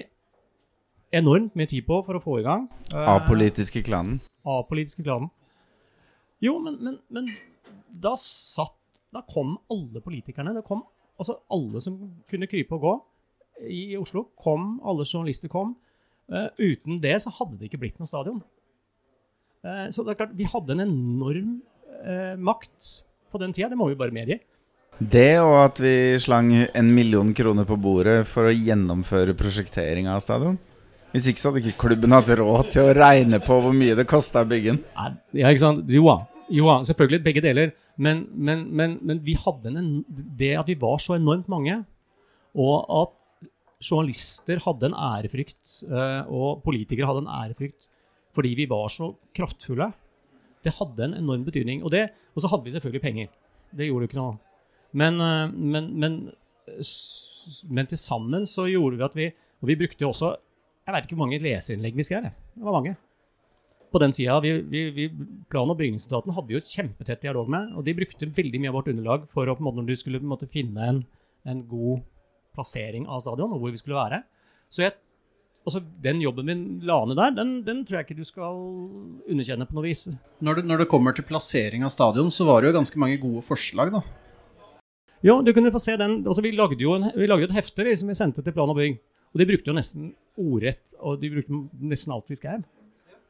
enormt 1.15 1.55
mye 1.57 1.69
tid 1.69 1.85
på 1.87 2.01
for 2.05 2.17
å 2.17 2.23
få 2.23 2.39
i 2.41 2.45
gang. 2.45 2.67
Eh, 2.93 3.09
Apolitiske 3.15 3.83
klanen. 3.85 4.19
apolitiske 4.45 5.03
klanen. 5.05 5.31
Jo, 6.43 6.57
men, 6.61 6.77
men, 6.83 6.99
men 7.09 7.29
da 7.89 8.15
satt 8.19 8.75
Da 9.15 9.21
kom 9.23 9.53
alle 9.71 10.01
politikerne. 10.03 10.51
Det 10.51 10.65
kom 10.67 10.81
altså 11.15 11.37
alle 11.53 11.79
som 11.79 11.95
kunne 12.27 12.49
krype 12.51 12.75
og 12.75 12.81
gå 12.83 12.95
i 13.71 13.95
Oslo. 13.95 14.25
Kom, 14.35 14.81
alle 14.83 15.05
journalister 15.07 15.47
kom. 15.47 15.77
Uh, 16.27 16.49
uten 16.59 16.99
det 16.99 17.13
så 17.23 17.31
hadde 17.37 17.55
det 17.55 17.69
ikke 17.69 17.79
blitt 17.85 18.01
noe 18.01 18.09
stadion. 18.09 18.41
Uh, 19.63 19.87
så 19.87 20.03
det 20.03 20.11
er 20.11 20.19
klart, 20.19 20.35
vi 20.35 20.49
hadde 20.51 20.75
en 20.75 20.83
enorm 20.83 21.53
uh, 22.01 22.35
makt 22.35 22.89
på 23.31 23.39
den 23.39 23.55
tida. 23.55 23.69
Det 23.71 23.79
må 23.79 23.87
vi 23.87 23.95
bare 23.99 24.11
medgi. 24.11 24.41
Det 24.99 25.39
og 25.39 25.57
at 25.61 25.79
vi 25.79 25.95
slang 26.23 26.51
en 26.65 26.91
million 26.95 27.31
kroner 27.35 27.67
på 27.67 27.79
bordet 27.79 28.21
for 28.31 28.47
å 28.47 28.55
gjennomføre 28.55 29.35
prosjektering 29.39 30.11
av 30.11 30.23
stadion. 30.23 30.59
Hvis 31.15 31.27
ikke 31.31 31.41
så 31.41 31.49
hadde 31.51 31.61
ikke 31.63 31.79
klubben 31.87 32.11
hatt 32.15 32.29
råd 32.39 32.71
til 32.75 32.83
å 32.89 32.93
regne 32.97 33.39
på 33.43 33.57
hvor 33.63 33.73
mye 33.75 33.95
det 33.97 34.05
kosta 34.09 34.43
å 34.43 34.49
bygge 34.49 34.73
den. 34.73 34.79
Ja, 35.39 35.49
ikke 35.53 35.63
sant? 35.63 35.89
Jo 35.91 36.05
da. 36.11 36.17
Jo 36.53 36.69
selvfølgelig 36.85 37.23
begge 37.25 37.41
deler. 37.45 37.71
Men, 37.97 38.25
men, 38.35 38.65
men, 38.75 38.97
men 39.07 39.21
vi 39.23 39.37
hadde 39.39 39.71
en- 39.71 40.03
det 40.11 40.51
at 40.59 40.67
vi 40.67 40.75
var 40.75 40.97
så 40.99 41.15
enormt 41.15 41.47
mange, 41.47 41.77
og 42.55 42.75
at 43.01 43.49
journalister 43.85 44.59
hadde 44.65 44.89
en 44.89 44.97
ærefrykt, 44.97 45.83
eh, 45.87 46.23
og 46.27 46.61
politikere 46.65 47.07
hadde 47.07 47.23
en 47.25 47.31
ærefrykt 47.43 47.87
fordi 48.35 48.51
vi 48.59 48.65
var 48.67 48.89
så 48.91 49.13
kraftfulle, 49.35 49.93
det 50.65 50.73
hadde 50.75 51.05
en 51.05 51.13
enorm 51.21 51.45
betydning. 51.47 51.85
Og, 51.85 51.91
det, 51.93 52.09
og 52.35 52.43
så 52.43 52.49
hadde 52.51 52.65
vi 52.67 52.73
selvfølgelig 52.73 53.01
penger. 53.05 53.29
Det 53.71 53.87
gjorde 53.87 54.03
jo 54.03 54.09
ikke 54.09 54.19
noe. 54.19 54.33
Men, 54.91 55.21
eh, 55.23 55.53
men, 55.55 55.87
men, 56.03 56.17
men 57.71 57.87
til 57.87 58.01
sammen 58.01 58.43
så 58.49 58.65
gjorde 58.67 58.99
vi 58.99 59.05
at 59.07 59.15
vi 59.15 59.27
Og 59.63 59.69
vi 59.71 59.77
brukte 59.79 60.03
jo 60.03 60.09
også 60.11 60.33
Jeg 60.85 60.93
vet 60.93 61.07
ikke 61.07 61.17
hvor 61.17 61.25
mange 61.25 61.41
leserinnlegg 61.41 61.97
vi 61.97 62.05
skrev. 62.05 62.29
Det 62.29 62.65
var 62.65 62.77
mange 62.77 62.95
på 63.95 64.01
den 64.03 64.11
tida, 64.11 64.35
vi, 64.43 64.51
vi, 64.67 64.81
vi, 64.91 65.05
Plan- 65.51 65.69
og 65.71 65.77
bygningsetaten 65.79 66.33
hadde 66.35 66.49
vi 66.49 66.57
jo 66.57 66.59
et 66.59 66.67
kjempetett 66.67 67.21
dialog 67.23 67.47
med, 67.51 67.71
og 67.79 67.85
de 67.87 67.95
brukte 67.95 68.27
veldig 68.27 68.59
mye 68.59 68.71
av 68.73 68.75
vårt 68.75 68.89
underlag 68.91 69.27
for 69.31 69.47
å 69.47 69.55
på 69.55 69.63
en 69.63 69.67
måte, 69.69 69.79
når 69.79 69.87
de 69.91 69.97
skulle 70.01 70.19
måte, 70.19 70.49
finne 70.51 70.89
en, 70.89 70.99
en 71.47 71.61
god 71.69 72.03
plassering 72.55 73.07
av 73.07 73.23
stadion, 73.23 73.53
og 73.55 73.63
hvor 73.63 73.71
vi 73.71 73.79
skulle 73.79 73.99
være. 73.99 74.19
Så 74.67 74.83
jeg, 74.83 74.97
altså, 75.63 75.79
den 76.03 76.19
jobben 76.23 76.51
vi 76.51 76.57
la 76.89 76.97
ned 77.07 77.21
der, 77.21 77.37
den, 77.37 77.55
den 77.67 77.85
tror 77.87 78.01
jeg 78.01 78.09
ikke 78.09 78.19
du 78.19 78.27
skal 78.27 78.59
underkjenne 79.31 79.69
på 79.69 79.77
noe 79.77 79.85
vis. 79.87 80.03
Når 80.43 80.59
det, 80.59 80.65
når 80.73 80.83
det 80.83 80.89
kommer 80.91 81.15
til 81.15 81.27
plassering 81.31 81.87
av 81.87 81.95
stadion, 81.95 82.33
så 82.33 82.49
var 82.49 82.59
det 82.59 82.73
jo 82.73 82.79
ganske 82.81 82.99
mange 82.99 83.21
gode 83.23 83.45
forslag, 83.47 83.95
da. 83.95 84.03
Ja, 85.23 85.39
du 85.39 85.53
kunne 85.55 85.71
få 85.71 85.79
se 85.81 85.95
den, 85.97 86.19
altså 86.27 86.43
Vi 86.43 86.51
lagde 86.53 86.83
jo 86.83 86.99
en, 86.99 87.07
vi 87.15 87.31
lagde 87.31 87.47
et 87.47 87.55
hefte 87.55 87.87
vi, 87.87 87.95
som 87.95 88.11
vi 88.11 88.19
sendte 88.19 88.43
til 88.43 88.53
Plan 88.53 88.75
og 88.75 88.77
bygg, 88.77 88.99
og 89.31 89.39
de 89.39 89.47
brukte 89.53 89.71
jo 89.71 89.79
nesten 89.79 90.11
ordrett, 90.37 90.93
og 90.99 91.19
de 91.21 91.29
brukte 91.29 91.61
nesten 91.81 92.13
alt 92.15 92.27
vi 92.29 92.35
skrev. 92.39 92.63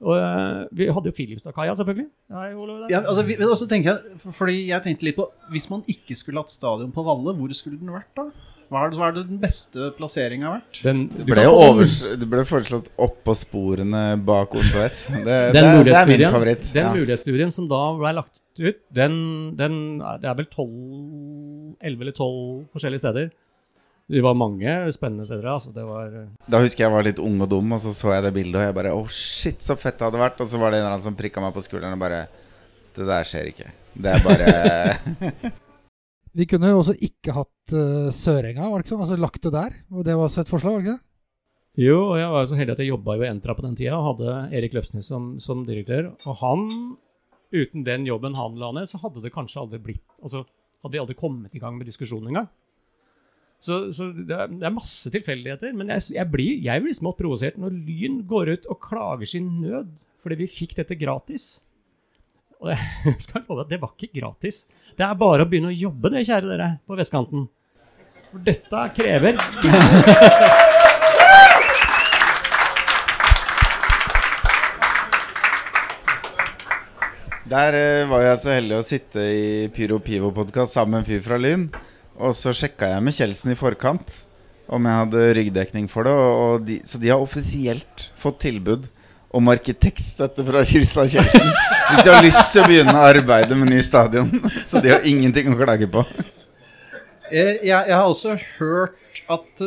Og 0.06 0.18
eh, 0.20 0.66
vi 0.76 0.88
hadde 0.92 1.08
jo 1.08 1.16
Filipstadkaia, 1.16 1.72
selvfølgelig. 1.80 2.10
Kaja 2.30 2.50
selvfølgelig 2.52 2.82
det- 2.82 2.92
Ja, 2.92 3.00
altså, 3.08 3.24
vi, 3.26 3.36
også 3.46 3.68
tenker 3.70 3.94
jeg, 3.94 4.18
for- 4.20 4.32
fordi 4.44 4.68
jeg 4.68 4.84
tenkte 4.84 5.04
litt 5.08 5.16
på 5.16 5.30
Hvis 5.52 5.70
man 5.72 5.84
ikke 5.88 6.16
skulle 6.20 6.42
hatt 6.44 6.52
stadion 6.52 6.92
på 6.92 7.04
Valle, 7.06 7.34
hvor 7.38 7.54
skulle 7.56 7.80
den 7.80 7.88
vært 7.94 8.12
da? 8.16 8.26
Hva 8.70 8.82
er, 8.84 8.90
det- 8.90 8.98
hva 9.00 9.08
er 9.08 9.12
det 9.14 9.28
den 9.30 9.38
beste 9.40 9.92
plasseringa 9.96 10.50
vært? 10.58 10.82
Den, 10.84 11.08
Det 11.08 11.26
ble 11.28 11.46
overs 11.48 12.00
det 12.02 12.28
ble 12.30 12.44
foreslått 12.44 12.90
oppå 12.98 13.36
sporene 13.38 14.18
bak 14.26 14.56
Oslo 14.56 14.82
S. 14.84 15.06
Det, 15.08 15.24
det, 15.24 15.54
Den 15.54 15.64
er- 15.64 15.84
det 15.86 15.94
er 15.94 16.06
min 16.08 16.28
favoritt. 16.34 16.74
den 16.74 16.84
Ja. 16.84 16.92
mulighetsstudien 16.94 17.52
som 17.54 17.68
da 17.70 17.94
ble 17.96 18.12
lagt 18.14 18.42
ut, 18.60 18.80
den, 18.92 19.56
den 19.56 20.00
Det 20.00 20.26
er 20.26 20.34
vel 20.36 20.46
12 20.46 21.78
11 21.82 22.02
eller 22.02 22.12
12 22.12 22.68
forskjellige 22.74 23.00
steder. 23.00 23.32
Det 24.06 24.22
var 24.22 24.38
mange 24.38 24.74
spennende 24.94 25.26
steder. 25.26 25.48
Altså. 25.50 25.72
Det 25.74 25.84
var 25.88 26.12
Da 26.52 26.62
husker 26.62 26.86
jeg 26.86 26.94
var 26.94 27.06
litt 27.08 27.22
ung 27.22 27.40
og 27.42 27.50
dum, 27.50 27.74
og 27.74 27.82
så 27.82 27.94
så 27.96 28.14
jeg 28.14 28.26
det 28.28 28.36
bildet, 28.36 28.60
og 28.60 28.68
jeg 28.68 28.78
bare 28.78 28.94
Å, 28.94 29.06
shit, 29.10 29.64
så 29.66 29.78
fett 29.80 29.98
det 29.98 30.06
hadde 30.06 30.22
vært. 30.22 30.42
Og 30.44 30.50
så 30.52 30.62
var 30.62 30.72
det 30.72 30.80
en 30.80 30.86
eller 30.86 30.98
annen 30.98 31.08
som 31.08 31.18
prikka 31.18 31.42
meg 31.42 31.56
på 31.56 31.64
skulderen 31.66 31.98
og 31.98 32.04
bare 32.04 32.26
Det 32.96 33.08
der 33.08 33.28
skjer 33.28 33.50
ikke. 33.50 33.72
Det 33.96 34.12
er 34.14 34.24
bare 34.24 35.54
Vi 36.38 36.46
kunne 36.52 36.68
jo 36.68 36.82
også 36.82 36.98
ikke 37.00 37.32
hatt 37.32 37.74
uh, 37.74 38.12
Sørenga, 38.12 38.68
var 38.68 38.82
det 38.82 38.86
ikke 38.86 38.94
sånn? 38.94 39.04
Altså 39.06 39.18
lagt 39.20 39.42
det 39.46 39.54
der. 39.56 39.78
Og 39.96 40.04
det 40.04 40.16
var 40.18 40.28
også 40.28 40.44
et 40.44 40.52
forslag, 40.52 40.76
var 40.76 40.82
det 40.82 40.86
ikke 40.86 40.98
det? 40.98 41.06
Jo, 41.86 41.96
og 42.12 42.18
jeg 42.20 42.32
var 42.32 42.44
jo 42.44 42.50
så 42.50 42.58
heldig 42.60 42.74
at 42.76 42.82
jeg 42.84 42.92
jobba 42.92 43.16
i 43.16 43.30
Entra 43.30 43.56
på 43.56 43.64
den 43.66 43.76
tida 43.76 43.96
og 43.98 44.06
hadde 44.14 44.36
Erik 44.56 44.76
Løfsnes 44.76 45.08
som, 45.12 45.34
som 45.44 45.64
direktør. 45.68 46.12
Og 46.28 46.38
han, 46.44 46.68
uten 47.56 47.88
den 47.88 48.06
jobben 48.08 48.36
han 48.38 48.60
la 48.60 48.70
ned, 48.76 48.88
så 48.92 49.00
hadde 49.02 49.24
det 49.24 49.34
kanskje 49.36 49.64
aldri 49.64 49.82
blitt 49.84 50.06
Altså 50.22 50.44
hadde 50.84 50.94
vi 50.94 51.02
aldri 51.02 51.18
kommet 51.18 51.56
i 51.56 51.60
gang 51.64 51.80
med 51.80 51.88
diskusjonen 51.90 52.30
engang. 52.32 52.52
Så, 53.66 53.80
så 53.96 54.12
det, 54.14 54.30
er, 54.30 54.50
det 54.52 54.66
er 54.68 54.74
masse 54.74 55.10
tilfeldigheter. 55.14 55.74
Men 55.78 55.90
jeg, 55.96 56.12
jeg 56.20 56.30
blir 56.32 56.66
jeg 56.66 56.84
blir 56.84 56.98
smått 56.98 57.18
provosert 57.22 57.58
når 57.62 57.74
Lyn 57.88 58.20
går 58.30 58.54
ut 58.54 58.68
og 58.70 58.82
klager 58.84 59.30
sin 59.30 59.56
nød 59.64 59.96
fordi 60.26 60.40
vi 60.40 60.50
fikk 60.50 60.76
dette 60.80 60.98
gratis. 60.98 61.60
Og 62.62 62.72
jeg 63.06 63.20
skal 63.22 63.46
love 63.46 63.66
at 63.66 63.74
det 63.74 63.82
var 63.82 63.94
ikke 63.94 64.22
gratis. 64.22 64.66
Det 64.98 65.06
er 65.06 65.18
bare 65.20 65.46
å 65.46 65.50
begynne 65.50 65.74
å 65.74 65.76
jobbe, 65.76 66.14
det, 66.14 66.26
kjære 66.30 66.50
dere, 66.50 66.70
på 66.86 66.98
vestkanten. 66.98 67.50
For 68.32 68.46
dette 68.46 68.86
krever 68.98 69.38
Der 77.46 77.76
eh, 77.78 78.08
var 78.10 78.24
jeg 78.26 78.40
så 78.42 78.56
heldig 78.56 78.80
å 78.80 78.86
sitte 78.86 79.22
i 79.30 79.68
Pyro 79.74 80.00
Pivo-podkast 80.02 80.74
sammen 80.74 80.98
med 80.98 81.04
en 81.04 81.10
fyr 81.12 81.22
fra 81.28 81.38
Lyn. 81.38 81.68
Og 82.16 82.36
så 82.38 82.54
sjekka 82.56 82.88
jeg 82.94 83.04
med 83.04 83.16
Kjeldsen 83.18 83.52
i 83.52 83.58
forkant 83.60 84.12
om 84.72 84.86
jeg 84.88 85.00
hadde 85.02 85.24
ryggdekning 85.38 85.88
for 85.92 86.08
det. 86.08 86.14
De, 86.68 86.78
så 86.88 87.00
de 87.02 87.12
har 87.12 87.22
offisielt 87.22 88.08
fått 88.18 88.40
tilbud 88.46 88.88
om 89.36 89.52
arkitektstøtte 89.52 90.46
fra 90.48 90.62
Kirstad 90.66 91.12
Kjeldsen. 91.12 91.50
Hvis 91.90 92.06
de 92.08 92.14
har 92.16 92.24
lyst 92.24 92.54
til 92.54 92.64
å 92.64 92.70
begynne 92.70 92.96
å 92.96 93.04
arbeide 93.10 93.58
med 93.60 93.70
ny 93.74 93.82
stadion. 93.84 94.32
Så 94.70 94.80
de 94.82 94.94
har 94.94 95.04
ingenting 95.06 95.52
å 95.52 95.58
klage 95.60 95.90
på. 95.92 96.06
Eh, 97.30 97.60
Jeg, 97.68 97.68
jeg 97.68 97.94
har 97.94 98.08
også 98.08 98.38
hørt 98.56 99.22
at 99.36 99.66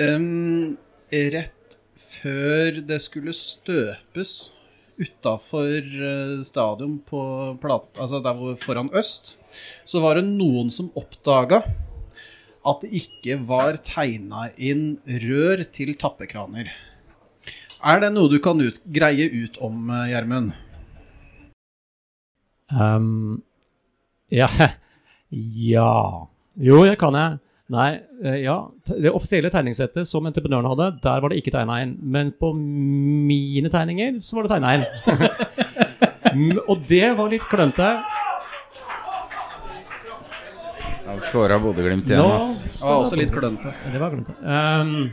em, 0.00 0.76
rett 1.12 1.78
før 2.00 2.80
det 2.90 2.98
skulle 3.04 3.32
støpes 3.36 4.34
utafor 5.00 5.86
stadion 6.44 6.98
på 7.08 7.22
plat, 7.62 7.88
altså 7.96 8.20
der 8.24 8.36
hvor 8.36 8.58
foran 8.60 8.90
øst, 8.96 9.38
så 9.88 10.02
var 10.04 10.20
det 10.20 10.26
noen 10.28 10.68
som 10.72 10.92
oppdaga 10.98 11.62
at 12.60 12.82
det 12.84 12.90
ikke 13.00 13.38
var 13.48 13.78
tegna 13.84 14.50
inn 14.60 14.98
rør 15.24 15.64
til 15.72 15.94
tappekraner. 16.00 16.68
Er 17.80 18.02
det 18.02 18.10
noe 18.12 18.28
du 18.28 18.36
kan 18.44 18.60
ut, 18.60 18.82
greie 18.92 19.24
ut 19.32 19.56
om, 19.64 19.88
eh, 19.88 20.10
Gjermund? 20.12 20.52
Um, 22.70 23.40
ja 24.30 24.48
Ja. 25.30 26.26
Jo, 26.60 26.84
det 26.84 26.98
kan 27.00 27.14
jeg. 27.14 27.38
Nei, 27.70 27.90
eh, 28.24 28.40
ja. 28.42 28.56
Det 28.86 29.12
offisielle 29.14 29.50
tegningssettet 29.52 30.08
som 30.08 30.26
entreprenøren 30.26 30.66
hadde, 30.72 30.88
der 31.04 31.20
var 31.22 31.30
det 31.30 31.38
ikke 31.38 31.52
tegna 31.54 31.76
inn. 31.84 31.92
Men 32.02 32.32
på 32.34 32.50
mine 32.56 33.70
tegninger 33.70 34.18
så 34.24 34.36
var 34.40 34.48
det 34.48 34.52
tegna 34.56 34.74
inn. 34.74 34.84
Og 36.70 36.82
det 36.88 37.12
var 37.18 37.30
litt 37.30 37.46
klønete. 37.50 37.90
Han 41.10 41.18
scora 41.22 41.58
Bodø-Glimt 41.62 42.10
igjen, 42.10 42.22
ass. 42.36 42.50
Det 42.78 42.86
var 42.86 43.00
også 43.04 43.18
litt 43.18 43.32
klønete. 43.34 43.72
Det 43.90 44.02
var 44.02 44.14
klønete. 44.14 44.34
Um, 44.46 45.10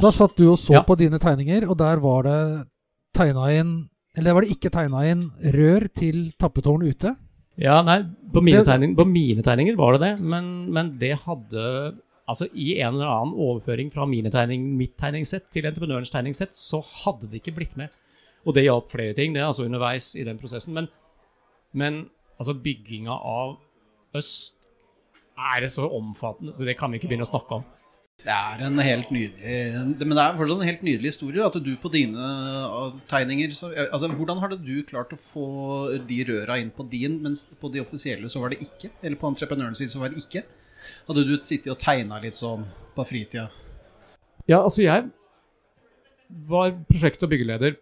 Da 0.00 0.12
satt 0.14 0.36
du 0.38 0.52
og 0.52 0.58
så 0.58 0.72
Ja. 0.74 0.82
på 0.86 0.94
dine 0.96 1.18
tegninger, 1.18 1.66
og 1.68 1.76
der 1.78 1.96
var 1.98 2.22
det 2.22 2.66
tegna 3.14 3.50
inn 3.52 3.89
Eller 4.18 4.34
var 4.34 4.42
det 4.44 4.54
ikke 4.56 4.72
tegna 4.74 5.04
inn 5.06 5.28
rør 5.54 5.86
til 5.94 6.32
tappetårn 6.40 6.82
ute. 6.88 7.12
Ja, 7.60 7.80
nei, 7.86 8.00
på 8.32 8.42
mine, 8.42 8.62
Det- 8.64 8.66
tegning, 8.66 8.94
på 8.96 9.04
mine 9.06 9.42
tegninger 9.42 9.76
var 9.76 9.92
det 9.98 10.00
det, 10.00 10.20
men, 10.20 10.70
men 10.72 10.98
det 10.98 11.18
hadde 11.26 11.98
Altså, 12.30 12.46
i 12.54 12.76
en 12.78 12.94
eller 12.94 13.08
annen 13.10 13.34
overføring 13.34 13.88
fra 13.90 14.04
mine 14.06 14.30
tegning, 14.30 14.76
mitt 14.78 14.92
tegningssett 14.96 15.48
til 15.50 15.64
entreprenørens 15.66 16.12
tegningssett, 16.14 16.54
så 16.54 16.78
hadde 17.02 17.26
det 17.26 17.40
ikke 17.40 17.56
blitt 17.56 17.72
med. 17.76 17.88
Og 18.46 18.54
det 18.54 18.62
gjaldt 18.68 18.86
flere 18.92 19.16
ting, 19.18 19.34
det, 19.34 19.42
altså 19.42 19.64
underveis 19.66 20.12
i 20.14 20.22
den 20.22 20.38
prosessen. 20.38 20.72
Men, 20.72 20.86
men 21.74 21.96
altså, 22.38 22.54
bygginga 22.54 23.10
av 23.10 23.56
Øst 24.14 24.68
er 25.38 25.60
det 25.64 25.72
så 25.74 25.88
omfattende, 25.90 26.54
så 26.54 26.64
det 26.64 26.76
kan 26.78 26.92
vi 26.92 27.00
ikke 27.00 27.08
begynne 27.10 27.26
å 27.26 27.32
snakke 27.32 27.58
om. 27.58 27.64
Det 28.20 28.34
er 28.34 28.62
en 28.66 28.80
helt 28.84 29.08
nydelig 29.14 30.00
Men 30.04 30.12
det 30.12 30.22
er 30.22 30.34
fortsatt 30.36 30.60
en 30.60 30.68
helt 30.68 30.82
nydelig 30.84 31.14
historie 31.14 31.44
at 31.46 31.56
du 31.64 31.70
på 31.80 31.92
dine 31.92 32.20
uh, 32.20 32.98
tegninger 33.08 33.54
så, 33.56 33.70
altså, 33.86 34.10
Hvordan 34.12 34.42
hadde 34.42 34.58
du 34.60 34.82
klart 34.88 35.14
å 35.16 35.20
få 35.20 35.46
de 36.08 36.18
røra 36.28 36.58
inn 36.60 36.72
på 36.74 36.84
din, 36.90 37.16
mens 37.24 37.46
på 37.60 37.72
de 37.72 37.80
offisielle 37.80 38.28
så 38.28 38.42
var 38.42 38.52
det 38.52 38.60
ikke? 38.66 38.92
Eller 39.00 39.16
på 39.20 39.30
entreprenørens 39.30 39.80
sin 39.80 39.92
så 39.92 40.02
var 40.02 40.12
det 40.12 40.20
ikke? 40.20 40.44
Hadde 41.08 41.24
du 41.26 41.36
sittet 41.40 41.72
og 41.72 41.80
tegna 41.80 42.20
litt 42.22 42.38
sånn 42.38 42.66
på 42.96 43.06
fritida? 43.08 43.48
Ja, 44.48 44.60
altså 44.60 44.84
jeg 44.84 45.08
var 46.50 46.74
prosjekt- 46.88 47.24
og 47.24 47.32
byggeleder 47.32 47.78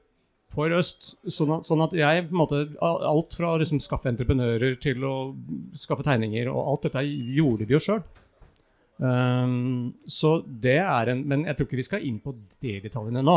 for 0.55 0.73
Øst, 0.73 1.11
sånn 1.29 1.53
at, 1.59 1.67
sånn 1.69 1.83
at 1.85 1.95
jeg 1.97 2.25
på 2.29 2.33
en 2.33 2.41
måte 2.41 2.61
Alt 2.81 3.35
fra 3.37 3.53
å 3.53 3.59
liksom 3.61 3.83
skaffe 3.85 4.09
entreprenører 4.11 4.79
til 4.81 5.05
å 5.05 5.15
skaffe 5.77 6.07
tegninger, 6.07 6.49
og 6.49 6.73
alt 6.73 6.89
dette 6.89 7.05
gjorde 7.05 7.69
vi 7.69 7.77
jo 7.77 7.83
sjøl. 7.85 8.03
Um, 8.99 9.95
så 10.11 10.41
det 10.43 10.81
er 10.83 11.13
en 11.13 11.21
Men 11.31 11.45
jeg 11.47 11.55
tror 11.55 11.69
ikke 11.69 11.79
vi 11.79 11.87
skal 11.87 12.03
inn 12.03 12.17
på 12.19 12.33
de 12.59 12.81
detaljene 12.83 13.23
nå. 13.23 13.37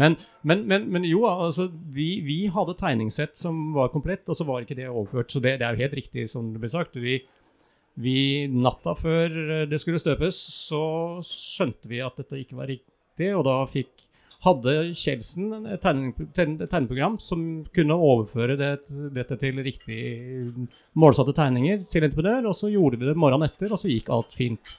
Men, 0.00 0.16
men, 0.42 0.64
men, 0.66 0.86
men 0.90 1.04
jo, 1.06 1.20
altså 1.28 1.68
vi, 1.94 2.18
vi 2.24 2.38
hadde 2.50 2.74
tegningssett 2.80 3.36
som 3.38 3.74
var 3.76 3.92
komplett, 3.92 4.26
og 4.26 4.34
så 4.34 4.46
var 4.48 4.64
ikke 4.64 4.78
det 4.78 4.88
overført. 4.88 5.30
Så 5.30 5.42
det, 5.44 5.58
det 5.60 5.68
er 5.68 5.76
jo 5.76 5.84
helt 5.84 5.98
riktig 6.00 6.24
som 6.32 6.48
det 6.54 6.62
ble 6.62 6.70
sagt. 6.72 6.98
Vi, 6.98 7.20
vi, 8.02 8.16
natta 8.50 8.96
før 8.98 9.36
det 9.70 9.78
skulle 9.82 10.02
støpes, 10.02 10.40
så 10.70 10.82
skjønte 11.28 11.92
vi 11.92 12.02
at 12.02 12.18
dette 12.18 12.40
ikke 12.40 12.58
var 12.58 12.72
riktig, 12.72 13.30
og 13.36 13.44
da 13.46 13.60
fikk 13.70 14.08
hadde 14.44 14.72
Kjeldsen 14.98 15.68
et 15.72 15.84
tegneprogram 15.84 17.18
som 17.22 17.44
kunne 17.74 17.96
overføre 17.96 18.56
det, 18.60 18.72
dette 19.16 19.38
til 19.40 19.60
riktig 19.64 20.00
målsatte 21.00 21.34
tegninger 21.36 21.86
til 21.90 22.06
entreprenør, 22.06 22.50
og 22.50 22.58
så 22.58 22.72
gjorde 22.72 23.00
vi 23.00 23.08
det 23.08 23.16
morgenen 23.18 23.48
etter, 23.48 23.72
og 23.72 23.80
så 23.80 23.90
gikk 23.92 24.10
alt 24.12 24.36
fint. 24.36 24.74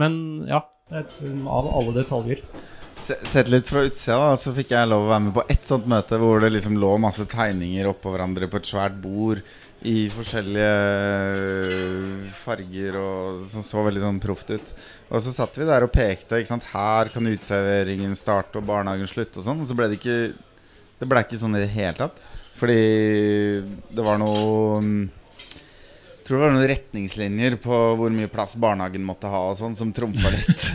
Men 0.00 0.14
ja, 0.48 0.62
et, 0.92 1.18
av 1.44 1.68
alle 1.72 1.96
detaljer. 1.98 2.40
Sett 3.02 3.50
litt 3.50 3.66
fra 3.66 3.82
utsida, 3.88 4.18
da, 4.20 4.38
så 4.38 4.52
fikk 4.54 4.72
jeg 4.76 4.88
lov 4.88 5.08
å 5.08 5.10
være 5.10 5.26
med 5.26 5.36
på 5.36 5.44
ett 5.50 5.66
sånt 5.66 5.88
møte 5.90 6.20
hvor 6.22 6.42
det 6.42 6.52
liksom 6.54 6.78
lå 6.80 6.94
masse 7.02 7.26
tegninger 7.28 7.88
oppå 7.90 8.12
hverandre 8.14 8.48
på 8.50 8.60
et 8.60 8.68
svært 8.68 9.00
bord 9.02 9.42
i 9.88 10.06
forskjellige 10.12 10.72
farger 12.42 12.98
og 13.00 13.46
som 13.50 13.64
så 13.66 13.82
veldig 13.86 14.02
sånn 14.04 14.20
proft 14.22 14.52
ut. 14.54 14.74
Og 15.10 15.22
så 15.24 15.32
satt 15.34 15.58
vi 15.58 15.66
der 15.68 15.86
og 15.86 15.92
pekte. 15.94 16.38
ikke 16.38 16.52
sant? 16.52 16.68
Her 16.72 17.10
kan 17.12 17.26
uteserveringen 17.26 18.14
starte 18.18 18.60
og 18.60 18.68
barnehagen 18.68 19.10
slutte 19.10 19.40
og 19.40 19.48
sånn. 19.48 19.62
Og 19.62 19.68
så 19.68 19.76
ble 19.78 19.90
det 19.90 19.98
ikke 20.00 20.20
Det 21.02 21.08
ble 21.10 21.24
ikke 21.24 21.40
sånn 21.40 21.58
i 21.58 21.64
det 21.64 21.72
hele 21.74 21.96
tatt. 21.98 22.20
Fordi 22.60 22.78
det 23.90 24.04
var 24.06 24.20
noe 24.22 24.78
mm, 24.84 25.02
jeg 26.22 26.28
tror 26.28 26.38
det 26.38 26.42
var 26.44 26.52
noen 26.54 26.68
retningslinjer 26.70 27.54
på 27.58 27.76
hvor 27.98 28.12
mye 28.14 28.30
plass 28.30 28.52
barnehagen 28.62 29.02
måtte 29.02 29.26
ha 29.26 29.40
og 29.48 29.56
sånn, 29.58 29.72
som 29.74 29.88
trumfa 29.90 30.30
litt. 30.30 30.66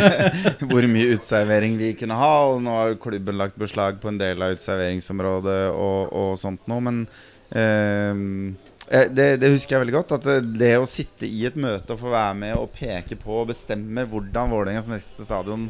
hvor 0.70 0.86
mye 0.88 1.10
uteservering 1.12 1.76
vi 1.76 1.90
kunne 2.00 2.16
ha. 2.16 2.30
Og 2.48 2.62
nå 2.64 2.72
har 2.72 2.96
klubben 3.02 3.36
lagt 3.36 3.58
beslag 3.60 4.00
på 4.00 4.08
en 4.08 4.16
del 4.16 4.40
av 4.40 4.56
uteserveringsområdet 4.56 5.58
og, 5.74 6.14
og 6.16 6.30
sånt 6.40 6.64
noe. 6.72 6.80
Men 6.88 7.02
eh, 7.04 7.35
det, 7.50 9.26
det 9.42 9.50
husker 9.52 9.76
jeg 9.76 9.82
veldig 9.84 9.96
godt. 9.96 10.14
At 10.18 10.26
det, 10.26 10.36
det 10.58 10.72
å 10.80 10.88
sitte 10.88 11.28
i 11.28 11.44
et 11.48 11.58
møte 11.58 11.94
og 11.94 12.00
få 12.00 12.12
være 12.12 12.38
med 12.38 12.54
og 12.58 12.72
peke 12.74 13.18
på 13.20 13.42
og 13.42 13.50
bestemme 13.52 14.06
hvordan 14.10 14.50
Vålerengas 14.52 14.90
neste 14.90 15.26
stadion 15.26 15.68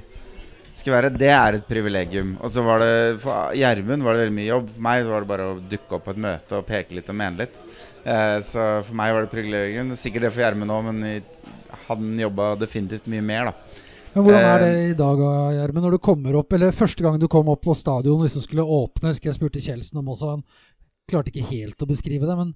skal 0.76 0.92
være, 0.92 1.12
det 1.16 1.30
er 1.32 1.56
et 1.56 1.68
privilegium. 1.68 2.34
Og 2.44 2.52
så 2.52 2.64
var 2.64 2.82
det 2.84 2.92
For 3.22 3.56
Gjermund 3.56 4.04
var 4.04 4.16
det 4.16 4.26
veldig 4.26 4.36
mye 4.36 4.50
jobb. 4.50 4.68
For 4.74 4.86
meg 4.88 5.08
var 5.08 5.24
det 5.24 5.30
bare 5.30 5.48
å 5.52 5.58
dukke 5.72 5.96
opp 5.96 6.04
på 6.08 6.12
et 6.16 6.22
møte 6.26 6.60
og 6.60 6.68
peke 6.68 6.98
litt 6.98 7.12
og 7.12 7.18
mene 7.22 7.44
litt. 7.44 7.60
Eh, 8.04 8.38
så 8.44 8.66
for 8.86 8.98
meg 8.98 9.14
var 9.16 9.24
det 9.24 9.32
privilegium. 9.32 9.94
Sikkert 9.98 10.28
det 10.28 10.34
for 10.34 10.44
Gjermund 10.44 10.76
òg, 10.76 10.90
men 10.90 11.24
han 11.86 12.20
jobba 12.20 12.54
definitivt 12.60 13.08
mye 13.10 13.24
mer, 13.24 13.50
da. 13.50 13.82
Men 14.16 14.24
hvordan 14.24 14.46
er 14.48 14.62
det 14.62 14.68
Eh, 14.72 14.90
i 14.90 14.96
dag, 14.96 15.18
Gjermund, 15.56 15.84
når 15.84 15.96
du 15.96 15.98
kommer 16.00 16.38
opp 16.40 16.54
Eller 16.56 16.72
første 16.72 17.04
gang 17.04 17.18
du 17.20 17.26
kom 17.28 17.50
opp 17.52 17.60
på 17.66 17.74
stadion 17.76 18.22
liksom 18.24 18.44
skulle 18.44 18.64
åpne, 18.64 19.12
husker 19.12 19.28
jeg 19.28 19.36
spurte 19.36 19.60
Kjeldsen 19.60 20.00
om 20.00 20.08
også, 20.14 20.30
han 20.36 20.44
klarte 21.10 21.32
ikke 21.32 21.48
helt 21.50 21.82
å 21.82 21.88
beskrive 21.88 22.28
det, 22.28 22.36
men 22.38 22.52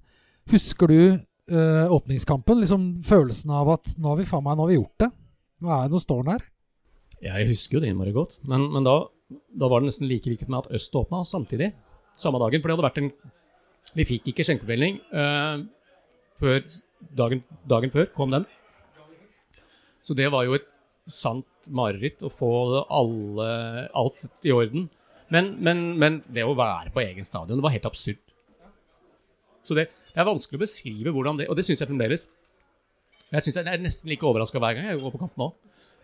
husker 0.51 0.91
du 0.91 0.99
uh, 1.15 1.87
åpningskampen? 1.93 2.61
Liksom 2.63 2.87
følelsen 3.07 3.53
av 3.55 3.71
at 3.77 3.93
nå 3.97 4.11
har 4.11 4.19
vi 4.19 4.27
faen 4.29 4.45
meg 4.45 4.57
nå 4.57 4.65
har 4.65 4.71
vi 4.73 4.79
gjort 4.79 5.05
det. 5.05 5.11
Nå 5.61 5.73
er 5.75 5.91
nå 5.91 6.01
står 6.01 6.23
den 6.23 6.33
her. 6.35 6.47
Jeg 7.21 7.49
husker 7.51 7.77
jo 7.77 7.83
det 7.83 7.91
innmari 7.91 8.13
godt, 8.15 8.39
men, 8.49 8.65
men 8.73 8.85
da, 8.87 8.95
da 9.29 9.69
var 9.69 9.81
det 9.81 9.91
nesten 9.91 10.09
like 10.09 10.29
viktig 10.29 10.49
meg 10.49 10.63
at 10.63 10.73
Øst 10.79 10.95
åpna 10.97 11.21
samtidig. 11.27 11.69
Samme 12.17 12.41
dagen. 12.41 12.61
For 12.61 12.69
det 12.69 12.75
hadde 12.75 12.87
vært 12.89 13.01
en 13.03 13.11
Vi 13.95 14.07
fikk 14.07 14.31
ikke 14.31 14.45
skjenkebevilgning 14.47 14.97
uh, 15.13 15.61
før 16.39 16.63
dagen, 17.17 17.43
dagen 17.69 17.93
før 17.93 18.09
kom 18.15 18.33
den. 18.33 18.47
Så 20.01 20.15
det 20.17 20.31
var 20.33 20.47
jo 20.47 20.55
et 20.57 20.67
sant 21.11 21.45
mareritt 21.69 22.23
å 22.25 22.31
få 22.31 22.51
alle, 22.89 23.49
alt 23.97 24.47
i 24.47 24.53
orden. 24.55 24.87
Men, 25.31 25.53
men, 25.63 25.83
men 25.99 26.19
det 26.31 26.45
å 26.47 26.55
være 26.57 26.91
på 26.93 27.03
egen 27.03 27.27
stadion, 27.27 27.59
det 27.59 27.65
var 27.65 27.75
helt 27.75 27.87
absurd. 27.89 28.30
Så 29.65 29.77
det, 29.77 29.89
det 30.11 30.21
er 30.21 30.27
vanskelig 30.27 30.59
å 30.59 30.63
beskrive 30.63 31.13
hvordan 31.13 31.39
det 31.39 31.49
Og 31.51 31.57
det 31.57 31.65
syns 31.67 31.83
jeg 31.83 31.89
fremdeles. 31.89 32.25
Jeg 33.31 33.45
synes 33.45 33.59
jeg 33.59 33.67
er 33.69 33.83
nesten 33.83 34.11
like 34.11 34.25
overraska 34.27 34.59
hver 34.59 34.75
gang 34.75 34.89
jeg 34.89 35.01
går 35.01 35.13
på 35.13 35.21
kamp 35.21 35.37
nå. 35.39 35.51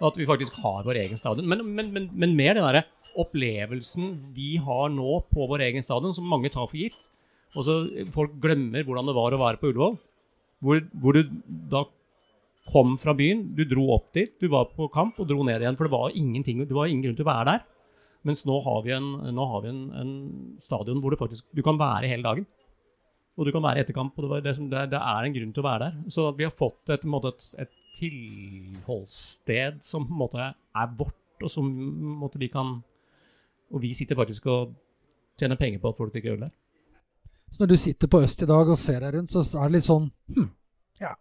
At 0.07 0.17
vi 0.19 0.27
faktisk 0.29 0.59
har 0.61 0.85
vår 0.85 1.01
egen 1.01 1.19
stadion. 1.19 1.47
Men, 1.49 1.63
men, 1.75 1.91
men, 1.95 2.09
men 2.13 2.37
mer 2.37 2.55
den 2.55 2.67
derre 2.67 2.85
opplevelsen 3.17 4.11
vi 4.35 4.55
har 4.61 4.91
nå 4.93 5.21
på 5.33 5.47
vår 5.49 5.63
egen 5.71 5.85
stadion, 5.85 6.13
som 6.13 6.27
mange 6.29 6.51
tar 6.53 6.67
for 6.69 6.77
gitt. 6.77 7.09
Og 7.55 7.65
så 7.65 7.77
folk 8.13 8.35
glemmer 8.43 8.85
hvordan 8.85 9.07
det 9.09 9.15
var 9.17 9.33
å 9.33 9.41
være 9.41 9.61
på 9.61 9.71
Ullevål. 9.71 9.97
Hvor, 10.63 10.81
hvor 11.01 11.17
du 11.17 11.33
da 11.71 11.83
kom 12.67 12.95
fra 12.99 13.15
byen, 13.17 13.45
du 13.55 13.63
dro 13.69 13.87
opp 13.95 14.11
dit, 14.17 14.33
du 14.41 14.49
var 14.51 14.69
på 14.73 14.89
kamp 14.93 15.17
og 15.21 15.29
dro 15.29 15.41
ned 15.47 15.63
igjen. 15.63 15.77
For 15.79 15.87
det 15.87 15.95
var 15.95 16.13
ingenting, 16.13 16.61
det 16.65 16.77
var 16.77 16.91
ingen 16.91 17.05
grunn 17.05 17.17
til 17.17 17.25
å 17.25 17.31
være 17.31 17.49
der. 17.53 17.65
Mens 18.27 18.43
nå 18.47 18.57
har 18.65 18.81
vi 18.83 18.93
en, 18.95 19.11
har 19.37 19.61
vi 19.63 19.71
en, 19.71 19.83
en 19.95 20.13
stadion 20.61 20.99
hvor 21.01 21.13
du 21.13 21.19
faktisk 21.19 21.47
du 21.55 21.63
kan 21.65 21.79
være 21.79 22.09
hele 22.11 22.25
dagen. 22.25 22.47
Og 23.37 23.45
du 23.45 23.53
kan 23.53 23.61
være 23.63 23.77
i 23.77 23.85
etterkamp. 23.85 24.17
og 24.17 24.43
det, 24.43 24.55
som, 24.57 24.69
det, 24.69 24.87
det 24.91 24.99
er 24.99 25.25
en 25.25 25.35
grunn 25.35 25.53
til 25.53 25.61
å 25.61 25.67
være 25.67 25.85
der. 25.85 25.97
Så 26.09 26.31
vi 26.37 26.47
har 26.47 26.53
fått 26.53 26.89
et, 26.93 27.05
måte, 27.05 27.33
et, 27.35 27.67
et 27.67 27.75
tilholdssted 27.99 29.81
som 29.85 30.07
på 30.07 30.15
en 30.15 30.21
måte 30.23 30.47
er 30.47 30.95
vårt, 30.97 31.19
og 31.43 31.51
som 31.53 31.67
måte, 32.21 32.41
vi 32.41 32.49
kan 32.49 32.79
Og 33.67 33.81
vi 33.83 33.91
sitter 33.93 34.15
faktisk 34.15 34.45
og 34.47 34.73
tjener 35.37 35.59
penger 35.59 35.81
på 35.83 35.89
at 35.89 35.97
folk 35.97 36.13
drikker 36.13 36.33
øl 36.33 36.45
der. 36.45 36.53
Så 37.51 37.61
når 37.61 37.67
du 37.67 37.77
sitter 37.77 38.07
på 38.07 38.21
Øst 38.23 38.41
i 38.41 38.47
dag 38.47 38.69
og 38.69 38.77
ser 38.77 38.99
deg 39.03 39.13
rundt, 39.15 39.31
så 39.31 39.43
er 39.59 39.67
det 39.67 39.75
litt 39.75 39.85
sånn 39.85 40.07
hm, 40.35 40.47
ja, 41.01 41.11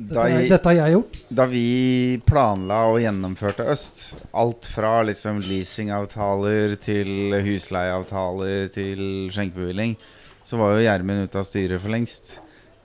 Da, 0.00 0.22
er- 0.32 0.46
dette 0.48 0.64
har 0.64 0.76
jeg 0.78 0.94
gjort. 0.94 1.16
da 1.28 1.44
vi 1.50 2.20
planla 2.24 2.78
og 2.88 3.00
gjennomførte 3.02 3.66
Øst, 3.68 4.14
alt 4.32 4.64
fra 4.72 5.02
liksom 5.04 5.42
leasingavtaler 5.44 6.72
til 6.80 7.34
husleieavtaler 7.44 8.70
til 8.72 9.02
skjenkebevilling, 9.34 9.96
så 10.42 10.56
var 10.56 10.72
jo 10.78 10.86
Gjermund 10.86 11.26
ute 11.28 11.36
av 11.42 11.44
styret 11.44 11.82
for 11.82 11.92
lengst. 11.92 12.38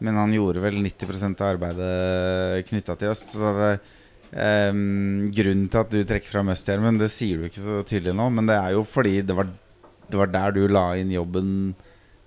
Men 0.04 0.18
han 0.20 0.34
gjorde 0.36 0.60
vel 0.60 0.76
90% 0.84 1.40
av 1.40 1.54
arbeidet 1.56 2.66
knytta 2.68 2.98
til 3.00 3.14
Øst. 3.14 3.32
Så 3.32 3.54
det, 3.62 3.72
um, 4.36 5.32
grunnen 5.32 5.70
til 5.72 5.80
at 5.86 5.94
du 5.96 6.02
trekker 6.04 6.34
fram 6.36 6.52
Øst, 6.52 6.68
Gjermund, 6.68 7.00
det 7.00 7.12
sier 7.16 7.40
du 7.40 7.48
ikke 7.48 7.64
så 7.64 7.80
tydelig 7.88 8.12
nå, 8.18 8.28
men 8.36 8.46
det 8.52 8.60
er 8.60 8.76
jo 8.76 8.84
fordi 8.84 9.22
det 9.24 9.38
var, 9.40 9.48
det 10.12 10.20
var 10.20 10.34
der 10.36 10.52
du 10.52 10.66
la 10.68 10.90
inn 11.00 11.16
jobben 11.16 11.74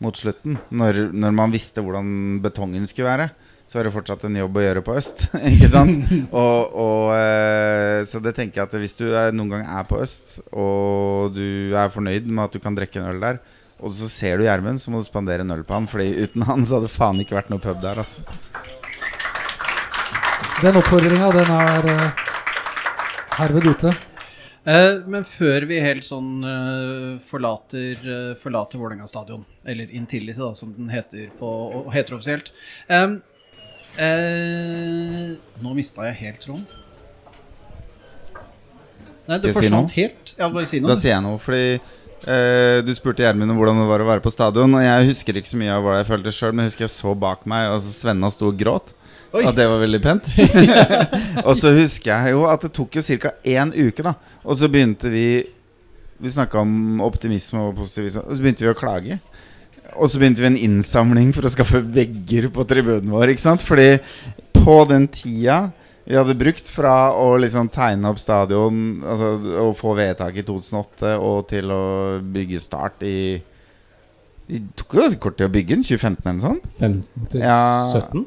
mot 0.01 0.17
slutten. 0.17 0.57
Når, 0.73 1.11
når 1.13 1.37
man 1.45 1.53
visste 1.53 1.85
hvordan 1.85 2.41
betongen 2.41 2.89
skulle 2.89 3.13
være, 3.13 3.29
så 3.69 3.79
er 3.79 3.87
det 3.89 3.93
fortsatt 3.93 4.25
en 4.25 4.39
jobb 4.41 4.57
å 4.57 4.65
gjøre 4.65 4.83
på 4.87 4.97
øst. 4.97 5.27
ikke 5.53 5.69
sant? 5.73 6.09
Og, 6.33 6.73
og, 6.73 7.05
eh, 7.19 8.01
så 8.09 8.21
det 8.25 8.33
tenker 8.39 8.63
jeg 8.63 8.71
at 8.71 8.77
hvis 8.81 8.97
du 8.97 9.07
er, 9.11 9.35
noen 9.37 9.59
gang 9.59 9.69
er 9.69 9.85
på 9.89 10.01
øst, 10.01 10.39
og 10.49 11.37
du 11.37 11.77
er 11.77 11.93
fornøyd 11.93 12.31
med 12.31 12.47
at 12.47 12.57
du 12.57 12.63
kan 12.65 12.77
drikke 12.79 13.03
en 13.03 13.11
øl 13.13 13.21
der, 13.23 13.43
og 13.79 13.95
så 13.95 14.09
ser 14.11 14.39
du 14.39 14.47
Gjermund, 14.47 14.81
så 14.83 14.91
må 14.91 15.03
du 15.03 15.07
spandere 15.07 15.45
en 15.45 15.55
øl 15.55 15.63
på 15.63 15.77
han, 15.77 15.87
Fordi 15.87 16.09
uten 16.25 16.43
han 16.49 16.65
så 16.67 16.79
hadde 16.79 16.89
det 16.89 16.97
faen 16.97 17.21
ikke 17.23 17.37
vært 17.39 17.53
noe 17.53 17.63
pub 17.63 17.79
der. 17.85 18.01
altså 18.03 18.25
Den 20.65 20.81
oppfordringa, 20.81 21.31
den 21.37 21.53
er 21.55 21.87
uh, 21.93 22.25
herved 23.39 23.69
ute. 23.71 23.93
Eh, 24.69 24.99
men 25.07 25.25
før 25.25 25.65
vi 25.71 25.79
helt 25.81 26.05
sånn 26.05 26.43
eh, 26.45 27.13
forlater, 27.25 28.03
uh, 28.03 28.33
forlater 28.37 28.81
Vålerenga 28.81 29.07
stadion, 29.09 29.47
eller 29.65 29.95
Intility, 29.97 30.37
da, 30.41 30.51
som 30.59 30.75
den 30.77 30.91
heter, 30.93 31.31
på, 31.39 31.49
heter 31.95 32.19
offisielt 32.19 32.51
Em, 32.93 33.21
eh, 33.99 35.33
Nå 35.63 35.75
mista 35.77 36.07
jeg 36.09 36.21
helt 36.23 36.45
tråden. 36.45 36.67
Nei, 39.29 39.39
det 39.43 39.53
forsvant 39.53 39.93
si 39.93 40.01
helt. 40.01 40.35
Ja, 40.39 40.49
bare 40.49 40.69
si 40.69 40.81
Da 40.81 40.97
sier 40.97 41.17
jeg 41.19 41.25
noe, 41.25 41.41
fordi 41.43 41.77
eh, 41.77 42.79
du 42.85 42.95
spurte 42.97 43.27
Gjermund 43.27 43.53
om 43.53 43.59
hvordan 43.61 43.83
det 43.83 43.89
var 43.91 44.05
å 44.05 44.09
være 44.09 44.25
på 44.25 44.33
stadion. 44.33 44.79
Og 44.79 44.85
jeg 44.85 45.11
husker 45.11 45.41
ikke 45.41 45.51
så 45.51 45.61
mye 45.61 45.75
av 45.75 45.85
hva 45.85 45.99
jeg 45.99 46.09
følte 46.09 46.33
sjøl, 46.33 46.55
men 46.55 46.65
jeg 46.65 46.73
husker 46.73 46.87
jeg 46.87 46.95
så 46.95 47.13
bak 47.27 47.45
meg, 47.51 47.69
og 47.75 47.83
så 47.85 47.93
Svenna 47.93 48.33
sto 48.33 48.49
og 48.49 48.57
gråt. 48.61 48.95
Oi. 49.37 49.43
At 49.45 49.59
det 49.59 49.67
var 49.69 49.83
veldig 49.83 50.01
pent. 50.01 50.31
og 51.49 51.53
så 51.61 51.75
husker 51.77 52.15
jeg 52.15 52.33
jo 52.33 52.47
at 52.49 52.65
det 52.65 52.73
tok 52.79 52.97
jo 52.97 53.05
ca. 53.05 53.35
én 53.45 53.75
uke, 53.77 54.07
da. 54.07 54.15
Og 54.47 54.57
så 54.57 54.71
begynte 54.73 55.13
vi 55.13 55.29
Vi 56.19 56.31
snakka 56.35 56.59
om 56.65 57.03
optimisme 57.05 57.61
og 57.69 57.77
positivisme, 57.79 58.25
og 58.25 58.35
så 58.35 58.43
begynte 58.43 58.65
vi 58.65 58.73
å 58.73 58.79
klage. 58.79 59.21
Og 59.99 60.11
så 60.11 60.21
begynte 60.21 60.43
vi 60.45 60.49
en 60.53 60.61
innsamling 60.69 61.33
for 61.35 61.47
å 61.47 61.51
skaffe 61.53 61.81
vegger 61.83 62.49
på 62.55 62.65
tribunen 62.71 63.11
vår. 63.13 63.33
Ikke 63.35 63.45
sant? 63.45 63.65
Fordi 63.67 63.99
på 64.57 64.79
den 64.91 65.09
tida 65.11 65.69
vi 66.09 66.17
hadde 66.17 66.39
brukt 66.41 66.65
fra 66.73 67.11
å 67.13 67.35
liksom 67.37 67.69
tegne 67.69 68.09
opp 68.09 68.21
stadion, 68.23 68.79
altså 69.05 69.35
og 69.61 69.75
få 69.77 69.93
vedtak 69.99 70.39
i 70.41 70.45
2008, 70.47 71.11
og 71.21 71.43
til 71.51 71.69
å 71.75 71.83
bygge 72.25 72.63
start 72.65 73.05
i 73.05 73.19
Det 74.49 74.63
tok 74.81 74.95
jo 74.97 75.03
ganske 75.03 75.21
kort 75.21 75.37
tid 75.37 75.51
å 75.51 75.53
bygge 75.53 75.75
den, 75.75 75.83
2015 75.85 76.23
eller 76.25 76.39
noe 76.39 76.47
sånt. 76.47 76.71
15 76.79 77.27
til 77.35 77.43
Ja. 77.45 77.59
17? 77.93 78.23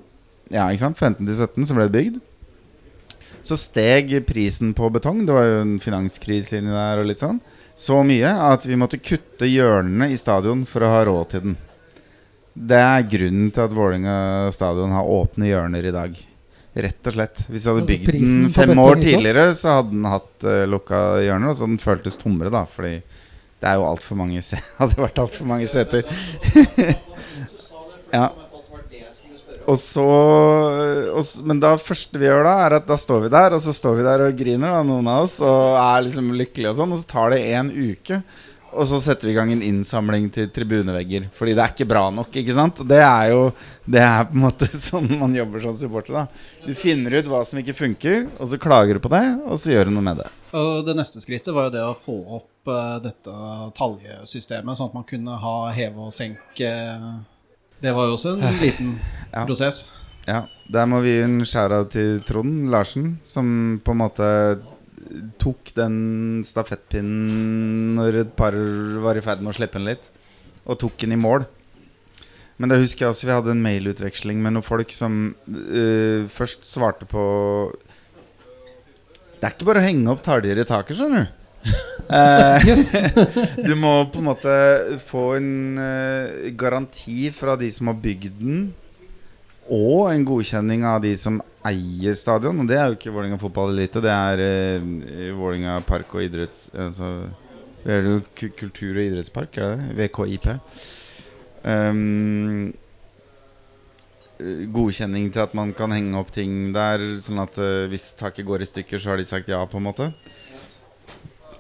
Ja, 0.54 0.68
ikke 0.70 0.84
sant? 0.84 1.00
15 1.02 1.26
til 1.26 1.40
17 1.40 1.66
så 1.66 1.78
ble 1.80 1.88
det 1.88 1.96
bygd. 1.96 2.20
Så 3.42 3.58
steg 3.58 4.14
prisen 4.30 4.76
på 4.78 4.92
betong. 4.94 5.24
Det 5.26 5.34
var 5.34 5.48
jo 5.48 5.62
en 5.64 5.80
finanskrise 5.82 6.60
inni 6.60 6.70
der 6.70 7.02
og 7.02 7.10
litt 7.10 7.24
sånn. 7.24 7.42
Så 7.82 8.04
mye 8.06 8.30
at 8.46 8.66
vi 8.70 8.78
måtte 8.78 9.00
kutte 9.02 9.48
hjørnene 9.50 10.12
i 10.14 10.18
stadion 10.20 10.68
for 10.70 10.86
å 10.86 10.90
ha 10.92 11.00
råd 11.08 11.32
til 11.32 11.46
den. 11.48 11.56
Det 12.54 12.78
er 12.78 13.08
grunnen 13.10 13.48
til 13.50 13.64
at 13.64 13.74
Vålerenga 13.74 14.52
stadion 14.54 14.94
har 14.94 15.10
åpne 15.10 15.50
hjørner 15.50 15.88
i 15.90 15.94
dag. 15.96 16.20
Rett 16.86 17.10
og 17.10 17.16
slett. 17.16 17.42
Hvis 17.50 17.66
jeg 17.66 17.74
hadde 17.74 17.88
bygd 17.88 18.12
den 18.14 18.52
fem 18.54 18.78
år 18.80 19.02
tidligere, 19.02 19.48
så 19.58 19.80
hadde 19.80 19.96
den 19.96 20.06
hatt 20.08 20.46
uh, 20.46 20.62
lukka 20.70 21.02
hjørner, 21.26 21.52
og 21.52 21.58
så 21.58 21.72
den 21.72 21.82
føltes 21.82 22.20
tommere, 22.22 22.54
da. 22.54 22.68
Fordi 22.70 22.94
det 23.02 23.72
er 23.72 23.82
jo 23.82 23.90
altfor 23.90 24.20
mange 24.20 24.46
se 24.46 24.62
Hadde 24.80 25.02
vært 25.02 25.24
altfor 25.26 25.50
mange 25.50 25.68
seter. 25.72 26.06
ja. 28.18 28.30
Og 29.72 29.80
så 29.80 30.04
og, 30.04 31.26
Men 31.48 31.62
da 31.64 31.76
første 31.80 32.20
vi 32.20 32.28
gjør 32.28 32.46
da, 32.48 32.56
er 32.66 32.78
at 32.80 32.88
da 32.90 32.98
står 33.00 33.26
vi 33.26 33.34
der, 33.34 33.56
og 33.56 33.64
så 33.64 33.74
står 33.76 34.00
vi 34.00 34.08
der 34.08 34.28
og 34.28 34.38
griner, 34.38 34.78
da, 34.78 34.86
noen 34.86 35.10
av 35.12 35.28
oss, 35.28 35.40
og 35.46 35.76
er 35.80 36.08
liksom 36.08 36.32
lykkelige 36.36 36.74
og 36.74 36.80
sånn, 36.82 36.96
og 36.96 37.02
så 37.02 37.12
tar 37.16 37.36
det 37.36 37.44
en 37.56 37.72
uke. 37.72 38.22
Og 38.72 38.88
så 38.88 39.02
setter 39.04 39.28
vi 39.28 39.34
i 39.34 39.36
gang 39.36 39.50
en 39.52 39.64
innsamling 39.68 40.30
til 40.32 40.48
tribunevegger. 40.56 41.26
Fordi 41.36 41.56
det 41.58 41.64
er 41.64 41.74
ikke 41.74 41.90
bra 41.90 42.06
nok. 42.14 42.30
ikke 42.40 42.56
sant? 42.56 42.80
Det 42.88 43.02
er 43.04 43.34
jo 43.34 43.42
Det 43.84 44.00
er 44.00 44.30
på 44.30 44.38
en 44.38 44.46
måte 44.46 44.70
sånn 44.90 45.10
man 45.20 45.36
jobber 45.36 45.66
som 45.66 45.76
supporter. 45.76 46.16
da 46.16 46.28
Du 46.64 46.72
finner 46.78 47.18
ut 47.18 47.28
hva 47.28 47.42
som 47.48 47.60
ikke 47.60 47.76
funker, 47.76 48.30
og 48.38 48.48
så 48.48 48.60
klager 48.62 48.96
du 48.96 49.04
på 49.04 49.12
det, 49.12 49.26
og 49.44 49.60
så 49.60 49.74
gjør 49.74 49.90
du 49.90 49.98
noe 49.98 50.06
med 50.08 50.24
det. 50.24 50.30
Og 50.56 50.86
det 50.88 50.96
neste 50.96 51.20
skrittet 51.24 51.52
var 51.56 51.68
jo 51.68 51.76
det 51.76 51.84
å 51.84 51.98
få 51.98 52.16
opp 52.40 52.72
uh, 52.72 52.98
dette 53.04 53.36
taljesystemet, 53.76 54.78
sånn 54.78 54.92
at 54.92 54.98
man 55.00 55.08
kunne 55.08 55.36
ha 55.44 55.56
heve 55.76 56.08
og 56.08 56.16
senke. 56.16 56.72
Det 57.82 57.94
var 57.96 58.08
jo 58.10 58.18
også 58.18 58.36
en 58.38 58.60
liten 58.66 58.94
Ja. 59.32 59.46
prosess. 59.48 59.90
Ja, 60.28 60.44
Der 60.72 60.86
må 60.86 61.00
vi 61.02 61.16
gi 61.16 61.22
en 61.26 61.40
skjæra 61.48 61.82
til 61.90 62.20
Trond 62.28 62.70
Larsen, 62.70 63.20
som 63.26 63.80
på 63.84 63.92
en 63.96 64.02
måte 64.04 64.28
tok 65.42 65.72
den 65.76 66.44
stafettpinnen 66.46 67.96
når 67.98 68.20
et 68.22 68.36
par 68.38 68.54
var 69.04 69.18
i 69.18 69.24
ferd 69.26 69.42
med 69.42 69.52
å 69.54 69.58
slippe 69.58 69.80
den 69.80 69.88
litt, 69.90 70.06
og 70.66 70.78
tok 70.80 70.98
den 71.02 71.16
i 71.16 71.20
mål. 71.20 71.48
Men 72.62 72.70
da 72.70 72.78
husker 72.78 73.08
jeg 73.08 73.16
også 73.16 73.26
vi 73.28 73.34
hadde 73.34 73.52
en 73.56 73.64
mailutveksling 73.66 74.38
med 74.44 74.54
noen 74.54 74.64
folk 74.68 74.92
som 74.94 75.32
uh, 75.50 76.28
først 76.30 76.68
svarte 76.70 77.08
på 77.10 77.24
Det 79.42 79.48
er 79.48 79.56
ikke 79.56 79.66
bare 79.72 79.82
å 79.82 79.88
henge 79.88 80.12
opp 80.14 80.22
taljer 80.28 80.62
i 80.62 80.68
taket, 80.70 81.00
skjønner 81.00 81.26
du. 81.26 81.41
Eh, 82.12 82.66
du 83.68 83.76
må 83.80 83.94
på 84.12 84.20
en 84.20 84.30
måte 84.32 84.54
få 85.08 85.36
en 85.38 85.78
eh, 85.80 86.50
garanti 86.60 87.30
fra 87.36 87.56
de 87.60 87.70
som 87.72 87.88
har 87.92 88.00
bygd 88.04 88.40
den, 88.42 88.66
og 89.72 90.10
en 90.12 90.26
godkjenning 90.28 90.84
av 90.84 91.00
de 91.06 91.14
som 91.16 91.40
eier 91.68 92.18
stadion. 92.20 92.60
Og 92.60 92.68
det 92.70 92.78
er 92.78 92.90
jo 92.90 92.98
ikke 92.98 93.14
Vålerenga 93.14 93.40
fotballelite, 93.42 94.04
det 94.04 94.12
er 94.12 94.44
uh, 94.44 95.38
Vålerenga 95.38 95.80
park 95.88 96.18
og 96.18 96.26
idretts... 96.26 96.68
Altså, 96.76 97.14
det 97.82 97.96
er 97.96 98.06
jo 98.06 98.18
ku- 98.38 98.52
kultur- 98.54 98.98
og 99.00 99.06
idrettspark, 99.08 99.56
er 99.58 99.64
det 99.64 99.78
det? 99.98 100.10
VKIP. 100.12 100.48
Um, 101.66 102.68
eh, 104.38 104.68
godkjenning 104.74 105.32
til 105.34 105.42
at 105.46 105.56
man 105.58 105.74
kan 105.78 105.94
henge 105.96 106.20
opp 106.20 106.30
ting 106.36 106.70
der, 106.76 107.02
sånn 107.24 107.42
at 107.42 107.58
uh, 107.62 107.88
hvis 107.90 108.12
taket 108.20 108.46
går 108.46 108.66
i 108.66 108.70
stykker, 108.70 109.02
så 109.02 109.14
har 109.14 109.22
de 109.22 109.26
sagt 109.30 109.50
ja, 109.50 109.64
på 109.66 109.82
en 109.82 109.88
måte. 109.88 110.12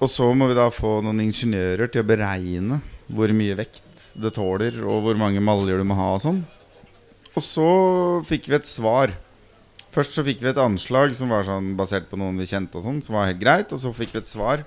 Og 0.01 0.09
så 0.09 0.27
må 0.33 0.47
vi 0.49 0.57
da 0.57 0.67
få 0.73 0.97
noen 1.05 1.21
ingeniører 1.27 1.91
til 1.93 2.01
å 2.01 2.09
beregne 2.09 2.81
hvor 3.11 3.31
mye 3.37 3.57
vekt 3.59 3.85
det 4.17 4.33
tåler, 4.35 4.81
og 4.83 5.05
hvor 5.05 5.19
mange 5.19 5.43
maljer 5.43 5.79
du 5.79 5.85
må 5.87 5.97
ha 5.99 6.15
og 6.15 6.23
sånn. 6.23 6.41
Og 7.31 7.43
så 7.45 7.67
fikk 8.27 8.49
vi 8.51 8.57
et 8.57 8.67
svar. 8.67 9.13
Først 9.93 10.17
så 10.17 10.23
fikk 10.25 10.41
vi 10.43 10.49
et 10.51 10.59
anslag 10.59 11.13
som 11.15 11.31
var 11.31 11.45
sånn 11.47 11.73
basert 11.79 12.09
på 12.09 12.19
noen 12.19 12.39
vi 12.41 12.49
kjente, 12.49 12.79
og 12.79 12.87
sånn, 12.87 13.01
som 13.05 13.17
var 13.17 13.29
helt 13.29 13.43
greit. 13.43 13.71
Og 13.75 13.79
så 13.83 13.91
fikk 13.95 14.15
vi 14.15 14.21
et 14.23 14.29
svar. 14.29 14.65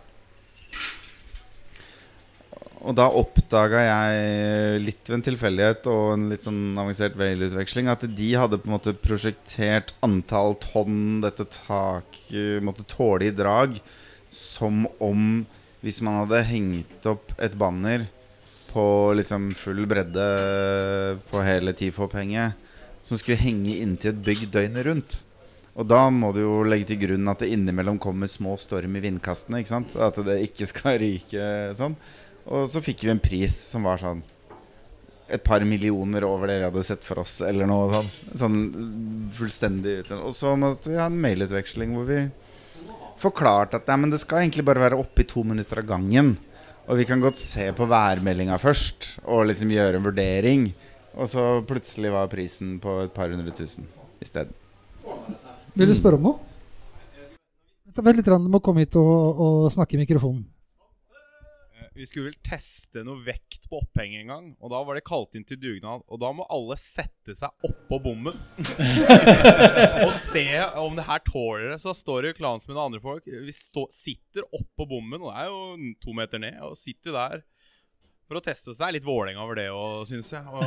Og 2.84 2.92
da 2.96 3.06
oppdaga 3.16 3.80
jeg 3.80 4.80
litt 4.84 5.08
ved 5.08 5.16
en 5.16 5.24
tilfeldighet 5.24 5.86
og 5.88 6.02
en 6.14 6.26
litt 6.28 6.44
sånn 6.44 6.76
avansert 6.76 7.16
veilutveksling 7.16 7.88
at 7.88 8.04
de 8.04 8.30
hadde 8.36 8.58
på 8.60 8.68
en 8.68 8.74
måte 8.76 8.92
prosjektert 9.00 9.94
antall 10.04 10.58
tonn 10.60 11.22
dette 11.24 11.48
taket 11.48 12.60
måtte 12.64 12.84
tåle 12.88 13.30
i 13.30 13.34
drag, 13.34 13.78
som 14.34 14.84
om 15.02 15.44
hvis 15.84 16.00
man 16.04 16.22
hadde 16.22 16.44
hengt 16.48 17.06
opp 17.08 17.34
et 17.42 17.54
banner 17.60 18.06
på 18.72 18.84
liksom 19.14 19.52
full 19.58 19.84
bredde 19.86 20.24
på 21.28 21.42
hele 21.44 21.74
TIFOP-henget, 21.76 22.56
som 23.04 23.20
skulle 23.20 23.38
henge 23.38 23.76
inntil 23.84 24.14
et 24.14 24.24
bygg 24.26 24.48
døgnet 24.50 24.86
rundt. 24.88 25.18
Og 25.74 25.86
da 25.90 26.06
må 26.10 26.30
du 26.34 26.40
jo 26.40 26.62
legge 26.66 26.92
til 26.92 27.00
grunn 27.02 27.30
at 27.30 27.42
det 27.42 27.50
innimellom 27.54 27.98
kommer 28.02 28.30
små 28.30 28.54
storm 28.58 28.94
i 28.96 29.02
vindkastene. 29.04 29.60
ikke 29.60 29.74
sant? 29.74 29.96
At 29.98 30.18
det 30.26 30.40
ikke 30.46 30.68
skal 30.70 31.00
ryke 31.02 31.48
sånn. 31.76 31.96
Og 32.44 32.68
så 32.70 32.82
fikk 32.84 33.04
vi 33.04 33.12
en 33.12 33.22
pris 33.22 33.54
som 33.72 33.86
var 33.86 34.02
sånn 34.02 34.22
et 35.34 35.42
par 35.42 35.64
millioner 35.64 36.26
over 36.28 36.50
det 36.50 36.58
vi 36.60 36.66
hadde 36.66 36.84
sett 36.84 37.04
for 37.04 37.22
oss, 37.22 37.38
eller 37.42 37.66
noe 37.68 37.88
sånn. 37.92 38.10
Sånn 38.38 38.58
fullstendig 39.34 40.02
Og 40.18 40.34
så 40.36 40.52
måtte 40.60 40.92
vi 40.92 40.98
ha 41.00 41.08
en 41.08 41.20
mailutveksling 41.20 41.94
hvor 41.96 42.08
vi 42.10 42.20
forklarte 43.22 43.78
at 43.78 43.88
nei, 43.90 43.98
men 44.02 44.12
det 44.12 44.20
skal 44.22 44.42
egentlig 44.42 44.64
bare 44.66 44.82
være 44.86 44.98
oppe 45.00 45.24
i 45.24 45.28
to 45.28 45.44
minutter 45.46 45.80
av 45.82 45.88
gangen. 45.88 46.34
Og 46.84 46.98
vi 47.00 47.06
kan 47.08 47.22
godt 47.22 47.40
se 47.40 47.70
på 47.76 47.86
værmeldinga 47.88 48.58
først, 48.60 49.14
og 49.24 49.46
liksom 49.48 49.72
gjøre 49.72 50.00
en 50.00 50.04
vurdering. 50.04 50.66
Og 51.14 51.30
så 51.30 51.44
plutselig 51.66 52.10
var 52.12 52.30
prisen 52.32 52.76
på 52.82 52.98
et 53.06 53.14
par 53.14 53.30
hundre 53.32 53.54
tusen 53.54 53.86
isteden. 54.20 54.52
Vil 55.74 55.90
du 55.90 55.94
spørre 55.96 56.18
om 56.18 56.28
noe? 56.28 56.50
Vent 57.94 58.18
litt, 58.18 58.26
du 58.26 58.50
må 58.50 58.58
komme 58.64 58.82
hit 58.82 58.96
og, 58.98 59.40
og 59.44 59.72
snakke 59.72 59.94
i 59.94 60.02
mikrofonen. 60.02 60.42
Vi 61.94 62.06
skulle 62.10 62.32
vel 62.32 62.38
teste 62.42 63.04
noe 63.06 63.22
vekt 63.22 63.68
på 63.70 63.78
opphenget 63.78 64.24
en 64.24 64.30
gang, 64.32 64.46
og 64.58 64.72
da 64.72 64.80
var 64.82 64.98
det 64.98 65.04
kalt 65.06 65.36
inn 65.38 65.44
til 65.46 65.60
dugnad. 65.62 66.02
Og 66.10 66.18
da 66.18 66.32
må 66.34 66.42
alle 66.50 66.74
sette 66.80 67.36
seg 67.38 67.68
oppå 67.68 68.00
bommen 68.02 68.34
og 70.04 70.10
se 70.18 70.42
om 70.82 70.98
det 70.98 71.06
her 71.06 71.22
tåler 71.22 71.70
det. 71.70 71.78
Så 71.84 71.94
står 71.94 72.26
det 72.26 72.36
klansmenn 72.40 72.80
og 72.80 72.88
andre 72.88 73.02
folk 73.04 73.28
Vi 73.30 73.54
stå, 73.54 73.86
sitter 73.94 74.42
oppå 74.50 74.88
bommen, 74.90 75.22
og 75.22 75.30
det 75.30 75.44
er 75.44 75.52
jo 75.52 75.92
to 76.02 76.16
meter 76.18 76.42
ned, 76.42 76.58
og 76.66 76.74
sitter 76.80 77.14
der 77.14 77.44
for 78.24 78.40
å 78.40 78.42
teste 78.42 78.74
seg. 78.74 78.96
Litt 78.96 79.06
Vålerenga 79.06 79.44
over 79.44 79.60
det 79.60 79.70
òg, 79.70 80.02
syns 80.10 80.32
jeg. 80.34 80.42
Og, 80.50 80.64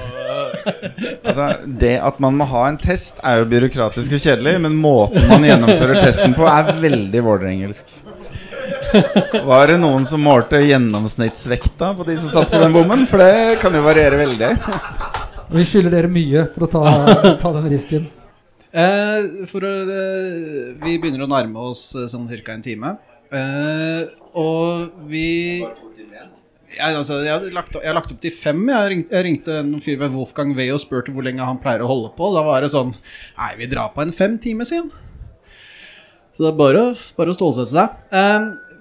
Altså, 1.28 1.50
det 1.68 1.98
at 2.08 2.24
man 2.24 2.40
må 2.40 2.48
ha 2.54 2.68
en 2.72 2.80
test, 2.80 3.20
er 3.26 3.42
jo 3.42 3.50
byråkratisk 3.52 4.16
og 4.16 4.24
kjedelig, 4.24 4.60
men 4.64 4.80
måten 4.80 5.28
man 5.28 5.44
gjennomfører 5.44 6.00
testen 6.08 6.38
på, 6.38 6.48
er 6.48 6.72
veldig 6.88 7.26
vålerengelsk. 7.28 7.98
Var 9.52 9.72
det 9.72 9.78
noen 9.82 10.06
som 10.08 10.22
målte 10.24 10.60
gjennomsnittsvekta 10.64 11.94
på 11.98 12.06
de 12.08 12.18
som 12.22 12.32
satt 12.34 12.52
på 12.52 12.62
den 12.62 12.76
bommen? 12.76 13.08
For 13.10 13.22
det 13.22 13.58
kan 13.64 13.76
jo 13.76 13.84
variere 13.86 14.20
veldig. 14.20 14.52
Vi 15.58 15.66
skylder 15.68 15.94
dere 16.00 16.12
mye 16.12 16.46
for 16.54 16.68
å 16.68 16.72
ta, 16.72 16.84
ta 17.42 17.52
den 17.56 17.70
risken. 17.72 18.08
Eh, 18.78 19.46
for 19.50 19.64
å, 19.64 19.74
eh, 19.88 20.74
vi 20.84 20.98
begynner 21.00 21.24
å 21.24 21.32
nærme 21.32 21.70
oss 21.70 21.90
eh, 21.96 22.10
sånn 22.12 22.28
ca. 22.28 22.54
en 22.54 22.66
time. 22.66 22.98
Eh, 23.32 24.04
og 24.38 25.08
vi 25.10 25.64
jeg, 26.78 26.94
altså, 26.94 27.22
jeg, 27.26 27.32
har 27.32 27.56
lagt, 27.56 27.74
jeg 27.74 27.90
har 27.90 27.98
lagt 27.98 28.12
opp 28.14 28.22
til 28.22 28.34
fem. 28.36 28.60
Jeg 28.70 28.92
ringte, 28.92 29.16
jeg 29.16 29.26
ringte 29.26 29.58
en 29.64 29.74
fyr 29.82 29.98
ved 30.04 30.14
Wolfgang 30.14 30.54
Wee 30.58 30.74
og 30.76 30.84
spurte 30.84 31.16
hvor 31.16 31.26
lenge 31.26 31.46
han 31.48 31.62
pleier 31.64 31.82
å 31.84 31.90
holde 31.90 32.12
på. 32.18 32.30
Da 32.36 32.44
var 32.46 32.62
det 32.64 32.74
sånn 32.76 32.94
Nei, 32.94 33.52
vi 33.62 33.70
drar 33.72 33.94
på 33.96 34.04
en 34.04 34.14
fem 34.16 34.38
timer, 34.42 34.68
siden. 34.70 34.92
Så 36.36 36.44
det 36.44 36.52
er 36.52 36.60
bare, 36.60 36.82
bare 37.18 37.34
å 37.34 37.38
stålsette 37.38 37.72
seg. 37.72 37.96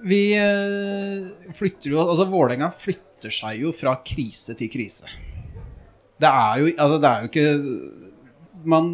Vi 0.05 0.21
eh, 0.37 1.51
flytter 1.57 1.93
jo 1.93 2.03
Altså, 2.03 2.27
Vålerenga 2.29 2.69
flytter 2.73 3.33
seg 3.33 3.63
jo 3.63 3.73
fra 3.75 3.95
krise 4.05 4.53
til 4.57 4.69
krise. 4.71 5.09
Det 6.21 6.29
er 6.29 6.61
jo 6.61 6.71
Altså, 6.75 6.99
det 7.01 7.09
er 7.09 7.25
jo 7.25 7.31
ikke 7.31 8.63
Man 8.67 8.89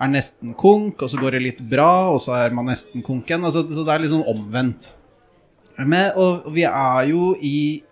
er 0.00 0.12
nesten 0.14 0.54
konk, 0.56 1.02
og 1.02 1.10
så 1.12 1.18
går 1.20 1.36
det 1.36 1.42
litt 1.44 1.60
bra, 1.68 2.08
og 2.08 2.20
så 2.24 2.38
er 2.38 2.54
man 2.56 2.70
nesten 2.70 3.02
konk 3.04 3.28
igjen. 3.28 3.44
Altså, 3.44 3.66
så 3.68 3.84
det 3.84 3.92
er 3.92 4.06
sånn 4.08 4.24
omvendt. 4.32 4.94
Men, 5.76 6.14
og 6.16 6.48
vi 6.54 6.64
er 6.68 7.08
jo 7.10 7.34
i 7.36 7.82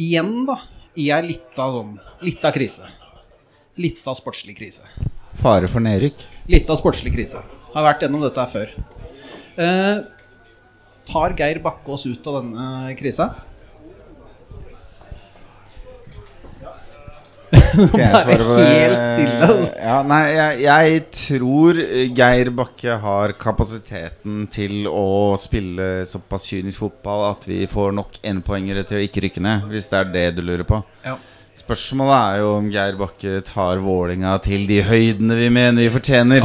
Igjen, 0.00 0.40
da. 0.48 0.56
I 0.98 1.10
ei 1.14 1.20
lita 1.22 1.66
sånn 1.70 1.92
Lita 2.24 2.50
krise. 2.54 2.88
Lita 3.78 4.14
sportslig 4.14 4.56
krise. 4.58 4.88
Fare 5.42 5.68
for 5.70 5.82
nedrykk. 5.82 6.24
Lita 6.50 6.74
sportslig 6.78 7.12
krise. 7.14 7.42
Har 7.74 7.86
vært 7.86 8.04
gjennom 8.04 8.22
dette 8.24 8.42
her 8.42 8.50
før. 8.50 8.72
Eh, 9.54 10.02
tar 11.08 11.34
Geir 11.38 11.60
Bakke 11.64 11.96
oss 11.96 12.06
ut 12.06 12.30
av 12.30 12.40
denne 12.42 12.94
krisa? 12.98 13.32
Skal 17.54 18.00
jeg 18.00 18.20
svare 18.24 18.38
på 18.40 18.56
det? 18.58 18.68
Helt 18.68 19.04
stille. 19.04 19.48
Ja, 19.78 19.98
nei, 20.06 20.22
jeg, 20.34 20.62
jeg 20.64 21.02
tror 21.14 21.80
Geir 22.18 22.50
Bakke 22.56 22.96
har 23.02 23.34
kapasiteten 23.40 24.46
til 24.52 24.88
å 24.90 25.34
spille 25.40 26.06
såpass 26.08 26.48
kynisk 26.50 26.84
fotball 26.84 27.28
at 27.32 27.46
vi 27.50 27.64
får 27.70 27.94
nok 27.98 28.18
N-poengere 28.34 28.84
til 28.88 29.00
å 29.00 29.04
ikke 29.04 29.26
rykke 29.26 29.44
ned, 29.44 29.68
hvis 29.72 29.90
det 29.92 30.00
er 30.00 30.12
det 30.14 30.26
du 30.38 30.42
lurer 30.44 30.66
på. 30.68 30.80
Ja. 31.06 31.16
Spørsmålet 31.54 32.16
er 32.18 32.40
jo 32.42 32.54
om 32.56 32.70
Geir 32.74 32.96
Bakke 32.98 33.38
tar 33.46 33.82
Vålinga 33.82 34.34
til 34.42 34.66
de 34.66 34.80
høydene 34.82 35.36
vi 35.38 35.52
mener 35.54 35.84
vi 35.84 35.92
fortjener. 35.94 36.42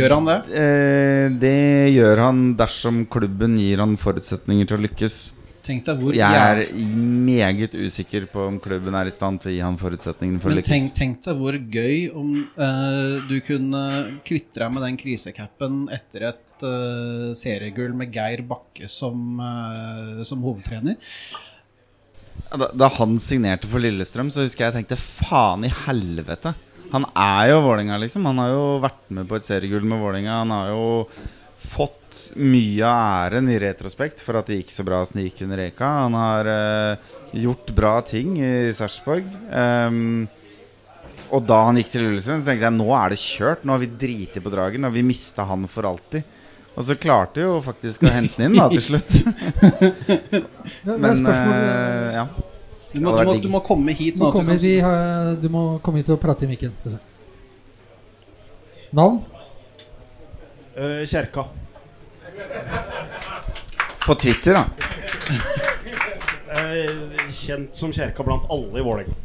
Gjør 0.00 0.16
han 0.16 0.28
det? 0.28 0.38
Eh, 0.62 1.26
det 1.42 1.92
gjør 1.92 2.24
han 2.26 2.42
dersom 2.58 3.04
klubben 3.12 3.58
gir 3.60 3.82
han 3.82 3.98
forutsetninger 4.00 4.68
til 4.68 4.80
å 4.80 4.84
lykkes. 4.86 5.20
Tenk 5.62 5.84
deg 5.86 6.00
hvor 6.00 6.16
Jeg 6.16 6.38
er 6.42 6.62
meget 6.74 7.74
usikker 7.78 8.26
på 8.30 8.48
om 8.48 8.56
klubben 8.62 8.96
er 8.98 9.06
i 9.06 9.14
stand 9.14 9.42
til 9.42 9.52
å 9.52 9.54
gi 9.54 9.60
han 9.62 9.78
forutsetningene 9.78 10.42
for 10.42 10.50
å 10.50 10.56
lykkes. 10.58 10.72
tenk, 10.72 10.94
tenk 10.96 11.20
deg 11.26 11.38
hvor 11.38 11.58
gøy 11.76 12.08
om 12.18 12.32
eh, 12.40 13.14
du 13.28 13.36
kunne 13.46 13.84
kvitte 14.26 14.64
deg 14.64 14.74
med 14.74 14.86
den 14.88 14.98
krisecapen 14.98 15.84
etter 15.94 16.26
et 16.32 16.66
eh, 16.66 17.30
seriegull 17.38 17.94
med 17.98 18.10
Geir 18.14 18.42
Bakke 18.48 18.90
som, 18.90 19.38
eh, 19.38 20.24
som 20.26 20.42
hovedtrener. 20.42 20.98
Da, 22.52 22.68
da 22.74 22.90
han 22.98 23.16
signerte 23.22 23.70
for 23.70 23.80
Lillestrøm, 23.80 24.32
så 24.34 24.42
husker 24.44 24.66
jeg 24.66 24.72
jeg 24.72 24.82
tenkte 24.82 24.98
faen 25.00 25.64
i 25.68 25.70
helvete. 25.86 26.56
Han 26.92 27.06
er 27.16 27.52
jo 27.52 27.62
Vålinga 27.64 27.96
liksom. 28.02 28.26
Han 28.28 28.40
har 28.42 28.50
jo 28.52 28.64
vært 28.82 29.06
med 29.16 29.28
på 29.28 29.38
et 29.38 29.46
seriegull 29.46 29.86
med 29.88 30.02
Vålinga. 30.02 30.42
Han 30.42 30.52
har 30.52 30.72
jo 30.74 30.84
fått 31.62 32.18
mye 32.36 32.84
av 32.84 33.30
æren 33.30 33.48
i 33.48 33.56
retrospekt 33.62 34.20
for 34.24 34.36
at 34.36 34.50
det 34.50 34.60
gikk 34.60 34.74
så 34.74 34.84
bra 34.84 35.00
gikk 35.06 35.40
under 35.46 35.62
Reka. 35.62 35.88
Han 36.02 36.18
har 36.18 36.50
eh, 36.52 37.10
gjort 37.44 37.72
bra 37.76 37.94
ting 38.04 38.36
i 38.42 38.52
Sarpsborg. 38.76 39.28
Um, 39.48 40.28
og 41.32 41.46
da 41.48 41.62
han 41.68 41.78
gikk 41.80 41.94
til 41.94 42.04
Lillestrøm, 42.04 42.42
så 42.42 42.50
tenkte 42.50 42.68
jeg 42.68 42.76
nå 42.76 42.88
er 42.98 43.14
det 43.14 43.20
kjørt. 43.22 43.64
Nå 43.64 43.76
har 43.76 43.80
vi 43.80 43.92
driti 44.04 44.44
på 44.44 44.52
dragen. 44.52 44.84
og 44.84 44.92
vi 44.92 45.06
mista 45.06 45.48
han 45.48 45.64
for 45.70 45.88
alltid. 45.88 46.40
Og 46.72 46.84
så 46.88 46.96
klarte 46.96 47.40
vi 47.40 47.46
jo 47.46 47.58
faktisk 47.64 48.04
å 48.04 48.12
hente 48.12 48.36
han 48.40 48.52
inn 48.52 48.60
da 48.60 48.68
til 48.72 48.84
slutt. 48.84 49.16
Men 51.04 51.24
eh, 51.28 52.18
ja. 52.18 52.26
Du 52.92 53.00
må, 53.00 53.12
du, 53.16 53.24
må, 53.24 53.34
du 53.40 53.48
må 53.48 53.60
komme 53.64 53.94
hit 53.96 54.14
du, 54.14 54.20
sånn 54.20 54.26
må 54.26 54.30
at 54.30 54.36
du 54.36 54.40
komme, 54.42 54.56
kan 54.56 54.62
vi 54.66 54.72
har, 54.84 55.36
du 55.40 55.48
må 55.52 55.62
komme 55.84 56.02
hit 56.02 56.10
og 56.12 56.20
prate 56.20 56.44
i 56.44 56.50
mikken. 56.50 56.74
Skal. 56.76 56.98
Navn? 58.92 59.22
Uh, 60.76 61.00
kjerka. 61.08 61.46
På 64.02 64.16
Twitter, 64.20 64.58
da. 64.58 64.66
uh, 66.52 67.30
kjent 67.42 67.76
som 67.76 67.94
kjerka 67.94 68.26
blant 68.26 68.44
alle 68.52 68.82
i 68.82 68.84
Vålerenga. 68.84 69.16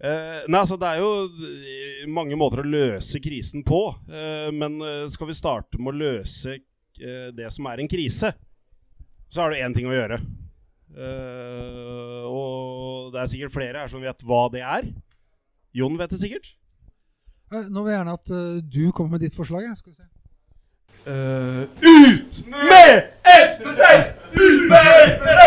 Uh, 0.00 0.46
nei, 0.48 0.60
altså 0.62 0.78
Det 0.80 0.88
er 0.88 1.00
jo 1.02 1.08
eh, 1.28 2.04
mange 2.08 2.36
måter 2.40 2.62
å 2.62 2.68
løse 2.68 3.20
krisen 3.20 3.64
på. 3.68 3.82
Eh, 4.08 4.48
men 4.56 4.78
eh, 4.80 5.08
skal 5.12 5.28
vi 5.28 5.36
starte 5.36 5.76
med 5.80 5.92
å 5.92 5.98
løse 6.00 6.54
eh, 6.56 7.26
det 7.36 7.50
som 7.52 7.68
er 7.68 7.82
en 7.82 7.90
krise, 7.90 8.32
så 9.28 9.44
er 9.44 9.52
det 9.52 9.60
én 9.66 9.76
ting 9.76 9.88
å 9.90 9.92
gjøre. 9.96 10.16
Eh, 10.96 12.22
og 12.26 13.12
det 13.12 13.20
er 13.20 13.30
sikkert 13.30 13.54
flere 13.54 13.82
her 13.82 13.90
som 13.90 14.02
vet 14.02 14.24
hva 14.26 14.46
det 14.52 14.62
er. 14.62 14.88
Jon 15.76 15.98
vet 15.98 16.10
det 16.10 16.20
sikkert. 16.20 16.54
Eh, 17.52 17.68
Nå 17.70 17.84
vil 17.84 17.92
jeg 17.92 18.00
gjerne 18.00 18.16
at 18.18 18.32
uh, 18.34 18.58
du 18.62 18.90
kommer 18.90 19.16
med 19.16 19.26
ditt 19.26 19.36
forslag. 19.36 19.62
jeg. 19.68 19.76
Skal 19.76 19.92
vi 19.92 19.96
se. 19.96 20.08
Uh, 21.06 21.62
ut 21.80 22.40
med 22.50 22.90
SPC! 23.24 23.82
Ut 24.34 24.62
med 24.68 24.90
SPC! 25.06 25.40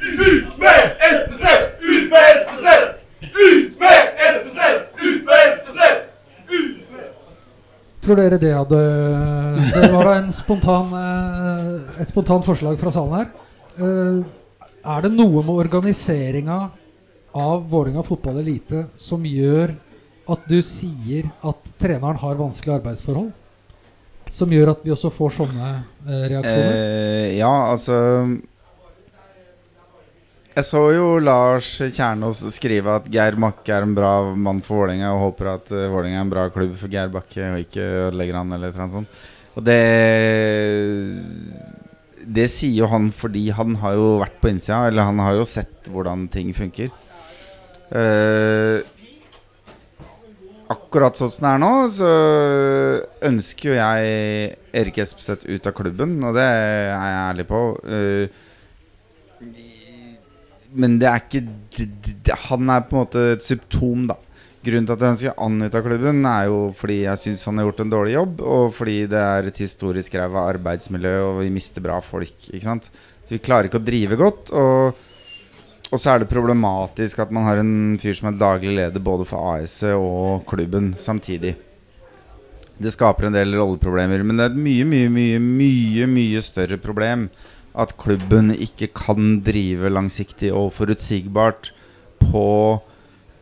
Ut 0.00 0.58
med 0.62 0.78
SPC! 1.10 1.44
Ut 1.82 2.06
med 2.12 2.24
SPC! 2.40 2.66
Ut 3.22 3.80
med 3.80 3.98
SPC! 4.30 4.60
Ut 5.02 5.24
med 5.26 5.42
SPC! 5.58 5.80
Tror 8.04 8.20
dere 8.20 8.36
det 8.38 8.52
hadde 8.52 8.78
Det 9.74 9.92
var 9.92 10.04
da 10.04 10.16
en 10.18 10.32
spontan, 10.32 10.90
et 12.00 12.08
spontant 12.08 12.44
forslag 12.44 12.76
fra 12.80 12.92
salen 12.92 13.14
her. 13.16 13.30
Eh, 13.74 14.24
Er 14.84 15.06
det 15.06 15.14
noe 15.14 15.40
med 15.40 15.54
organiseringa 15.56 16.58
av 17.32 17.62
Vålerenga 17.70 18.02
fotball 18.04 18.42
elite 18.42 18.82
som 19.00 19.22
gjør 19.24 19.72
at 20.28 20.42
du 20.48 20.58
sier 20.64 21.30
at 21.40 21.70
treneren 21.80 22.18
har 22.20 22.36
vanskelige 22.36 22.82
arbeidsforhold? 22.82 23.30
Som 24.34 24.52
gjør 24.52 24.74
at 24.74 24.82
vi 24.84 24.92
også 24.92 25.08
får 25.14 25.32
sånne 25.38 25.70
eh, 25.70 26.26
reaksjoner? 26.34 26.74
Eh, 26.74 27.28
ja, 27.38 27.52
altså 27.70 27.96
Jeg 30.52 30.66
så 30.68 30.82
jo 30.92 31.06
Lars 31.22 31.70
Kjernås 31.80 32.42
skrive 32.52 32.98
at 32.98 33.08
Geir 33.14 33.38
Bakke 33.40 33.72
er 33.72 33.86
en 33.86 33.94
bra 33.96 34.12
mann 34.36 34.60
for 34.66 34.82
Vålerenga, 34.82 35.14
og 35.14 35.30
håper 35.30 35.54
at 35.54 35.72
uh, 35.72 35.86
Vålerenga 35.94 36.20
er 36.20 36.26
en 36.26 36.34
bra 36.34 36.44
klubb 36.52 36.76
for 36.76 36.92
Geir 36.92 37.08
Bakke, 37.14 37.54
og 37.54 37.64
ikke 37.64 37.88
ødelegger 38.10 38.40
han, 38.42 38.52
eller 38.58 38.76
noe 38.82 38.92
sånt. 38.98 39.24
Og 39.54 39.64
det 39.64 39.80
Det 42.24 42.46
sier 42.50 42.84
jo 42.84 42.88
han 42.90 43.10
fordi 43.14 43.48
han 43.54 43.76
har 43.82 43.96
jo 43.98 44.08
vært 44.22 44.40
på 44.40 44.50
innsida, 44.52 44.86
eller 44.88 45.08
han 45.10 45.20
har 45.22 45.38
jo 45.38 45.46
sett 45.48 45.90
hvordan 45.92 46.26
ting 46.32 46.52
funker. 46.56 46.92
Eh, 47.94 48.80
akkurat 50.72 51.18
sånn 51.18 51.30
som 51.30 51.44
det 51.44 51.52
er 51.52 51.62
nå, 51.62 51.72
så 51.92 52.10
ønsker 53.28 53.70
jo 53.70 53.76
jeg 53.76 54.56
Erik 54.80 55.00
Espeseth 55.04 55.46
ut 55.46 55.68
av 55.68 55.76
klubben, 55.76 56.16
og 56.24 56.36
det 56.38 56.46
er 56.48 56.88
jeg 56.88 57.20
ærlig 57.20 57.46
på. 57.50 57.62
Eh, 57.84 58.24
men 60.74 60.96
det 60.98 61.06
er 61.06 61.20
ikke 61.22 61.44
Han 62.48 62.70
er 62.72 62.80
på 62.88 62.96
en 62.96 63.02
måte 63.04 63.20
et 63.36 63.44
symptom, 63.46 64.08
da. 64.10 64.16
Grunnen 64.64 64.86
til 64.88 64.94
at 64.94 65.02
jeg 65.02 65.12
ønsker 65.12 65.34
han 65.36 65.64
ut 65.66 65.74
av 65.76 65.82
klubben, 65.84 66.20
er 66.28 66.44
jo 66.48 66.60
fordi 66.78 67.00
jeg 67.02 67.20
syns 67.20 67.42
han 67.50 67.58
har 67.60 67.66
gjort 67.68 67.82
en 67.84 67.90
dårlig 67.92 68.14
jobb, 68.14 68.44
og 68.48 68.70
fordi 68.72 68.94
det 69.12 69.20
er 69.20 69.48
et 69.50 69.58
historisk 69.60 70.14
ræva 70.16 70.46
arbeidsmiljø, 70.54 71.16
og 71.26 71.42
vi 71.42 71.50
mister 71.52 71.84
bra 71.84 71.98
folk. 72.04 72.32
Ikke 72.48 72.64
sant? 72.64 72.88
Så 73.24 73.36
vi 73.36 73.42
klarer 73.44 73.68
ikke 73.68 73.80
å 73.82 73.84
drive 73.84 74.16
godt. 74.20 74.54
Og, 74.56 75.04
og 75.90 76.00
så 76.00 76.14
er 76.14 76.22
det 76.22 76.30
problematisk 76.32 77.20
at 77.24 77.34
man 77.34 77.44
har 77.48 77.60
en 77.60 77.74
fyr 78.00 78.16
som 78.16 78.30
er 78.30 78.40
daglig 78.40 78.72
leder 78.78 79.04
både 79.04 79.28
for 79.28 79.52
AS 79.52 79.82
og 79.92 80.46
klubben 80.48 80.94
samtidig. 80.96 81.54
Det 82.74 82.90
skaper 82.90 83.28
en 83.28 83.36
del 83.36 83.54
rolleproblemer, 83.54 84.24
men 84.26 84.40
det 84.40 84.48
er 84.48 84.54
et 84.54 84.64
mye, 84.64 84.88
mye, 84.88 85.12
mye, 85.12 85.42
mye, 85.42 86.08
mye 86.10 86.42
større 86.42 86.80
problem 86.80 87.28
at 87.78 87.94
klubben 87.98 88.52
ikke 88.54 88.88
kan 88.94 89.38
drive 89.46 89.90
langsiktig 89.90 90.50
og 90.54 90.72
forutsigbart 90.76 91.72
på 92.22 92.48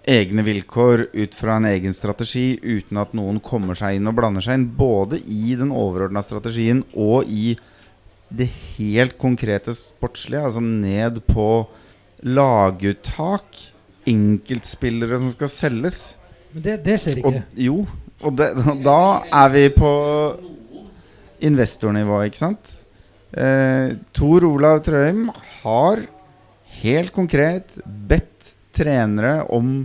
egne 0.08 0.42
vilkår 0.42 1.06
ut 1.12 1.34
fra 1.38 1.56
en 1.60 1.66
egen 1.70 1.94
strategi 1.94 2.56
uten 2.62 2.98
at 3.02 3.12
noen 3.14 3.38
kommer 3.44 3.78
seg 3.78 3.98
inn 3.98 4.08
og 4.10 4.16
blander 4.18 4.42
seg 4.44 4.58
inn. 4.58 4.66
Både 4.76 5.20
i 5.20 5.54
den 5.58 5.70
overordna 5.70 6.22
strategien 6.24 6.82
og 6.92 7.28
i 7.30 7.54
det 8.32 8.48
helt 8.78 9.18
konkrete 9.20 9.74
sportslige. 9.76 10.42
Altså 10.42 10.62
ned 10.64 11.20
på 11.28 11.48
laguttak. 12.22 13.68
Enkeltspillere 14.08 15.20
som 15.22 15.30
skal 15.30 15.50
selges. 15.52 16.00
Men 16.52 16.64
det, 16.64 16.78
det 16.82 16.96
skjer 17.04 17.20
Og, 17.22 17.36
ikke. 17.36 17.44
jo, 17.68 17.76
og 18.22 18.34
det, 18.40 18.48
da 18.82 18.96
er 19.44 19.52
vi 19.54 19.68
på 19.76 19.92
investornivå, 21.46 22.18
ikke 22.26 22.40
sant? 22.40 22.72
Eh, 23.32 23.94
Tor 24.14 24.44
Olav 24.50 24.82
Trøim 24.84 25.28
har 25.62 26.02
helt 26.82 27.12
konkret 27.14 27.78
bedt 27.86 28.31
trenere 28.74 29.42
om 29.52 29.82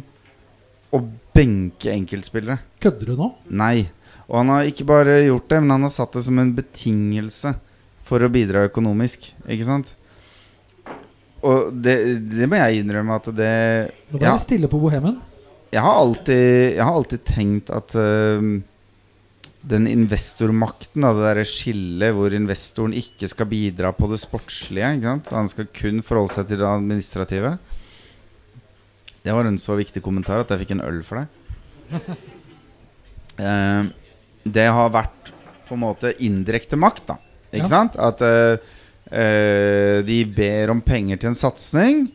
å 0.96 1.02
benke 1.36 1.92
enkeltspillere. 1.94 2.60
Kødder 2.84 3.12
du 3.12 3.20
nå? 3.20 3.30
Nei. 3.52 3.88
Og 4.28 4.42
han 4.42 4.52
har 4.52 4.68
ikke 4.68 4.88
bare 4.88 5.22
gjort 5.28 5.48
det, 5.52 5.62
men 5.64 5.76
han 5.76 5.88
har 5.88 5.94
satt 5.94 6.18
det 6.18 6.26
som 6.28 6.40
en 6.42 6.54
betingelse 6.56 7.54
for 8.08 8.24
å 8.24 8.32
bidra 8.32 8.66
økonomisk. 8.68 9.30
Ikke 9.48 9.68
sant? 9.68 9.94
Og 11.46 11.70
det, 11.76 11.98
det 12.32 12.48
må 12.50 12.60
jeg 12.60 12.82
innrømme 12.82 13.20
at 13.20 13.30
det 13.36 13.54
Nå 14.10 14.18
ble 14.18 14.26
det 14.26 14.40
stille 14.42 14.70
på 14.72 14.80
Bohemen. 14.82 15.20
jeg 15.70 15.84
har 15.86 16.00
alltid, 16.00 16.48
jeg 16.74 16.82
har 16.82 16.98
alltid 16.98 17.24
tenkt 17.30 17.70
at 17.76 17.94
uh, 17.94 18.48
den 19.68 19.88
investormakten, 19.92 21.04
da, 21.04 21.14
det 21.14 21.26
derre 21.28 21.46
skillet 21.48 22.16
hvor 22.16 22.34
investoren 22.34 22.96
ikke 22.98 23.30
skal 23.30 23.50
bidra 23.52 23.94
på 23.96 24.10
det 24.12 24.22
sportslige? 24.24 24.94
Han 25.30 25.52
skal 25.52 25.70
kun 25.76 26.02
forholde 26.06 26.40
seg 26.40 26.50
til 26.50 26.64
det 26.64 26.70
administrative. 26.72 27.58
Det 29.28 29.36
var 29.36 29.43
en 29.49 29.59
så 29.59 29.75
viktig 29.75 29.99
kommentar 30.05 30.39
at 30.39 30.51
jeg 30.53 30.61
fikk 30.63 30.69
en 30.78 30.86
øl 30.88 31.01
for 31.03 31.19
deg. 31.19 31.28
Ehm, 33.38 33.91
det 34.47 34.63
har 34.73 34.88
vært 34.89 35.28
på 35.67 35.75
en 35.75 35.82
måte 35.84 36.09
indirekte 36.25 36.78
makt, 36.80 37.03
da. 37.11 37.17
Ikke 37.51 37.67
Ja. 37.67 37.69
sant? 37.69 37.97
At 38.01 38.21
øh, 38.25 38.57
øh, 39.11 39.99
de 40.07 40.15
ber 40.25 40.71
om 40.73 40.82
penger 40.82 41.19
til 41.21 41.30
en 41.30 41.38
satsing. 41.38 42.07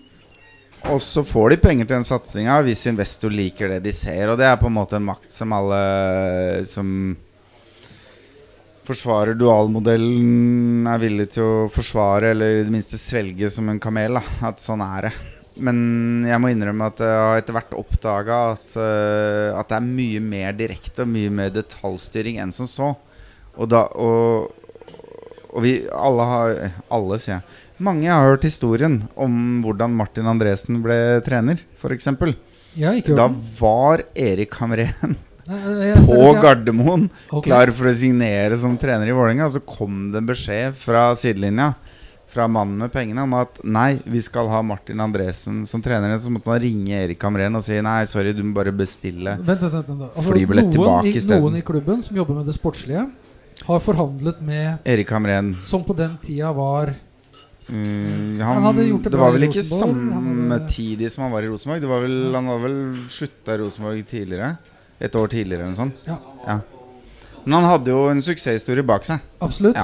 Og 0.90 0.98
så 1.00 1.22
får 1.22 1.50
de 1.52 1.56
penger 1.62 1.86
til 1.86 1.94
den 1.94 2.04
satsinga 2.08 2.56
hvis 2.66 2.86
investor 2.90 3.30
liker 3.30 3.68
det 3.76 3.82
de 3.84 3.92
ser. 3.94 4.32
Og 4.32 4.38
det 4.40 4.48
er 4.48 4.56
på 4.58 4.66
en 4.66 4.74
måte 4.74 4.96
en 4.98 5.06
makt 5.06 5.30
som 5.30 5.52
alle 5.54 6.64
som 6.66 6.90
forsvarer 8.82 9.38
dualmodellen, 9.38 10.88
er 10.90 10.98
villig 10.98 11.28
til 11.36 11.44
å 11.46 11.68
forsvare, 11.70 12.32
eller 12.34 12.56
i 12.58 12.64
det 12.66 12.74
minste 12.74 12.98
svelge 12.98 13.46
som 13.54 13.68
en 13.70 13.78
kamel. 13.78 14.18
Da. 14.18 14.24
At 14.50 14.58
sånn 14.58 14.82
er 14.82 15.06
det. 15.06 15.12
Men 15.60 16.24
jeg 16.24 16.40
må 16.40 16.52
innrømme 16.52 16.88
at 16.88 17.02
jeg 17.04 17.20
har 17.22 17.40
etter 17.42 17.56
hvert 17.56 17.74
oppdaga 17.76 18.38
at, 18.54 18.76
uh, 18.78 19.58
at 19.58 19.68
det 19.68 19.78
er 19.78 19.88
mye 19.88 20.22
mer 20.24 20.56
direkte 20.56 21.04
og 21.04 21.12
mye 21.12 21.32
mer 21.32 21.52
detaljstyring 21.52 22.40
enn 22.42 22.54
som 22.56 22.68
så. 22.70 22.92
Og 23.60 23.68
da 23.68 23.84
og, 24.00 24.54
og 25.52 25.60
vi 25.60 25.74
alle 25.92 26.28
har 26.30 26.54
Alle, 26.88 27.18
sier 27.20 27.36
jeg. 27.36 27.58
Mange 27.82 28.08
har 28.08 28.30
hørt 28.30 28.46
historien 28.46 29.02
om 29.18 29.60
hvordan 29.64 29.92
Martin 29.98 30.28
Andresen 30.30 30.80
ble 30.84 30.96
trener, 31.26 31.60
f.eks. 31.80 32.08
Jeg 32.78 33.04
Da 33.10 33.26
var 33.58 34.04
Erik 34.16 34.54
Hamren 34.60 35.16
på 36.06 36.20
Gardermoen 36.38 37.08
okay. 37.28 37.48
klar 37.50 37.72
for 37.74 37.90
å 37.90 37.94
signere 37.98 38.56
som 38.60 38.78
trener 38.80 39.10
i 39.10 39.16
Vålerenga. 39.16 39.50
Så 39.50 39.64
kom 39.66 40.12
det 40.12 40.22
en 40.22 40.30
beskjed 40.30 40.78
fra 40.78 41.10
sidelinja 41.18 41.72
fra 42.32 42.48
mannen 42.48 42.78
med 42.80 42.92
pengene 42.92 43.24
om 43.26 43.34
at 43.36 43.60
nei, 43.64 43.98
vi 44.08 44.22
skal 44.24 44.48
ha 44.48 44.62
Martin 44.64 45.00
Andresen 45.04 45.62
som 45.68 45.82
trener. 45.84 46.14
Så 46.18 46.32
måtte 46.32 46.48
man 46.48 46.60
ringe 46.62 46.96
Erik 47.04 47.22
Hamren 47.26 47.58
og 47.58 47.64
si 47.66 47.76
nei, 47.84 48.00
sorry, 48.10 48.32
du 48.36 48.42
må 48.46 48.54
bare 48.56 48.72
bestille. 48.74 49.36
Vent, 49.38 49.60
vent, 49.60 49.74
vent, 49.74 49.90
vent. 49.90 50.08
Altså, 50.08 50.28
Flybillett 50.30 50.72
tilbake 50.72 51.10
i, 51.10 51.14
isteden. 51.20 51.44
noen 51.44 51.60
i 51.60 51.64
klubben 51.66 52.02
som 52.04 52.16
jobber 52.16 52.40
med 52.40 52.48
det 52.48 52.56
sportslige, 52.56 53.06
har 53.62 53.82
forhandlet 53.84 54.40
med 54.42 54.88
Erik 54.88 55.12
Hamren 55.14 55.52
Som 55.62 55.84
på 55.86 55.94
den 55.94 56.16
tida 56.18 56.48
var 56.56 56.88
mm, 57.68 58.40
Han 58.42 58.80
gjort 58.80 59.04
det 59.04 59.12
Det 59.12 59.20
var 59.20 59.36
vel 59.36 59.46
ikke 59.46 59.62
samme 59.62 60.16
han 60.16 60.32
samtidig 60.50 61.12
som 61.12 61.22
han 61.28 61.32
var 61.32 61.46
i 61.46 61.50
Rosenborg. 61.52 61.80
Det 61.84 61.90
var 61.90 62.02
vel, 62.02 62.16
han 62.34 62.50
var 62.50 62.62
vel 62.64 62.78
slutta 63.12 63.54
i 63.54 63.60
Rosenborg 63.62 64.06
tidligere. 64.08 64.56
Et 64.98 65.14
år 65.14 65.30
tidligere 65.30 65.68
eller 65.68 65.76
noe 65.76 65.82
sånt. 65.84 66.02
Ja. 66.08 66.58
Men 67.44 67.58
han 67.60 67.68
hadde 67.70 67.90
jo 67.90 68.06
en 68.10 68.22
suksesshistorie 68.22 68.84
bak 68.86 69.06
seg. 69.06 69.22
Absolutt. 69.42 69.78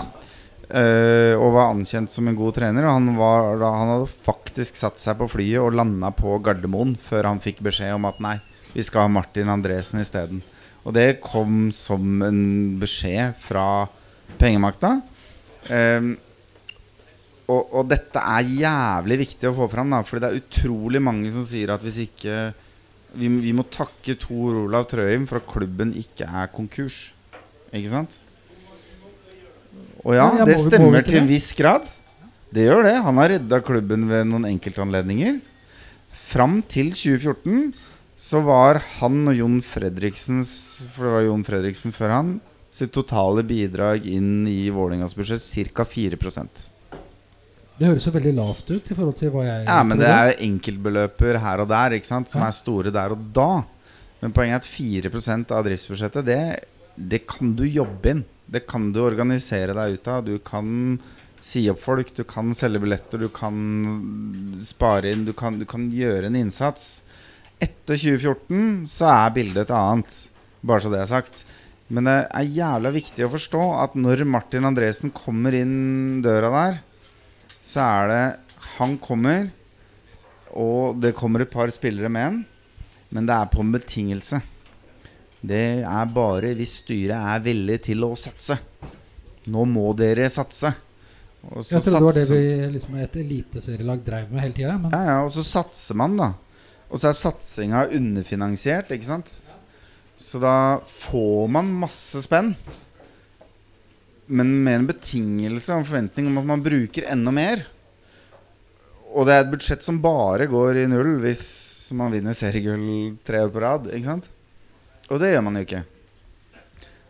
Eh, 0.69 1.33
og 1.33 1.55
var 1.55 1.71
ankjent 1.73 2.13
som 2.13 2.29
en 2.29 2.37
god 2.37 2.59
trener. 2.59 2.85
Og 2.85 2.99
han, 2.99 3.09
var, 3.17 3.55
da, 3.61 3.73
han 3.73 3.93
hadde 3.95 4.13
faktisk 4.27 4.77
satt 4.77 5.01
seg 5.01 5.17
på 5.21 5.31
flyet 5.33 5.63
og 5.65 5.77
landa 5.79 6.13
på 6.15 6.37
Gardermoen 6.45 6.95
før 7.01 7.31
han 7.31 7.43
fikk 7.45 7.63
beskjed 7.65 7.97
om 7.97 8.09
at 8.09 8.21
nei, 8.25 8.37
vi 8.75 8.85
skal 8.85 9.07
ha 9.07 9.13
Martin 9.13 9.53
Andresen 9.53 10.03
isteden. 10.03 10.43
Og 10.85 10.95
det 10.97 11.21
kom 11.25 11.69
som 11.75 12.23
en 12.25 12.43
beskjed 12.81 13.37
fra 13.41 13.89
pengemakta. 14.41 14.99
Eh, 15.73 16.13
og, 17.49 17.63
og 17.73 17.89
dette 17.89 18.21
er 18.21 18.55
jævlig 18.61 19.23
viktig 19.23 19.49
å 19.49 19.57
få 19.57 19.71
fram, 19.73 19.95
da, 19.95 20.03
fordi 20.05 20.21
det 20.21 20.29
er 20.29 20.43
utrolig 20.43 21.01
mange 21.01 21.33
som 21.33 21.47
sier 21.49 21.73
at 21.73 21.85
hvis 21.85 22.03
ikke 22.05 22.49
Vi, 23.17 23.25
vi 23.25 23.55
må 23.57 23.65
takke 23.73 24.19
Tor 24.21 24.67
Olav 24.67 24.85
Trøim 24.91 25.23
for 25.25 25.41
at 25.41 25.47
klubben 25.49 25.95
ikke 25.97 26.27
er 26.29 26.51
konkurs. 26.53 27.15
Ikke 27.73 27.89
sant? 27.89 28.19
Og 30.05 30.15
ja, 30.15 30.29
Ja, 30.39 30.45
det 30.45 30.57
må- 30.57 30.63
må 30.63 30.71
stemmer 30.71 31.05
til 31.07 31.19
en 31.23 31.29
viss 31.29 31.53
grad. 31.55 31.89
Det 32.53 32.65
gjør 32.69 32.83
det. 32.85 33.03
Han 33.03 33.17
har 33.17 33.29
redda 33.29 33.61
klubben 33.61 34.09
ved 34.09 34.27
noen 34.27 34.45
enkeltanledninger. 34.49 35.41
Fram 36.13 36.63
til 36.63 36.91
2014 36.93 37.75
så 38.17 38.41
var 38.45 38.79
han 39.01 39.29
og 39.29 39.35
Jon 39.37 39.61
Fredriksens 39.63 40.83
For 40.95 41.05
det 41.05 41.13
var 41.13 41.23
Jon 41.29 41.45
Fredriksen 41.45 41.93
før 41.95 42.11
han 42.11 42.41
sitt 42.73 42.93
totale 42.93 43.43
bidrag 43.47 44.05
inn 44.07 44.47
i 44.47 44.69
Vålerengas 44.71 45.15
budsjett 45.15 45.43
ca. 45.75 45.85
4% 45.85 46.69
Det 47.79 47.87
høres 47.87 48.05
jo 48.07 48.11
veldig 48.13 48.35
lavt 48.35 48.71
ut 48.71 48.91
i 48.91 48.95
forhold 48.95 49.17
til 49.19 49.31
hva 49.31 49.45
jeg 49.47 49.67
Ja, 49.67 49.83
men 49.85 49.99
det 49.99 50.09
er 50.09 50.33
jo 50.33 50.47
enkeltbeløper 50.49 51.39
her 51.39 51.61
og 51.61 51.69
der 51.69 51.91
ikke 51.99 52.07
sant? 52.11 52.29
som 52.29 52.41
Ja. 52.43 52.49
er 52.49 52.53
store 52.53 52.91
der 52.93 53.13
og 53.13 53.33
da. 53.33 53.65
Men 54.21 54.33
poenget 54.33 54.53
er 54.53 54.57
at 54.57 55.13
4% 55.13 55.53
av 55.53 55.65
driftsbudsjettet, 55.65 56.25
det, 56.25 56.65
det 56.99 57.27
kan 57.27 57.55
du 57.55 57.63
jobbe 57.65 58.11
inn. 58.11 58.25
Det 58.49 58.65
kan 58.69 58.91
du 58.93 59.03
organisere 59.05 59.77
deg 59.77 59.99
ut 59.99 60.09
av. 60.09 60.25
Du 60.25 60.39
kan 60.41 60.99
si 61.45 61.67
opp 61.71 61.83
folk, 61.85 62.15
du 62.17 62.25
kan 62.29 62.55
selge 62.57 62.81
billetter, 62.83 63.21
du 63.21 63.29
kan 63.33 64.59
spare 64.65 65.13
inn, 65.13 65.27
du 65.29 65.35
kan, 65.37 65.59
du 65.61 65.67
kan 65.69 65.87
gjøre 65.93 66.31
en 66.31 66.39
innsats. 66.39 67.03
Etter 67.63 67.99
2014 67.99 68.89
så 68.91 69.09
er 69.13 69.37
bildet 69.37 69.67
et 69.67 69.75
annet, 69.75 70.19
bare 70.63 70.85
så 70.85 70.93
det 70.93 71.03
er 71.03 71.11
sagt. 71.11 71.45
Men 71.89 72.09
det 72.09 72.17
er 72.27 72.53
jævla 72.59 72.93
viktig 72.93 73.25
å 73.25 73.33
forstå 73.33 73.63
at 73.85 73.97
når 73.97 74.27
Martin 74.29 74.69
Andresen 74.69 75.13
kommer 75.15 75.57
inn 75.57 76.21
døra 76.25 76.51
der, 76.53 76.83
så 77.65 77.85
er 77.85 78.13
det 78.13 78.25
Han 78.79 78.95
kommer, 79.03 79.49
og 80.55 81.01
det 81.03 81.17
kommer 81.17 81.43
et 81.43 81.51
par 81.51 81.71
spillere 81.75 82.11
med 82.13 82.25
han, 82.25 82.37
men 83.11 83.27
det 83.27 83.35
er 83.35 83.49
på 83.51 83.63
en 83.65 83.73
betingelse. 83.75 84.41
Det 85.41 85.85
er 85.87 86.13
bare 86.15 86.53
hvis 86.59 86.81
styret 86.83 87.15
er 87.17 87.43
villig 87.45 87.79
til 87.87 88.03
å 88.07 88.15
satse. 88.19 88.59
Nå 89.49 89.65
må 89.71 89.93
dere 89.97 90.27
satse. 90.33 90.73
Og 91.49 91.63
så 91.63 91.79
Jeg 91.79 91.85
trodde 91.87 91.99
det 91.99 92.05
var 92.05 92.17
det 92.17 92.27
vi 92.33 92.71
liksom 92.75 92.97
et 92.99 93.17
eliteserielag 93.23 94.03
drev 94.05 94.33
med 94.33 94.43
hele 94.43 94.57
tida. 94.57 94.75
Ja, 94.91 95.03
ja, 95.07 95.19
og 95.23 95.31
så 95.33 95.45
satser 95.47 95.99
man, 95.99 96.17
da. 96.19 96.33
Og 96.89 97.01
så 97.01 97.11
er 97.11 97.17
satsinga 97.17 97.87
underfinansiert, 97.95 98.91
ikke 98.93 99.07
sant? 99.07 99.31
Så 100.19 100.41
da 100.43 100.81
får 100.91 101.49
man 101.55 101.71
masse 101.85 102.25
spenn. 102.25 102.55
Men 104.29 104.51
med 104.65 104.81
en 104.81 104.89
betingelse 104.91 105.73
og 105.73 105.83
en 105.85 105.89
forventning 105.89 106.29
om 106.29 106.41
at 106.43 106.49
man 106.51 106.65
bruker 106.65 107.07
enda 107.09 107.33
mer. 107.33 107.63
Og 109.15 109.29
det 109.29 109.37
er 109.37 109.45
et 109.45 109.53
budsjett 109.53 109.87
som 109.87 110.03
bare 110.03 110.49
går 110.51 110.83
i 110.83 110.89
null 110.91 111.15
hvis 111.23 111.47
man 111.97 112.13
vinner 112.13 112.37
seriegull 112.37 113.15
tre 113.25 113.47
år 113.47 113.55
på 113.55 113.63
rad. 113.65 113.89
Ikke 113.95 114.11
sant? 114.11 114.29
Og 115.09 115.21
det 115.23 115.33
gjør 115.33 115.45
man 115.47 115.57
jo 115.57 115.65
ikke. 115.65 115.85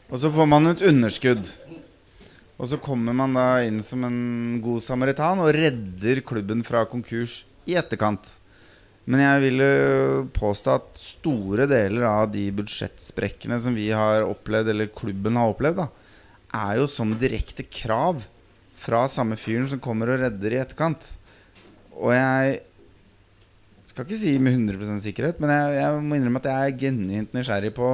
Og 0.09 0.21
så 0.23 0.31
får 0.33 0.47
man 0.49 0.71
et 0.71 0.85
underskudd. 0.87 1.51
Og 2.59 2.71
så 2.71 2.79
kommer 2.83 3.15
man 3.15 3.37
da 3.37 3.47
inn 3.67 3.81
som 3.87 4.03
en 4.07 4.59
god 4.63 4.83
samaritan 4.83 5.43
og 5.43 5.53
redder 5.55 6.23
klubben 6.27 6.65
fra 6.67 6.85
konkurs 6.91 7.43
i 7.69 7.77
etterkant. 7.79 8.25
Men 9.09 9.23
jeg 9.23 9.43
vil 9.47 9.63
påstå 10.37 10.75
at 10.75 10.89
store 11.01 11.69
deler 11.71 12.05
av 12.09 12.27
de 12.33 12.49
budsjettsprekkene 12.55 13.59
som 13.63 13.77
vi 13.79 13.89
har 13.95 14.27
opplevd, 14.27 14.73
eller 14.75 14.91
klubben 14.93 15.39
har 15.41 15.55
opplevd, 15.55 15.81
da, 15.81 15.87
er 16.59 16.81
jo 16.81 16.89
som 16.91 17.15
direkte 17.21 17.65
krav 17.65 18.21
fra 18.79 19.07
samme 19.11 19.39
fyren 19.41 19.69
som 19.71 19.81
kommer 19.83 20.13
og 20.13 20.21
redder 20.23 20.55
i 20.55 20.61
etterkant. 20.61 21.09
Og 21.97 22.13
jeg 22.15 22.61
skal 23.89 24.07
ikke 24.07 24.21
si 24.21 24.35
med 24.43 24.57
100% 24.59 25.03
sikkerhet, 25.05 25.41
men 25.43 25.51
jeg, 25.55 25.77
jeg 25.81 26.01
må 26.05 26.19
innrømme 26.19 26.41
at 26.43 26.49
jeg 26.51 26.73
er 26.73 26.79
genuint 26.85 27.35
nysgjerrig 27.37 27.73
på 27.77 27.91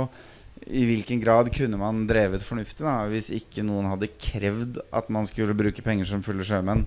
i 0.64 0.84
hvilken 0.88 1.20
grad 1.20 1.51
kunne 1.53 1.76
man 1.76 2.05
drevet 2.09 2.45
fornuftig 2.45 2.86
da, 2.86 2.95
hvis 3.11 3.28
ikke 3.36 3.64
noen 3.66 3.90
hadde 3.90 4.09
krevd 4.16 4.78
at 4.97 5.11
man 5.12 5.26
skulle 5.28 5.57
bruke 5.57 5.84
penger 5.84 6.09
som 6.09 6.22
fulle 6.24 6.47
sjømenn, 6.47 6.86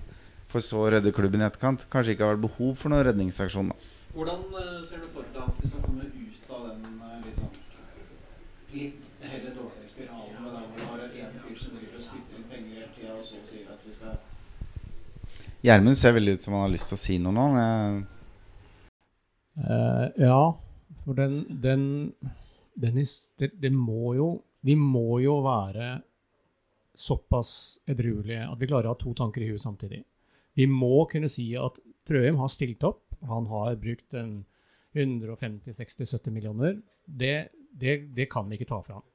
for 0.50 0.64
så 0.64 0.80
å 0.82 0.90
redde 0.94 1.12
klubben 1.14 1.42
i 1.44 1.46
etterkant. 1.46 1.84
Kanskje 1.92 2.14
ikke 2.16 2.24
har 2.24 2.34
vært 2.34 2.46
behov 2.48 2.74
for 2.80 2.90
noen 2.92 3.04
redningsaksjon. 3.10 3.70
da. 3.70 3.76
Hvordan 4.16 4.44
eh, 4.62 4.74
ser 4.88 5.04
du 5.04 5.10
for 5.12 5.28
deg 5.34 5.42
at 5.44 5.60
vi 5.62 5.70
skal 5.70 5.84
komme 5.84 6.08
ut 6.08 6.52
av 6.56 6.62
den 6.70 7.00
eh, 7.04 7.18
litt 7.26 7.38
sånn 7.38 7.56
litt 8.72 9.24
heller 9.24 9.54
dårlige 9.56 9.88
spiralen 9.92 10.42
med 10.42 10.52
der 10.56 10.64
hvor 10.64 10.76
du 10.80 10.86
har 10.88 11.04
en 11.04 11.38
fyr 11.44 11.56
som 11.60 11.76
driver 11.76 12.00
og 12.00 12.04
spytter 12.08 12.40
inn 12.40 12.48
penger 12.50 12.80
hele 12.80 12.90
tida, 12.96 13.14
og 13.14 13.24
så 13.24 13.40
sier 13.46 13.68
at 13.72 13.84
vi 13.86 13.94
skal 13.94 14.18
Gjermund 15.64 15.98
ser 15.98 16.14
veldig 16.14 16.36
ut 16.38 16.44
som 16.44 16.54
han 16.54 16.66
har 16.68 16.72
lyst 16.74 16.90
til 16.92 16.96
å 16.98 17.02
si 17.02 17.18
noe 17.22 17.34
nå. 17.34 17.46
men 17.52 17.62
jeg- 17.62 18.17
Eh, 19.58 20.06
ja, 20.22 20.42
for 21.04 21.18
den, 21.18 21.40
den, 21.62 22.12
den 22.78 23.00
det 23.58 23.72
må 23.74 24.14
jo 24.14 24.28
Vi 24.62 24.74
må 24.78 25.18
jo 25.22 25.40
være 25.42 26.00
såpass 26.98 27.78
edruelige 27.86 28.42
at 28.42 28.58
vi 28.58 28.66
klarer 28.66 28.90
å 28.90 28.94
ha 28.94 28.98
to 28.98 29.12
tanker 29.14 29.42
i 29.44 29.52
huet 29.52 29.62
samtidig. 29.62 30.02
Vi 30.58 30.66
må 30.66 31.06
kunne 31.10 31.30
si 31.30 31.52
at 31.54 31.78
Trøim 32.08 32.40
har 32.40 32.50
stilt 32.50 32.82
opp. 32.82 33.04
Han 33.30 33.46
har 33.46 33.76
brukt 33.78 34.16
150-60-70 34.98 36.34
millioner. 36.34 36.74
Det, 37.06 37.48
det, 37.70 38.00
det 38.16 38.26
kan 38.32 38.50
vi 38.50 38.58
ikke 38.58 38.66
ta 38.72 38.80
fra 38.82 38.98
ham. 38.98 39.06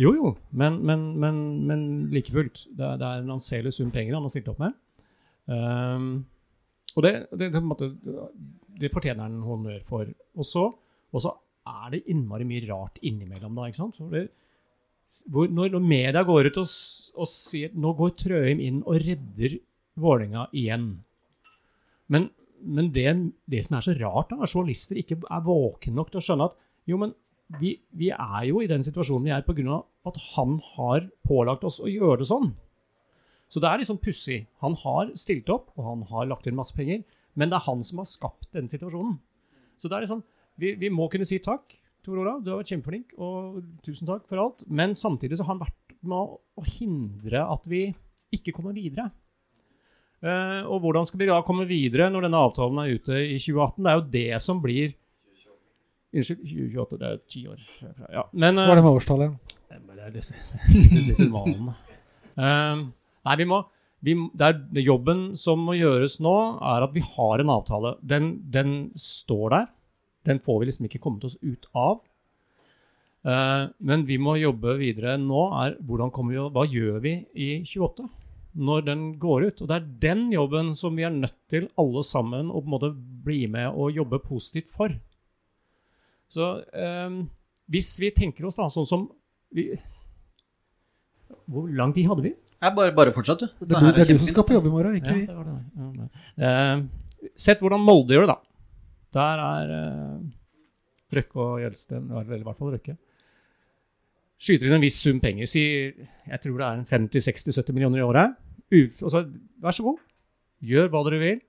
Jo, 0.00 0.12
jo, 0.16 0.36
men, 0.50 0.78
men, 0.84 1.00
men, 1.20 1.40
men 1.68 1.80
like 2.12 2.32
fullt. 2.32 2.66
Det 2.76 2.84
er, 2.84 3.00
det 3.00 3.08
er 3.08 3.24
en 3.24 3.34
anselig 3.34 3.72
sum 3.76 3.90
penger 3.92 4.16
han 4.16 4.24
har 4.24 4.32
stilt 4.32 4.48
opp 4.52 4.60
med. 4.62 4.76
Ehm, 5.52 6.24
og 6.96 7.06
det, 7.06 7.12
det, 7.38 7.48
det, 8.80 8.90
fortjener 8.92 9.24
han 9.24 9.40
honnør 9.46 9.80
for. 9.86 10.08
Og 10.36 10.46
så, 10.46 10.66
er 11.62 11.92
det 11.94 12.02
innmari 12.10 12.46
mye 12.48 12.64
rart 12.66 12.98
innimellom, 13.06 13.54
da. 13.56 13.68
ikke 13.70 13.80
sant? 13.80 14.00
Det, 14.12 14.26
hvor, 15.32 15.48
når, 15.50 15.72
når 15.74 15.84
media 15.84 16.22
går 16.26 16.50
ut 16.50 16.60
og, 16.62 16.74
og 17.20 17.28
sier 17.30 17.72
nå 17.78 17.92
går 17.98 18.14
Trøim 18.24 18.62
inn 18.64 18.82
og 18.82 19.00
redder 19.02 19.58
Vålerenga 20.00 20.46
igjen. 20.56 20.86
Men, 22.12 22.30
men 22.64 22.88
det, 22.94 23.10
det 23.50 23.64
som 23.66 23.76
er 23.76 23.84
så 23.84 23.96
rart, 23.98 24.32
da, 24.32 24.40
at 24.40 24.54
journalister 24.54 25.00
ikke 25.00 25.20
er 25.22 25.44
våkne 25.44 25.98
nok 25.98 26.12
til 26.12 26.22
å 26.22 26.24
skjønne 26.24 26.48
at 26.48 26.56
jo, 26.88 26.98
men 26.98 27.12
vi, 27.60 27.74
vi 27.92 28.08
er 28.14 28.44
jo 28.48 28.62
i 28.62 28.68
den 28.70 28.84
situasjonen 28.84 29.28
vi 29.28 29.34
er 29.36 29.44
pga. 29.44 29.82
at 30.08 30.20
han 30.32 30.56
har 30.72 31.08
pålagt 31.28 31.64
oss 31.68 31.80
å 31.82 31.90
gjøre 31.90 32.22
det 32.22 32.28
sånn. 32.30 32.52
Så 33.52 33.60
det 33.60 33.68
er 33.68 33.82
liksom 33.82 34.00
pussig. 34.00 34.38
Han 34.64 34.74
har 34.80 35.12
stilt 35.18 35.50
opp, 35.52 35.74
og 35.76 35.84
han 35.84 36.06
har 36.08 36.30
lagt 36.30 36.48
inn 36.48 36.56
masse 36.56 36.72
penger, 36.76 37.02
men 37.36 37.52
det 37.52 37.58
er 37.58 37.66
han 37.66 37.82
som 37.84 38.00
har 38.00 38.08
skapt 38.08 38.48
denne 38.56 38.72
situasjonen. 38.72 39.18
Så 39.76 39.90
det 39.90 39.98
er 39.98 40.06
liksom, 40.06 40.22
vi, 40.60 40.72
vi 40.80 40.88
må 40.92 41.08
kunne 41.12 41.28
si 41.28 41.40
takk, 41.42 41.76
Tor 42.02 42.18
Olav, 42.18 42.40
du 42.42 42.50
har 42.50 42.58
vært 42.58 42.72
kjempeflink, 42.72 43.12
og 43.22 43.60
tusen 43.84 44.08
takk 44.08 44.24
for 44.30 44.40
alt. 44.42 44.64
Men 44.66 44.96
samtidig 44.98 45.36
så 45.38 45.44
har 45.46 45.54
han 45.54 45.60
vært 45.62 45.94
med 46.02 46.16
å, 46.18 46.64
hindre 46.66 47.44
at 47.46 47.68
vi 47.70 47.84
ikke 48.34 48.54
kommer 48.56 48.74
videre. 48.74 49.10
Uh, 50.22 50.62
og 50.70 50.82
hvordan 50.82 51.06
skal 51.06 51.20
vi 51.20 51.28
da 51.28 51.38
komme 51.46 51.66
videre 51.66 52.08
når 52.10 52.26
denne 52.26 52.40
avtalen 52.46 52.80
er 52.82 52.96
ute 52.96 53.20
i 53.20 53.38
2018? 53.42 53.78
Det 53.84 53.92
er 53.92 54.00
jo 54.00 54.10
det 54.16 54.42
som 54.42 54.62
blir 54.62 54.98
Unnskyld, 56.12 56.42
2028, 56.44 56.96
det 57.00 57.06
er 57.08 57.20
ti 57.32 57.42
år 57.48 57.60
fra. 57.64 57.90
Ja. 58.12 58.22
Men 58.36 58.58
uh, 58.60 58.66
Hva 58.66 58.74
er 58.74 58.80
det 58.82 58.84
med 58.84 58.96
årstallet? 58.98 59.54
det 59.72 60.02
er 60.04 60.10
disse, 60.12 60.36
disse, 60.66 60.82
disse 60.90 61.06
desimalene. 61.08 61.72
Nei, 63.26 63.36
vi 63.38 63.46
må 63.48 63.62
vi, 64.02 64.16
det 64.34 64.82
Jobben 64.82 65.36
som 65.38 65.60
må 65.62 65.76
gjøres 65.78 66.18
nå, 66.22 66.34
er 66.58 66.82
at 66.82 66.94
vi 66.94 67.04
har 67.06 67.42
en 67.42 67.52
avtale. 67.54 67.94
Den, 68.02 68.32
den 68.50 68.90
står 68.98 69.54
der. 69.54 69.68
Den 70.26 70.40
får 70.42 70.58
vi 70.58 70.68
liksom 70.68 70.88
ikke 70.88 71.02
kommet 71.02 71.26
oss 71.28 71.36
ut 71.42 71.68
av. 71.78 72.00
Uh, 73.22 73.70
men 73.78 74.02
vi 74.08 74.18
må 74.18 74.34
jobbe 74.40 74.74
videre 74.80 75.14
nå. 75.22 75.44
er 75.62 75.78
vi, 75.78 76.40
Hva 76.42 76.66
gjør 76.66 76.98
vi 77.04 77.14
i 77.38 77.48
28? 77.62 78.08
Når 78.58 78.82
den 78.90 79.06
går 79.22 79.46
ut. 79.46 79.62
Og 79.62 79.70
det 79.70 79.78
er 79.78 79.90
den 80.02 80.26
jobben 80.34 80.74
som 80.74 80.98
vi 80.98 81.06
er 81.06 81.14
nødt 81.14 81.38
til, 81.50 81.70
alle 81.78 82.02
sammen, 82.02 82.50
å 82.50 82.58
på 82.58 82.66
en 82.66 82.74
måte 82.74 82.92
bli 83.22 83.46
med 83.46 83.70
og 83.70 83.94
jobbe 83.94 84.18
positivt 84.26 84.74
for. 84.74 84.98
Så 86.26 86.56
uh, 86.58 87.22
hvis 87.70 87.94
vi 88.02 88.10
tenker 88.10 88.50
oss 88.50 88.58
da 88.58 88.66
sånn 88.66 88.88
som 88.88 89.10
vi, 89.54 89.70
Hvor 91.46 91.70
lang 91.70 91.94
tid 91.94 92.10
hadde 92.10 92.26
vi? 92.26 92.34
Nei, 92.62 92.70
bare, 92.76 92.94
bare 92.94 93.12
fortsett, 93.14 93.42
du. 93.42 93.48
Det 93.58 93.68
Dette 93.72 93.80
er, 93.80 93.94
det 93.96 94.04
er 94.04 94.12
du 94.12 94.20
som 94.22 94.28
skal 94.30 94.46
på 94.46 94.54
jobb 94.54 94.68
i 94.68 94.72
morgen, 94.72 94.98
ikke 95.00 95.10
Ja, 95.10 95.16
vi. 95.18 95.24
det 95.26 95.34
var 95.34 95.48
det. 95.48 95.54
Ja, 95.74 95.86
det. 95.98 96.26
Eh, 96.46 97.30
sett 97.42 97.62
hvordan 97.62 97.82
Molde 97.82 98.14
gjør 98.14 98.28
det, 98.28 98.36
da. 98.36 98.38
Der 99.18 99.42
er 99.42 99.72
eh, 99.78 100.20
Røkke 101.18 101.40
og 101.42 101.56
Gjelsten, 101.64 102.04
eller 102.10 102.38
i 102.38 102.46
hvert 102.46 102.60
fall 102.60 102.70
Røkke, 102.76 102.94
skyter 104.42 104.68
inn 104.68 104.76
en 104.78 104.84
viss 104.84 105.00
sum 105.02 105.18
penger. 105.22 105.50
Si, 105.50 105.64
jeg 106.30 106.42
tror 106.44 106.60
det 106.60 106.68
er 106.68 106.84
50-60-70 106.92 107.74
millioner 107.74 108.02
i 108.02 108.06
året. 108.06 108.38
Uf, 108.72 109.02
altså, 109.08 109.24
vær 109.62 109.76
så 109.76 109.88
god, 109.88 110.04
gjør 110.70 110.92
hva 110.92 111.02
dere 111.08 111.20
vil. 111.22 111.42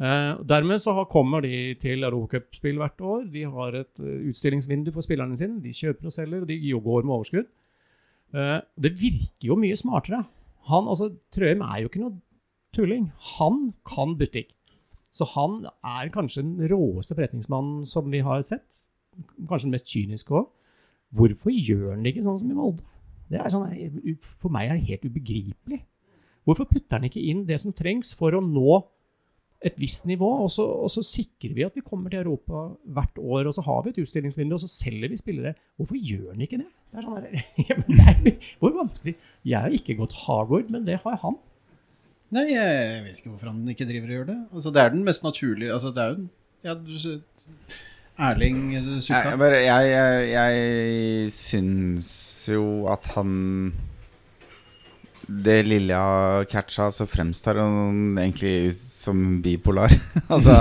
Eh, 0.00 0.42
dermed 0.50 0.82
så 0.82 0.96
har, 0.96 1.08
kommer 1.12 1.44
de 1.44 1.76
til 1.80 2.02
Europacup-spill 2.08 2.82
hvert 2.82 3.06
år. 3.06 3.24
De 3.30 3.46
har 3.54 3.78
et 3.84 4.02
uh, 4.02 4.12
utstillingsvindu 4.32 4.90
for 4.94 5.04
spillerne 5.04 5.36
sine. 5.38 5.60
De 5.62 5.74
kjøper 5.76 6.10
og 6.10 6.14
selger, 6.14 6.42
og 6.42 6.50
de 6.50 6.58
går 6.74 7.06
med 7.06 7.16
overskudd. 7.20 7.50
Uh, 8.34 8.58
det 8.80 8.94
virker 8.96 9.50
jo 9.50 9.58
mye 9.60 9.78
smartere. 9.78 10.22
Han, 10.68 10.88
altså, 10.90 11.10
Trøim 11.32 11.62
er 11.64 11.80
jo 11.80 11.90
ikke 11.90 12.02
noe 12.02 12.18
tulling. 12.76 13.10
Han 13.38 13.72
kan 13.88 14.16
butikk. 14.20 14.54
Så 15.10 15.26
han 15.32 15.64
er 15.66 16.12
kanskje 16.14 16.44
den 16.44 16.70
råeste 16.70 17.16
forretningsmannen 17.16 17.86
som 17.88 18.10
vi 18.12 18.22
har 18.22 18.42
sett. 18.46 18.84
Kanskje 19.48 19.66
den 19.66 19.74
mest 19.74 19.90
kyniske 19.90 20.36
òg. 20.36 20.50
Hvorfor 21.16 21.50
gjør 21.50 21.96
han 21.96 22.04
det 22.04 22.14
ikke 22.14 22.26
sånn 22.28 22.38
som 22.38 22.52
i 22.52 22.56
Molde? 22.56 22.86
Det 23.30 23.40
er 23.40 23.50
sånn, 23.50 23.72
for 24.22 24.52
meg 24.54 24.68
er 24.68 24.78
det 24.78 24.86
helt 24.90 25.06
ubegripelig. 25.06 25.80
Hvorfor 26.46 26.68
putter 26.70 26.98
han 26.98 27.06
ikke 27.06 27.22
inn 27.30 27.44
det 27.46 27.58
som 27.62 27.74
trengs 27.76 28.12
for 28.18 28.34
å 28.34 28.42
nå 28.42 28.78
et 29.60 29.76
visst 29.76 30.06
nivå, 30.08 30.28
og 30.44 30.48
så, 30.50 30.64
og 30.64 30.88
så 30.88 31.02
sikrer 31.04 31.52
vi 31.56 31.66
at 31.66 31.74
vi 31.76 31.84
kommer 31.84 32.12
til 32.12 32.22
Europa 32.22 32.70
hvert 32.96 33.18
år, 33.20 33.50
og 33.50 33.54
så 33.54 33.64
har 33.66 33.82
vi 33.84 33.92
et 33.92 34.00
utstillingsvindu, 34.00 34.54
og 34.56 34.62
så 34.62 34.70
selger 34.72 35.12
vi 35.12 35.18
spillere. 35.20 35.52
Hvorfor 35.76 35.98
gjør 36.00 36.30
han 36.32 36.46
ikke 36.46 36.62
det? 36.62 36.70
Det 36.90 36.98
er 36.98 37.06
sånn 37.06 37.22
der, 37.22 38.10
er, 38.10 38.48
Hvor 38.58 38.74
vanskelig? 38.74 39.14
Jeg 39.46 39.62
har 39.62 39.74
ikke 39.74 39.96
gått 40.00 40.16
Harvard, 40.24 40.70
men 40.74 40.84
det 40.88 40.98
har 41.04 41.20
han. 41.22 41.38
Nei, 42.34 42.48
jeg 42.52 43.04
vet 43.04 43.18
ikke 43.18 43.32
hvorfor 43.32 43.50
han 43.50 43.62
ikke 43.72 43.86
driver 43.88 44.10
og 44.10 44.16
gjør 44.16 44.26
det. 44.28 44.38
Altså, 44.54 44.72
det 44.74 44.82
er 44.82 44.92
den 44.94 45.06
mest 45.06 45.24
naturlige 45.26 45.72
Altså, 45.74 45.90
det 45.94 46.02
er 46.02 46.12
jo 46.14 46.26
Ja, 46.66 46.74
du 46.74 46.92
Erling 48.20 48.74
Jeg, 48.74 48.84
Sukka. 49.02 49.32
jeg, 49.34 49.64
jeg, 49.64 49.86
jeg, 49.90 50.26
jeg 50.34 51.30
syns 51.34 52.10
jo 52.52 52.64
at 52.92 53.06
han 53.16 53.30
Det 55.24 55.60
lille 55.64 55.94
jeg 55.94 55.98
har 55.98 56.46
catcha, 56.50 56.90
så 56.92 57.06
fremstår 57.08 57.62
han 57.62 58.18
egentlig 58.18 58.74
som 58.76 59.38
bipolar. 59.42 59.92
altså, 60.34 60.56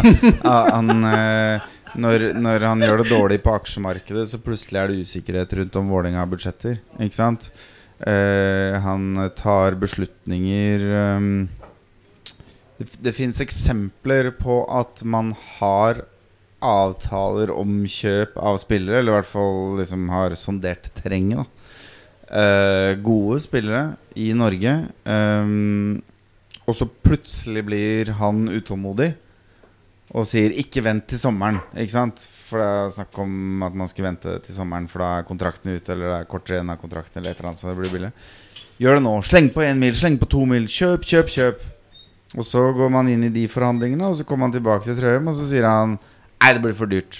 han, 0.45 0.91
eh, 1.09 1.69
når, 1.97 2.29
når 2.37 2.65
han 2.67 2.83
gjør 2.85 3.01
det 3.01 3.09
dårlig 3.09 3.39
på 3.43 3.53
aksjemarkedet, 3.57 4.27
så 4.29 4.41
plutselig 4.43 4.79
er 4.81 4.91
det 4.91 5.05
usikkerhet 5.07 5.55
rundt 5.59 5.79
om 5.79 5.89
Vålerenga-budsjetter. 5.93 6.79
Ikke 7.01 7.17
sant? 7.17 7.49
Eh, 7.99 8.77
han 8.83 9.17
tar 9.35 9.75
beslutninger 9.75 10.85
um, 11.19 11.49
Det, 12.77 12.85
det 13.03 13.11
fins 13.11 13.41
eksempler 13.43 14.29
på 14.39 14.61
at 14.71 15.03
man 15.03 15.33
har 15.57 16.05
avtaler 16.63 17.51
om 17.51 17.81
kjøp 17.87 18.37
av 18.39 18.59
spillere, 18.61 18.99
eller 18.99 19.13
i 19.13 19.17
hvert 19.17 19.31
fall 19.31 19.79
liksom 19.79 20.09
har 20.11 20.35
sondert 20.39 20.91
terrenget. 20.95 21.47
Eh, 22.29 22.93
gode 23.01 23.39
spillere 23.41 23.95
i 24.19 24.31
Norge. 24.37 24.75
ehm, 25.05 26.01
og 26.67 26.75
så 26.75 26.85
plutselig 26.85 27.63
blir 27.65 28.11
han 28.19 28.47
utålmodig 28.47 29.15
og 30.09 30.25
sier 30.25 30.49
'ikke 30.51 30.83
vent 30.83 31.07
til 31.07 31.19
sommeren'. 31.21 31.61
Ikke 31.77 31.91
sant? 31.93 32.27
For 32.49 32.57
det 32.57 32.65
er 32.65 32.93
snakk 32.95 33.17
om 33.21 33.63
at 33.63 33.73
man 33.73 33.87
skal 33.87 34.05
vente 34.05 34.39
til 34.41 34.55
sommeren, 34.55 34.87
for 34.89 34.99
da 34.99 35.19
er 35.19 35.27
kontrakten 35.27 35.69
ute, 35.75 35.91
eller 35.91 36.09
det 36.09 36.19
er 36.19 36.29
kortere 36.29 36.57
igjen 36.57 36.73
av 36.73 36.81
kontrakten, 36.81 37.17
eller 37.17 37.31
et 37.31 37.39
eller 37.39 37.49
annet, 37.51 37.59
så 37.59 37.69
det 37.69 37.77
blir 37.77 37.93
billig. 37.93 38.11
Gjør 38.79 38.95
det 38.95 39.03
nå. 39.03 39.21
Sleng 39.21 39.49
på 39.53 39.61
én 39.61 39.77
mil, 39.77 39.93
sleng 39.93 40.17
på 40.17 40.29
to 40.29 40.45
mil. 40.45 40.65
Kjøp, 40.65 41.05
kjøp, 41.05 41.27
kjøp. 41.29 41.61
Og 42.37 42.45
så 42.45 42.61
går 42.73 42.89
man 42.93 43.09
inn 43.09 43.25
i 43.25 43.33
de 43.33 43.47
forhandlingene, 43.49 44.05
og 44.05 44.15
så 44.17 44.25
kommer 44.25 44.47
man 44.47 44.53
tilbake 44.53 44.85
til 44.85 44.97
Trøim, 44.97 45.27
og 45.27 45.35
så 45.37 45.49
sier 45.49 45.65
han 45.65 45.97
Nei, 46.39 46.53
det 46.55 46.61
blir 46.63 46.77
for 46.77 46.87
dyrt. 46.87 47.17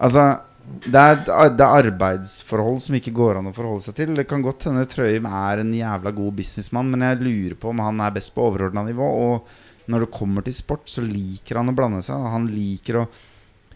Altså, 0.00 0.40
det 0.86 0.96
er, 0.96 1.18
det 1.52 1.64
er 1.64 1.74
arbeidsforhold 1.82 2.78
som 2.80 2.94
ikke 2.96 3.12
går 3.14 3.38
an 3.38 3.50
å 3.50 3.52
forholde 3.54 3.84
seg 3.84 3.96
til. 3.98 4.14
Det 4.16 4.24
kan 4.30 4.44
godt 4.44 4.68
hende 4.70 4.86
Trøim 4.88 5.26
er 5.28 5.60
en 5.60 5.74
jævla 5.76 6.14
god 6.16 6.38
businessmann, 6.38 6.88
men 6.94 7.04
jeg 7.04 7.20
lurer 7.20 7.58
på 7.60 7.72
om 7.74 7.82
han 7.84 8.00
er 8.00 8.14
best 8.14 8.32
på 8.34 8.46
overordna 8.46 8.86
nivå. 8.86 9.10
Og 9.26 9.52
når 9.90 10.06
det 10.06 10.14
kommer 10.14 10.44
til 10.46 10.54
sport, 10.56 10.86
så 10.90 11.04
liker 11.04 11.58
han 11.60 11.72
å 11.72 11.76
blande 11.76 12.02
seg. 12.06 12.30
Han 12.32 12.48
liker 12.52 13.02
å 13.02 13.04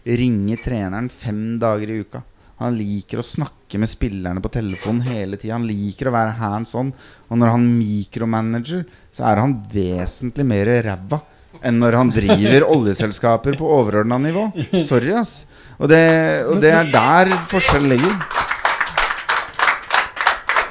ringe 0.07 0.57
treneren 0.63 1.09
fem 1.11 1.57
dager 1.59 1.91
i 1.91 2.01
uka. 2.05 2.23
Han 2.57 2.73
liker 2.73 3.21
å 3.21 3.25
snakke 3.25 3.77
med 3.77 3.89
spillerne 3.91 4.41
på 4.41 4.49
telefonen 4.53 5.03
hele 5.05 5.37
tida. 5.37 5.57
Han 5.59 5.67
liker 5.69 6.09
å 6.09 6.15
være 6.15 6.37
hands 6.39 6.73
on. 6.79 6.89
Og 7.29 7.37
når 7.37 7.53
han 7.53 7.67
mikromanager, 7.77 8.85
så 9.13 9.27
er 9.29 9.43
han 9.43 9.59
vesentlig 9.73 10.47
mer 10.47 10.71
ræva 10.87 11.21
enn 11.65 11.79
når 11.81 11.97
han 11.97 12.09
driver 12.13 12.65
oljeselskaper 12.73 13.57
på 13.59 13.69
overordna 13.77 14.17
nivå. 14.21 14.47
Sorry, 14.87 15.13
ass. 15.17 15.45
Og 15.77 15.89
det, 15.91 16.01
og 16.49 16.61
det 16.63 16.73
er 16.73 16.89
der 16.93 17.33
forskjellen 17.51 17.93
ligger. 17.93 18.17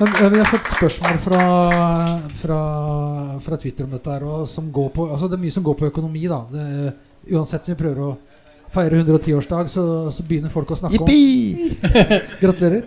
Men, 0.00 0.08
eh, 0.08 0.30
vi 0.30 0.38
har 0.38 0.48
fått 0.50 0.66
spørsmål 0.76 1.20
fra, 1.24 1.42
fra, 2.42 2.60
fra 3.40 3.56
Twitter 3.56 3.84
om 3.84 3.94
dette 3.96 4.12
her. 4.12 4.24
Og 4.28 4.48
som 4.48 4.68
går 4.72 4.90
på, 4.92 5.06
altså 5.12 5.28
det 5.28 5.38
er 5.38 5.44
mye 5.46 5.54
som 5.54 5.64
går 5.64 5.78
på 5.80 5.88
økonomi. 5.88 6.26
da 6.28 6.42
det, 6.52 6.66
Uansett 7.32 7.70
vi 7.70 7.78
prøver 7.78 8.02
å 8.04 8.10
feire 8.70 9.00
110-årsdag, 9.00 9.70
så, 9.72 9.86
så 10.12 10.26
begynner 10.26 10.52
folk 10.52 10.70
å 10.70 10.78
snakke 10.78 11.00
om 11.00 11.08
Jippi! 11.08 11.72
Gratulerer. 12.42 12.84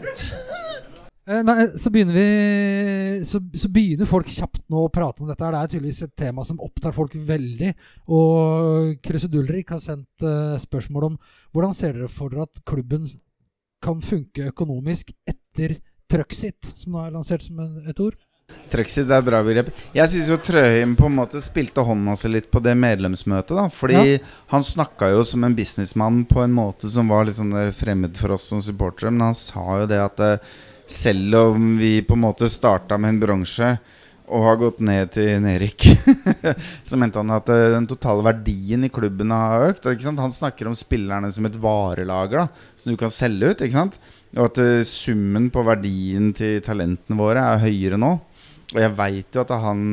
Eh, 1.30 1.42
nei, 1.46 1.58
så 1.82 1.92
begynner 1.94 2.16
vi 2.16 3.26
så, 3.28 3.42
så 3.58 3.70
begynner 3.74 4.10
folk 4.10 4.30
kjapt 4.34 4.64
nå 4.72 4.86
å 4.86 4.94
prate 4.94 5.24
om 5.24 5.30
dette. 5.30 5.44
her 5.46 5.58
Det 5.58 5.64
er 5.64 5.74
tydeligvis 5.74 6.06
et 6.06 6.16
tema 6.18 6.46
som 6.46 6.62
opptar 6.62 6.94
folk 6.96 7.18
veldig. 7.18 7.74
Og 8.14 8.96
Krusedulrik 9.06 9.74
har 9.74 9.82
sendt 9.84 10.26
eh, 10.26 10.56
spørsmål 10.62 11.10
om 11.12 11.20
hvordan 11.54 11.76
ser 11.78 11.98
dere 11.98 12.14
for 12.14 12.34
dere 12.34 12.46
at 12.46 12.62
klubben 12.70 13.10
kan 13.82 14.02
funke 14.04 14.50
økonomisk 14.52 15.14
etter 15.30 15.80
Truxit, 16.10 16.72
som 16.76 16.96
nå 16.96 17.06
er 17.06 17.14
lansert 17.14 17.46
som 17.46 17.60
et 17.62 18.02
ord? 18.02 18.18
Trexit 18.70 19.10
er 19.10 19.20
et 19.20 19.26
bra 19.26 19.42
begrep. 19.46 19.70
Jeg 19.94 20.10
syns 20.12 20.30
jo 20.30 20.38
Trøhim 20.42 20.96
på 20.98 21.08
en 21.10 21.16
måte 21.18 21.42
spilte 21.42 21.84
hånda 21.86 22.16
si 22.18 22.30
litt 22.30 22.50
på 22.54 22.62
det 22.66 22.76
medlemsmøtet. 22.78 23.56
da 23.58 23.68
Fordi 23.74 24.18
han 24.50 24.66
snakka 24.66 25.12
jo 25.14 25.24
som 25.26 25.46
en 25.46 25.56
businessmann 25.58 26.24
på 26.30 26.44
en 26.44 26.54
måte 26.54 26.90
som 26.90 27.10
var 27.10 27.26
litt 27.26 27.40
sånn 27.40 27.54
der 27.54 27.74
fremmed 27.74 28.18
for 28.18 28.34
oss 28.38 28.50
som 28.50 28.62
supportere. 28.62 29.14
Men 29.14 29.30
han 29.30 29.38
sa 29.38 29.82
jo 29.82 29.88
det 29.90 30.02
at 30.02 30.22
eh, 30.26 30.52
selv 30.90 31.40
om 31.54 31.72
vi 31.82 32.00
på 32.06 32.18
en 32.18 32.26
måte 32.26 32.50
starta 32.50 32.98
med 32.98 33.16
en 33.16 33.24
bronse 33.26 33.74
og 34.30 34.46
har 34.46 34.60
gått 34.62 34.82
ned 34.86 35.10
til 35.16 35.40
nedrykk, 35.42 35.88
så 36.88 36.98
mente 37.02 37.18
han 37.18 37.34
at 37.34 37.50
eh, 37.54 37.72
den 37.74 37.90
totale 37.90 38.26
verdien 38.26 38.86
i 38.86 38.94
klubben 38.94 39.34
har 39.34 39.72
økt. 39.72 39.90
Han 40.06 40.34
snakker 40.34 40.70
om 40.70 40.78
spillerne 40.78 41.32
som 41.34 41.50
et 41.50 41.58
varelager 41.58 42.44
da 42.44 42.48
som 42.78 42.94
du 42.94 42.98
kan 43.02 43.14
selge 43.14 43.50
ut. 43.54 43.66
Ikke 43.66 43.78
sant? 43.78 43.98
Og 44.38 44.46
at 44.46 44.62
eh, 44.62 44.86
summen 44.88 45.50
på 45.54 45.64
verdien 45.66 46.32
til 46.38 46.60
talentene 46.66 47.18
våre 47.18 47.46
er 47.54 47.64
høyere 47.64 47.98
nå. 48.02 48.12
Og 48.70 48.82
jeg 48.84 48.96
veit 48.98 49.36
jo 49.36 49.42
at 49.42 49.54
han 49.64 49.84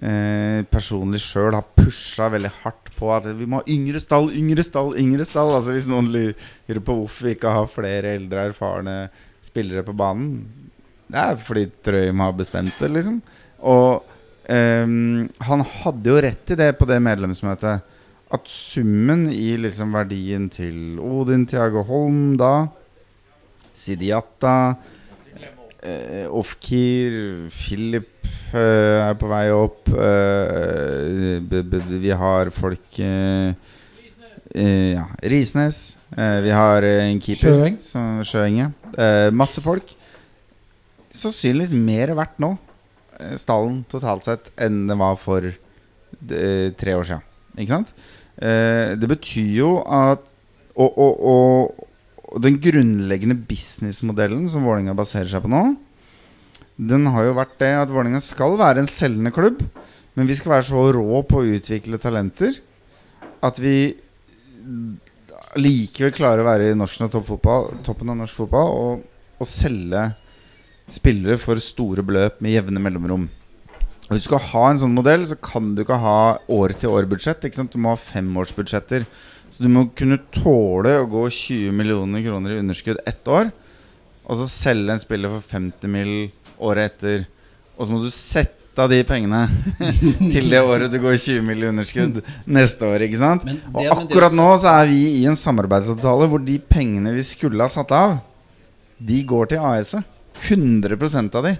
eh, 0.00 0.62
personlig 0.72 1.20
sjøl 1.24 1.56
har 1.56 1.66
pusha 1.76 2.30
veldig 2.32 2.52
hardt 2.62 2.92
på 2.96 3.10
at 3.12 3.28
vi 3.36 3.48
må 3.48 3.60
ha 3.60 3.68
yngre 3.68 4.00
stall, 4.00 4.30
yngre 4.32 4.64
stall, 4.64 4.94
yngre 5.00 5.26
stall. 5.28 5.52
Altså 5.58 5.74
Hvis 5.76 5.88
noen 5.92 6.08
lurer 6.14 6.80
på 6.80 6.96
hvorfor 7.02 7.28
vi 7.28 7.36
ikke 7.36 7.52
har 7.58 7.68
flere 7.72 8.16
eldre, 8.16 8.48
erfarne 8.50 8.96
spillere 9.44 9.84
på 9.86 9.94
banen, 9.96 10.40
det 11.06 11.22
er 11.22 11.36
fordi 11.38 11.68
Trøim 11.86 12.22
har 12.24 12.32
bestemt 12.34 12.80
det, 12.82 12.88
liksom. 12.90 13.20
Og 13.62 14.02
ehm, 14.50 15.28
han 15.46 15.62
hadde 15.82 16.10
jo 16.10 16.22
rett 16.24 16.50
i 16.50 16.58
det 16.58 16.72
på 16.80 16.88
det 16.88 16.98
medlemsmøtet. 17.04 17.92
At 18.34 18.50
summen 18.50 19.28
i 19.30 19.52
liksom 19.60 19.94
verdien 19.94 20.48
til 20.50 20.98
Odin 20.98 21.46
Tiago 21.46 21.84
Holm 21.86 22.34
da, 22.40 22.66
Sidiata 23.76 24.56
Uh, 25.86 26.26
Ofkir, 26.34 27.12
Philip 27.54 28.26
uh, 28.50 29.06
er 29.06 29.14
på 29.20 29.28
vei 29.30 29.44
opp. 29.54 29.86
Uh, 29.92 31.36
vi 32.00 32.10
har 32.10 32.50
folk 32.54 33.02
Ja, 34.56 35.02
Risnes. 35.20 35.98
Vi 36.16 36.52
har 36.54 36.82
en 36.88 37.18
keeper. 37.20 37.76
Sjøeng. 38.24 38.60
Masse 39.36 39.60
folk. 39.60 39.90
Sannsynligvis 41.12 41.74
mer 41.76 42.14
verdt 42.16 42.38
nå, 42.40 42.54
stallen 43.36 43.82
totalt 43.90 44.24
sett, 44.24 44.48
enn 44.56 44.86
det 44.88 44.96
var 44.96 45.18
for 45.20 45.50
tre 46.80 46.94
år 46.96 47.04
siden. 47.10 47.26
Ikke 47.58 47.74
sant? 47.74 47.92
Det 48.40 49.10
betyr 49.12 49.52
jo 49.58 49.70
at 49.84 50.24
og, 50.76 50.96
og, 50.96 51.12
og 51.20 51.85
den 52.42 52.58
grunnleggende 52.62 53.36
businessmodellen 53.48 54.46
som 54.50 54.66
Vålerenga 54.66 54.96
baserer 54.98 55.30
seg 55.30 55.44
på 55.44 55.50
nå, 55.52 55.62
den 56.76 57.06
har 57.14 57.24
jo 57.28 57.36
vært 57.38 57.56
det 57.62 57.72
at 57.78 57.92
Vålerenga 57.92 58.20
skal 58.24 58.58
være 58.60 58.82
en 58.82 58.90
selgende 58.90 59.32
klubb, 59.32 59.62
men 60.16 60.28
vi 60.28 60.36
skal 60.36 60.56
være 60.56 60.68
så 60.68 60.82
rå 60.96 61.22
på 61.28 61.40
å 61.40 61.56
utvikle 61.56 62.00
talenter 62.00 62.58
at 63.44 63.58
vi 63.62 63.76
likevel 65.56 66.12
klarer 66.16 66.42
å 66.42 66.48
være 66.48 66.70
i 66.72 67.08
toppfotball, 67.12 67.78
toppen 67.86 68.12
av 68.12 68.18
norsk 68.20 68.42
fotball 68.42 68.72
og, 68.76 69.04
og 69.38 69.48
selge 69.48 70.08
spillere 70.90 71.38
for 71.40 71.60
store 71.62 72.04
beløp 72.06 72.40
med 72.44 72.56
jevne 72.56 72.82
mellomrom. 72.82 73.28
Og 74.06 74.14
Hvis 74.14 74.26
du 74.26 74.28
skal 74.28 74.44
ha 74.52 74.64
en 74.70 74.78
sånn 74.78 74.94
modell, 74.94 75.24
så 75.26 75.34
kan 75.34 75.72
du 75.74 75.82
ikke 75.82 75.98
ha 75.98 76.38
år-til-år-budsjett. 76.52 77.42
Du 77.42 77.78
må 77.82 77.96
ha 77.96 77.98
femårsbudsjetter. 77.98 79.06
Så 79.56 79.64
du 79.64 79.70
må 79.72 79.86
kunne 79.96 80.18
tåle 80.36 80.98
å 81.00 81.06
gå 81.08 81.22
20 81.32 81.72
millioner 81.72 82.20
kroner 82.20 82.52
i 82.52 82.58
underskudd 82.60 82.98
ett 83.08 83.28
år, 83.32 83.48
og 84.28 84.36
så 84.36 84.48
selge 84.52 84.92
en 84.92 85.00
spiller 85.00 85.32
for 85.32 85.46
50 85.48 85.88
mill. 85.88 86.10
året 86.60 86.90
etter. 86.92 87.24
Og 87.76 87.86
så 87.86 87.92
må 87.92 88.00
du 88.02 88.10
sette 88.12 88.80
av 88.80 88.88
de 88.92 88.98
pengene 89.04 89.42
til 90.32 90.50
det 90.52 90.60
året 90.60 90.92
du 90.92 90.98
går 91.00 91.16
20 91.16 91.40
mill. 91.44 91.64
underskudd 91.70 92.20
neste 92.44 92.84
år. 92.84 93.06
ikke 93.06 93.20
sant? 93.22 93.46
Det- 93.48 93.56
og 93.72 93.80
akkurat 93.94 94.28
også... 94.28 94.40
nå 94.42 94.50
så 94.60 94.74
er 94.74 94.92
vi 94.92 95.00
i 95.22 95.24
en 95.28 95.40
samarbeidsavtale 95.40 96.28
hvor 96.28 96.44
de 96.44 96.58
pengene 96.60 97.14
vi 97.16 97.24
skulle 97.24 97.64
ha 97.64 97.72
satt 97.72 97.96
av, 97.96 98.18
de 99.00 99.22
går 99.24 99.54
til 99.54 99.64
AS-et. 99.64 100.04
100 100.50 101.32
av 101.32 101.48
de 101.48 101.56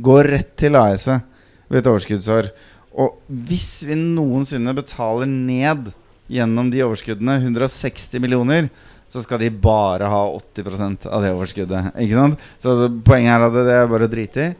går 0.00 0.32
rett 0.32 0.56
til 0.56 0.80
AS-et 0.80 1.20
ved 1.68 1.82
et 1.82 1.92
overskuddsår. 1.92 2.48
Og 2.96 3.20
hvis 3.28 3.84
vi 3.84 4.00
noensinne 4.00 4.72
betaler 4.72 5.28
ned 5.28 5.92
gjennom 6.32 6.70
de 6.72 6.82
overskuddene 6.84 7.38
160 7.42 8.22
millioner, 8.22 8.70
så 9.08 9.22
skal 9.22 9.40
de 9.40 9.50
bare 9.50 10.08
ha 10.10 10.22
80% 10.34 11.06
av 11.06 11.22
det 11.22 11.32
overskuddet. 11.34 11.92
Ikke 12.02 12.18
sant? 12.18 12.46
Så 12.62 12.88
poenget 13.06 13.36
er 13.36 13.46
at 13.46 13.56
det 13.56 13.76
er 13.76 13.90
bare 13.90 14.08
å 14.08 14.12
drite 14.12 14.48
i. 14.48 14.54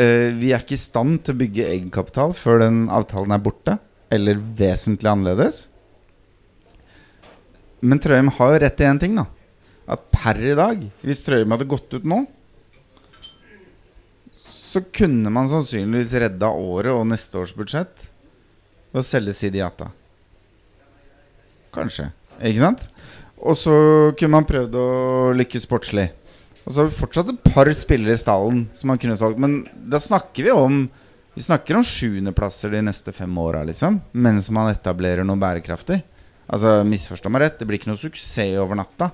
Uh, 0.00 0.28
vi 0.38 0.52
er 0.52 0.62
ikke 0.62 0.76
i 0.76 0.80
stand 0.80 1.20
til 1.24 1.34
å 1.34 1.40
bygge 1.40 1.68
egenkapital 1.68 2.34
før 2.36 2.62
den 2.62 2.84
avtalen 2.92 3.34
er 3.34 3.42
borte, 3.42 3.76
eller 4.12 4.40
vesentlig 4.56 5.10
annerledes. 5.10 5.64
Men 7.80 8.00
Trøim 8.02 8.28
har 8.36 8.52
jo 8.52 8.60
rett 8.64 8.82
i 8.82 8.88
én 8.88 9.00
ting, 9.00 9.16
da. 9.16 9.26
At 9.90 10.04
per 10.12 10.38
i 10.44 10.54
dag, 10.56 10.82
hvis 11.04 11.24
Trøim 11.24 11.52
hadde 11.54 11.68
gått 11.68 11.96
ut 11.96 12.06
nå, 12.06 12.22
så 14.70 14.82
kunne 14.94 15.32
man 15.34 15.48
sannsynligvis 15.50 16.12
redda 16.22 16.52
året 16.54 16.94
og 16.94 17.08
neste 17.10 17.40
års 17.40 17.52
budsjett 17.56 18.04
ved 18.92 19.00
å 19.02 19.06
selge 19.06 19.34
Sidiata. 19.34 19.88
Kanskje. 21.74 22.10
Ikke 22.40 22.62
sant? 22.62 22.86
Og 23.40 23.56
så 23.56 23.74
kunne 24.18 24.36
man 24.36 24.48
prøvd 24.48 24.76
å 24.76 24.88
lykkes 25.38 25.64
sportslig. 25.68 26.10
Og 26.64 26.72
så 26.72 26.82
har 26.82 26.90
vi 26.90 26.98
fortsatt 26.98 27.30
et 27.32 27.46
par 27.54 27.70
spillere 27.74 28.14
i 28.14 28.20
stallen 28.20 28.64
som 28.76 28.92
man 28.92 29.00
kunne 29.00 29.16
solgt. 29.18 29.40
Men 29.40 29.62
da 29.90 30.00
snakker 30.02 30.50
vi 30.50 30.56
om 30.56 30.82
Vi 31.30 31.44
snakker 31.46 31.76
om 31.78 31.84
sjuendeplasser 31.86 32.72
de 32.74 32.80
neste 32.82 33.12
fem 33.14 33.36
åra, 33.38 33.60
liksom. 33.62 34.00
Mens 34.12 34.48
man 34.50 34.66
etablerer 34.72 35.22
noe 35.24 35.38
bærekraftig. 35.38 36.00
Altså, 36.50 36.80
misforstå 36.84 37.30
meg 37.30 37.44
rett, 37.44 37.60
det 37.60 37.68
blir 37.68 37.78
ikke 37.78 37.92
noe 37.92 38.00
suksess 38.00 38.58
over 38.58 38.74
natta. 38.80 39.12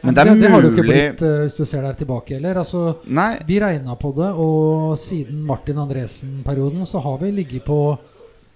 Men 0.00 0.16
det 0.16 0.22
er 0.22 0.30
mulig 0.30 0.42
det 0.46 0.52
har 0.54 0.64
jo 0.64 0.70
ikke 0.72 0.86
blitt, 0.86 1.22
uh, 1.26 1.34
hvis 1.44 1.58
du 1.58 1.64
ser 1.68 1.84
der 1.84 1.98
tilbake 1.98 2.38
heller. 2.38 2.62
Altså, 2.62 2.82
Nei, 3.04 3.34
vi 3.46 3.58
regna 3.60 3.98
på 4.00 4.14
det, 4.16 4.30
og 4.32 4.96
siden 5.00 5.42
Martin 5.46 5.82
Andresen-perioden 5.84 6.88
så 6.88 7.02
har 7.04 7.20
vi 7.20 7.32
ligget 7.36 7.66
på 7.68 7.78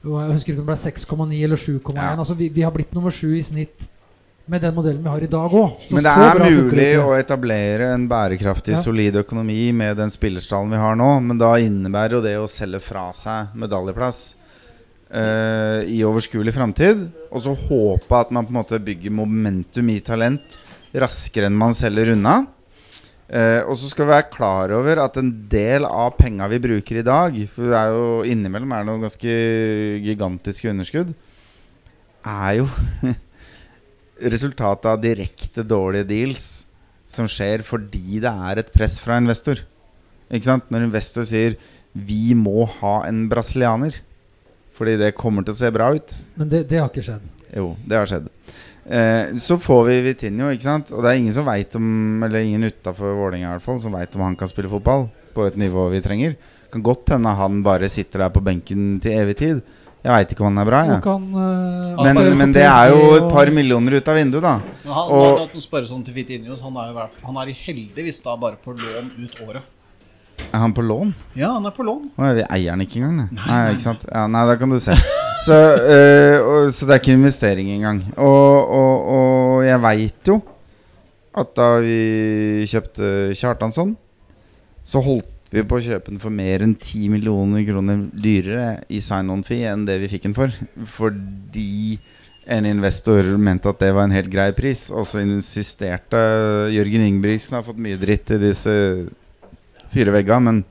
Jeg 0.02 0.34
husker 0.34 0.52
ikke 0.52 0.60
om 0.60 0.66
det 0.66 0.70
ble 0.72 0.78
6,9 0.82 1.40
eller 1.46 1.60
7,1. 1.60 1.96
Ja. 1.96 2.12
Altså, 2.16 2.34
vi, 2.38 2.48
vi 2.50 2.64
har 2.66 2.74
blitt 2.74 2.94
nummer 2.96 3.14
7 3.14 3.36
i 3.38 3.42
snitt 3.46 3.88
med 4.50 4.64
den 4.64 4.74
modellen 4.74 5.02
vi 5.04 5.08
har 5.12 5.22
i 5.22 5.30
dag 5.30 5.54
òg. 5.54 5.84
Men 5.94 6.02
det 6.02 6.12
er 6.12 6.40
mulig 6.42 6.88
å 6.98 7.12
etablere 7.14 7.92
en 7.94 8.08
bærekraftig, 8.10 8.74
Ja. 8.74 8.82
solid 8.82 9.16
økonomi 9.22 9.70
med 9.72 9.96
den 9.96 10.10
spillerstallen 10.10 10.74
vi 10.74 10.80
har 10.82 10.96
nå, 10.98 11.10
men 11.22 11.38
da 11.38 11.54
innebærer 11.62 12.18
jo 12.18 12.22
det 12.24 12.34
å 12.40 12.48
selge 12.50 12.80
fra 12.82 13.12
seg 13.14 13.54
medaljeplass 13.54 14.34
uh, 15.14 15.86
i 15.86 16.02
overskuelig 16.02 16.54
framtid, 16.56 17.06
og 17.30 17.44
så 17.46 17.54
håpe 17.54 18.18
at 18.18 18.34
man 18.34 18.48
på 18.48 18.50
en 18.50 18.58
måte 18.58 18.82
bygger 18.82 19.14
momentum 19.14 19.94
i 19.94 20.00
talent 20.02 20.58
raskere 20.92 21.46
enn 21.46 21.56
man 21.56 21.76
selger 21.78 22.12
unna. 22.16 22.42
Eh, 23.32 23.62
og 23.64 23.78
så 23.80 23.88
skal 23.88 24.04
vi 24.04 24.12
være 24.12 24.28
klar 24.28 24.72
over 24.76 25.00
at 25.00 25.16
en 25.16 25.30
del 25.48 25.86
av 25.88 26.18
penga 26.18 26.44
vi 26.52 26.60
bruker 26.60 26.98
i 27.00 27.06
dag, 27.06 27.36
for 27.54 27.70
det 27.70 27.78
er 27.78 27.92
jo 27.94 28.08
innimellom 28.28 28.74
er 28.74 28.82
det 28.82 28.88
noen 28.90 29.06
ganske 29.06 29.36
gigantiske 30.04 30.68
underskudd, 30.68 31.14
er 32.28 32.58
jo 32.58 32.66
resultatet 34.34 34.90
av 34.90 35.00
direkte 35.00 35.64
dårlige 35.64 36.10
deals 36.10 36.46
som 37.08 37.28
skjer 37.28 37.64
fordi 37.64 38.20
det 38.22 38.30
er 38.30 38.60
et 38.60 38.72
press 38.74 38.98
fra 39.00 39.16
investor. 39.20 39.64
Ikke 40.28 40.50
sant? 40.50 40.68
Når 40.72 40.90
investor 40.90 41.24
sier 41.28 41.56
'vi 41.92 42.34
må 42.36 42.64
ha 42.80 43.02
en 43.08 43.28
brasilianer' 43.28 44.00
fordi 44.76 44.96
det 44.96 45.14
kommer 45.14 45.44
til 45.44 45.52
å 45.52 45.60
se 45.60 45.70
bra 45.70 45.90
ut. 45.94 46.12
Men 46.36 46.48
det, 46.48 46.68
det 46.70 46.80
har 46.80 46.88
ikke 46.88 47.04
skjedd. 47.04 47.24
Jo, 47.52 47.76
det 47.86 47.96
har 47.96 48.08
skjedd. 48.08 48.28
Eh, 48.82 49.34
så 49.38 49.58
får 49.62 49.84
vi 49.86 50.00
Vitinho, 50.08 50.48
ikke 50.50 50.66
sant? 50.66 50.88
Og 50.90 51.04
det 51.04 51.12
er 51.12 51.20
ingen 51.20 51.34
som 51.36 51.46
vet 51.46 51.76
om 51.78 52.22
Eller 52.26 52.42
ingen 52.42 52.64
utafor 52.66 53.12
Vålerenga 53.14 53.52
i 53.52 53.54
hvert 53.54 53.62
fall 53.62 53.78
som 53.78 53.94
veit 53.94 54.16
om 54.18 54.24
han 54.26 54.34
kan 54.34 54.50
spille 54.50 54.70
fotball 54.72 55.04
på 55.36 55.46
et 55.46 55.54
nivå 55.56 55.84
vi 55.92 56.00
trenger. 56.02 56.34
Kan 56.72 56.82
godt 56.82 57.12
hende 57.14 57.30
han 57.38 57.62
bare 57.62 57.88
sitter 57.88 58.24
der 58.24 58.32
på 58.34 58.42
benken 58.42 58.98
til 59.00 59.14
evig 59.20 59.36
tid. 59.38 59.62
Jeg 60.02 60.10
veit 60.10 60.32
ikke 60.34 60.42
om 60.42 60.50
han 60.50 60.58
er 60.58 60.66
bra, 60.66 60.80
Ja. 60.88 60.96
kan, 61.00 61.28
uh, 61.30 62.02
Men, 62.02 62.36
men 62.36 62.52
det 62.52 62.64
er 62.66 62.90
jo 62.90 63.14
et 63.14 63.28
par 63.30 63.46
millioner 63.54 63.94
ut 64.00 64.08
av 64.08 64.16
vinduet, 64.18 64.42
da. 64.42 64.56
Men 64.82 64.92
han, 64.92 65.10
Og- 65.14 65.40
og, 65.46 65.60
spørre 65.62 65.86
sånn 65.86 66.02
til 66.04 66.14
Vitinho, 66.14 66.56
han 66.60 66.76
er 66.76 66.90
jo 66.90 67.08
Han 67.24 67.36
er 67.36 67.54
heldigvis 67.54 68.20
da 68.24 68.34
bare 68.36 68.56
på 68.56 68.74
lån 68.74 69.12
ut 69.22 69.38
året. 69.46 69.62
Er 70.52 70.58
han 70.58 70.72
på 70.74 70.82
lån? 70.82 71.14
Ja, 71.36 71.52
han 71.52 71.64
er 71.64 71.70
på 71.70 71.84
lån. 71.84 72.10
Å, 72.18 72.34
vi 72.34 72.42
eier 72.42 72.70
han 72.70 72.80
ikke 72.80 72.96
engang, 72.98 73.16
nei. 73.30 73.46
Nei, 73.46 73.74
ikke 73.74 73.80
sant? 73.82 74.04
Ja, 74.10 74.26
nei, 74.26 74.46
da 74.46 74.56
kan 74.56 74.70
du 74.70 74.80
se. 74.80 74.96
Så, 75.42 75.56
øh, 75.58 76.70
så 76.70 76.86
det 76.86 76.94
er 76.94 77.00
ikke 77.00 77.16
investering 77.16 77.70
engang. 77.72 78.04
Og, 78.16 78.68
og, 78.70 79.06
og 79.14 79.64
jeg 79.66 79.82
veit 79.82 80.28
jo 80.30 80.38
at 81.32 81.54
da 81.56 81.68
vi 81.82 82.66
kjøpte 82.68 83.32
Kjartansson, 83.34 83.94
så 84.84 85.00
holdt 85.02 85.30
vi 85.52 85.64
på 85.66 85.78
å 85.78 85.84
kjøpe 85.84 86.12
den 86.12 86.20
for 86.22 86.32
mer 86.32 86.62
enn 86.64 86.74
10 86.76 87.08
millioner 87.12 87.64
kroner 87.66 88.04
dyrere 88.12 88.82
i 88.92 89.00
sign-on-fee 89.04 89.68
enn 89.68 89.86
det 89.88 89.98
vi 90.02 90.10
fikk 90.12 90.28
den 90.28 90.36
for. 90.36 90.52
Fordi 90.94 91.98
en 92.52 92.68
investor 92.68 93.26
mente 93.38 93.70
at 93.70 93.82
det 93.82 93.92
var 93.96 94.06
en 94.06 94.14
helt 94.14 94.30
grei 94.32 94.50
pris, 94.56 94.88
og 94.90 95.06
så 95.08 95.22
insisterte 95.22 96.20
Jørgen 96.74 97.06
Ingebrigtsen 97.08 97.58
har 97.58 97.66
fått 97.66 97.82
mye 97.82 98.00
dritt 98.00 98.30
i 98.34 98.40
disse 98.42 98.74
fire 99.92 100.14
veggene, 100.14 100.46
men 100.46 100.62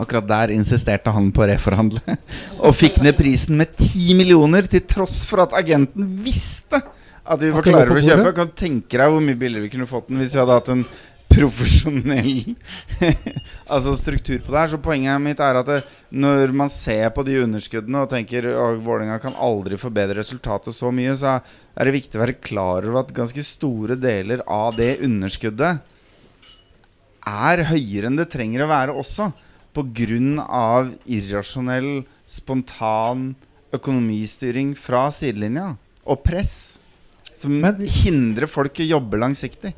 akkurat 0.00 0.28
der 0.28 0.54
insisterte 0.54 1.12
han 1.14 1.28
på 1.34 1.44
å 1.44 1.50
reforhandle. 1.50 2.16
Og 2.64 2.74
fikk 2.76 3.00
ned 3.04 3.18
prisen 3.18 3.60
med 3.60 3.74
10 3.76 4.16
millioner, 4.18 4.68
til 4.70 4.84
tross 4.88 5.20
for 5.28 5.44
at 5.44 5.54
agenten 5.58 6.16
visste 6.24 6.80
at 6.80 7.42
vi 7.42 7.52
var 7.54 7.66
klare 7.66 7.86
for 7.90 8.00
å 8.00 8.08
kjøpe. 8.08 8.34
Kan 8.36 8.56
tenke 8.56 8.98
deg 8.98 9.12
hvor 9.12 9.22
mye 9.24 9.38
billigere 9.38 9.68
vi 9.68 9.72
kunne 9.76 9.90
fått 9.90 10.10
den 10.10 10.20
hvis 10.22 10.34
vi 10.34 10.42
hadde 10.42 10.58
hatt 10.58 10.72
en 10.74 10.84
profesjonell 11.30 12.56
altså 13.72 13.94
struktur 13.98 14.40
på 14.42 14.50
det 14.52 14.62
her. 14.62 14.72
Så 14.72 14.80
poenget 14.82 15.22
mitt 15.22 15.42
er 15.44 15.60
at 15.60 15.68
det, 15.68 15.78
når 16.10 16.54
man 16.56 16.72
ser 16.72 17.06
på 17.14 17.24
de 17.26 17.38
underskuddene 17.44 18.02
og 18.02 18.10
tenker 18.10 18.48
at 18.50 18.80
Vålerenga 18.82 19.20
kan 19.22 19.36
aldri 19.38 19.78
forbedre 19.80 20.18
resultatet 20.18 20.74
så 20.74 20.90
mye, 20.94 21.14
så 21.18 21.36
er 21.38 21.86
det 21.86 21.94
viktig 22.00 22.18
å 22.18 22.24
være 22.24 22.40
klar 22.42 22.88
over 22.88 23.04
at 23.04 23.14
ganske 23.14 23.44
store 23.46 23.98
deler 24.00 24.42
av 24.50 24.74
det 24.78 24.96
underskuddet 25.06 25.86
er 27.30 27.62
høyere 27.68 28.08
enn 28.08 28.18
det 28.18 28.30
trenger 28.32 28.64
å 28.64 28.70
være 28.70 28.96
også. 28.96 29.30
Pga. 29.74 30.90
irrasjonell, 31.06 32.04
spontan 32.26 33.34
økonomistyring 33.72 34.74
fra 34.78 35.08
sidelinja. 35.14 35.76
Og 36.06 36.22
press. 36.24 36.78
Som 37.22 37.60
Men- 37.60 37.80
hindrer 37.86 38.46
folk 38.50 38.74
å 38.82 38.86
jobbe 38.86 39.16
langsiktig. 39.20 39.74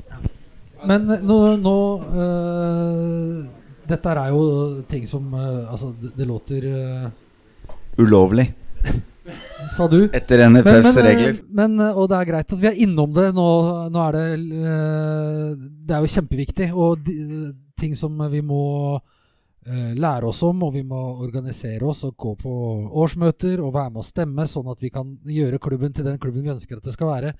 Men 0.85 1.09
eh, 1.11 1.21
nå, 1.23 1.37
nå 1.63 1.75
øh, 2.11 3.45
Dette 3.87 4.11
er 4.11 4.33
jo 4.33 4.81
ting 4.89 5.05
som 5.07 5.33
øh, 5.33 5.71
Altså, 5.71 5.93
det, 6.01 6.11
det 6.17 6.27
låter 6.27 6.65
øh, 6.67 7.09
Ulovlig. 8.03 8.49
Sa 9.77 9.87
du? 9.87 10.09
Etter 10.11 10.43
NFFs 10.49 10.97
eh, 10.97 11.05
regler. 11.05 11.37
men, 11.47 11.79
og 11.79 12.09
det 12.11 12.17
er 12.17 12.27
greit 12.27 12.51
at 12.51 12.59
vi 12.59 12.67
er 12.67 12.79
innom 12.83 13.13
det. 13.15 13.29
Nå, 13.37 13.45
nå 13.93 14.01
er 14.09 14.17
det 14.17 14.25
Det 15.87 15.95
er 15.95 16.01
jo 16.01 16.11
kjempeviktig. 16.17 16.67
Og 16.73 17.05
de, 17.05 17.53
ting 17.79 17.95
som 17.95 18.17
vi 18.31 18.41
må 18.43 18.63
lære 19.65 20.27
oss 20.27 20.41
om, 20.43 20.63
og 20.65 20.73
vi 20.75 20.83
må 20.83 20.99
organisere 21.23 21.85
oss 21.87 22.03
og 22.07 22.15
gå 22.19 22.33
på 22.41 22.53
årsmøter 23.03 23.61
og 23.63 23.73
være 23.75 23.93
med 23.93 24.01
og 24.03 24.07
stemme, 24.07 24.47
sånn 24.49 24.71
at 24.71 24.83
vi 24.83 24.91
kan 24.93 25.15
gjøre 25.23 25.61
klubben 25.63 25.93
til 25.95 26.07
den 26.07 26.19
klubben 26.21 26.43
vi 26.43 26.53
ønsker 26.53 26.77
at 26.77 26.87
det 26.87 26.95
skal 26.95 27.11
være. 27.11 27.33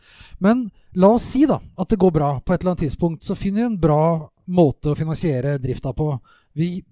Men 0.43 0.69
la 0.95 1.13
oss 1.17 1.27
si 1.33 1.43
da 1.49 1.59
at 1.59 1.91
det 1.91 1.99
går 2.01 2.15
bra 2.15 2.31
på 2.39 2.53
et 2.53 2.61
eller 2.61 2.73
annet 2.73 2.85
tidspunkt. 2.87 3.23
Så 3.23 3.35
finner 3.35 3.63
vi 3.63 3.69
en 3.71 3.81
bra 3.81 4.29
måte 4.45 4.91
å 4.91 4.97
finansiere 4.97 5.57
drifta 5.61 5.93
på. 5.95 6.09
Vi 6.55 6.83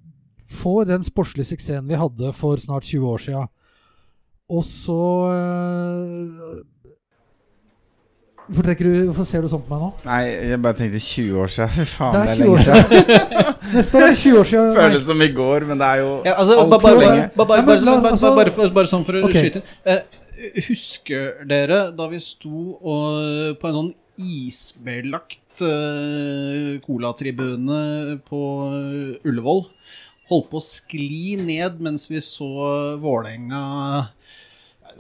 får 0.52 0.86
den 0.90 1.04
sportslige 1.08 1.54
suksessen 1.54 1.88
vi 1.88 2.00
hadde 2.00 2.34
for 2.36 2.60
snart 2.60 2.88
20 2.88 3.08
år 3.08 3.24
sia. 3.24 3.46
Og 4.52 4.66
så 4.68 5.02
øh, 5.32 6.60
Hvorfor, 8.52 8.74
du, 8.84 8.88
hvorfor 9.08 9.28
ser 9.30 9.46
du 9.46 9.48
sånn 9.52 9.62
på 9.64 9.72
meg 9.72 9.84
nå? 9.86 9.90
Nei, 10.04 10.22
jeg 10.52 10.60
bare 10.64 10.76
tenkte 10.76 11.00
20 11.00 11.38
år 11.40 11.52
siden. 11.54 11.70
Fy 11.78 11.86
faen, 11.88 12.16
Det 12.16 12.22
det 12.22 12.32
er 12.32 12.32
er 12.32 12.42
20 12.42 12.50
år 12.52 12.58
lenge 12.58 12.64
siden. 12.66 13.70
Neste 13.78 14.02
år 14.02 14.08
er 14.08 14.18
20 14.22 14.40
år 14.42 14.50
siden. 14.52 14.74
Føles 14.82 15.06
som 15.08 15.24
i 15.24 15.30
går, 15.38 15.66
men 15.70 15.80
det 15.84 15.88
er 15.88 16.02
jo 16.02 16.10
Ja, 16.28 16.34
altså, 16.36 16.58
alt 16.66 16.74
ba- 16.74 16.82
bare, 16.84 17.00
lenge. 17.00 17.30
bare, 17.38 17.48
bare, 17.48 17.62
Ja, 17.62 17.66
men 17.66 17.72
bare, 17.72 18.02
bare, 18.02 18.12
altså- 18.12 18.36
bare, 18.42 18.74
bare 18.80 18.92
sånn 18.92 19.06
for 19.08 19.20
å 19.22 19.24
okay. 19.30 19.46
skyte 19.46 19.62
inn. 19.62 19.72
Eh, 19.96 20.20
husker 20.68 21.32
dere 21.48 21.80
da 21.96 22.08
vi 22.12 22.20
sto 22.24 22.76
og, 22.82 23.58
på 23.62 23.72
en 23.72 23.78
sånn 23.80 23.92
isbelagt 24.22 25.64
eh, 25.66 26.76
colatribune 26.86 27.82
på 28.28 28.42
Ullevål? 29.28 29.64
Holdt 30.32 30.48
på 30.52 30.60
å 30.60 30.64
skli 30.64 31.36
ned 31.40 31.80
mens 31.84 32.06
vi 32.12 32.20
så 32.24 32.48
Vålerenga 33.04 33.64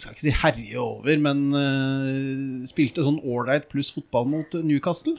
skal 0.02 0.16
ikke 0.16 0.24
si 0.26 0.34
herje 0.42 0.80
over, 0.82 1.14
men 1.24 1.44
uh, 1.54 2.66
spilte 2.70 3.06
sånn 3.06 3.20
ålreit 3.24 3.68
pluss 3.72 3.92
fotball 3.96 4.26
mot 4.32 4.58
Newcastle. 4.66 5.16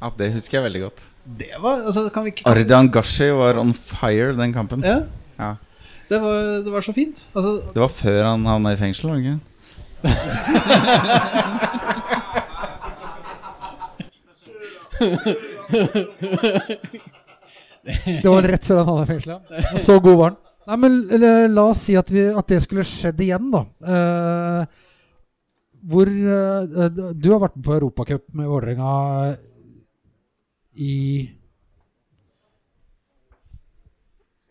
Ja, 0.00 0.10
det 0.18 0.32
husker 0.34 0.58
jeg 0.60 0.66
veldig 0.70 0.82
godt. 0.88 1.04
Det 1.38 1.52
var 1.58 1.80
altså, 1.88 2.04
kan 2.14 2.22
vi 2.26 2.30
ikke 2.34 2.46
Ardian 2.50 2.90
Gashi 2.94 3.26
var 3.34 3.58
on 3.58 3.72
fire 3.74 4.32
den 4.38 4.52
kampen. 4.54 4.84
Ja, 4.86 5.00
Ja. 5.40 5.52
det 6.08 6.20
var, 6.22 6.42
det 6.64 6.72
var 6.72 6.80
så 6.86 6.92
fint. 6.94 7.26
Altså, 7.34 7.56
Det 7.74 7.82
var 7.82 7.88
før 7.92 8.20
han 8.30 8.46
havna 8.46 8.72
i 8.76 8.80
fengsel, 8.80 9.10
var 9.10 9.16
det 9.18 9.24
ikke? 9.26 9.40
Det 17.86 18.28
var 18.28 18.42
rett 18.50 18.64
før 18.66 18.80
han 18.80 18.88
havna 18.90 19.04
i 19.04 19.10
fengsel. 19.12 19.32
ja. 19.36 19.78
Så 19.82 19.98
god 20.02 20.16
var 20.20 20.30
han. 20.32 20.38
Nei, 20.66 20.76
men 20.82 20.96
eller, 21.14 21.46
La 21.52 21.68
oss 21.70 21.84
si 21.86 21.94
at, 21.98 22.10
vi, 22.10 22.24
at 22.34 22.48
det 22.50 22.58
skulle 22.64 22.82
skjedd 22.86 23.20
igjen, 23.22 23.50
da. 23.52 23.60
Eh, 23.86 24.84
hvor 25.86 26.08
eh, 26.10 26.88
Du 27.14 27.28
har 27.30 27.42
vært 27.44 27.56
med 27.60 27.66
på 27.68 27.76
Europacup 27.76 28.24
med 28.34 28.48
Vålerenga 28.50 29.36
i 30.76 30.94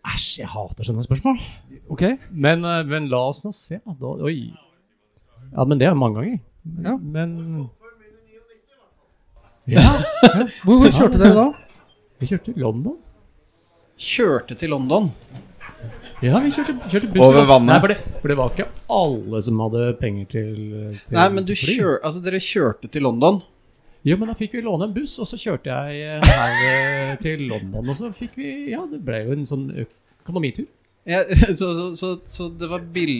Æsj, 0.06 0.28
jeg 0.44 0.50
hater 0.54 0.86
sånne 0.88 1.04
spørsmål. 1.06 1.40
Ok? 1.92 2.04
Men, 2.32 2.64
eh, 2.66 2.84
men 2.88 3.10
la 3.12 3.20
oss 3.32 3.42
nå 3.44 3.52
se. 3.58 3.80
Da, 3.86 4.12
oi. 4.30 4.54
Ja, 5.52 5.66
men 5.66 5.82
det 5.82 5.88
er 5.90 5.98
mange 5.98 6.22
ganger. 6.22 6.40
Ja. 6.86 6.96
Men 6.98 7.36
Ja, 9.66 9.82
Hvor, 10.64 10.78
hvor 10.78 10.92
kjørte 10.94 11.18
dere 11.18 11.34
da? 11.34 11.46
vi 12.22 12.28
kjørte 12.30 12.52
til 12.54 12.62
London. 12.62 12.98
kjørte 13.98 14.56
til 14.62 14.70
London. 14.70 15.08
Ja, 16.26 16.40
vi 16.42 16.52
kjørte, 16.56 16.74
kjørte 16.90 17.10
buss. 17.14 17.24
Over 17.26 17.46
vannet. 17.50 17.70
Nei, 17.74 17.80
for 17.84 17.92
det, 17.94 17.98
for 18.22 18.32
det 18.32 18.38
var 18.40 18.54
ikke 18.56 18.68
alle 19.00 19.42
som 19.46 19.60
hadde 19.66 19.84
penger 20.00 20.30
til, 20.32 20.56
til 21.06 21.18
Nei, 21.20 21.26
men 21.36 21.46
du 21.48 21.54
kjør, 21.60 22.00
altså 22.02 22.24
dere 22.26 22.40
kjørte 22.42 22.90
til 22.94 23.06
London. 23.06 23.42
Jo, 24.06 24.18
men 24.22 24.30
da 24.30 24.36
fikk 24.38 24.54
vi 24.58 24.62
låne 24.66 24.86
en 24.90 24.94
buss, 24.96 25.16
og 25.22 25.26
så 25.30 25.38
kjørte 25.42 25.70
jeg 25.74 26.22
her 26.30 26.56
eh, 26.70 27.14
til 27.24 27.46
London. 27.50 27.88
Og 27.90 27.98
så 27.98 28.12
fikk 28.14 28.36
vi 28.38 28.52
Ja, 28.74 28.84
det 28.90 29.00
ble 29.06 29.24
jo 29.26 29.34
en 29.34 29.46
sånn 29.50 29.68
økonomitur. 29.86 30.68
Ja, 31.10 31.24
så, 31.60 31.72
så, 31.78 31.88
så, 31.98 32.12
så 32.26 32.50
det 32.54 32.70
var 32.72 32.86
bill... 32.96 33.20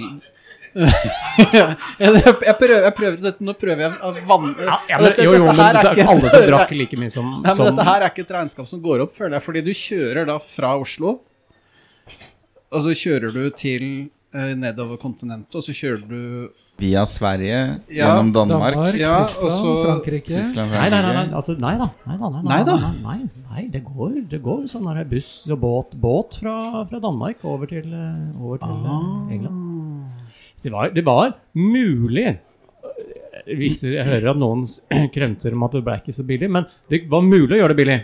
jeg, 0.76 2.56
prøver, 2.60 2.82
jeg 2.84 2.94
prøver 2.98 3.14
dette, 3.24 3.44
Nå 3.48 3.54
prøver 3.56 3.86
jeg 3.86 3.94
å 4.04 4.10
vanne 4.28 4.66
Ja, 4.66 4.74
ja, 4.90 4.98
men, 5.00 5.06
Dette- 5.08 5.24
jo, 5.24 5.32
jo, 5.38 5.46
dette 5.46 5.54
men 5.54 5.62
her 5.62 5.78
det 5.78 5.84
er 5.86 5.94
ikke- 5.94 6.08
alle 6.12 6.32
som 6.34 6.48
drakk 6.52 6.74
like 6.76 7.00
mye 7.00 7.14
som, 7.14 7.30
ja, 7.38 7.38
men 7.46 7.56
som 7.62 7.70
dette 7.70 7.86
her 7.88 8.04
er 8.04 8.12
ikke 8.12 8.26
et 8.26 8.34
regnskap 8.36 8.68
som 8.68 8.82
går 8.84 9.06
opp, 9.06 9.14
føler 9.16 9.38
jeg. 9.38 9.46
Fordi 9.46 9.62
du 9.64 9.72
kjører 9.72 10.28
da 10.28 10.36
fra 10.44 10.74
Oslo, 10.82 11.14
og 12.72 12.82
så 12.86 12.94
kjører 12.98 13.34
du 13.34 13.50
til 13.52 14.10
eh, 14.36 14.54
nedover 14.56 14.98
kontinentet, 15.02 15.56
og 15.56 15.64
så 15.64 15.74
kjører 15.76 16.08
du 16.10 16.50
Via 16.78 17.06
Sverige, 17.08 17.80
Ja, 17.88 18.10
gjennom 18.10 18.34
Danmark, 18.36 18.74
Danmark, 18.76 18.96
Ja, 19.00 19.24
Tyskland, 19.24 19.46
og 19.46 19.52
så- 19.52 19.84
Frankrike. 19.86 20.28
Tyskland, 20.42 20.72
Nei, 20.74 20.90
nei, 20.90 20.90
nei, 20.90 21.02
nei, 21.02 21.14
Frankrike. 21.14 21.36
altså, 21.40 21.54
nei 21.60 21.78
da. 21.80 21.88
Nei 22.06 22.18
da, 22.20 22.30
nei, 22.30 22.42
Nei 22.50 22.64
da. 22.68 22.76
Nei, 22.76 23.00
nei, 23.06 23.30
nei, 23.52 23.62
det 23.72 23.84
går, 23.86 24.18
det 24.30 24.42
går 24.44 24.66
sånn 24.68 24.90
der 24.94 25.06
buss 25.06 25.30
og 25.50 25.60
båt, 25.62 25.96
båt 26.02 26.36
fra, 26.42 26.84
fra 26.90 27.00
Danmark 27.00 27.46
over 27.46 27.66
til, 27.72 27.88
eh, 27.94 28.42
over 28.44 28.58
til 28.58 28.68
Ah. 28.68 29.30
eh, 29.30 29.36
England. 29.38 30.12
Så 30.58 30.64
det 30.68 30.72
var, 30.74 30.90
det 30.90 31.06
var 31.06 31.34
mulig 31.56 32.28
eh, 32.28 33.56
hvis 33.56 33.84
Jeg 33.84 34.06
hører 34.06 34.32
at 34.32 34.38
noen 34.38 34.64
s- 34.68 34.82
kremter 35.16 35.54
om 35.54 35.64
at 35.64 35.72
det 35.72 35.84
ble 35.86 35.96
ikke 36.02 36.14
så 36.20 36.26
billig, 36.28 36.50
men 36.52 36.66
det 36.90 37.06
var 37.10 37.22
mulig 37.22 37.56
å 37.56 37.62
gjøre 37.64 37.76
det 37.76 37.78
billig. 37.86 38.00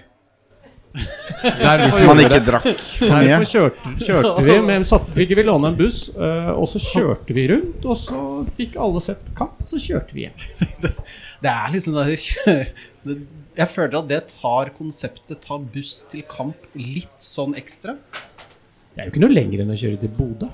Hvis 0.91 1.99
man 2.05 2.19
ikke 2.19 2.39
drakk 2.45 2.65
for 2.68 3.15
mye. 3.15 3.30
Derfor 3.30 3.49
kjørte, 3.49 3.91
kjørte 4.03 4.43
vi 4.45 4.55
med, 4.65 4.88
satte, 4.89 5.13
Vi 5.15 5.27
vi 5.30 5.45
låne 5.47 5.72
en 5.72 5.77
buss, 5.80 6.01
eh, 6.15 6.51
og 6.51 6.68
så 6.69 6.81
kjørte 6.84 7.35
vi 7.38 7.47
rundt, 7.53 7.85
og 7.85 7.97
så 7.97 8.23
fikk 8.57 8.76
alle 8.81 9.03
sett 9.03 9.31
kamp, 9.38 9.61
og 9.63 9.72
så 9.72 9.80
kjørte 9.81 10.18
vi 10.18 10.27
hjem. 10.27 10.35
Det 11.41 11.49
er 11.49 11.72
liksom 11.73 11.95
da 11.97 12.03
Jeg 12.05 13.68
føler 13.72 13.95
at 13.97 14.09
det 14.11 14.19
tar 14.30 14.69
konseptet 14.76 15.41
ta 15.41 15.57
buss 15.57 16.03
til 16.11 16.22
kamp 16.30 16.68
litt 16.77 17.18
sånn 17.23 17.55
ekstra. 17.57 17.95
Det 18.91 19.01
er 19.01 19.07
jo 19.07 19.15
ikke 19.15 19.23
noe 19.23 19.34
lenger 19.34 19.63
enn 19.63 19.73
å 19.73 19.80
kjøre 19.80 20.03
til 20.03 20.13
Bodø. 20.19 20.51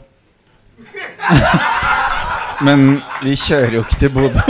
Men 2.66 3.02
vi 3.24 3.36
kjører 3.38 3.76
jo 3.78 3.82
ikke 3.86 3.98
til 4.02 4.10
Bodø. 4.16 4.42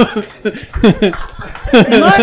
Nei, 1.67 2.19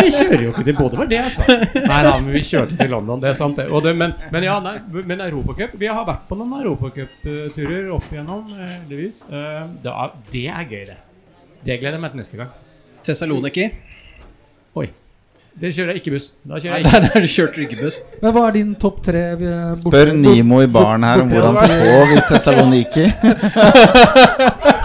vi 0.00 0.12
kjører 0.14 0.42
jo 0.46 0.52
ikke 0.54 0.64
til 0.68 0.76
Bodø, 0.78 0.96
var 1.02 1.08
det 1.10 1.18
jeg 1.18 1.32
sa. 1.34 1.44
Nei 1.74 1.98
da, 2.06 2.12
men 2.22 2.30
vi 2.32 2.42
kjørte 2.46 2.78
til 2.78 2.90
London, 2.94 3.20
det 3.22 3.28
er 3.32 3.36
sant 3.38 3.58
det. 3.60 3.66
Og 3.68 3.82
det 3.84 3.92
men, 3.98 4.14
men 4.32 4.46
ja, 4.46 4.56
nei, 4.64 4.76
men 5.04 5.20
Europacup 5.26 5.74
Vi 5.80 5.90
har 5.90 6.06
vært 6.08 6.24
på 6.30 6.38
noen 6.38 6.54
Europacup-turer 6.62 7.90
opp 7.96 8.06
igjennom, 8.12 8.46
eh, 8.56 8.72
heldigvis. 8.78 9.20
Eh, 9.28 9.60
Det 9.84 9.92
er, 9.92 10.16
det 10.32 10.46
er 10.54 10.64
gøy, 10.72 10.86
det. 10.92 10.96
Det 11.66 11.76
gleder 11.82 11.98
jeg 11.98 12.04
meg 12.06 12.14
til 12.16 12.22
neste 12.24 12.40
gang. 12.40 12.50
Tessaloniki. 13.04 13.68
Oi. 14.78 14.88
Det 15.58 15.72
kjører 15.74 15.90
jeg 15.96 16.00
ikke 16.04 16.12
buss. 16.14 16.26
Da 16.46 16.58
kjører 16.62 16.76
jeg 16.76 16.84
ikke. 16.86 16.92
der 16.94 17.00
der 17.12 17.20
du 17.20 17.30
kjørte 17.34 17.78
buss. 17.82 17.96
Men 18.22 18.32
hva 18.36 18.42
er 18.48 18.52
din 18.56 18.74
topp 18.78 19.00
tre? 19.04 19.22
eh, 19.34 19.38
borte- 19.42 19.80
Spør 19.84 20.12
Nimo 20.14 20.60
i 20.62 20.68
baren 20.70 21.02
her 21.04 21.20
om 21.24 21.28
hvordan 21.34 21.56
han 21.58 21.68
sov 21.76 22.16
i 22.16 22.20
Tessaloniki. 22.32 23.06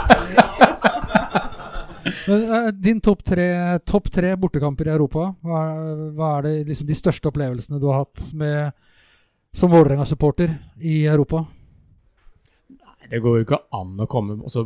Eh, 2.27 2.69
din 2.71 3.01
topp 3.03 3.23
tre, 3.27 3.47
topp 3.85 4.07
tre 4.13 4.35
bortekamper 4.39 4.87
i 4.87 4.93
Europa. 4.93 5.25
Hva 5.43 5.63
er, 5.71 6.03
hva 6.15 6.29
er 6.37 6.45
det 6.47 6.53
liksom 6.69 6.87
de 6.87 6.95
største 6.97 7.27
opplevelsene 7.31 7.79
du 7.81 7.87
har 7.89 8.05
hatt 8.05 8.29
med, 8.39 8.71
som 9.53 9.71
Vålerenga-supporter 9.73 10.53
i 10.79 11.03
Europa? 11.11 11.43
Nei, 12.69 13.09
Det 13.11 13.19
går 13.25 13.39
jo 13.39 13.45
ikke 13.47 13.59
an 13.75 13.97
å 13.99 14.07
komme 14.09 14.39
og 14.41 14.49
så 14.53 14.63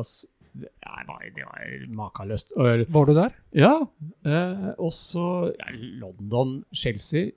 oss 0.00 0.24
det 0.58 0.70
var- 1.06 1.30
det 1.36 1.44
var 1.44 1.86
makeløst. 1.94 2.52
Var 2.56 3.06
du 3.06 3.14
der? 3.14 3.34
Ja. 3.52 3.86
Eh, 4.24 4.74
og 4.78 4.90
så 4.90 5.54
ja, 5.56 5.66
London, 6.00 6.64
Chelsea 6.72 7.30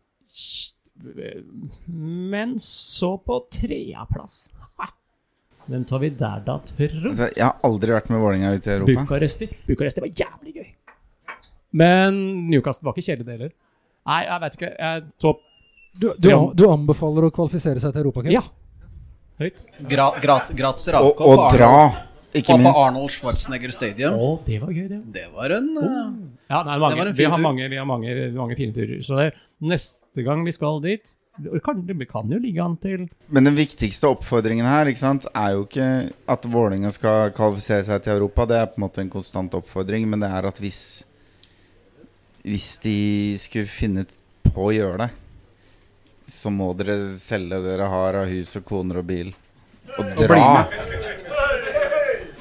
Men 1.87 2.57
så 2.57 3.17
på 3.23 3.37
tredjeplass! 3.51 4.49
Hvem 5.69 5.83
tar 5.87 5.99
vi 6.01 6.09
der, 6.09 6.39
da, 6.45 6.55
tro? 6.65 6.87
Altså, 7.11 7.27
jeg 7.37 7.45
har 7.45 7.57
aldri 7.67 7.93
vært 7.93 8.09
med 8.11 8.19
Vålerenga 8.23 8.53
ut 8.57 8.67
i 8.67 8.71
Europa. 8.73 9.03
Bucuresti. 9.05 9.47
Bucuresti 9.67 10.01
var 10.03 10.09
jævlig 10.23 10.53
gøy. 10.57 10.69
Men 11.81 12.17
Newcastle 12.51 12.87
var 12.89 12.95
ikke 12.97 13.05
kjedelig, 13.11 13.27
det 13.29 13.35
heller. 13.37 13.51
Nei, 14.09 14.21
jeg 14.27 14.41
vet 14.43 14.57
ikke. 14.57 14.71
Jeg, 14.81 15.03
topp 15.21 15.41
Du, 16.01 16.07
du, 16.23 16.29
du 16.55 16.63
anbefaler 16.71 17.27
å 17.27 17.31
kvalifisere 17.35 17.81
seg 17.83 17.93
til 17.93 18.01
Europacup? 18.05 18.31
Ja. 18.33 18.41
Høyt. 19.41 19.57
Gra, 19.91 20.09
grat, 20.23 20.51
gratis 20.55 20.87
Og, 20.91 20.95
ravkopp 20.95 21.31
og 21.31 21.55
dra, 21.55 21.69
ikke 22.37 22.55
minst. 22.57 22.75
på. 22.77 22.83
Arnold 22.85 23.11
Schwarzenegger 23.15 23.73
Stadium. 23.75 24.15
Å, 24.15 24.29
det 24.47 24.59
var 24.61 24.71
gøy, 24.75 24.85
det. 24.91 24.99
Det 25.15 25.25
var 25.33 25.55
en 25.57 25.69
eh, 25.81 26.11
Ja, 26.51 26.61
nei, 26.67 26.75
Det 26.75 26.83
var 26.83 26.95
en 26.95 27.11
vi, 27.11 27.17
fin 27.21 27.31
har 27.33 27.39
tur. 27.41 27.45
mange, 27.47 27.67
vi 27.73 27.79
har 27.81 27.87
mange, 27.89 28.15
mange 28.37 28.57
fine 28.59 28.75
turer. 28.75 29.01
Så 29.03 29.17
det, 29.19 29.29
neste 29.63 30.23
gang 30.27 30.43
vi 30.47 30.53
skal 30.55 30.79
dit 30.83 31.03
Det 31.37 31.59
kan, 31.63 31.85
det 31.87 32.05
kan 32.05 32.27
jo 32.31 32.37
ligge 32.43 32.59
an 32.63 32.73
til 32.77 33.05
Men 33.31 33.47
den 33.47 33.55
viktigste 33.55 34.09
oppfordringen 34.11 34.67
her 34.67 34.89
ikke 34.91 34.99
sant, 34.99 35.29
er 35.31 35.53
jo 35.55 35.63
ikke 35.63 35.87
at 36.29 36.47
Vålerenga 36.51 36.91
skal 36.91 37.31
kvalifisere 37.35 37.85
seg 37.87 38.03
til 38.03 38.17
Europa. 38.17 38.45
Det 38.49 38.57
er 38.59 38.67
på 38.67 38.81
en 38.81 38.85
måte 38.85 39.01
en 39.03 39.13
konstant 39.13 39.55
oppfordring. 39.55 40.09
Men 40.11 40.25
det 40.25 40.31
er 40.31 40.49
at 40.51 40.59
hvis 40.61 40.81
Hvis 42.43 42.77
de 42.83 42.97
skulle 43.39 43.69
finne 43.69 44.05
på 44.49 44.67
å 44.67 44.73
gjøre 44.73 45.05
det, 45.05 45.09
så 46.27 46.49
må 46.49 46.71
dere 46.73 46.95
selge 47.21 47.59
det 47.61 47.69
dere 47.69 47.89
har 47.91 48.17
av 48.23 48.29
hus 48.31 48.55
og 48.57 48.65
koner 48.65 49.01
og 49.01 49.05
bil. 49.05 49.29
Og 49.99 50.13
dra. 50.17 50.65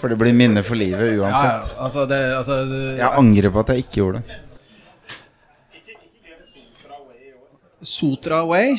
For 0.01 0.09
det 0.09 0.17
blir 0.17 0.33
minne 0.33 0.62
for 0.65 0.81
livet 0.81 1.19
uansett. 1.21 1.75
ja, 1.77 1.83
altså 1.85 2.07
det, 2.09 2.21
altså 2.33 2.62
det, 2.65 2.81
Jeg 2.99 3.12
angrer 3.21 3.53
på 3.53 3.61
at 3.61 3.75
jeg 3.75 3.85
ikke 3.85 4.01
gjorde 4.01 4.23
det. 4.23 4.39
Sotra 7.82 8.44
Way. 8.47 8.77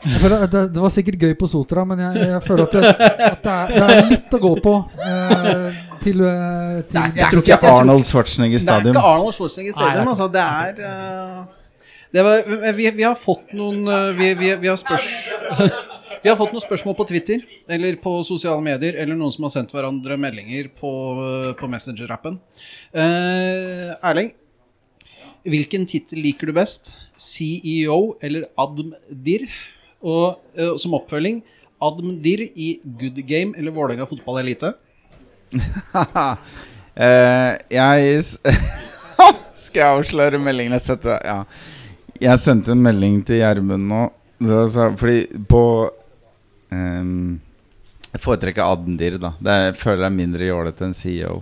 Jeg 0.00 0.20
føler 0.22 0.46
Det, 0.48 0.62
det 0.74 0.80
var 0.80 0.92
sikkert 0.94 1.20
gøy 1.20 1.34
på 1.36 1.48
Sotra, 1.50 1.84
men 1.84 2.00
jeg, 2.00 2.28
jeg 2.30 2.42
føler 2.46 2.64
at, 2.64 2.72
det, 2.72 2.92
at 3.26 3.42
det, 3.44 3.54
er, 3.54 3.72
det 3.74 3.96
er 3.96 4.10
litt 4.14 4.36
å 4.36 4.40
gå 4.40 4.52
på 4.64 4.74
eh, 5.04 5.80
til, 6.00 6.22
eh, 6.24 6.80
til 6.88 6.96
Nei, 6.96 7.06
Det 7.16 7.26
er 7.26 7.40
ikke 7.42 7.58
Arnold 7.68 8.06
Schwarzenegger 8.08 8.64
Det 8.64 8.76
er 8.76 8.90
ikke 8.94 9.06
Arnold 9.12 9.36
Schwarzenegger 9.36 9.74
det 9.74 9.76
er 9.76 9.90
Stadium, 9.90 10.12
altså. 10.14 10.28
Det 10.32 10.46
er 10.46 10.80
uh, 10.80 11.42
det 12.10 12.24
var, 12.26 12.72
vi, 12.74 12.88
vi 12.96 13.04
har 13.06 13.18
fått 13.18 13.52
noen 13.54 13.84
uh, 13.86 14.10
vi, 14.16 14.32
vi, 14.34 14.54
vi, 14.62 14.70
har 14.70 14.78
spørs, 14.80 15.06
vi 16.22 16.28
har 16.28 16.38
fått 16.38 16.56
noen 16.56 16.64
spørsmål 16.64 16.96
på 16.98 17.06
Twitter 17.12 17.44
eller 17.70 18.00
på 18.02 18.16
sosiale 18.26 18.62
medier, 18.64 18.96
eller 18.98 19.18
noen 19.18 19.32
som 19.34 19.46
har 19.46 19.52
sendt 19.54 19.74
hverandre 19.76 20.18
meldinger 20.20 20.72
på, 20.80 20.90
eh, 21.22 21.52
på 21.56 21.68
Messenger-appen. 21.70 22.40
Eh, 22.92 23.94
Erling, 24.10 24.32
hvilken 25.48 25.86
tittel 25.88 26.22
liker 26.24 26.50
du 26.50 26.54
best? 26.56 26.96
CEO 27.20 28.16
eller 28.24 28.48
Admdir? 28.60 29.46
Og 30.00 30.40
uh, 30.56 30.76
som 30.80 30.96
oppfølging, 30.96 31.42
Admdir 31.80 32.46
i 32.48 32.74
Good 32.84 33.20
Game 33.28 33.56
eller 33.56 33.74
Vålerenga 33.74 34.06
fotball 34.08 34.40
elite? 34.42 34.72
uh, 35.56 36.36
jeg 37.80 38.22
Skal 39.60 39.82
jeg 39.82 39.98
avsløre 39.98 40.40
meldingen 40.40 40.76
jeg 40.78 40.86
sendte? 40.86 41.16
Ja. 41.24 41.42
Jeg 42.20 42.40
sendte 42.40 42.72
en 42.74 42.82
melding 42.84 43.20
til 43.24 43.40
Gjermund 43.40 43.88
nå. 43.88 44.06
Fordi 44.40 45.18
på 45.48 45.62
um, 46.72 47.40
Jeg 48.10 48.22
foretrekker 48.24 48.64
Admdir, 48.64 49.18
da. 49.20 49.34
Det 49.40 49.56
er, 49.56 49.76
føler 49.76 50.06
jeg 50.06 50.10
er 50.10 50.16
mindre 50.16 50.48
jålete 50.48 50.86
enn 50.88 50.96
CEO. 50.96 51.40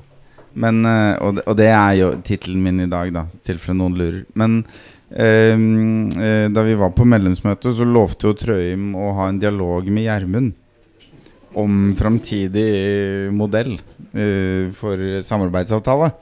Men, 0.54 0.84
eh, 0.86 1.16
og, 1.22 1.36
det, 1.38 1.44
og 1.46 1.58
det 1.58 1.68
er 1.72 1.96
jo 1.98 2.12
tittelen 2.24 2.62
min 2.64 2.86
i 2.86 2.90
dag, 2.90 3.12
da, 3.14 3.26
i 3.28 3.42
tilfelle 3.46 3.78
noen 3.80 3.98
lurer. 3.98 4.22
Men 4.38 4.62
ehm, 5.10 6.08
eh, 6.16 6.46
da 6.52 6.64
vi 6.66 6.78
var 6.78 6.94
på 6.96 7.06
medlemsmøtet, 7.08 7.74
så 7.76 7.86
lovte 7.86 8.30
jo 8.30 8.38
Trøim 8.38 8.94
å 8.98 9.12
ha 9.18 9.28
en 9.28 9.42
dialog 9.42 9.90
med 9.92 10.08
Gjermund 10.08 10.56
om 11.58 11.94
framtidig 11.98 12.68
modell 13.34 13.78
eh, 14.12 14.68
for 14.76 15.22
samarbeidsavtale. 15.26 16.12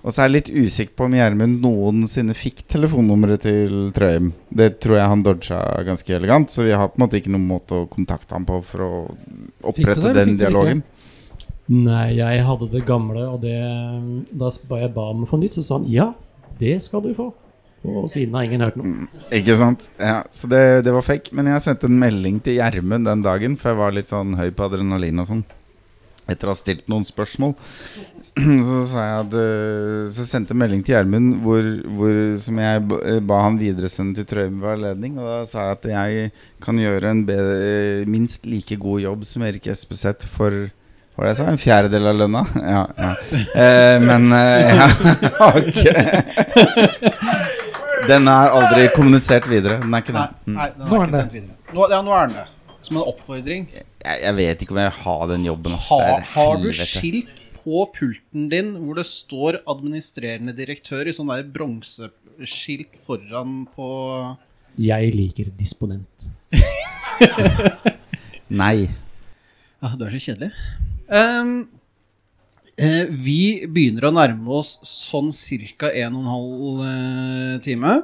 Og 0.00 0.14
så 0.14 0.22
er 0.22 0.30
jeg 0.30 0.32
litt 0.38 0.50
usikker 0.64 0.96
på 0.96 1.06
om 1.10 1.14
Gjermund 1.18 1.58
noensinne 1.60 2.32
fikk 2.36 2.62
telefonnummeret 2.72 3.42
til 3.44 3.90
Trøim. 3.96 4.30
Det 4.48 4.78
tror 4.80 4.96
jeg 4.96 5.12
han 5.12 5.24
dodga 5.26 5.58
ganske 5.84 6.14
elegant, 6.16 6.48
så 6.52 6.64
vi 6.64 6.72
har 6.72 6.88
på 6.88 6.96
en 6.96 7.04
måte 7.04 7.20
ikke 7.20 7.32
noen 7.34 7.50
måte 7.50 7.82
å 7.82 7.88
kontakte 7.90 8.32
ham 8.36 8.46
på 8.48 8.62
for 8.64 8.86
å 8.86 8.92
opprette 9.68 10.14
den 10.16 10.38
dialogen. 10.40 10.80
Ikke? 10.80 10.86
dialogen. 10.86 10.86
Nei, 11.70 12.16
jeg 12.18 12.42
hadde 12.42 12.66
det 12.72 12.82
gamle, 12.88 13.28
og 13.30 13.44
det, 13.44 13.54
da 14.34 14.50
jeg 14.50 14.90
ba 14.96 15.10
om 15.12 15.22
å 15.22 15.28
få 15.30 15.38
nytt, 15.38 15.54
så 15.54 15.62
sa 15.62 15.78
han 15.78 15.86
ja, 15.90 16.08
det 16.58 16.80
skal 16.82 17.04
du 17.04 17.12
få. 17.14 17.28
Og 17.86 18.10
siden 18.12 18.34
har 18.36 18.44
ingen 18.44 18.64
hørt 18.64 18.76
noe. 18.76 19.06
Ikke 19.32 19.54
sant? 19.56 19.86
Ja, 19.96 20.20
så 20.34 20.50
det, 20.50 20.60
det 20.84 20.92
var 20.92 21.06
fake. 21.06 21.32
Men 21.36 21.48
jeg 21.48 21.64
sendte 21.64 21.88
en 21.88 21.96
melding 22.00 22.42
til 22.44 22.58
Gjermund 22.58 23.08
den 23.08 23.22
dagen, 23.24 23.56
for 23.56 23.72
jeg 23.72 23.80
var 23.80 23.94
litt 23.96 24.10
sånn 24.10 24.34
høy 24.36 24.50
på 24.52 24.66
adrenalin 24.66 25.22
og 25.22 25.30
sånn. 25.30 25.44
Etter 26.30 26.50
å 26.50 26.52
ha 26.52 26.58
stilt 26.58 26.90
noen 26.92 27.06
spørsmål. 27.08 27.54
Så, 28.66 28.82
sa 28.90 29.06
jeg 29.06 29.22
at, 29.22 29.36
øh, 29.40 30.02
så 30.12 30.26
sendte 30.28 30.52
jeg 30.52 30.60
melding 30.60 30.82
til 30.84 30.94
Gjermund 30.94 31.38
hvor, 31.42 31.64
hvor, 31.96 32.18
som 32.42 32.60
jeg 32.60 32.82
ba, 32.90 32.98
ba 33.30 33.38
han 33.46 33.56
videresende 33.58 34.18
til 34.18 34.28
Trøim 34.28 34.60
ved 34.60 34.74
anledning. 34.74 35.16
Og 35.16 35.26
da 35.26 35.38
sa 35.48 35.70
jeg 35.70 35.78
at 35.78 35.88
jeg 35.94 36.28
kan 36.62 36.78
gjøre 36.78 37.14
en 37.14 37.24
bedre, 37.30 38.04
minst 38.10 38.44
like 38.46 38.78
god 38.82 39.06
jobb 39.06 39.24
som 39.26 39.46
Erik 39.48 39.70
Espeseth 39.72 40.28
for 40.30 40.68
var 41.16 41.26
det 41.26 41.30
jeg 41.32 41.38
sa? 41.40 41.46
En 41.50 41.60
fjerdedel 41.60 42.04
av 42.10 42.14
lønna? 42.20 42.42
Ja. 42.56 42.82
ja. 42.96 43.12
Eh, 43.62 43.96
men 44.02 44.32
eh, 44.32 44.76
ja, 44.78 44.88
ok. 45.50 45.82
Den 48.08 48.28
er 48.30 48.50
aldri 48.56 48.88
kommunisert 48.94 49.46
videre. 49.50 49.80
Den 49.82 49.94
er 49.94 49.98
ikke 50.04 50.16
det. 50.16 50.28
Mm. 50.46 50.54
nei 50.56 50.68
den 50.76 50.86
er 50.86 50.90
ikke 51.04 51.18
sendt 51.18 51.34
videre. 51.36 51.54
Nå, 51.74 51.80
ja, 51.92 52.00
nå 52.06 52.10
er 52.16 52.22
den 52.30 52.36
det. 52.40 52.46
Som 52.86 52.92
en 52.96 53.06
oppfordring. 53.10 53.62
Jeg, 53.74 53.84
jeg 54.22 54.34
vet 54.38 54.56
ikke 54.64 54.72
om 54.74 54.80
jeg 54.80 54.88
vil 54.88 55.02
ha 55.04 55.16
den 55.34 55.42
jobben. 55.50 55.72
Ha, 55.90 56.00
har 56.32 56.52
du 56.62 56.68
skilt 56.72 57.34
på 57.60 57.76
pulten 57.92 58.42
din 58.52 58.68
hvor 58.80 58.94
det 58.96 59.06
står 59.08 59.52
'administrerende 59.68 60.52
direktør' 60.56 61.08
i 61.10 61.16
sånn 61.16 61.30
der 61.32 61.44
bronseskilt 61.44 62.94
foran 63.04 63.66
på 63.74 63.86
Jeg 64.80 65.12
liker 65.12 65.44
disponent. 65.58 66.30
Nei. 68.62 68.88
Ja, 69.80 69.88
du 69.96 70.04
er 70.06 70.16
så 70.16 70.20
kjedelig. 70.30 70.50
Eh, 71.10 73.06
vi 73.10 73.66
begynner 73.66 74.06
å 74.08 74.14
nærme 74.14 74.46
oss 74.60 74.76
sånn 74.86 75.30
ca. 75.76 75.90
1 75.90 76.14
12 76.14 76.84
eh, 76.86 77.56
time. 77.64 77.96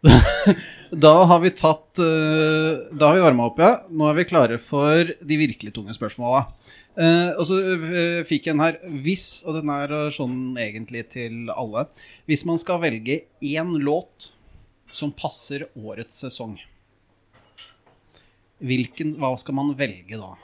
da 1.04 1.12
har 1.28 1.42
vi 1.42 1.50
tatt 1.52 2.00
eh, 2.00 2.88
Da 2.96 3.10
har 3.10 3.18
vi 3.18 3.26
varma 3.26 3.50
opp, 3.50 3.60
ja. 3.60 3.74
Nå 3.92 4.08
er 4.08 4.16
vi 4.16 4.26
klare 4.30 4.56
for 4.62 5.12
de 5.20 5.40
virkelig 5.42 5.74
tunge 5.76 5.94
spørsmåla. 5.94 6.46
Eh, 6.96 7.30
og 7.36 7.44
så 7.46 7.60
fikk 8.26 8.48
jeg 8.48 8.56
en 8.56 8.64
her 8.64 8.80
Hvis, 9.04 9.44
og 9.46 9.60
den 9.60 9.70
er 9.70 9.94
sånn 10.10 10.56
egentlig 10.58 11.04
til 11.14 11.52
alle 11.54 11.84
Hvis 12.26 12.42
man 12.48 12.58
skal 12.58 12.80
velge 12.82 13.20
én 13.38 13.76
låt 13.84 14.32
som 14.90 15.12
passer 15.14 15.68
årets 15.78 16.18
sesong 16.24 16.58
Hvilken, 18.58 19.14
hva 19.22 19.36
skal 19.38 19.54
man 19.60 19.70
velge 19.78 20.18
da? 20.18 20.34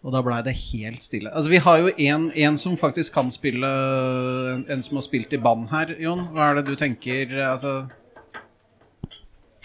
Og 0.00 0.14
da 0.14 0.22
blei 0.24 0.38
det 0.46 0.54
helt 0.56 1.02
stille. 1.04 1.28
Altså 1.36 1.50
Vi 1.52 1.58
har 1.60 1.78
jo 1.82 1.90
en, 2.08 2.30
en 2.32 2.56
som 2.56 2.76
faktisk 2.80 3.12
kan 3.18 3.28
spille 3.34 3.68
en, 4.54 4.62
en 4.72 4.82
som 4.82 4.96
har 4.96 5.04
spilt 5.04 5.32
i 5.36 5.40
band 5.44 5.66
her, 5.68 5.92
Jon. 6.00 6.22
Hva 6.32 6.46
er 6.50 6.60
det 6.60 6.70
du 6.70 6.74
tenker? 6.80 7.34
Altså, 7.50 7.82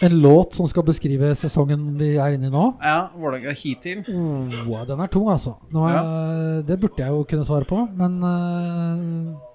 En 0.04 0.12
låt 0.20 0.52
som 0.52 0.66
skal 0.68 0.84
beskrive 0.84 1.30
sesongen 1.40 1.94
vi 1.96 2.10
er 2.20 2.34
inne 2.36 2.50
i 2.50 2.52
nå. 2.52 2.66
ja, 2.84 3.06
Vålerenga 3.16 3.54
hittil. 3.56 4.02
Oh, 4.12 4.82
den 4.84 5.00
er 5.00 5.08
tung, 5.08 5.30
altså. 5.32 5.54
Er, 5.72 6.60
Det 6.68 6.76
burde 6.82 7.00
jeg 7.00 7.08
jo 7.16 7.24
kunne 7.24 7.46
svare 7.48 7.64
på, 7.64 7.86
men 7.96 8.18
eh, 8.20 9.45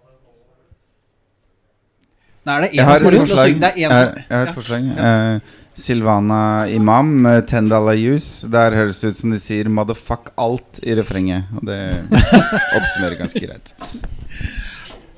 Nei, 2.42 2.54
er 2.56 2.64
det 2.64 2.70
én 2.74 2.88
har 2.88 2.98
som 2.98 3.06
har 3.06 3.14
lyst 3.14 3.28
til 3.30 3.38
å 3.38 3.44
synge? 3.46 3.60
Det 3.62 3.68
er 3.70 3.78
Jeg 3.78 3.90
én 3.90 3.92
har, 3.94 4.08
som 4.08 4.22
jeg 4.22 4.38
har 4.38 4.42
et 4.42 4.50
ja. 4.50 4.54
forslag. 4.56 4.86
Eh, 5.06 5.58
Silvana 5.82 6.68
Imam 6.68 7.12
med 7.24 7.48
Ten 7.48 7.70
Dollar 7.70 7.96
Use. 7.96 8.50
Der 8.52 8.74
høres 8.76 9.00
det 9.02 9.14
ut 9.14 9.20
som 9.20 9.32
de 9.32 9.40
sier 9.40 9.70
'motherfuck 9.70 10.34
alt' 10.38 10.82
i 10.84 10.96
refrenget. 10.98 11.44
Og 11.56 11.66
det 11.70 11.80
oppsummerer 12.78 13.16
ganske 13.20 13.40
greit. 13.40 13.76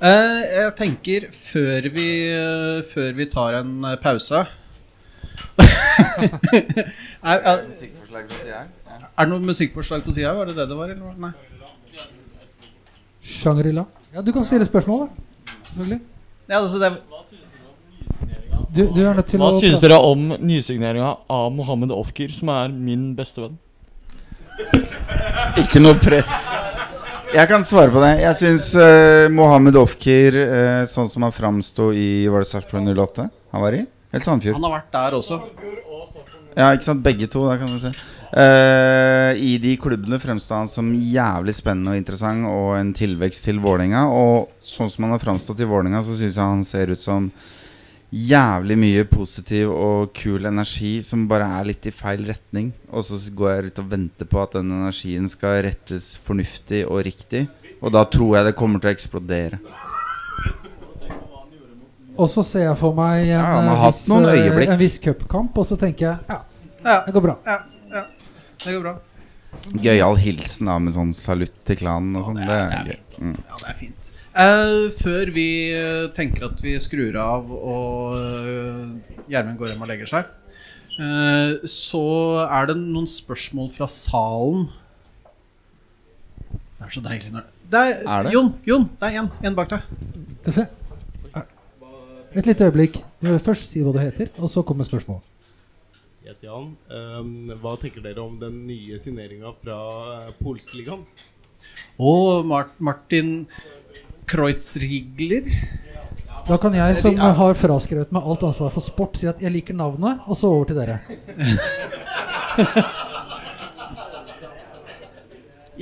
Uh, 0.04 0.44
jeg 0.44 0.76
tenker 0.76 1.30
før 1.32 1.88
vi, 1.96 2.10
eh, 2.28 2.84
før 2.84 3.14
vi 3.16 3.26
tar 3.32 3.56
en 3.62 3.86
eh, 3.88 3.96
pause 4.04 4.42
er, 5.64 7.40
er, 7.40 7.62
er 9.16 9.24
det 9.24 9.30
noe 9.32 9.40
musikkforslag 9.40 10.04
på 10.04 10.12
sida? 10.12 10.34
Var 10.36 10.52
det 10.52 10.58
det 10.58 10.68
det 10.70 10.78
var? 10.78 10.92
Eller? 10.92 11.16
Nei. 11.24 11.32
Shangri-La. 13.24 13.86
Ja, 14.14 14.22
du 14.22 14.34
kan 14.36 14.44
stille 14.44 14.68
spørsmål, 14.68 15.08
da. 15.08 15.56
Selvfølgelig. 15.70 16.02
Ja, 16.50 16.60
altså 16.60 16.80
det, 16.80 16.92
Du, 18.74 18.82
du 18.92 19.00
er 19.06 19.14
nødt 19.16 19.30
til 19.32 19.40
Hva 19.40 19.52
å 19.54 19.60
synes 19.62 19.80
dere 19.84 20.00
om 20.02 20.34
nysigneringa 20.42 21.12
av 21.32 21.52
Mohammed 21.56 21.94
Ofkir, 21.96 22.34
som 22.36 22.50
er 22.52 22.74
min 22.74 23.12
beste 23.16 23.46
venn? 23.46 23.60
Ikke 25.62 25.82
noe 25.82 25.96
press. 26.02 26.50
Jeg 27.34 27.50
kan 27.50 27.64
svare 27.66 27.94
på 27.94 28.02
det. 28.04 28.12
Jeg 28.22 28.38
syns 28.38 28.72
uh, 28.78 29.30
Mohammed 29.34 29.78
Ofkir, 29.80 30.36
uh, 30.38 30.82
sånn 30.90 31.10
som 31.10 31.26
han 31.26 31.34
framsto 31.34 31.92
i 31.96 32.26
Var 32.30 32.44
det 32.44 32.50
Sarpsborg 32.50 32.92
08 32.92 33.30
han 33.54 33.64
var 33.64 33.78
i? 33.78 33.86
Eller 34.14 34.26
Sandefjord? 34.26 34.60
han 34.60 34.68
har 34.68 34.76
vært 34.76 34.92
der 34.94 35.16
også. 35.18 35.40
Ja, 36.54 36.68
ikke 36.76 36.86
sant? 36.86 37.02
Begge 37.06 37.30
to, 37.34 37.48
da 37.50 37.56
kan 37.58 37.72
du 37.72 37.80
se. 37.82 37.94
Eh, 38.34 39.32
I 39.38 39.58
de 39.62 39.76
klubbene 39.78 40.18
fremstod 40.18 40.64
han 40.64 40.70
som 40.72 40.88
jævlig 40.98 41.54
spennende 41.54 41.94
og 41.94 42.00
interessant 42.00 42.48
og 42.50 42.72
en 42.80 42.94
tilvekst 42.98 43.46
til 43.46 43.60
Vålerenga. 43.62 44.08
Og 44.10 44.50
sånn 44.66 44.90
som 44.90 45.06
han 45.06 45.14
har 45.14 45.22
framstått 45.22 45.62
i 45.62 45.68
Vålerenga, 45.70 46.02
så 46.06 46.16
syns 46.18 46.40
jeg 46.40 46.42
han 46.42 46.64
ser 46.66 46.94
ut 46.96 47.02
som 47.02 47.28
jævlig 48.14 48.78
mye 48.78 49.04
positiv 49.10 49.72
og 49.74 50.12
kul 50.18 50.46
energi 50.46 51.00
som 51.06 51.26
bare 51.30 51.48
er 51.60 51.70
litt 51.70 51.86
i 51.90 51.94
feil 51.94 52.26
retning. 52.30 52.72
Og 52.90 53.06
så 53.06 53.20
går 53.38 53.54
jeg 53.54 53.72
ut 53.74 53.82
og 53.84 53.92
venter 53.92 54.30
på 54.30 54.42
at 54.42 54.58
den 54.58 54.72
energien 54.80 55.30
skal 55.30 55.62
rettes 55.66 56.16
fornuftig 56.26 56.86
og 56.88 57.04
riktig. 57.06 57.48
Og 57.84 57.94
da 57.94 58.06
tror 58.10 58.38
jeg 58.40 58.48
det 58.50 58.56
kommer 58.58 58.82
til 58.82 58.90
å 58.90 58.96
eksplodere. 58.96 59.60
Og 62.14 62.30
så 62.30 62.44
ser 62.46 62.68
jeg 62.68 62.78
for 62.78 62.94
meg 62.98 63.26
en, 63.26 63.42
Ja, 63.42 63.62
eh, 63.62 63.86
viss, 63.90 64.10
eh, 64.10 64.70
en 64.70 64.80
viss 64.80 65.00
cupkamp, 65.02 65.58
og 65.58 65.66
så 65.66 65.78
tenker 65.78 66.06
jeg 66.06 66.18
ja, 66.30 66.42
Ja, 66.84 66.98
det 67.06 67.14
går 67.14 67.22
bra. 67.22 67.38
ja. 67.46 67.73
Det 68.64 68.74
går 68.78 68.84
bra. 68.86 68.94
Gøyal 69.84 70.18
hilsen 70.20 70.70
da 70.70 70.76
med 70.82 70.96
sånn 70.96 71.14
salutt 71.16 71.56
til 71.68 71.78
klanen 71.80 72.16
og 72.18 72.28
sånn. 72.28 72.40
Det 72.42 72.58
er 72.58 72.88
gøy. 72.90 73.00
Mm. 73.20 73.34
Ja, 73.38 73.58
det 73.60 73.68
er 73.70 73.80
fint. 73.80 74.12
Uh, 74.34 74.86
før 74.98 75.30
vi 75.36 75.48
eh, 75.78 76.06
tenker 76.18 76.48
at 76.48 76.62
vi 76.64 76.72
skrur 76.82 77.14
av 77.22 77.52
og 77.54 78.16
Gjermund 79.30 79.54
uh, 79.54 79.60
går 79.60 79.70
hjem 79.70 79.84
og 79.86 79.92
legger 79.92 80.10
seg, 80.10 80.32
eh, 80.98 81.52
så 81.70 82.06
er 82.48 82.72
det 82.72 82.78
noen 82.80 83.06
spørsmål 83.10 83.70
fra 83.76 83.86
salen. 83.94 84.66
Det 86.50 86.88
er 86.88 86.96
så 86.96 87.04
deilig 87.06 87.30
når 87.36 87.46
det 87.74 87.84
er, 87.84 88.02
Er 88.10 88.26
det? 88.26 88.34
Jon, 88.34 88.50
Jon, 88.68 88.88
det 89.00 89.12
er 89.12 89.20
en, 89.22 89.30
en 89.46 89.60
bak 89.60 89.70
deg. 89.76 90.66
Et 92.34 92.50
lite 92.50 92.66
øyeblikk. 92.66 92.98
Først 93.46 93.70
si 93.70 93.86
hva 93.86 93.94
du 93.94 94.02
heter, 94.02 94.34
og 94.42 94.50
så 94.50 94.66
kommer 94.66 94.90
spørsmål. 94.90 95.22
Heter 96.24 96.48
Jan. 96.48 96.70
Ehm, 96.88 97.52
hva 97.60 97.74
tenker 97.76 98.00
dere 98.04 98.22
om 98.24 98.38
den 98.40 98.62
nye 98.64 98.96
signeringa 99.02 99.52
fra 99.60 99.78
uh, 100.24 100.30
Polskligaen? 100.40 101.04
Og 102.00 102.46
Mart 102.48 102.78
Martin 102.80 103.44
Kreutzrigler. 104.32 105.50
Da 106.48 106.56
kan 106.64 106.76
jeg, 106.76 106.96
som 107.02 107.20
har 107.20 107.60
fraskrevet 107.60 108.12
meg 108.16 108.24
alt 108.24 108.44
ansvar 108.48 108.72
for 108.72 108.84
sport, 108.84 109.20
si 109.20 109.28
at 109.28 109.44
jeg 109.44 109.52
liker 109.52 109.76
navnet, 109.76 110.24
og 110.24 110.40
så 110.40 110.48
over 110.52 110.72
til 110.72 110.80
dere. 110.80 111.02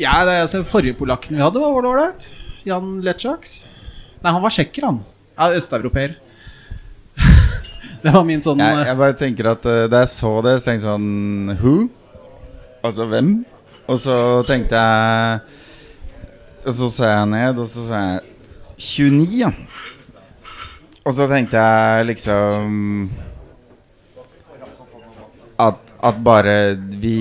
Ja, 0.01 0.22
det 0.23 0.31
er, 0.31 0.41
altså, 0.45 0.61
Forrige 0.63 0.95
polakken 0.95 1.35
vi 1.35 1.41
hadde, 1.43 1.59
var 1.59 1.84
det 1.84 1.89
ålreit? 1.89 2.27
Jan 2.63 3.01
Lecjaks? 3.03 3.68
Nei, 4.23 4.31
han 4.31 4.41
var 4.41 4.53
tsjekker, 4.55 4.85
han. 4.88 5.01
Ja, 5.35 5.49
østeuropeer. 5.59 6.15
det 8.03 8.14
var 8.14 8.23
min 8.26 8.41
sånn 8.41 8.61
Jeg, 8.61 8.78
eh, 8.80 8.88
jeg 8.90 8.98
bare 8.99 9.18
tenker 9.18 9.52
at 9.53 9.65
uh, 9.69 9.86
da 9.91 10.03
jeg 10.03 10.11
så 10.14 10.34
det, 10.45 10.56
så 10.60 10.72
tenkte 10.72 10.88
jeg 10.88 10.90
sånn 10.90 11.56
Who? 11.61 11.76
Altså 12.82 13.06
hvem? 13.11 13.34
Og 13.91 13.99
så 14.02 14.15
tenkte 14.48 14.82
jeg 14.82 15.41
Og 16.65 16.76
så 16.78 16.90
så 16.94 17.10
jeg 17.11 17.32
ned, 17.36 17.61
og 17.61 17.69
så 17.69 17.86
så 17.86 18.02
jeg 18.02 18.28
29, 18.82 19.26
ja. 19.38 19.52
Og 21.06 21.14
så 21.14 21.28
tenkte 21.30 21.61
jeg 21.61 22.07
liksom 22.10 23.10
At, 25.61 25.78
at 26.02 26.22
bare 26.26 26.56
vi 27.02 27.18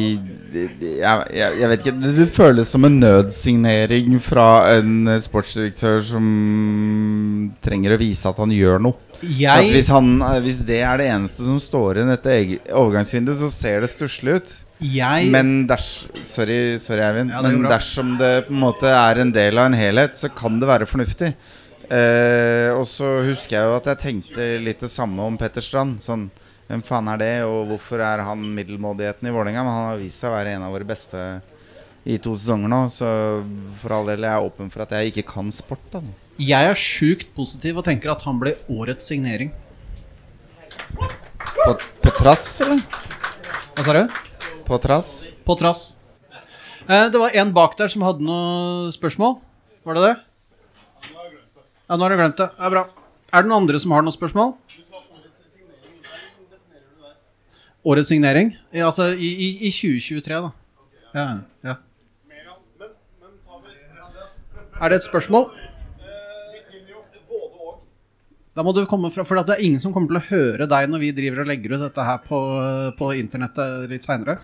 jeg, 0.54 1.00
jeg, 1.00 1.58
jeg 1.60 1.70
vet 1.70 1.84
ikke 1.84 1.94
det, 2.02 2.26
føles 2.34 2.72
som 2.74 2.86
en 2.88 2.98
nødsignering 3.02 4.16
fra 4.22 4.46
en 4.76 5.10
sportsdirektør 5.22 6.00
som 6.12 6.30
trenger 7.64 7.94
å 7.94 8.00
vise 8.00 8.30
at 8.30 8.40
han 8.42 8.54
gjør 8.54 8.82
noe. 8.86 8.98
At 9.20 9.28
Jeg 9.36 9.70
hvis, 9.74 9.90
han, 9.92 10.16
hvis 10.44 10.62
det 10.66 10.80
er 10.86 11.00
det 11.00 11.10
eneste 11.12 11.46
som 11.46 11.60
står 11.60 12.00
igjen 12.00 12.14
etter 12.14 12.56
overgangsvinduet, 12.70 13.40
så 13.42 13.52
ser 13.52 13.84
det 13.84 13.92
stusslig 13.92 14.40
ut. 14.40 14.52
Jeg 14.80 15.28
Men 15.32 15.66
ders, 15.68 16.06
sorry, 16.24 16.78
sorry 16.80 17.04
Eivind. 17.04 17.34
Ja, 17.34 17.42
men 17.44 17.66
dersom 17.68 18.14
det 18.20 18.46
på 18.46 18.54
en 18.54 18.62
måte 18.62 18.88
er 18.88 19.20
en 19.20 19.32
del 19.34 19.60
av 19.60 19.68
en 19.68 19.76
helhet, 19.76 20.16
så 20.16 20.30
kan 20.32 20.56
det 20.60 20.70
være 20.70 20.88
fornuftig. 20.88 21.34
Eh, 21.90 22.70
og 22.72 22.86
så 22.88 23.18
husker 23.26 23.58
jeg 23.58 23.66
jo 23.66 23.76
at 23.76 23.88
jeg 23.90 24.00
tenkte 24.04 24.46
litt 24.62 24.80
det 24.80 24.92
samme 24.92 25.26
om 25.26 25.36
Petter 25.40 25.64
Strand. 25.64 25.98
Sånn, 26.04 26.28
hvem 26.70 26.82
faen 26.86 27.08
er 27.10 27.18
det, 27.18 27.32
og 27.42 27.64
hvorfor 27.72 27.98
er 28.06 28.20
han 28.22 28.42
middelmådigheten 28.54 29.26
i 29.26 29.32
Vålerenga? 29.34 29.64
Men 29.66 29.74
han 29.74 29.86
har 29.88 29.96
vist 29.98 30.22
seg 30.22 30.30
å 30.30 30.36
være 30.36 30.52
en 30.54 30.66
av 30.68 30.70
våre 30.70 30.86
beste 30.86 31.18
i 32.06 32.18
to 32.22 32.36
sesonger 32.36 32.70
nå. 32.70 32.78
Så 32.94 33.08
for 33.82 33.96
all 33.96 34.10
del 34.12 34.22
jeg 34.22 34.30
er 34.30 34.46
åpen 34.46 34.70
for 34.70 34.84
at 34.84 34.94
jeg 34.94 35.10
ikke 35.10 35.24
kan 35.32 35.48
sport. 35.50 35.82
Altså. 35.90 36.12
Jeg 36.38 36.68
er 36.70 36.78
sjukt 36.78 37.32
positiv 37.34 37.80
og 37.80 37.86
tenker 37.88 38.12
at 38.14 38.22
han 38.22 38.38
blir 38.38 38.60
årets 38.70 39.10
signering. 39.10 39.50
På, 40.94 41.74
på 41.74 42.12
trass, 42.20 42.46
eller? 42.62 42.84
Hva 43.74 43.86
sa 43.88 43.96
du? 43.96 44.20
På 44.68 44.78
trass? 44.78 45.10
På 45.42 45.56
trass. 45.58 45.82
Eh, 46.86 47.08
det 47.10 47.18
var 47.18 47.34
en 47.34 47.50
bak 47.56 47.74
der 47.80 47.90
som 47.90 48.06
hadde 48.06 48.22
noe 48.22 48.94
spørsmål. 48.94 49.40
Var 49.90 49.98
det 49.98 50.06
det? 50.06 50.14
Ja, 51.18 51.98
nå 51.98 52.04
har 52.06 52.14
jeg 52.14 52.22
glemt 52.22 52.38
det. 52.38 52.48
Det 52.54 52.70
er 52.70 52.76
bra. 52.78 52.86
Er 53.34 53.42
det 53.42 53.50
noen 53.50 53.64
andre 53.64 53.82
som 53.82 53.96
har 53.96 54.06
noen 54.06 54.14
spørsmål? 54.14 54.54
Årets 57.84 58.10
signering? 58.12 58.52
Ja, 58.72 58.86
altså 58.90 59.10
i, 59.14 59.30
i, 59.30 59.48
i 59.68 59.70
2023, 59.72 60.40
da. 60.44 60.50
Ja, 61.14 61.28
ja. 61.64 61.78
Er 64.80 64.88
det 64.92 65.00
et 65.00 65.04
spørsmål? 65.08 65.50
Da 68.56 68.64
må 68.66 68.72
du 68.74 68.80
komme 68.88 69.08
fra, 69.14 69.22
For 69.24 69.38
det 69.46 69.54
er 69.54 69.62
ingen 69.64 69.80
som 69.80 69.92
kommer 69.94 70.10
til 70.10 70.18
å 70.18 70.26
høre 70.26 70.66
deg 70.68 70.88
når 70.90 71.02
vi 71.04 71.10
driver 71.16 71.44
og 71.44 71.48
legger 71.48 71.76
ut 71.76 71.84
dette 71.84 72.04
her 72.04 72.18
på, 72.24 72.38
på 72.98 73.10
internettet 73.16 73.86
litt 73.92 74.04
seinere. 74.04 74.40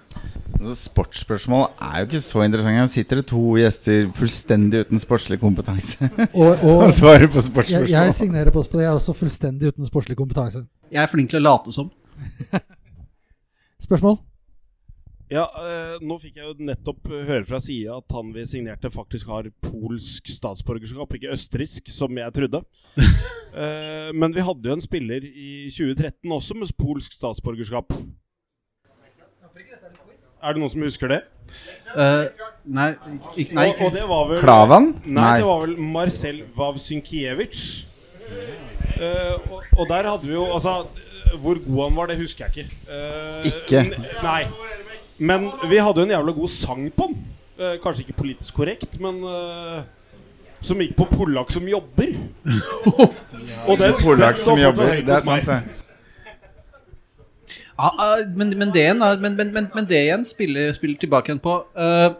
Altså, 0.56 0.76
sportsspørsmål 0.86 1.66
er 1.88 1.98
jo 2.00 2.06
ikke 2.06 2.22
så 2.24 2.44
interessant. 2.46 2.78
Her 2.80 2.88
sitter 2.92 3.20
det 3.20 3.26
to 3.32 3.42
gjester 3.60 4.06
fullstendig 4.16 4.84
uten 4.86 5.02
sportslig 5.02 5.40
kompetanse 5.42 6.08
Og, 6.30 6.52
og 6.54 6.70
og 6.86 6.94
svarer 6.96 7.26
på 7.26 7.42
jeg, 7.42 7.48
sportsspørsmål. 7.50 7.92
jeg 7.92 8.16
signerer 8.16 8.54
på 8.54 8.62
på 8.62 8.78
det. 8.78 8.86
Jeg 8.86 8.92
er 8.92 9.02
også 9.02 9.16
fullstendig 9.18 9.74
uten 9.74 9.90
sportslig 9.90 10.16
kompetanse. 10.16 10.64
Jeg 10.92 11.02
er 11.02 11.12
flink 11.12 11.32
til 11.34 11.42
å 11.42 11.46
late 11.50 11.74
som. 11.76 11.90
Spørsmål? 13.82 14.18
Ja, 15.26 15.42
eh, 15.58 15.96
nå 16.06 16.16
fikk 16.22 16.36
jeg 16.38 16.46
jo 16.46 16.66
nettopp 16.68 17.08
høre 17.10 17.42
fra 17.48 17.58
sida 17.62 17.96
at 17.98 18.12
han 18.14 18.28
vi 18.34 18.44
signerte, 18.46 18.92
faktisk 18.94 19.26
har 19.32 19.48
polsk 19.64 20.30
statsborgerskap, 20.30 21.16
ikke 21.18 21.32
østerriksk, 21.34 21.90
som 21.94 22.22
jeg 22.22 22.38
trodde. 22.40 22.62
Eh, 23.56 24.10
men 24.12 24.34
vi 24.36 24.42
hadde 24.44 24.68
jo 24.68 24.74
en 24.76 24.82
spiller 24.84 25.24
i 25.24 25.70
2013 25.72 26.28
også 26.28 26.52
med 26.60 26.68
polsk 26.76 27.14
statsborgerskap. 27.16 27.94
Er 30.44 30.52
det 30.52 30.60
noen 30.60 30.72
som 30.74 30.84
husker 30.84 31.08
det? 31.08 31.22
Uh, 31.96 32.28
nei, 32.68 32.90
ikke, 33.32 33.56
nei, 33.56 33.70
og, 33.70 33.80
og 33.86 33.94
det 33.94 34.02
var 34.10 34.28
vel 34.28 34.42
Klavan? 34.42 34.90
Nei, 35.06 35.14
Nei. 35.16 35.32
det 35.40 35.48
var 35.48 35.62
vel 35.64 35.72
Marcel 35.80 36.42
Vavsynkiewicz. 36.58 37.62
Uh, 39.00 39.40
og, 39.48 39.64
og 39.72 39.88
der 39.88 40.10
hadde 40.10 40.28
vi 40.28 40.36
jo 40.36 40.44
Altså, 40.50 40.82
hvor 41.34 41.58
god 41.66 41.82
han 41.82 41.96
var, 41.96 42.10
det 42.10 42.18
husker 42.20 42.46
jeg 42.46 42.56
ikke. 42.56 42.76
Uh, 42.88 43.46
Ikke. 43.46 43.82
Nei. 44.22 44.42
Men 45.18 45.48
vi 45.68 45.80
hadde 45.80 46.02
jo 46.02 46.06
en 46.06 46.14
jævla 46.14 46.32
god 46.36 46.52
sang 46.52 46.86
på 46.92 47.08
den. 47.10 47.22
Uh, 47.56 47.76
kanskje 47.82 48.04
ikke 48.04 48.18
politisk 48.20 48.54
korrekt, 48.54 48.98
men 49.00 49.22
uh, 49.24 49.80
Som 50.60 50.80
gikk 50.80 50.96
på 50.96 51.06
Polakk 51.08 51.52
som 51.52 51.64
jobber. 51.68 52.12
og 53.68 53.78
den, 53.80 53.96
Polakk 54.00 54.38
som 54.40 54.60
jobber. 54.60 55.00
Det 55.04 55.16
er 55.16 55.24
sant, 55.24 55.46
det. 55.46 55.62
Ja, 57.76 57.90
ah, 57.92 58.22
men, 58.36 58.54
men, 58.56 58.70
det 58.72 58.86
igjen, 58.86 59.02
men, 59.20 59.36
men, 59.36 59.52
men, 59.52 59.66
men 59.74 59.88
det 59.88 59.98
igjen 60.06 60.24
spiller, 60.24 60.70
spiller 60.72 60.96
tilbake 60.96 61.28
igjen 61.28 61.42
på 61.44 61.58
eh, 61.76 62.14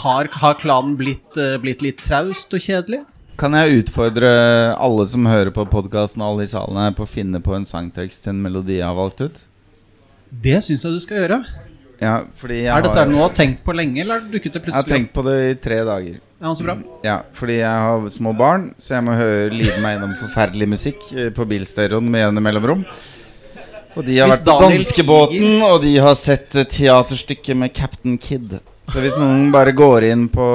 har, 0.00 0.28
har 0.42 0.56
klanen 0.58 0.96
blitt, 0.98 1.38
blitt 1.62 1.84
litt 1.86 2.02
traust 2.02 2.56
og 2.58 2.64
kjedelig? 2.64 3.04
Kan 3.38 3.54
jeg 3.54 3.84
utfordre 3.84 4.28
alle 4.82 5.04
som 5.06 5.26
hører 5.30 5.52
på 5.54 5.62
podkasten 5.70 6.22
og 6.24 6.32
alle 6.32 6.46
i 6.48 6.50
salen 6.50 6.78
her 6.80 6.94
på 6.96 7.04
å 7.06 7.10
finne 7.10 7.38
på 7.38 7.54
en 7.54 7.66
sangtekst 7.70 8.24
til 8.24 8.32
en 8.32 8.40
melodi 8.42 8.80
jeg 8.80 8.86
har 8.88 8.96
valgt 8.98 9.22
ut? 9.22 9.36
Det 10.28 10.56
syns 10.66 10.82
jeg 10.82 10.96
du 10.96 11.02
skal 11.04 11.20
gjøre. 11.22 11.36
Ja, 12.02 12.16
fordi 12.38 12.56
jeg 12.64 12.72
Er 12.74 12.82
dette 12.82 12.98
har, 12.98 13.06
noe 13.10 13.20
du 13.20 13.24
har 13.28 13.36
tenkt 13.36 13.60
på 13.66 13.74
lenge, 13.78 14.00
eller 14.02 14.24
dukket 14.26 14.56
det 14.56 14.62
plutselig 14.64 14.82
jeg 14.82 14.90
har 14.90 14.96
tenkt 14.96 15.12
på 15.14 15.22
det 15.26 15.36
i 15.44 15.54
tre 15.62 15.78
dager. 15.86 16.16
Ja, 16.38 16.50
så 16.54 16.66
bra. 16.66 16.74
Ja, 17.06 17.16
fordi 17.34 17.60
jeg 17.60 17.84
har 17.86 18.08
små 18.14 18.32
barn, 18.38 18.68
så 18.78 18.96
jeg 18.96 19.06
må 19.06 19.14
høre, 19.18 19.52
lide 19.54 19.78
meg 19.82 19.96
gjennom 19.96 20.16
forferdelig 20.20 20.68
musikk 20.74 21.06
eh, 21.14 21.30
på 21.34 21.46
bilstereoen 21.50 22.10
med 22.10 22.24
jevne 22.24 22.42
mellomrom. 22.42 22.84
Og 23.98 24.02
de 24.06 24.18
har 24.18 24.30
Hvis 24.30 24.36
vært 24.36 24.50
på 24.50 24.58
danskebåten, 24.66 25.62
og 25.66 25.78
de 25.86 25.94
har 26.02 26.18
sett 26.18 26.58
teaterstykket 26.74 27.58
med 27.58 27.74
Captain 27.74 28.18
Kid. 28.18 28.58
Så 28.88 29.02
hvis 29.04 29.18
noen 29.20 29.50
bare 29.52 29.74
går 29.76 30.06
inn 30.08 30.22
på, 30.32 30.46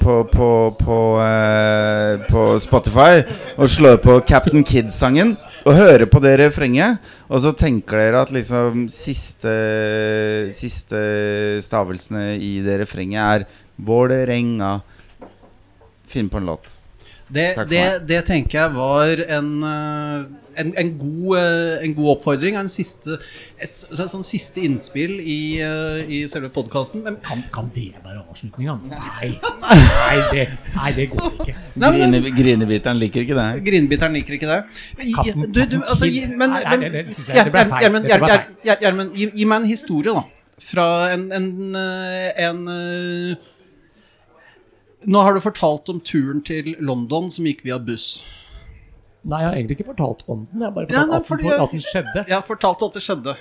på, 0.00 0.14
på, 0.32 0.48
på, 0.80 0.96
eh, 1.22 2.24
på 2.26 2.46
Spotify 2.58 3.20
og 3.54 3.70
slår 3.70 4.00
på 4.02 4.16
Captain 4.26 4.64
Kid-sangen 4.66 5.36
og 5.62 5.76
hører 5.78 6.08
på 6.10 6.18
det 6.24 6.32
refrenget, 6.40 6.98
og 7.30 7.44
så 7.44 7.52
tenker 7.54 8.00
dere 8.00 8.24
at 8.24 8.32
liksom 8.34 8.88
siste, 8.90 9.54
siste 10.58 10.98
stavelsene 11.62 12.32
i 12.42 12.56
det 12.66 12.80
refrenget 12.82 13.22
er 13.22 13.46
Vålerenga 13.78 14.80
Finn 16.08 16.32
på 16.32 16.42
en 16.42 16.50
låt. 16.50 16.80
Det, 17.28 17.52
det, 17.70 17.84
det 18.08 18.22
tenker 18.26 18.58
jeg 18.62 18.74
var 18.74 19.22
en, 19.38 19.50
eh, 19.68 20.47
en, 20.58 20.72
en, 20.80 20.90
god, 20.98 21.38
eh, 21.38 21.84
en 21.86 21.94
god 21.96 22.10
oppfordring. 22.16 22.56
En 22.60 22.70
siste, 22.70 23.18
et, 23.58 23.72
et 23.72 24.00
sånn 24.12 24.24
siste 24.26 24.62
innspill 24.66 25.18
i, 25.20 25.38
eh, 25.64 26.00
i 26.04 26.20
selve 26.30 26.50
podkasten. 26.54 27.04
Kan, 27.26 27.44
kan 27.54 27.70
det 27.74 27.90
være 28.04 28.22
avslutninga? 28.24 28.78
Nei. 28.90 29.30
Nei, 29.68 30.16
det, 30.32 30.46
nei, 30.76 30.92
det 30.96 31.08
går 31.12 31.28
ikke. 31.34 31.56
Grine, 31.78 32.22
Grinebiteren 32.38 33.02
liker 33.02 33.26
ikke 33.26 33.38
det. 33.38 33.48
Grinebiteren 33.68 34.18
liker 34.18 34.38
ikke 34.38 34.50
det. 34.50 34.60
Altså, 35.84 36.08
men, 36.08 36.56
Nei, 36.56 36.64
nei, 36.64 36.80
men. 37.92 38.08
Gjermund, 38.64 39.14
gi, 39.16 39.46
meg 39.48 39.62
en 39.62 39.68
historie, 39.68 40.14
da. 40.14 40.24
Fra 40.58 40.88
en, 41.14 41.28
en, 41.30 41.50
en 41.78 42.64
eh, 42.72 43.52
Nå 45.06 45.20
har 45.22 45.36
du 45.36 45.40
fortalt 45.44 45.86
om 45.92 46.00
turen 46.02 46.40
til 46.42 46.72
London 46.82 47.28
som 47.30 47.46
gikk 47.46 47.62
via 47.66 47.78
buss. 47.78 48.24
Nei, 49.28 49.38
jeg 49.42 49.48
har 49.50 49.56
egentlig 49.58 49.74
ikke 49.76 49.88
fortalt 49.90 50.22
om 50.26 50.44
den. 50.48 50.60
Jeg 50.62 50.66
har 50.68 50.74
bare 50.76 50.86
Ja, 50.88 51.02
fortalt 51.02 51.08
nei, 51.08 51.16
at, 51.16 51.22
den, 51.22 51.28
fordi- 51.28 51.62
at 51.62 51.70
den 51.70 51.82
skjedde. 51.84 52.24
Jeg 52.28 52.34
har 52.38 52.44
fortalt 52.46 52.82
at 52.86 52.92
det 52.96 53.02
skjedde. 53.04 53.34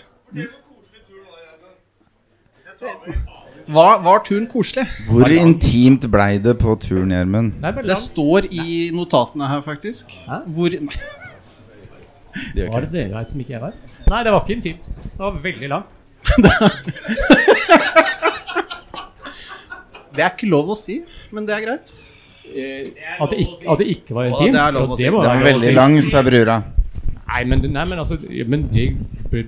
Var, 3.68 4.00
var 4.04 4.20
turen 4.24 4.48
koselig? 4.48 4.86
Hvor 5.10 5.28
intimt 5.34 6.06
blei 6.12 6.38
det 6.40 6.54
på 6.60 6.76
turen, 6.80 7.10
Gjermund? 7.12 7.54
Det 7.64 7.86
Det 7.88 7.98
står 8.00 8.46
i 8.52 8.92
notatene 8.96 9.48
her, 9.50 9.62
faktisk. 9.66 10.12
Hæ? 10.28 10.42
Hvor 10.48 10.70
Var 12.72 12.80
det 12.86 12.92
dere 12.94 13.24
som 13.30 13.40
ikke 13.42 13.54
jeg 13.56 13.62
var? 13.64 13.74
Nei, 14.08 14.24
det 14.24 14.32
var 14.32 14.44
ikke 14.46 14.56
intimt. 14.60 14.84
Det 14.88 15.20
var 15.20 15.32
veldig 15.44 15.70
langt. 15.70 15.88
Det 20.18 20.24
er 20.26 20.32
ikke 20.34 20.48
lov 20.50 20.72
å 20.74 20.76
si, 20.78 20.96
men 21.32 21.46
det 21.46 21.54
er 21.54 21.62
greit. 21.62 21.92
At 23.18 23.32
det 23.34 23.40
ikke, 23.44 23.62
at 23.72 23.82
det 23.82 23.88
ikke 23.94 24.18
var 24.18 24.30
intimt. 24.32 24.56
det 24.56 24.64
er 24.64 24.76
lov 24.76 24.92
å 24.94 24.98
si. 24.98 25.06
Det 25.06 25.12
Den 25.12 25.22
være 25.22 25.38
var 25.38 25.48
veldig 25.52 25.74
lang, 25.78 25.96
sa 26.06 26.24
brura. 26.26 26.58
Nei, 27.28 27.42
men, 27.50 27.64
nei, 27.66 27.86
men, 27.92 28.00
altså, 28.00 28.18
men 28.48 28.68
det, 28.72 28.86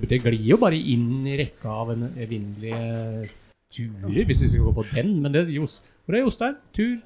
det 0.10 0.20
glir 0.24 0.42
jo 0.52 0.58
bare 0.62 0.78
inn 0.78 1.28
i 1.28 1.38
rekka 1.40 1.72
av 1.84 1.94
en 1.96 2.10
evinnelige 2.12 3.30
turer, 3.72 4.26
hvis 4.28 4.44
vi 4.44 4.50
skal 4.52 4.68
gå 4.68 4.74
på 4.82 4.86
den. 4.92 5.14
Men 5.24 5.34
det, 5.36 5.46
just, 5.54 5.88
hvor 6.06 6.18
er 6.18 6.26
Jostein? 6.26 6.58
Tur? 6.76 6.98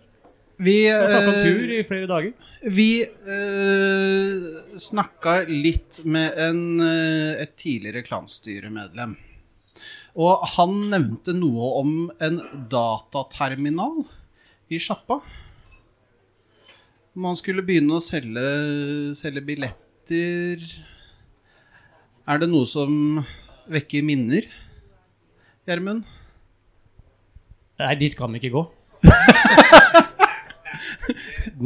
Vi, 0.64 0.74
Vi 0.74 0.88
har 0.88 1.08
snakket 1.10 1.30
om 1.30 1.38
eh, 1.38 1.46
tur 1.46 1.72
i 1.74 1.84
flere 1.88 2.08
dager. 2.08 2.50
vi 2.78 2.90
øh, 3.04 4.44
snakka 4.80 5.34
litt 5.50 6.04
med 6.06 6.38
en, 6.40 6.64
eh, 6.86 7.42
et 7.44 7.56
tidligere 7.60 8.04
klanstyremedlem. 8.06 9.16
Og 10.14 10.46
han 10.54 10.76
nevnte 10.92 11.34
noe 11.34 11.72
om 11.82 11.96
en 12.22 12.38
dataterminal 12.70 14.04
i 14.70 14.80
sjappa. 14.82 15.20
Man 17.14 17.36
skulle 17.38 17.62
begynne 17.62 17.94
å 17.94 18.02
selge, 18.02 18.44
selge 19.14 19.44
billetter 19.46 20.64
Er 22.26 22.40
det 22.42 22.48
noe 22.50 22.66
som 22.66 23.22
vekker 23.70 24.02
minner, 24.06 24.48
Gjermund? 25.70 26.08
Nei, 27.84 27.94
dit 28.02 28.16
kan 28.18 28.34
vi 28.34 28.42
ikke 28.42 28.54
gå. 28.56 28.64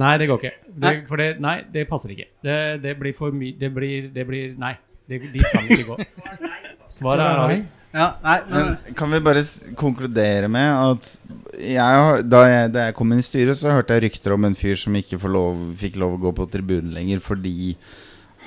nei, 0.02 0.14
det 0.20 0.28
går 0.28 0.42
ikke. 0.42 0.54
Det, 0.68 0.94
for 1.08 1.22
det, 1.22 1.30
nei, 1.44 1.56
det 1.72 1.88
passer 1.88 2.12
ikke. 2.12 2.28
Det, 2.44 2.60
det 2.84 2.98
blir 3.00 3.16
for 3.18 3.36
mye 3.36 3.56
Det 3.60 3.72
blir, 3.74 4.12
det 4.14 4.28
blir 4.28 4.56
Nei, 4.60 4.76
det, 5.08 5.22
dit 5.32 5.48
kan 5.48 5.64
vi 5.64 5.80
ikke 5.80 5.94
gå. 5.94 5.98
Svaret 6.92 7.24
er 7.24 7.44
nei. 7.44 7.60
Ja, 7.96 8.12
nei, 8.22 8.38
men, 8.50 8.74
Men 8.84 8.98
kan 9.00 9.14
vi 9.14 9.22
bare 9.24 9.44
konkludere 9.80 10.50
med 10.52 10.68
at 10.76 11.12
jeg, 11.58 12.24
da, 12.28 12.42
jeg, 12.46 12.72
da 12.76 12.88
jeg 12.88 12.96
kom 12.98 13.14
inn 13.14 13.24
i 13.24 13.26
styret, 13.26 13.58
så 13.58 13.74
hørte 13.74 13.96
jeg 13.96 14.08
rykter 14.08 14.36
om 14.36 14.46
en 14.46 14.58
fyr 14.58 14.78
som 14.80 14.96
ikke 15.00 15.20
lov, 15.32 15.62
fikk 15.80 15.98
lov 16.02 16.18
å 16.18 16.22
gå 16.28 16.34
på 16.38 16.50
tribunen 16.54 16.94
lenger 16.94 17.24
fordi 17.24 17.74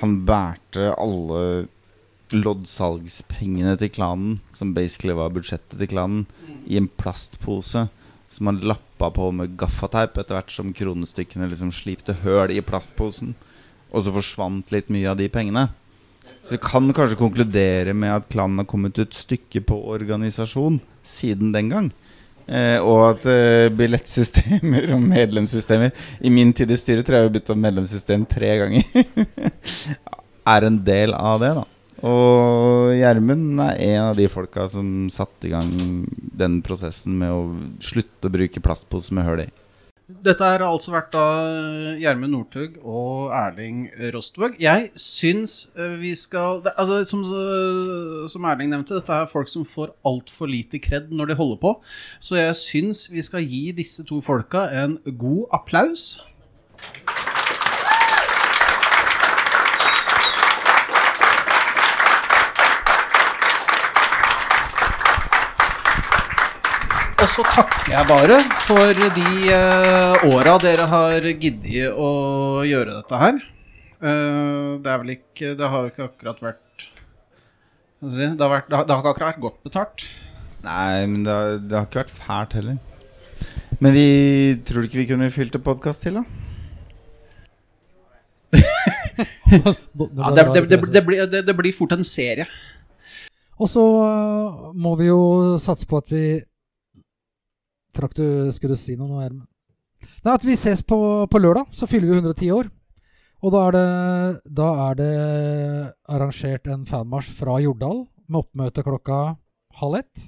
han 0.01 0.21
bærte 0.29 0.93
alle 0.95 1.67
loddsalgspengene 2.31 3.75
til 3.81 3.91
klanen, 3.93 4.37
som 4.55 4.75
basically 4.77 5.17
var 5.19 5.33
budsjettet 5.35 5.81
til 5.81 5.91
klanen, 5.91 6.29
i 6.71 6.79
en 6.79 6.87
plastpose 7.01 7.89
som 8.31 8.47
han 8.47 8.61
lappa 8.63 9.11
på 9.11 9.31
med 9.35 9.57
gaffateip 9.59 10.19
etter 10.21 10.37
hvert 10.37 10.53
som 10.55 10.71
kronestykkene 10.77 11.49
liksom 11.51 11.73
slipte 11.75 12.15
høl 12.23 12.53
i 12.55 12.63
plastposen. 12.63 13.35
Og 13.91 14.07
så 14.07 14.15
forsvant 14.15 14.71
litt 14.71 14.91
mye 14.95 15.09
av 15.11 15.19
de 15.19 15.27
pengene. 15.33 15.67
Så 16.43 16.57
vi 16.57 16.61
kan 16.65 16.93
kanskje 16.97 17.19
konkludere 17.21 17.95
med 17.97 18.15
at 18.15 18.29
klanen 18.33 18.63
har 18.63 18.69
kommet 18.69 18.99
et 18.99 19.17
stykke 19.17 19.63
på 19.67 19.79
organisasjon 19.95 20.81
siden 21.07 21.53
den 21.55 21.73
gang. 21.73 21.91
Eh, 22.51 22.79
og 22.83 23.03
at 23.13 23.27
eh, 23.31 23.69
billettsystemer 23.79 24.89
og 24.97 25.05
medlemssystemer 25.05 25.93
I 26.27 26.33
min 26.35 26.51
tid 26.57 26.73
i 26.75 26.79
styret 26.81 27.07
tror 27.07 27.21
jeg 27.21 27.29
vi 27.29 27.29
har 27.29 27.37
bytta 27.37 27.59
medlemssystem 27.67 28.25
tre 28.31 28.55
ganger. 28.65 28.89
er 30.55 30.67
en 30.67 30.81
del 30.85 31.15
av 31.15 31.39
det, 31.43 31.53
da. 31.61 31.67
Og 32.09 32.95
Gjermund 32.97 33.61
er 33.61 33.77
en 33.91 34.05
av 34.09 34.17
de 34.17 34.27
folka 34.33 34.65
som 34.73 35.11
satte 35.13 35.47
i 35.47 35.53
gang 35.53 35.69
den 36.11 36.61
prosessen 36.65 37.19
med 37.21 37.35
å 37.35 37.43
slutte 37.85 38.31
å 38.31 38.33
bruke 38.33 38.63
plastpose 38.65 39.15
med 39.15 39.29
hull 39.29 39.45
i. 39.45 39.51
Dette 40.25 40.47
har 40.47 40.63
altså 40.65 40.93
vært 40.95 41.13
da 41.15 41.25
Gjermund 42.01 42.35
Northug 42.35 42.79
og 42.81 43.31
Erling 43.37 43.85
Rostvåg. 44.15 44.57
Jeg 44.63 44.91
syns 44.99 45.71
eh, 45.79 45.97
vi 46.01 46.13
skal 46.19 46.65
altså, 46.75 47.03
som, 47.09 47.23
som 48.31 48.49
Erling 48.51 48.73
nevnte, 48.73 48.99
dette 48.99 49.21
er 49.23 49.31
folk 49.31 49.51
som 49.53 49.67
får 49.69 49.95
altfor 50.07 50.51
lite 50.51 50.81
kred 50.83 51.13
når 51.15 51.33
de 51.33 51.39
holder 51.41 51.63
på. 51.63 51.75
Så 52.19 52.41
jeg 52.41 52.59
syns 52.59 53.07
vi 53.13 53.25
skal 53.25 53.47
gi 53.47 53.71
disse 53.77 54.05
to 54.09 54.21
folka 54.25 54.67
en 54.83 54.99
god 55.21 55.47
applaus. 55.61 56.19
Og 67.21 67.29
så 67.29 67.43
takker 67.45 67.93
jeg 67.93 68.09
bare 68.09 68.37
for 68.65 69.01
de 69.17 69.33
uh, 69.53 70.23
åra 70.33 70.55
dere 70.63 70.87
har 70.89 71.27
giddet 71.43 71.93
å 71.93 72.11
gjøre 72.65 72.95
dette 72.97 73.21
her. 73.21 73.41
Uh, 74.01 74.81
det 74.81 74.89
er 74.89 75.01
vel 75.03 75.13
ikke 75.13 75.51
Det 75.59 75.69
har 75.69 75.83
jo 75.85 75.91
ikke 75.91 76.07
akkurat 76.07 76.39
vært 76.41 76.87
det, 78.01 78.31
har 78.41 78.49
vært, 78.49 78.71
det, 78.71 78.79
har, 78.79 78.87
det 78.89 78.95
har 78.95 79.03
ikke 79.03 79.13
akkurat 79.13 79.29
vært 79.35 79.43
godt 79.45 79.59
betalt. 79.69 80.07
Nei, 80.65 81.05
men 81.05 81.27
det 81.27 81.35
har, 81.35 81.59
det 81.61 81.77
har 81.77 81.89
ikke 81.89 82.01
vært 82.01 82.15
fælt 82.23 82.57
heller. 82.57 82.79
Men 83.85 83.93
vi 83.93 84.07
tror 84.65 84.87
ikke 84.87 85.03
vi 85.03 85.09
kunne 85.11 85.29
fylt 85.35 85.59
en 85.59 85.67
podkast 85.67 86.07
til, 86.07 86.17
da? 86.21 86.25
Ja, 89.51 90.31
det, 90.33 90.47
det, 90.55 90.61
det, 90.71 90.79
det, 90.95 91.01
blir, 91.05 91.27
det, 91.29 91.43
det 91.45 91.55
blir 91.59 91.77
fort 91.77 91.93
en 91.93 92.07
serie. 92.07 92.47
Og 93.61 93.69
så 93.69 93.83
øh, 93.85 94.71
må 94.73 94.95
vi 94.97 95.11
jo 95.11 95.59
satse 95.61 95.85
på 95.89 96.01
at 96.01 96.09
vi 96.09 96.23
Trakk 97.97 98.15
du 98.19 98.27
Skulle 98.55 98.77
du 98.77 98.81
si 98.81 98.97
noe 98.99 99.29
nå? 99.29 99.47
Nei, 100.25 100.33
at 100.33 100.45
vi 100.45 100.57
ses 100.57 100.83
på, 100.83 100.99
på 101.31 101.41
lørdag. 101.41 101.69
Så 101.77 101.89
fyller 101.89 102.09
vi 102.09 102.21
110 102.21 102.53
år. 102.57 102.71
Og 103.41 103.55
da 103.55 103.61
er 103.69 103.77
det, 103.77 103.85
da 104.53 104.69
er 104.89 104.99
det 104.99 105.13
arrangert 106.13 106.69
en 106.69 106.85
fanmarsj 106.89 107.33
fra 107.39 107.57
Jordal 107.63 108.03
med 108.29 108.43
oppmøte 108.43 108.85
klokka 108.85 109.21
halv 109.81 110.01
ett. 110.03 110.27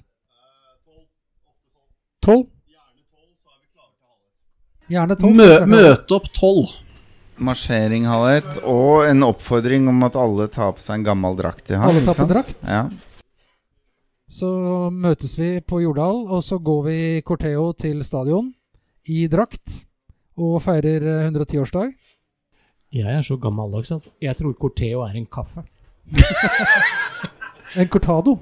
Tolv? 2.25 2.47
Gjerne 4.93 5.17
tolv. 5.19 5.37
Mø, 5.37 5.51
møte 5.69 6.17
opp 6.17 6.31
tolv. 6.37 6.73
Marsjering 7.43 8.07
halv 8.07 8.29
ett, 8.31 8.59
og 8.69 9.07
en 9.09 9.25
oppfordring 9.27 9.89
om 9.91 10.05
at 10.07 10.17
alle 10.21 10.47
tar 10.53 10.75
på 10.77 10.85
seg 10.85 11.01
en 11.01 11.07
gammel 11.11 11.37
drakt 11.39 11.69
de 11.69 11.81
har. 11.81 11.91
Alle 11.91 12.05
tar 12.07 12.21
på 12.21 12.27
en 12.29 12.33
drakt. 12.33 12.61
Ja. 12.69 12.85
Så 14.33 14.49
møtes 14.95 15.35
vi 15.39 15.49
på 15.61 15.81
Jordal, 15.83 16.23
og 16.33 16.41
så 16.45 16.57
går 16.59 16.83
vi 16.87 16.99
Corteo 17.27 17.73
til 17.77 18.01
stadion 18.07 18.47
i 19.13 19.27
drakt 19.29 19.75
og 20.41 20.63
feirer 20.65 21.05
eh, 21.05 21.27
110-årsdag. 21.29 21.91
Jeg 22.93 23.09
er 23.19 23.23
så 23.25 23.37
gammeldags, 23.41 23.91
altså. 23.93 24.11
Jeg 24.25 24.37
tror 24.39 24.53
Corteo 24.61 25.03
er 25.05 25.19
en 25.21 25.27
kaffe. 25.27 25.63
En 27.73 27.89
cortado. 27.89 28.35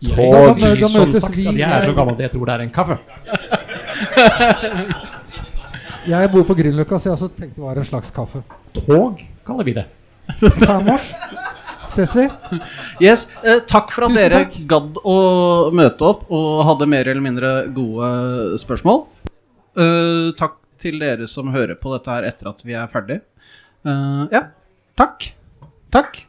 Jeg 0.00 0.16
Da- 0.16 0.54
sier 0.56 0.78
da 0.80 0.88
møtes 0.88 1.24
vi- 1.36 1.42
jeg 1.58 1.68
er 1.68 1.82
så 1.84 1.92
gammel 1.92 2.14
at 2.14 2.20
jeg 2.24 2.30
tror 2.32 2.44
det 2.48 2.54
er 2.54 2.60
en 2.64 2.70
kaffe. 2.72 2.96
Jeg 6.08 6.30
bor 6.32 6.42
på 6.48 6.54
Grünerløkka, 6.58 6.98
så 6.98 7.10
jeg 7.10 7.12
også 7.12 7.28
tenkte 7.38 7.60
det 7.60 7.62
var 7.64 7.76
en 7.78 7.84
slags 7.84 8.10
kaffe. 8.10 8.40
Tog 8.74 9.20
kaller 9.46 9.64
vi 9.68 9.72
det. 9.76 9.84
Fanmarsj. 10.40 11.12
Ses 11.92 12.14
vi? 12.16 12.24
Yes, 13.04 13.26
eh, 13.44 13.58
Takk 13.68 13.90
for 13.92 14.06
at 14.06 14.12
Tusen 14.14 14.20
dere 14.22 14.44
takk. 14.46 14.56
gadd 14.70 15.00
å 15.04 15.16
møte 15.76 16.06
opp 16.08 16.24
og 16.32 16.62
hadde 16.68 16.88
mer 16.88 17.08
eller 17.12 17.24
mindre 17.24 17.50
gode 17.76 18.58
spørsmål. 18.62 19.04
Eh, 19.76 20.30
takk 20.38 20.56
til 20.82 20.98
dere 21.02 21.28
som 21.30 21.52
hører 21.54 21.76
på 21.80 21.92
dette 21.94 22.10
her 22.16 22.26
etter 22.32 22.48
at 22.50 22.64
vi 22.66 22.74
er 22.78 22.88
ferdig. 22.92 23.20
Eh, 23.84 24.24
ja, 24.32 24.46
takk. 24.98 25.32
Takk. 25.92 26.22